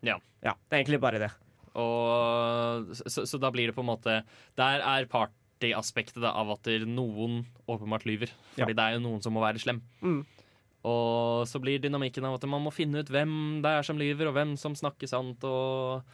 Ja. 0.05 0.19
Ja, 0.45 0.53
Det 0.69 0.75
er 0.77 0.83
egentlig 0.83 1.01
bare 1.01 1.21
det. 1.21 1.31
Og, 1.75 2.93
så, 2.95 3.25
så 3.27 3.39
da 3.41 3.49
blir 3.51 3.67
det 3.67 3.75
på 3.75 3.83
en 3.83 3.89
måte 3.89 4.13
Der 4.55 4.79
er 4.79 5.07
partyaspektet 5.11 6.23
av 6.23 6.53
at 6.53 6.69
noen 6.87 7.41
åpenbart 7.67 8.05
lyver. 8.07 8.31
Fordi 8.55 8.77
det 8.77 8.85
er 8.85 8.95
jo 8.95 9.03
noen 9.03 9.23
som 9.25 9.35
må 9.35 9.43
være 9.43 9.59
slem. 9.59 9.81
Mm. 10.05 10.21
Og 10.85 11.47
så 11.49 11.59
blir 11.61 11.81
dynamikken 11.81 12.27
av 12.27 12.37
at 12.37 12.45
man 12.47 12.61
må 12.61 12.73
finne 12.73 13.01
ut 13.01 13.09
hvem 13.11 13.59
det 13.65 13.71
er 13.73 13.87
som 13.87 13.97
lyver, 13.97 14.29
og 14.29 14.37
hvem 14.37 14.53
som 14.61 14.77
snakker 14.77 15.09
sant, 15.09 15.41
og 15.43 16.05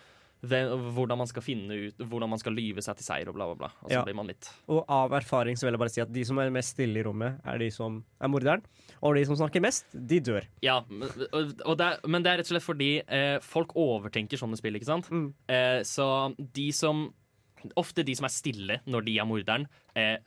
hvordan 0.42 1.18
man 1.22 1.28
skal 1.30 1.44
finne 1.46 1.76
ut 1.88 1.98
Hvordan 2.02 2.30
man 2.30 2.40
skal 2.42 2.54
lyve 2.58 2.82
seg 2.82 2.98
til 2.98 3.06
seier, 3.06 3.30
og 3.30 3.36
bla, 3.36 3.46
bla, 3.52 3.56
bla. 3.56 3.70
Og 3.84 3.90
så 3.92 3.94
Ja. 4.00 4.04
blir 4.04 4.16
man 4.16 4.28
litt 4.28 4.50
Og 4.68 4.86
av 4.90 5.12
erfaring 5.12 5.56
så 5.56 5.68
vil 5.68 5.74
jeg 5.74 5.80
bare 5.80 5.90
si 5.94 6.02
at 6.02 6.12
de 6.12 6.24
som 6.26 6.40
er 6.40 6.50
mest 6.50 6.70
stille 6.76 6.98
i 6.98 7.04
rommet, 7.04 7.40
er 7.46 7.58
de 7.60 7.70
som 7.70 8.04
er 8.20 8.28
morderen. 8.28 8.64
Og 9.04 9.16
de 9.16 9.26
som 9.26 9.36
snakker 9.36 9.62
mest, 9.62 9.86
de 9.94 10.20
dør. 10.20 10.44
Ja, 10.62 10.82
men- 10.90 11.10
det 11.10 11.82
er, 11.82 12.00
men 12.08 12.24
det 12.24 12.32
er 12.32 12.38
rett 12.38 12.52
og 12.52 12.58
slett 12.58 12.64
fordi 12.66 13.04
eh, 13.08 13.40
folk 13.40 13.74
overtenker 13.76 14.38
sånne 14.38 14.58
spill, 14.58 14.74
ikke 14.76 14.86
sant? 14.86 15.10
Mm. 15.10 15.34
Eh, 15.48 15.82
så 15.84 16.36
de 16.54 16.72
som 16.72 17.14
Ofte 17.78 18.04
de 18.04 18.16
som 18.16 18.26
er 18.26 18.30
stille 18.34 18.80
når 18.88 19.06
de 19.06 19.20
er 19.20 19.24
morderen, 19.30 19.68
eh, 19.96 20.18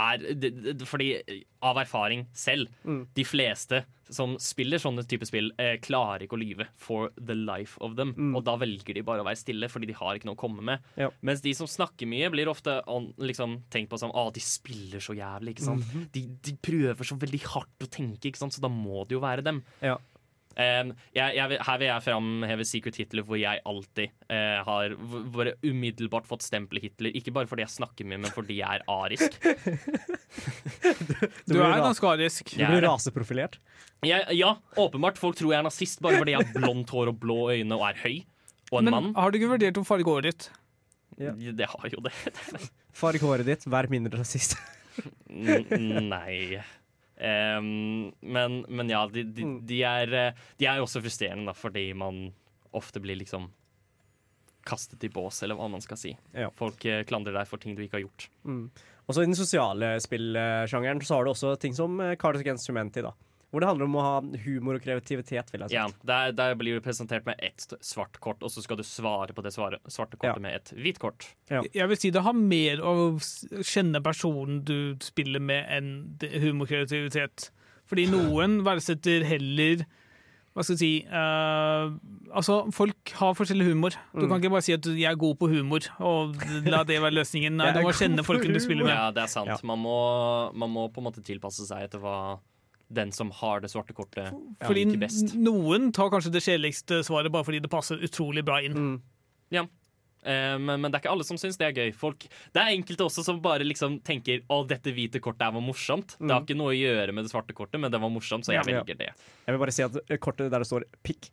er 0.00 0.84
Fordi 0.88 1.08
eh, 1.20 1.40
av 1.62 1.76
erfaring 1.82 2.26
selv, 2.32 2.68
Mm. 2.84 3.06
de 3.14 3.24
fleste 3.24 3.84
som 4.10 4.32
spiller 4.42 4.80
sånne 4.82 5.04
type 5.06 5.22
spill, 5.28 5.52
eh, 5.58 5.76
klarer 5.78 6.24
ikke 6.24 6.34
å 6.34 6.40
lyve 6.40 6.66
for 6.76 7.10
the 7.20 7.34
life 7.34 7.76
of 7.80 7.94
them. 7.96 8.12
Mm. 8.16 8.32
Og 8.36 8.42
da 8.44 8.56
velger 8.58 8.94
de 8.96 9.02
bare 9.06 9.22
å 9.22 9.26
være 9.28 9.38
stille, 9.38 9.68
fordi 9.70 9.86
de 9.86 9.94
har 9.94 10.16
ikke 10.18 10.26
noe 10.26 10.34
å 10.34 10.40
komme 10.40 10.64
med. 10.66 10.80
Ja. 10.98 11.10
Mens 11.22 11.40
de 11.44 11.52
som 11.54 11.68
snakker 11.70 12.08
mye, 12.10 12.30
blir 12.32 12.50
ofte 12.50 12.80
on, 12.90 13.12
liksom, 13.18 13.60
tenkt 13.70 13.88
på 13.92 13.98
som 14.00 14.10
Å, 14.10 14.32
de 14.34 14.40
spiller 14.42 14.98
så 15.04 15.14
jævlig, 15.14 15.54
ikke 15.54 15.68
sant. 15.68 15.84
Mhm. 15.86 16.08
de, 16.12 16.26
de 16.42 16.56
prøver 16.58 17.04
så 17.06 17.16
veldig 17.22 17.42
hardt 17.52 17.86
å 17.86 17.90
tenke, 17.90 18.26
ikke 18.32 18.36
sant? 18.42 18.52
så 18.56 18.60
da 18.64 18.68
må 18.68 19.06
det 19.06 19.14
jo 19.14 19.20
være 19.22 19.44
dem. 19.46 19.62
Ja. 19.80 19.96
Um, 20.58 20.90
jeg, 21.14 21.36
jeg, 21.38 21.58
her 21.62 21.76
vil 21.78 21.86
jeg 21.86 22.02
framheve 22.04 22.64
Secret 22.66 22.96
Hitler, 22.98 23.22
hvor 23.24 23.38
jeg 23.38 23.62
alltid 23.70 24.10
eh, 24.34 24.58
har 24.66 24.94
hvor 24.98 25.50
umiddelbart 25.64 26.26
fått 26.28 26.42
stempelet 26.44 26.88
Hitler. 26.88 27.14
Ikke 27.16 27.32
bare 27.32 27.46
fordi 27.48 27.62
jeg 27.64 27.72
snakker 27.76 28.08
mye, 28.10 28.18
men 28.24 28.34
fordi 28.34 28.58
jeg 28.58 28.80
er 28.80 28.84
arisk. 28.90 29.38
Du 31.46 31.54
blir 31.56 31.64
er 31.66 31.80
ganske 31.82 32.06
arisk. 32.06 32.52
Du 32.54 32.62
blir 32.64 32.84
raseprofilert. 32.86 33.56
Jeg, 34.06 34.24
ja, 34.38 34.54
åpenbart. 34.80 35.18
Folk 35.20 35.36
tror 35.38 35.52
jeg 35.54 35.60
er 35.60 35.66
nazist 35.66 36.00
bare 36.04 36.20
fordi 36.20 36.34
jeg 36.34 36.44
har 36.44 36.52
blondt 36.56 36.92
hår 36.94 37.10
og 37.12 37.18
blå 37.22 37.38
øyne 37.54 37.76
og 37.76 37.86
er 37.90 37.98
høy. 38.04 38.20
Og 38.70 38.78
en 38.80 38.86
Men 38.86 38.94
mann. 38.96 39.08
har 39.18 39.30
du 39.32 39.38
ikke 39.40 39.50
vurdert 39.50 39.80
å 39.80 39.86
farge 39.86 40.06
håret 40.06 40.28
ditt? 40.30 40.50
Ja. 41.20 41.32
Det 41.34 41.66
har 41.68 41.88
jo 41.92 42.00
det. 42.06 42.12
Farg 42.96 43.20
håret 43.26 43.48
ditt, 43.48 43.66
vær 43.70 43.88
mindre 43.92 44.20
rasist. 44.22 44.54
N- 45.30 46.08
Nei. 46.10 46.60
Em, 47.20 48.10
men, 48.20 48.60
men 48.68 48.92
ja, 48.92 49.04
de, 49.12 49.24
de, 49.28 49.46
de, 49.68 49.80
er, 49.84 50.14
eh, 50.16 50.44
de 50.60 50.68
er 50.68 50.80
jo 50.80 50.86
også 50.86 51.02
frustrerende, 51.04 51.50
da, 51.50 51.56
fordi 51.56 51.90
man 51.96 52.28
ofte 52.76 53.02
blir 53.02 53.18
liksom 53.20 53.50
kastet 54.68 55.04
i 55.04 55.10
bås, 55.12 55.42
eller 55.42 55.56
hva 55.58 55.68
man 55.72 55.82
skal 55.84 55.98
si. 56.00 56.14
Ja. 56.36 56.50
Folk 56.56 56.84
eh, 56.88 57.02
klandrer 57.08 57.36
deg 57.36 57.48
for 57.48 57.60
ting 57.60 57.76
du 57.76 57.84
ikke 57.84 57.98
har 57.98 58.06
gjort. 58.06 58.28
Mm. 58.44 58.64
Og 59.06 59.16
så 59.16 59.24
I 59.24 59.28
den 59.28 59.38
sosiale 59.38 59.94
spillsjangeren 60.02 61.00
så 61.02 61.18
har 61.18 61.26
du 61.26 61.32
også 61.32 61.56
ting 61.58 61.74
som 61.74 61.96
Cardiac 61.98 62.22
Cards 62.22 62.44
Against 62.44 62.70
Humanity. 62.70 63.02
da 63.02 63.14
Hvor 63.50 63.60
det 63.64 63.66
handler 63.66 63.84
om 63.88 63.96
å 63.98 64.02
ha 64.04 64.20
humor 64.44 64.76
og 64.78 64.82
kreativitet. 64.84 65.50
vil 65.50 65.60
jeg 65.64 65.70
si 65.70 65.74
Ja, 65.74 65.88
der, 66.06 66.30
der 66.32 66.54
blir 66.54 66.76
du 66.78 66.80
presentert 66.80 67.26
med 67.26 67.34
ett 67.42 67.72
svart 67.82 68.20
kort, 68.20 68.42
og 68.46 68.50
så 68.50 68.62
skal 68.62 68.76
du 68.78 68.84
svare 68.86 69.34
på 69.34 69.42
det 69.42 69.50
svare, 69.52 69.78
svarte 69.90 70.14
kortet 70.16 70.36
Ja. 70.36 70.42
med 70.44 70.54
et 70.54 70.70
hvitt 70.78 71.00
kort. 71.02 71.26
Jeg 71.50 71.88
vil 71.88 71.96
si 71.96 72.10
det 72.10 72.22
har 72.22 72.32
mer 72.32 72.78
å 72.78 73.18
kjenne 73.18 74.00
personen 74.02 74.62
du 74.64 74.94
spiller 75.02 75.40
med, 75.40 75.66
enn 75.68 76.18
humor 76.40 76.68
og 76.68 76.68
kreativitet. 76.70 77.50
Fordi 77.90 78.06
noen 78.06 78.60
verdsetter 78.62 79.24
heller 79.26 79.84
hva 80.54 80.62
skal 80.66 80.74
jeg 80.76 80.80
si 80.82 81.06
uh, 81.10 81.90
Altså, 82.34 82.70
folk 82.74 83.10
har 83.18 83.34
forskjellig 83.34 83.66
humor. 83.70 83.90
Du 84.14 84.26
Mm. 84.26 84.28
kan 84.28 84.40
ikke 84.40 84.50
bare 84.50 84.62
si 84.62 84.72
at 84.72 84.80
du- 84.82 84.94
'jeg 84.94 85.10
er 85.10 85.16
god 85.16 85.38
på 85.38 85.48
humor', 85.48 85.88
og 86.00 86.34
la 86.66 86.82
det 86.84 87.00
være 87.00 87.14
løsningen. 87.18 87.52
Nei, 87.56 87.72
du 87.74 87.80
må 87.82 87.90
kjenne 87.92 88.22
folkene 88.24 88.54
du 88.54 88.60
spiller 88.60 88.84
med. 88.84 88.94
Ja, 88.94 89.10
det 89.10 89.22
er 89.24 89.26
sant. 89.26 89.62
Man, 89.64 89.78
må, 89.78 90.52
man 90.54 90.70
må 90.70 90.88
på 90.92 90.98
en 90.98 91.04
måte 91.12 91.22
tilpasse 91.22 91.66
seg 91.66 91.82
etter 91.84 91.98
hva 91.98 92.38
den 92.90 93.12
som 93.14 93.30
har 93.40 93.60
det 93.62 93.70
svarte 93.70 93.94
kortet, 93.94 94.32
Fordi 94.66 94.84
liker 94.88 94.98
best. 95.04 95.34
noen 95.38 95.92
tar 95.94 96.10
kanskje 96.10 96.32
det 96.34 96.42
kjedeligste 96.42 97.02
svaret 97.06 97.30
bare 97.32 97.46
fordi 97.46 97.60
det 97.62 97.70
passer 97.70 98.02
utrolig 98.02 98.42
bra 98.44 98.56
inn. 98.66 98.74
Mm. 98.74 98.96
Ja. 99.54 99.62
Eh, 100.26 100.58
men, 100.60 100.82
men 100.82 100.90
det 100.90 100.98
er 100.98 101.04
ikke 101.04 101.12
alle 101.14 101.24
som 101.24 101.38
syns 101.40 101.56
det 101.56 101.68
er 101.70 101.76
gøy. 101.78 101.92
Folk, 101.96 102.26
det 102.52 102.60
er 102.60 102.74
enkelte 102.74 103.06
også 103.06 103.22
som 103.24 103.38
bare 103.40 103.64
liksom 103.64 104.00
tenker 104.04 104.42
å, 104.52 104.64
dette 104.68 104.92
hvite 104.92 105.22
kortet 105.22 105.46
her 105.46 105.54
var 105.54 105.62
morsomt. 105.64 106.16
Det 106.20 106.28
har 106.34 106.42
ikke 106.44 106.58
noe 106.58 106.74
å 106.74 106.76
gjøre 106.76 107.14
med 107.14 107.24
det 107.24 107.32
svarte 107.32 107.54
kortet, 107.56 107.80
men 107.80 107.94
det 107.94 108.00
var 108.02 108.10
morsomt, 108.12 108.44
så 108.44 108.52
jeg 108.52 108.60
Ja. 108.66 108.82
velger 108.82 108.98
det. 109.00 109.12
Jeg 109.46 109.54
vil 109.54 109.62
bare 109.62 109.72
si 109.78 109.86
at 109.86 109.96
eh, 110.10 110.18
kortet 110.18 110.50
der 110.52 110.58
det 110.60 110.68
står 110.68 110.84
pikk, 111.06 111.30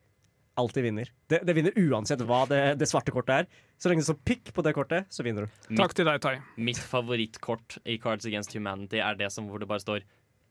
alltid 0.58 0.84
vinner. 0.88 1.10
Det, 1.30 1.42
det 1.46 1.54
vinner 1.58 1.76
uansett 1.78 2.22
hva 2.26 2.40
det, 2.50 2.62
det 2.80 2.88
svarte 2.90 3.12
kortet 3.14 3.44
er. 3.44 3.50
Så 3.78 3.90
lenge 3.92 4.02
det 4.06 4.08
står 4.08 4.22
pikk 4.26 4.54
på 4.56 4.64
det 4.66 4.74
kortet, 4.78 5.06
så 5.14 5.22
vinner 5.26 5.46
du. 5.46 5.76
Takk 5.78 5.94
til 5.94 6.08
deg, 6.08 6.22
Tai. 6.24 6.38
Mitt 6.58 6.80
favorittkort 6.82 7.78
i 7.86 7.98
Cards 8.02 8.26
Against 8.26 8.56
Humanity 8.58 8.98
er 9.04 9.20
det 9.20 9.30
som 9.36 9.50
hvor 9.52 9.60
det 9.62 9.68
bare 9.70 9.84
står 9.84 10.06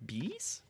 bees. 0.07 0.61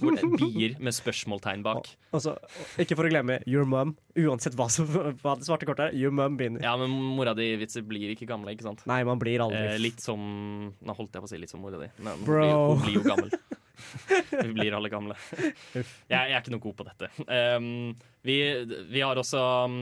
Hvor 0.00 0.16
det 0.16 0.22
er 0.24 0.34
bier 0.40 0.74
med 0.82 0.96
spørsmålstegn 0.96 1.62
bak. 1.66 1.90
Altså, 2.16 2.34
ikke 2.80 2.96
for 2.98 3.08
å 3.08 3.12
glemme 3.12 3.38
your 3.48 3.68
mum. 3.68 3.94
Uansett 4.18 4.56
hva, 4.58 4.66
som, 4.72 4.88
hva 4.90 5.36
det 5.38 5.46
svarte 5.48 5.68
kortet 5.68 5.90
er, 5.90 5.98
your 5.98 6.14
mum 6.14 6.36
vinner. 6.40 6.62
Ja, 6.64 6.74
men 6.80 6.92
mora 7.16 7.34
di 7.38 7.48
vitser 7.60 7.84
blir 7.86 8.12
ikke 8.14 8.28
gamle, 8.30 8.54
ikke 8.56 8.66
sant? 8.66 8.84
Nei, 8.90 9.02
man 9.08 9.20
blir 9.22 9.44
aldri 9.44 9.60
Eh, 9.60 9.78
litt 9.80 10.00
som 10.02 10.20
Nå 10.72 10.94
holdt 10.96 11.14
jeg 11.14 11.22
på 11.22 11.28
å 11.28 11.30
si 11.30 11.38
litt 11.40 11.52
som 11.52 11.62
mora 11.62 11.78
di, 11.82 11.88
men 12.00 12.16
hun 12.18 12.26
Bro. 12.26 12.42
blir, 12.42 12.54
hun 12.56 12.84
blir 12.84 12.98
jo 12.98 13.06
gammel. 13.06 13.34
Vi 14.44 14.52
blir 14.54 14.74
alle 14.76 14.90
gamle. 14.92 15.16
Jeg, 15.74 15.84
jeg 16.10 16.34
er 16.34 16.38
ikke 16.40 16.52
noe 16.54 16.62
god 16.62 16.76
på 16.78 16.86
dette. 16.86 17.08
Um, 17.26 17.70
vi, 18.26 18.36
vi 18.92 19.00
har 19.02 19.18
også 19.18 19.40
um, 19.66 19.78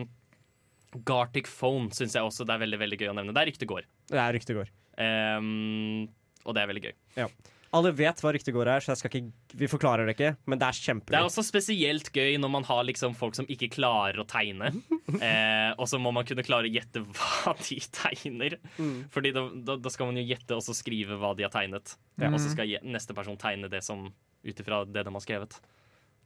Gartic 1.08 1.50
Phone 1.50 1.90
syns 1.94 2.14
jeg 2.16 2.24
også 2.24 2.46
det 2.48 2.54
er 2.54 2.62
veldig 2.62 2.80
veldig 2.80 2.98
gøy 3.00 3.10
å 3.12 3.16
nevne. 3.18 3.34
Det 3.36 3.42
er 3.42 3.50
ryktegård. 3.50 3.88
Det 4.08 4.20
er 4.22 4.34
ryktegård. 4.38 4.70
Um, 4.98 6.06
og 6.46 6.56
det 6.56 6.62
er 6.62 6.70
veldig 6.70 6.84
gøy. 6.86 6.94
Ja. 7.18 7.28
Alle 7.76 7.90
vet 7.92 8.20
hva 8.24 8.30
ryktegård 8.32 8.68
er, 8.72 8.80
så 8.80 8.94
jeg 8.94 9.00
skal 9.02 9.10
ikke, 9.12 9.32
vi 9.60 9.66
forklarer 9.68 10.08
det 10.08 10.14
ikke, 10.16 10.30
men 10.48 10.60
det 10.60 10.68
er 10.70 10.76
kjempegøy. 10.78 11.12
Det 11.12 11.18
er 11.20 11.26
også 11.28 11.42
spesielt 11.44 12.08
gøy 12.14 12.38
når 12.40 12.52
man 12.54 12.64
har 12.64 12.86
liksom 12.88 13.12
folk 13.18 13.36
som 13.36 13.44
ikke 13.52 13.68
klarer 13.76 14.20
å 14.22 14.26
tegne. 14.28 14.72
Eh, 15.08 15.70
og 15.80 15.86
så 15.88 15.96
må 15.96 16.10
man 16.12 16.26
kunne 16.28 16.42
klare 16.44 16.68
å 16.68 16.70
gjette 16.70 17.00
hva 17.00 17.54
de 17.64 17.78
tegner. 17.96 18.58
Mm. 18.76 19.06
Fordi 19.10 19.30
da, 19.32 19.46
da, 19.64 19.76
da 19.80 19.90
skal 19.90 20.10
man 20.10 20.18
jo 20.20 20.24
gjette 20.28 20.52
og 20.54 20.60
så 20.66 20.74
skrive 20.76 21.16
hva 21.16 21.30
de 21.34 21.46
har 21.46 21.52
tegnet. 21.54 21.94
Mm. 22.20 22.26
Og 22.36 22.36
så 22.44 22.50
skal 22.52 22.74
neste 22.84 23.16
person 23.16 23.38
tegne 23.40 23.70
det 23.72 23.80
som 23.86 24.04
ut 24.44 24.60
ifra 24.60 24.82
det 24.84 25.06
de 25.08 25.14
har 25.16 25.24
skrevet. 25.24 25.56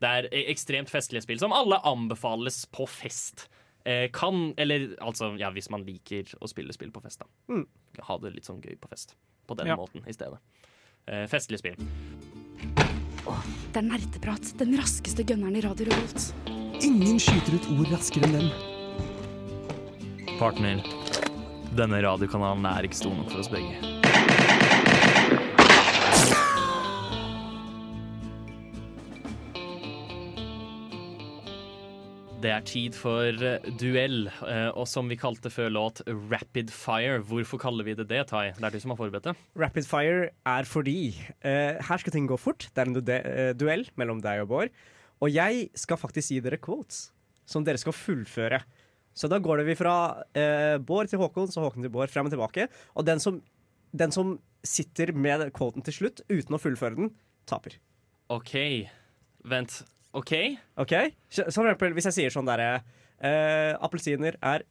Det 0.02 0.10
er 0.10 0.26
e- 0.34 0.44
ekstremt 0.50 0.90
festlige 0.90 1.22
spill 1.24 1.38
som 1.40 1.54
alle 1.54 1.78
anbefales 1.88 2.64
på 2.74 2.88
fest. 2.90 3.46
Eh, 3.86 4.08
kan, 4.14 4.50
eller 4.58 4.90
altså, 5.02 5.30
ja, 5.38 5.52
hvis 5.54 5.70
man 5.70 5.86
liker 5.86 6.34
å 6.42 6.50
spille 6.50 6.74
spill 6.74 6.90
på 6.94 7.02
fest, 7.06 7.22
da. 7.22 7.30
Mm. 7.54 7.64
Ha 8.10 8.18
det 8.26 8.34
litt 8.34 8.50
sånn 8.50 8.60
gøy 8.66 8.74
på 8.82 8.90
fest. 8.90 9.14
På 9.46 9.54
den 9.62 9.70
Ja. 9.70 9.78
måten 9.78 10.02
i 10.10 10.14
stedet. 10.18 10.42
Eh, 11.10 11.26
festlige 11.26 11.58
spill. 11.58 11.76
Det 13.72 13.80
er 13.80 13.86
nerdeprat, 13.86 14.52
den 14.60 14.76
raskeste 14.78 15.24
gunneren 15.26 15.56
i 15.58 15.62
Radio 15.64 15.88
Revolt. 15.88 16.28
Ingen 16.82 17.18
skyter 17.22 17.56
ut 17.56 17.66
ord 17.74 17.90
raskere 17.90 18.28
enn 18.28 18.36
dem. 18.38 18.52
Partner, 20.38 20.82
denne 21.78 22.02
radiokanalen 22.06 22.68
er 22.70 22.86
ikke 22.86 23.00
stor 23.02 23.16
nok 23.18 23.32
for 23.32 23.42
oss 23.42 23.50
begge. 23.50 23.91
Det 32.42 32.50
er 32.50 32.64
tid 32.66 32.96
for 32.98 33.44
eh, 33.46 33.66
duell, 33.78 34.24
eh, 34.26 34.68
og 34.74 34.88
som 34.90 35.06
vi 35.06 35.18
kalte 35.20 35.50
før 35.52 35.68
låt, 35.70 36.00
Rapid 36.08 36.72
Fire. 36.74 37.20
Hvorfor 37.28 37.60
kaller 37.62 37.86
vi 37.86 37.94
det 37.94 38.08
det, 38.10 38.24
Tai? 38.32 38.48
Det 38.56 38.66
er 38.66 38.74
du 38.74 38.80
som 38.82 38.90
har 38.90 38.98
forberedt 38.98 39.28
det. 39.28 39.34
Rapid 39.62 39.86
fire 39.86 40.24
er 40.50 40.66
fordi 40.66 41.12
uh, 41.44 41.78
her 41.78 42.02
skal 42.02 42.16
ting 42.16 42.26
gå 42.26 42.38
fort. 42.40 42.66
Det 42.66 42.82
er 42.82 42.90
en 42.90 42.96
du 42.96 43.12
duell 43.60 43.86
mellom 44.00 44.22
deg 44.24 44.42
og 44.42 44.50
Bård. 44.50 44.74
Og 45.22 45.30
jeg 45.30 45.68
skal 45.78 46.00
faktisk 46.00 46.34
gi 46.34 46.40
dere 46.42 46.58
quotes 46.58 47.12
som 47.46 47.62
dere 47.66 47.78
skal 47.78 47.94
fullføre. 47.94 48.58
Så 49.14 49.30
da 49.30 49.38
går 49.42 49.62
det 49.62 49.68
vi 49.70 49.78
fra 49.78 49.94
uh, 50.18 50.76
Bård 50.82 51.12
til 51.12 51.22
Håkon, 51.22 51.52
så 51.52 51.62
Håkon 51.62 51.86
til 51.86 51.94
Bård, 51.94 52.10
frem 52.10 52.26
og 52.26 52.34
tilbake. 52.34 52.66
Og 52.98 53.06
den 53.06 53.22
som, 53.22 53.38
den 53.94 54.14
som 54.14 54.34
sitter 54.66 55.14
med 55.14 55.46
quoten 55.54 55.86
til 55.86 56.00
slutt 56.00 56.26
uten 56.26 56.58
å 56.58 56.62
fullføre 56.62 56.98
den, 56.98 57.14
taper. 57.46 57.78
OK. 58.34 58.56
Vent. 59.46 59.84
OK? 60.14 60.32
Ok? 60.76 60.92
Så 61.30 61.46
så 61.48 61.62
for 61.62 61.70
eksempel 61.70 61.94
hvis 61.96 62.08
jeg 62.10 62.16
sier 62.18 62.34
sånn 62.34 62.46
derre 62.48 62.82
eh, 63.22 63.72
Appelsiner 63.80 64.36
er 64.42 64.64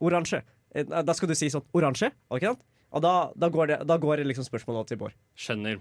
oransje. 0.00 0.42
Eh, 0.74 0.84
Da 0.84 1.12
skal 1.14 1.28
du 1.28 1.34
si 1.38 1.50
sånn 1.52 1.64
oransje, 1.76 2.10
ikke 2.32 2.52
sant? 2.54 2.62
Og 2.90 3.02
da, 3.04 3.30
da, 3.36 3.48
går 3.52 3.66
det, 3.68 3.76
da 3.86 3.98
går 4.00 4.16
det 4.22 4.26
liksom 4.30 4.46
spørsmålet 4.48 4.88
til 4.88 4.96
Bård. 5.02 5.12
Skjønner. 5.36 5.80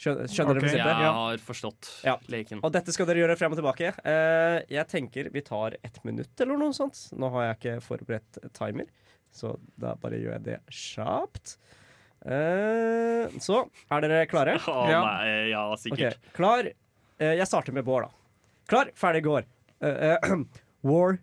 Skjønner, 0.00 0.28
skjønner 0.28 0.56
Ok. 0.56 0.60
dere 0.60 0.62
prinsippet? 0.64 1.02
Jeg 1.02 1.12
har 1.16 1.42
forstått 1.44 1.90
Ja. 2.04 2.14
leken. 2.32 2.60
Og 2.64 2.72
dette 2.72 2.92
skal 2.92 3.06
dere 3.06 3.20
gjøre 3.22 3.36
frem 3.36 3.52
og 3.52 3.58
tilbake. 3.60 3.92
Eh, 4.04 4.62
jeg 4.72 4.88
tenker 4.88 5.28
vi 5.32 5.40
tar 5.44 5.76
ett 5.84 6.00
minutt 6.04 6.40
eller 6.40 6.56
noe 6.56 6.72
sånt. 6.72 6.96
Nå 7.12 7.30
har 7.32 7.46
jeg 7.48 7.56
ikke 7.58 7.82
forberedt 7.84 8.40
timer, 8.56 8.86
så 9.32 9.58
da 9.78 9.94
bare 10.00 10.16
gjør 10.20 10.32
jeg 10.38 10.44
det 10.44 10.58
kjapt. 10.70 11.56
Eh, 12.24 13.28
så 13.42 13.60
er 13.92 14.00
dere 14.04 14.26
klare? 14.30 14.56
Å 14.66 14.88
Ja. 14.90 15.00
nei, 15.04 15.50
ja, 15.52 15.64
sikkert. 15.76 16.16
Ok, 16.24 16.32
Klar. 16.40 16.70
Eh, 17.20 17.34
jeg 17.36 17.46
starter 17.48 17.72
med 17.72 17.84
Bård, 17.84 18.04
da. 18.08 18.10
Klar, 18.68 18.90
ferdig, 18.98 19.22
går. 19.26 19.44
Uh, 19.82 20.16
uh, 20.16 20.44
war 20.82 21.18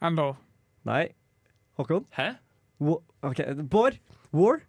And 0.00 0.16
law. 0.16 0.36
Nei. 0.88 1.08
Håkon? 1.78 2.06
Hæ? 2.16 2.36
War, 2.80 2.98
okay. 3.22 3.52
Bård. 3.54 3.98
War? 4.32 4.62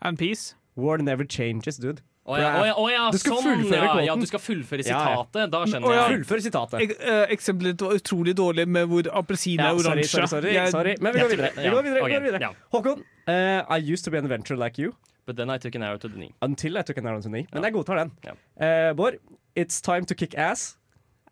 And 0.00 0.18
peace. 0.18 0.54
War 0.74 0.98
never 0.98 1.24
changes, 1.24 1.76
dude. 1.78 2.02
Å 2.22 2.36
ja, 2.38 2.48
å 2.54 2.66
ja, 2.66 2.74
å 2.78 2.82
ja 2.90 3.06
Du 3.10 3.16
skal 3.18 3.34
sånn! 3.34 3.46
fullføre 3.62 3.82
Ja, 3.82 3.94
ja, 4.06 4.14
du 4.14 4.26
skal 4.30 4.38
fullføre 4.38 4.84
Ja, 4.86 4.94
ja. 4.94 4.98
sitatet. 5.26 5.50
Da 5.50 5.60
skjønner 5.66 5.94
jeg. 5.96 6.18
Fullføre 6.20 6.42
sitatet. 6.44 6.82
E 6.82 6.98
uh, 7.02 7.24
eksempelet 7.34 7.82
var 7.82 7.96
utrolig 7.98 8.34
dårlig 8.38 8.66
med 8.70 8.86
hvor 8.92 9.08
appelsin 9.18 9.58
Ja, 9.58 9.72
er 9.72 9.80
sorry, 9.82 10.04
oransje. 10.04 10.10
sorry, 10.12 10.28
sorry, 10.30 10.52
Jeg- 10.54 10.70
sorry. 10.70 10.92
Men 11.02 11.14
vi 11.16 11.20
går 11.24 11.32
videre. 11.34 11.50
Vi 11.56 11.72
går 11.74 11.82
videre, 11.88 12.04
vi 12.06 12.12
går 12.14 12.22
videre. 12.28 12.40
ja. 12.46 12.52
Håkon, 12.76 13.02
I 13.26 13.78
used 13.92 14.04
to 14.06 14.10
be 14.14 14.18
an 14.22 14.24
adventurer 14.30 14.58
like 14.58 14.78
you 14.78 14.94
But 15.26 15.36
then 15.36 15.50
I 15.50 15.58
took 15.58 15.74
an 15.74 15.82
arrow 15.82 15.98
to 15.98 16.08
the 16.08 16.14
knee. 16.14 16.32
until 16.42 16.78
I 16.78 16.82
took 16.82 16.96
an 16.98 17.06
arrow 17.06 17.18
to 17.20 17.28
the 17.28 17.34
knee. 17.34 17.46
Men 17.52 17.62
jeg 17.64 17.74
godtar 17.74 17.96
den. 18.02 18.12
Ja. 18.24 18.32
Eh, 18.58 18.92
Bård, 18.94 19.18
it's 19.54 19.80
time 19.80 20.04
to 20.06 20.14
kick 20.14 20.34
ass. 20.38 20.76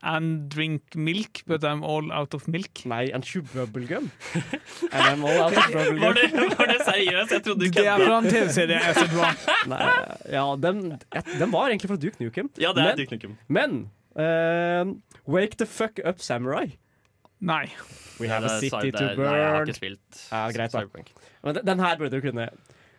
And 0.03 0.49
drink 0.49 0.95
milk, 0.97 1.43
but 1.47 1.63
I'm 1.63 1.83
all 1.85 2.11
out 2.11 2.33
of 2.33 2.49
milk. 2.49 2.87
Nei, 2.87 3.11
and 3.13 3.23
chew 3.23 3.43
bubblegum. 3.43 4.09
and 4.93 5.03
I'm 5.05 5.25
all 5.25 5.43
out 5.43 5.53
of 5.53 5.75
Var 5.75 5.85
bubblegum. 5.91 6.15
det, 6.15 6.59
var 6.59 6.67
det 6.67 6.79
seriøst? 6.87 7.33
Jeg 7.33 7.43
trodde 7.45 7.61
du 7.61 7.71
Det 7.71 7.85
er 7.87 8.05
fra 8.07 8.19
en 8.19 8.29
TV-serie 8.31 8.79
jeg 8.79 8.85
har 8.87 8.95
sett 8.95 9.13
på. 9.13 9.69
Nei, 9.69 9.91
ja, 10.33 10.45
den, 10.57 10.81
den 11.43 11.53
var 11.53 11.69
egentlig 11.69 11.91
fra 11.93 11.99
Duke 12.01 12.17
Nukem. 12.25 12.49
Ja, 12.57 12.73
det 12.73 12.81
er 12.81 12.89
men, 12.95 12.97
Duke 13.03 13.19
Nukem. 13.19 13.37
Men 13.49 13.77
uh, 14.17 14.95
Wake 15.29 15.61
the 15.61 15.67
fuck 15.69 16.01
up, 16.05 16.25
samurai. 16.25 16.71
Nei. 17.41 17.67
We 18.19 18.29
have 18.29 18.45
a 18.45 18.57
city 18.61 18.91
to 18.93 19.05
burn. 19.17 19.27
Nei, 19.29 19.37
jeg 19.37 19.51
har 19.53 19.69
ikke 19.69 19.79
spilt 19.83 20.27
Ja, 20.31 20.47
greit 20.53 20.73
da. 20.73 20.85
Men 21.45 21.55
den- 21.61 21.67
den 21.67 21.79
her 21.81 21.97
burde 22.01 22.17
du 22.17 22.21
kunne. 22.25 22.49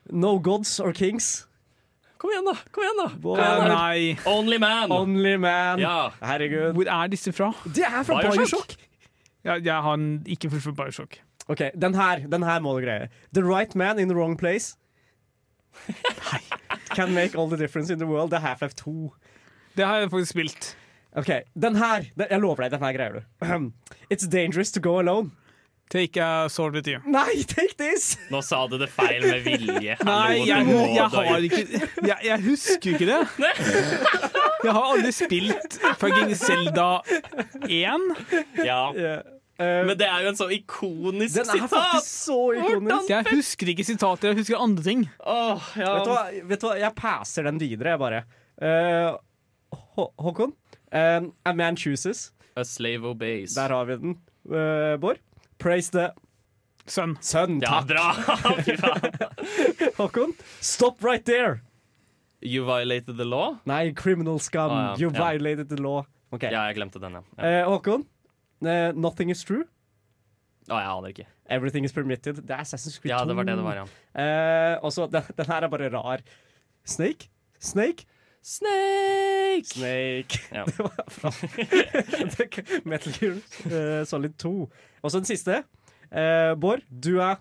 No 0.10 0.38
gods 0.40 0.80
or 0.80 0.92
kings. 0.94 1.48
Kom 2.22 2.30
igjen, 2.30 2.46
da! 2.46 2.54
Kom 2.76 2.84
igjen 2.86 3.00
da 3.02 3.08
Bård. 3.24 3.40
Eh, 3.42 3.64
nei. 3.72 4.18
Only 4.30 4.60
man! 4.62 4.92
Only 4.94 5.36
man. 5.42 5.80
Ja. 5.82 5.96
Herregud. 6.22 6.76
Hvor 6.78 6.90
er 6.94 7.08
disse 7.10 7.34
fra? 7.34 7.48
Det 7.66 7.82
er 7.88 8.04
fra 8.06 8.20
Bioshock. 8.22 8.38
Bioshock. 8.38 8.76
Ja, 9.48 9.56
jeg 9.58 9.82
har 9.88 9.94
en- 9.98 10.22
ikke 10.30 10.52
fullført 10.54 10.78
Bioshock. 10.78 11.18
OK, 11.50 11.64
den 11.82 11.96
her, 11.98 12.20
den 12.30 12.44
her 12.46 12.60
må 12.62 12.76
du 12.78 12.86
greie. 12.86 13.10
The 13.34 13.42
right 13.44 13.74
man 13.76 13.98
in 14.00 14.08
the 14.08 14.16
wrong 14.18 14.38
place. 14.38 14.78
Can 16.96 17.14
make 17.14 17.36
all 17.36 17.48
the 17.50 17.58
difference 17.58 17.90
in 17.94 17.98
the 18.00 18.06
world. 18.08 18.32
Det 18.32 18.38
er 18.38 18.42
Half-Life 18.46 18.76
2. 18.76 19.14
Det 19.78 19.86
har 19.86 19.98
jeg 19.98 20.10
faktisk 20.12 20.32
spilt. 20.32 20.78
OK, 21.18 21.28
den 21.62 21.76
her. 21.76 22.04
Den, 22.18 22.26
jeg 22.30 22.40
lover 22.40 22.56
deg, 22.56 22.72
den 22.72 22.80
her 22.84 22.94
greier 22.94 23.14
du. 23.14 23.72
It's 24.14 24.30
dangerous 24.30 24.72
to 24.72 24.82
go 24.84 25.00
alone. 25.00 25.32
Take 25.92 26.16
a 26.24 26.48
sword 26.50 26.74
with 26.78 26.88
you. 26.88 27.02
Nei, 27.06 27.44
take 27.44 27.76
this! 27.76 28.14
Nå 28.32 28.40
sa 28.48 28.62
du 28.72 28.78
det 28.80 28.88
feil 28.94 29.26
med 29.28 29.42
vilje. 29.44 29.98
Nei, 30.08 30.38
jeg, 30.48 30.70
jeg 30.96 31.08
har 31.12 31.44
ikke 31.50 31.64
jeg, 32.08 32.18
jeg 32.30 32.38
husker 32.46 32.96
ikke 32.96 33.10
det. 33.10 33.20
Jeg 34.62 34.76
har 34.78 34.84
aldri 34.94 35.10
spilt 35.10 35.76
fucking 35.98 36.36
Zelda 36.38 37.02
1. 37.66 38.04
Ja. 38.62 38.82
Eh, 38.94 39.80
Men 39.88 39.96
det 39.98 40.06
er 40.06 40.22
jo 40.22 40.30
en 40.30 40.38
så 40.38 40.46
ikonisk 40.54 41.34
den 41.40 41.50
er 41.50 41.56
sitat! 41.58 41.72
faktisk 41.72 42.12
så 42.28 42.36
ikonisk. 42.60 43.10
Jeg 43.10 43.26
husker 43.32 43.72
ikke 43.74 43.86
sitater, 43.88 44.30
jeg 44.30 44.38
husker 44.44 44.62
andre 44.62 44.86
ting. 44.86 45.02
Åh, 45.26 45.66
ja. 45.82 45.96
Vet, 45.96 46.06
du 46.06 46.12
hva, 46.14 46.22
vet 46.54 46.62
du 46.62 46.68
hva, 46.70 46.76
jeg 46.84 46.94
passer 47.00 47.50
den 47.50 47.58
videre, 47.62 47.96
jeg 47.96 48.04
bare. 48.04 48.22
Eh, 48.62 49.10
Hå 49.98 50.06
Håkon? 50.28 50.54
Eh, 50.94 51.20
a 51.50 51.56
man 51.58 51.80
chooses. 51.82 52.28
A 52.54 52.62
slave 52.68 53.10
obeys. 53.16 53.58
Der 53.58 53.74
har 53.74 53.90
vi 53.90 53.98
den. 54.06 54.16
Eh, 54.46 54.94
Bård? 55.02 55.26
Praise 55.62 55.92
the 55.94 56.08
Sønn. 56.90 57.14
sun. 57.22 57.60
Ja, 57.62 57.82
Takk. 57.82 57.88
bra! 57.92 58.06
Fy 58.66 58.76
faen. 58.82 59.92
Håkon? 60.00 60.34
Stop 60.60 61.04
right 61.06 61.24
there! 61.30 61.62
You 62.42 62.64
violated 62.66 63.18
the 63.22 63.26
law? 63.28 63.60
Nei, 63.70 63.92
criminal 63.94 64.40
scum. 64.42 64.72
Ah, 64.74 64.96
ja. 64.98 65.04
You 65.06 65.12
Ja. 65.14 65.28
violated 65.30 65.70
the 65.70 65.78
law. 65.78 66.06
Ok. 66.34 66.48
Ja, 66.50 66.64
jeg 66.72 66.80
glemte 66.80 67.00
den, 67.04 67.20
ja. 67.20 67.22
ja. 67.38 67.44
Eh, 67.62 67.68
Håkon? 67.70 68.08
Eh, 68.66 68.92
nothing 68.98 69.30
is 69.30 69.44
true. 69.46 69.64
Å, 70.70 70.78
jeg 70.80 70.88
aner 70.90 71.14
ikke. 71.14 71.28
Everything 71.52 71.86
is 71.86 71.94
permitted. 71.94 72.40
Det 72.48 72.56
er 72.56 72.64
Assassin's 72.64 72.98
Creed 73.02 73.12
2. 73.12 73.18
Ja, 73.20 73.26
det 73.30 73.36
var 73.38 73.46
det 73.46 73.56
det 73.60 73.66
var, 73.66 73.82
ja. 73.84 73.86
Eh, 74.24 74.80
og 74.82 74.94
så, 74.96 75.06
den, 75.12 75.26
den 75.38 75.50
her 75.54 75.68
er 75.68 75.72
bare 75.74 75.90
rar. 75.94 76.24
Snake? 76.88 77.28
Snake? 77.62 78.08
Snake! 78.42 79.66
Snake. 79.66 80.40
Ja. 80.58 80.66
Det 80.70 80.80
var 80.80 81.06
fra 81.10 81.32
Metal 82.84 83.14
Gear 83.20 83.38
uh, 84.02 84.04
Solid 84.06 84.38
2. 84.42 84.52
Og 85.02 85.12
så 85.12 85.20
den 85.22 85.30
siste. 85.30 85.64
Uh, 86.12 86.54
Bård, 86.60 86.82
du 86.90 87.20
er 87.22 87.38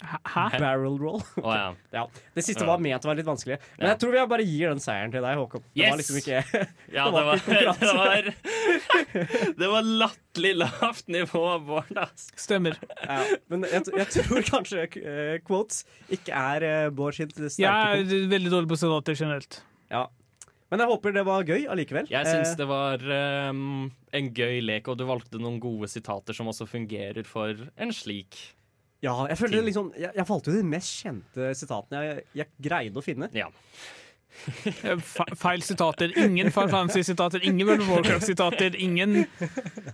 Hæ? 0.00 0.46
barrel 0.56 0.94
roll. 0.96 1.20
Oh, 1.44 1.52
ja. 1.52 1.74
Ja, 1.98 2.06
det 2.34 2.44
siste 2.46 2.64
var 2.64 2.80
ment 2.80 3.04
å 3.04 3.10
være 3.10 3.20
litt 3.20 3.28
vanskelig. 3.28 3.58
Men 3.76 3.84
Ja. 3.84 3.90
jeg 3.92 4.00
tror 4.00 4.14
vi 4.14 4.22
bare 4.32 4.46
gir 4.48 4.70
den 4.72 4.80
seieren 4.80 5.12
til 5.12 5.20
deg, 5.26 5.36
Håkon. 5.36 5.64
Det 5.76 5.90
var 5.90 5.98
liksom 6.00 6.20
ikke 6.22 6.38
Ja, 6.40 7.04
Det 7.04 7.04
det 7.04 7.12
var 7.12 7.24
var, 7.28 7.36
det 7.44 7.90
var, 7.98 8.30
det 9.60 9.68
var 9.74 9.90
latterlig 10.04 10.54
lavt 10.62 11.04
nivå, 11.12 11.42
Bård. 11.68 11.92
ass. 12.00 12.30
Stemmer. 12.40 12.78
ja, 13.04 13.18
Men 13.52 13.66
jeg, 13.68 13.84
jeg 14.00 14.08
tror 14.16 14.48
kanskje 14.48 14.86
uh, 15.04 15.36
quotes 15.44 15.84
ikke 16.16 16.32
er 16.32 16.64
uh, 16.86 16.90
Bård 16.96 17.18
sitt 17.20 17.36
sterke 17.36 17.60
Jeg 17.60 18.06
er 18.08 18.32
veldig 18.32 18.54
dårlig 18.56 18.72
på 18.72 18.80
sitater 18.80 19.20
generelt. 19.20 19.60
Ja. 19.92 20.06
Men 20.70 20.84
jeg 20.84 20.90
håper 20.92 21.14
det 21.16 21.24
var 21.26 21.44
gøy 21.48 21.64
allikevel. 21.72 22.08
Jeg 22.12 22.26
syns 22.28 22.52
Eh, 22.52 22.56
det 22.60 22.66
var 22.70 23.02
um, 23.50 23.90
en 24.14 24.30
gøy 24.34 24.60
lek, 24.62 24.86
og 24.88 24.98
du 25.00 25.04
valgte 25.08 25.40
noen 25.42 25.58
gode 25.62 25.88
sitater 25.90 26.36
som 26.36 26.50
også 26.52 26.68
fungerer 26.70 27.26
for 27.26 27.54
en 27.76 27.94
slik. 27.94 28.38
ja, 29.02 29.14
jeg 29.32 29.38
følte 29.40 29.56
ting. 29.56 29.66
liksom 29.66 29.92
Jeg, 29.98 30.12
jeg 30.14 30.28
valgte 30.28 30.52
jo 30.52 30.60
de 30.60 30.68
mest 30.68 31.02
kjente 31.02 31.54
sitatene 31.56 32.04
jeg, 32.04 32.24
jeg 32.42 32.46
greide 32.68 33.00
å 33.00 33.04
finne. 33.04 33.30
Ja. 33.34 33.50
Eh, 34.86 34.96
Feil 35.36 35.62
sitater. 35.66 36.12
Ingen 36.16 36.52
Final 36.54 36.70
Fantasy-sitater, 36.70 37.42
ingen 37.44 37.66
World 37.66 37.82
of 37.82 37.90
Warcraft-sitater, 37.90 38.76
ingen 38.78 39.24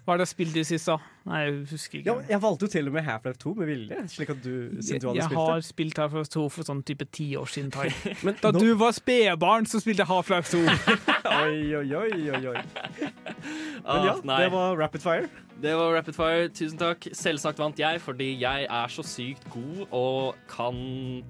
Hva 0.05 0.13
er 0.13 0.21
det 0.21 0.27
jeg 0.27 0.35
spilte 0.35 0.61
i 0.61 0.67
sist, 0.69 0.91
da? 0.93 0.99
Nei, 1.27 1.39
jeg 1.43 1.55
husker 1.73 2.03
Ja, 2.07 2.15
ikke. 2.21 2.27
jeg 2.31 2.43
valgte 2.43 2.67
jo 2.69 2.71
til 2.71 2.87
og 2.91 2.93
med 2.95 3.03
Half-Life 3.03 3.39
2 3.43 3.55
med 3.59 3.67
vilje, 3.67 3.97
slik 4.13 4.31
at 4.31 4.43
du, 4.45 4.51
siden 4.79 4.93
Jeg, 4.95 5.01
du 5.03 5.09
hadde 5.09 5.19
jeg 5.19 5.25
spilt 5.31 5.41
har 5.51 5.61
spilt 5.69 5.99
Half-Life 5.99 6.31
2 6.37 6.45
for 6.55 6.69
sånn 6.69 6.83
type 6.87 7.09
ti 7.11 7.27
år 7.37 7.51
siden. 7.51 7.73
Tai. 7.75 7.89
Men 8.27 8.39
Da 8.43 8.53
no. 8.55 8.61
du 8.63 8.75
var 8.79 8.95
spedbarn, 8.95 9.67
så 9.67 9.81
spilte 9.83 10.05
jeg 10.05 10.11
Half-Life 10.13 10.55
2. 10.55 10.63
Oi, 11.27 11.75
oi, 11.75 11.89
oi, 11.99 12.31
oi, 12.31 12.45
oi. 12.53 12.61
Men 12.63 14.07
ja, 14.07 14.15
Ah, 14.15 14.39
det 14.39 14.53
var 14.55 14.77
rapid 14.79 15.03
fire. 15.03 15.29
Det 15.57 15.73
var 15.73 15.95
Rapid 15.97 16.13
Fire. 16.15 16.49
Tusen 16.53 16.77
takk. 16.77 17.07
Selvsagt 17.17 17.57
vant 17.63 17.79
jeg, 17.81 17.97
fordi 18.05 18.27
jeg 18.43 18.67
er 18.69 18.91
så 18.93 19.01
sykt 19.09 19.47
god 19.49 19.87
og 19.97 20.35
kan 20.53 20.77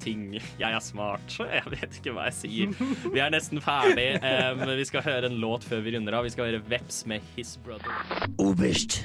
ting. 0.02 0.32
Jeg 0.58 0.66
er 0.74 0.82
smart. 0.82 1.22
så 1.30 1.46
Jeg 1.46 1.62
vet 1.70 1.94
ikke 2.00 2.10
hva 2.16 2.24
jeg 2.26 2.34
sier. 2.34 2.72
Vi 3.14 3.22
er 3.22 3.30
nesten 3.30 3.62
ferdig. 3.62 4.08
Um, 4.18 4.64
vi 4.80 4.84
skal 4.88 5.04
høre 5.06 5.30
en 5.30 5.38
låt 5.38 5.62
før 5.68 5.84
vi 5.86 5.94
runder 5.94 6.18
av. 6.18 6.26
Vi 6.26 6.34
skal 6.34 6.50
høre 6.50 6.62
Veps 6.66 7.04
med 7.06 7.22
His 7.36 7.54
Brother. 7.62 7.94
Oberst, 8.42 9.04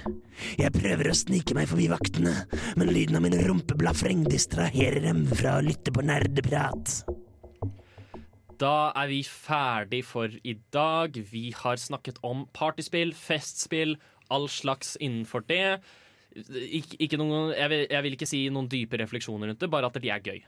jeg 0.58 0.74
prøver 0.82 1.12
å 1.12 1.16
snike 1.18 1.56
meg 1.58 1.70
forbi 1.70 1.88
vaktene, 1.92 2.34
men 2.80 2.90
lyden 2.94 3.18
av 3.20 3.26
min 3.26 3.38
rumpeblafreng 3.46 4.24
distraherer 4.28 5.04
dem 5.06 5.24
fra 5.30 5.60
å 5.60 5.66
lytte 5.66 5.94
på 5.94 6.04
nerdeprat. 6.06 7.02
Da 8.62 8.92
er 8.94 9.08
vi 9.10 9.22
ferdig 9.26 10.04
for 10.06 10.30
i 10.46 10.54
dag. 10.74 11.16
Vi 11.32 11.48
har 11.64 11.80
snakket 11.82 12.20
om 12.28 12.44
partyspill, 12.54 13.14
festspill, 13.18 13.96
all 14.30 14.46
slags 14.54 14.94
innenfor 15.02 15.46
det. 15.50 15.80
Ik 16.32 16.94
ikke 17.02 17.18
noen, 17.20 17.50
jeg, 17.58 17.70
vil, 17.74 17.82
jeg 17.92 18.06
vil 18.06 18.16
ikke 18.20 18.30
si 18.30 18.44
noen 18.54 18.70
dype 18.72 19.00
refleksjoner 19.02 19.50
rundt 19.52 19.64
det, 19.64 19.72
bare 19.74 19.90
at 19.90 19.98
de 20.00 20.12
er 20.14 20.22
gøy. 20.24 20.44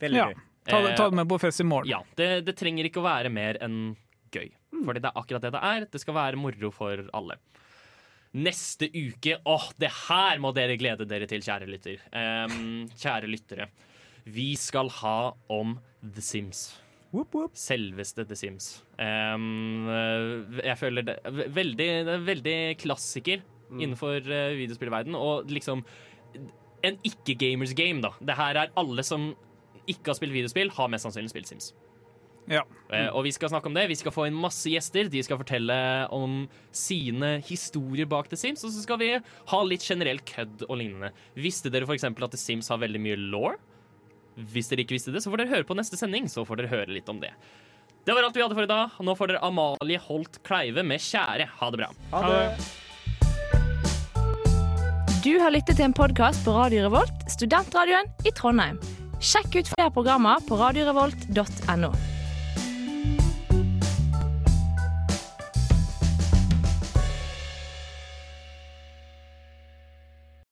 Veldig 0.00 0.20
Ja. 0.22 0.28
gøy. 0.30 0.44
Ta, 0.66 0.80
det- 0.82 0.96
ta 0.98 1.08
det 1.10 1.14
med 1.16 1.28
på 1.30 1.38
fest 1.38 1.60
i 1.60 1.64
morgen. 1.66 1.88
Ja, 1.90 2.00
det, 2.16 2.44
det 2.46 2.56
trenger 2.58 2.84
ikke 2.88 2.98
å 3.02 3.06
være 3.06 3.30
mer 3.30 3.58
enn 3.62 3.96
gøy. 4.34 4.48
Fordi 4.84 5.00
det 5.02 5.10
er 5.10 5.20
akkurat 5.20 5.42
det 5.42 5.52
det 5.54 5.62
er. 5.62 5.84
Det 5.90 6.00
skal 6.00 6.14
være 6.14 6.36
moro 6.40 6.70
for 6.74 7.04
alle. 7.14 7.36
Neste 8.34 8.88
uke 8.90 9.38
Åh, 9.46 9.68
det 9.80 9.90
her 10.08 10.40
må 10.42 10.52
dere 10.56 10.76
glede 10.80 11.06
dere 11.08 11.28
til, 11.30 11.44
kjære 11.44 11.68
lytter. 11.70 12.02
Um, 12.12 12.88
kjære 12.98 13.30
lyttere. 13.30 13.68
Vi 14.26 14.54
skal 14.58 14.90
ha 15.00 15.32
om 15.52 15.76
The 16.02 16.24
Sims. 16.24 16.66
Selveste 17.56 18.26
The 18.26 18.36
Sims. 18.36 18.66
Eh, 18.98 19.38
jeg 20.66 20.76
føler 20.76 21.06
det 21.06 21.16
veldig, 21.54 21.88
det 22.04 22.12
er 22.12 22.26
veldig 22.26 22.58
klassiker 22.82 23.44
innenfor 23.72 24.20
uh, 24.26 24.52
videospillverden 24.58 25.16
og 25.18 25.48
liksom 25.50 25.84
en 26.86 26.98
ikke-gamers 27.06 27.72
game, 27.74 28.02
da. 28.04 28.12
Det 28.20 28.36
her 28.36 28.60
er 28.60 28.74
alle 28.78 29.02
som 29.06 29.30
ikke 29.86 30.10
har 30.10 30.18
spilt 30.18 30.34
videospill, 30.34 30.70
har 30.76 30.90
mest 30.92 31.06
sannsynlig 31.06 31.32
spilt 31.32 31.50
Sims. 31.50 31.72
Ja. 32.50 32.62
Eh, 32.94 33.08
og 33.10 33.24
vi 33.26 33.32
skal 33.34 33.50
snakke 33.50 33.70
om 33.70 33.74
det. 33.76 33.86
Vi 33.90 33.98
skal 33.98 34.14
få 34.14 34.26
inn 34.28 34.38
masse 34.38 34.70
gjester. 34.70 35.10
De 35.10 35.22
skal 35.26 35.40
fortelle 35.40 35.76
om 36.14 36.44
sine 36.74 37.36
historier 37.46 38.08
bak 38.10 38.30
The 38.30 38.38
Sims. 38.38 38.64
Og 38.66 38.74
så 38.74 38.84
skal 38.84 39.00
vi 39.02 39.10
ha 39.18 39.62
litt 39.66 39.86
generell 39.86 40.22
kødd 40.26 40.66
og 40.68 40.78
lignende. 40.80 41.12
Visste 41.34 41.72
dere 41.72 41.88
f.eks. 41.88 42.06
at 42.06 42.36
The 42.36 42.40
Sims 42.40 42.70
har 42.72 42.82
veldig 42.82 43.02
mye 43.02 43.18
law? 43.34 43.56
Hvis 44.36 44.68
dere 44.70 44.84
ikke 44.84 44.98
visste 44.98 45.14
det, 45.14 45.24
så 45.24 45.32
får 45.32 45.42
dere 45.42 45.54
høre 45.56 45.68
på 45.68 45.76
neste 45.78 45.98
sending. 45.98 46.30
Så 46.30 46.44
får 46.46 46.62
dere 46.62 46.74
høre 46.74 46.90
litt 46.92 47.08
om 47.12 47.22
det. 47.22 47.32
Det 48.06 48.14
var 48.14 48.22
alt 48.22 48.36
vi 48.36 48.42
hadde 48.44 48.54
for 48.54 48.62
i 48.62 48.70
dag. 48.70 48.98
Nå 49.02 49.14
får 49.18 49.32
dere 49.32 49.42
Amalie 49.42 49.98
Holt 50.06 50.38
Kleive 50.46 50.84
med 50.86 51.02
'Kjære'. 51.02 51.48
Ha 51.58 51.70
det 51.74 51.80
bra. 51.82 51.88
Ha 52.12 52.26
det. 52.30 52.42
Du 55.26 55.40
har 55.42 55.50
lyttet 55.50 55.74
til 55.74 55.88
en 55.88 55.96
podkast 55.96 56.44
på 56.46 56.54
Radio 56.54 56.84
Revolt, 56.86 57.24
studentradioen 57.26 58.06
i 58.22 58.30
Trondheim. 58.30 58.78
Sjekk 59.18 59.56
ut 59.58 59.72
flere 59.72 59.90
programmer 59.90 60.38
på 60.46 60.54
radiorevolt.no. 60.60 62.15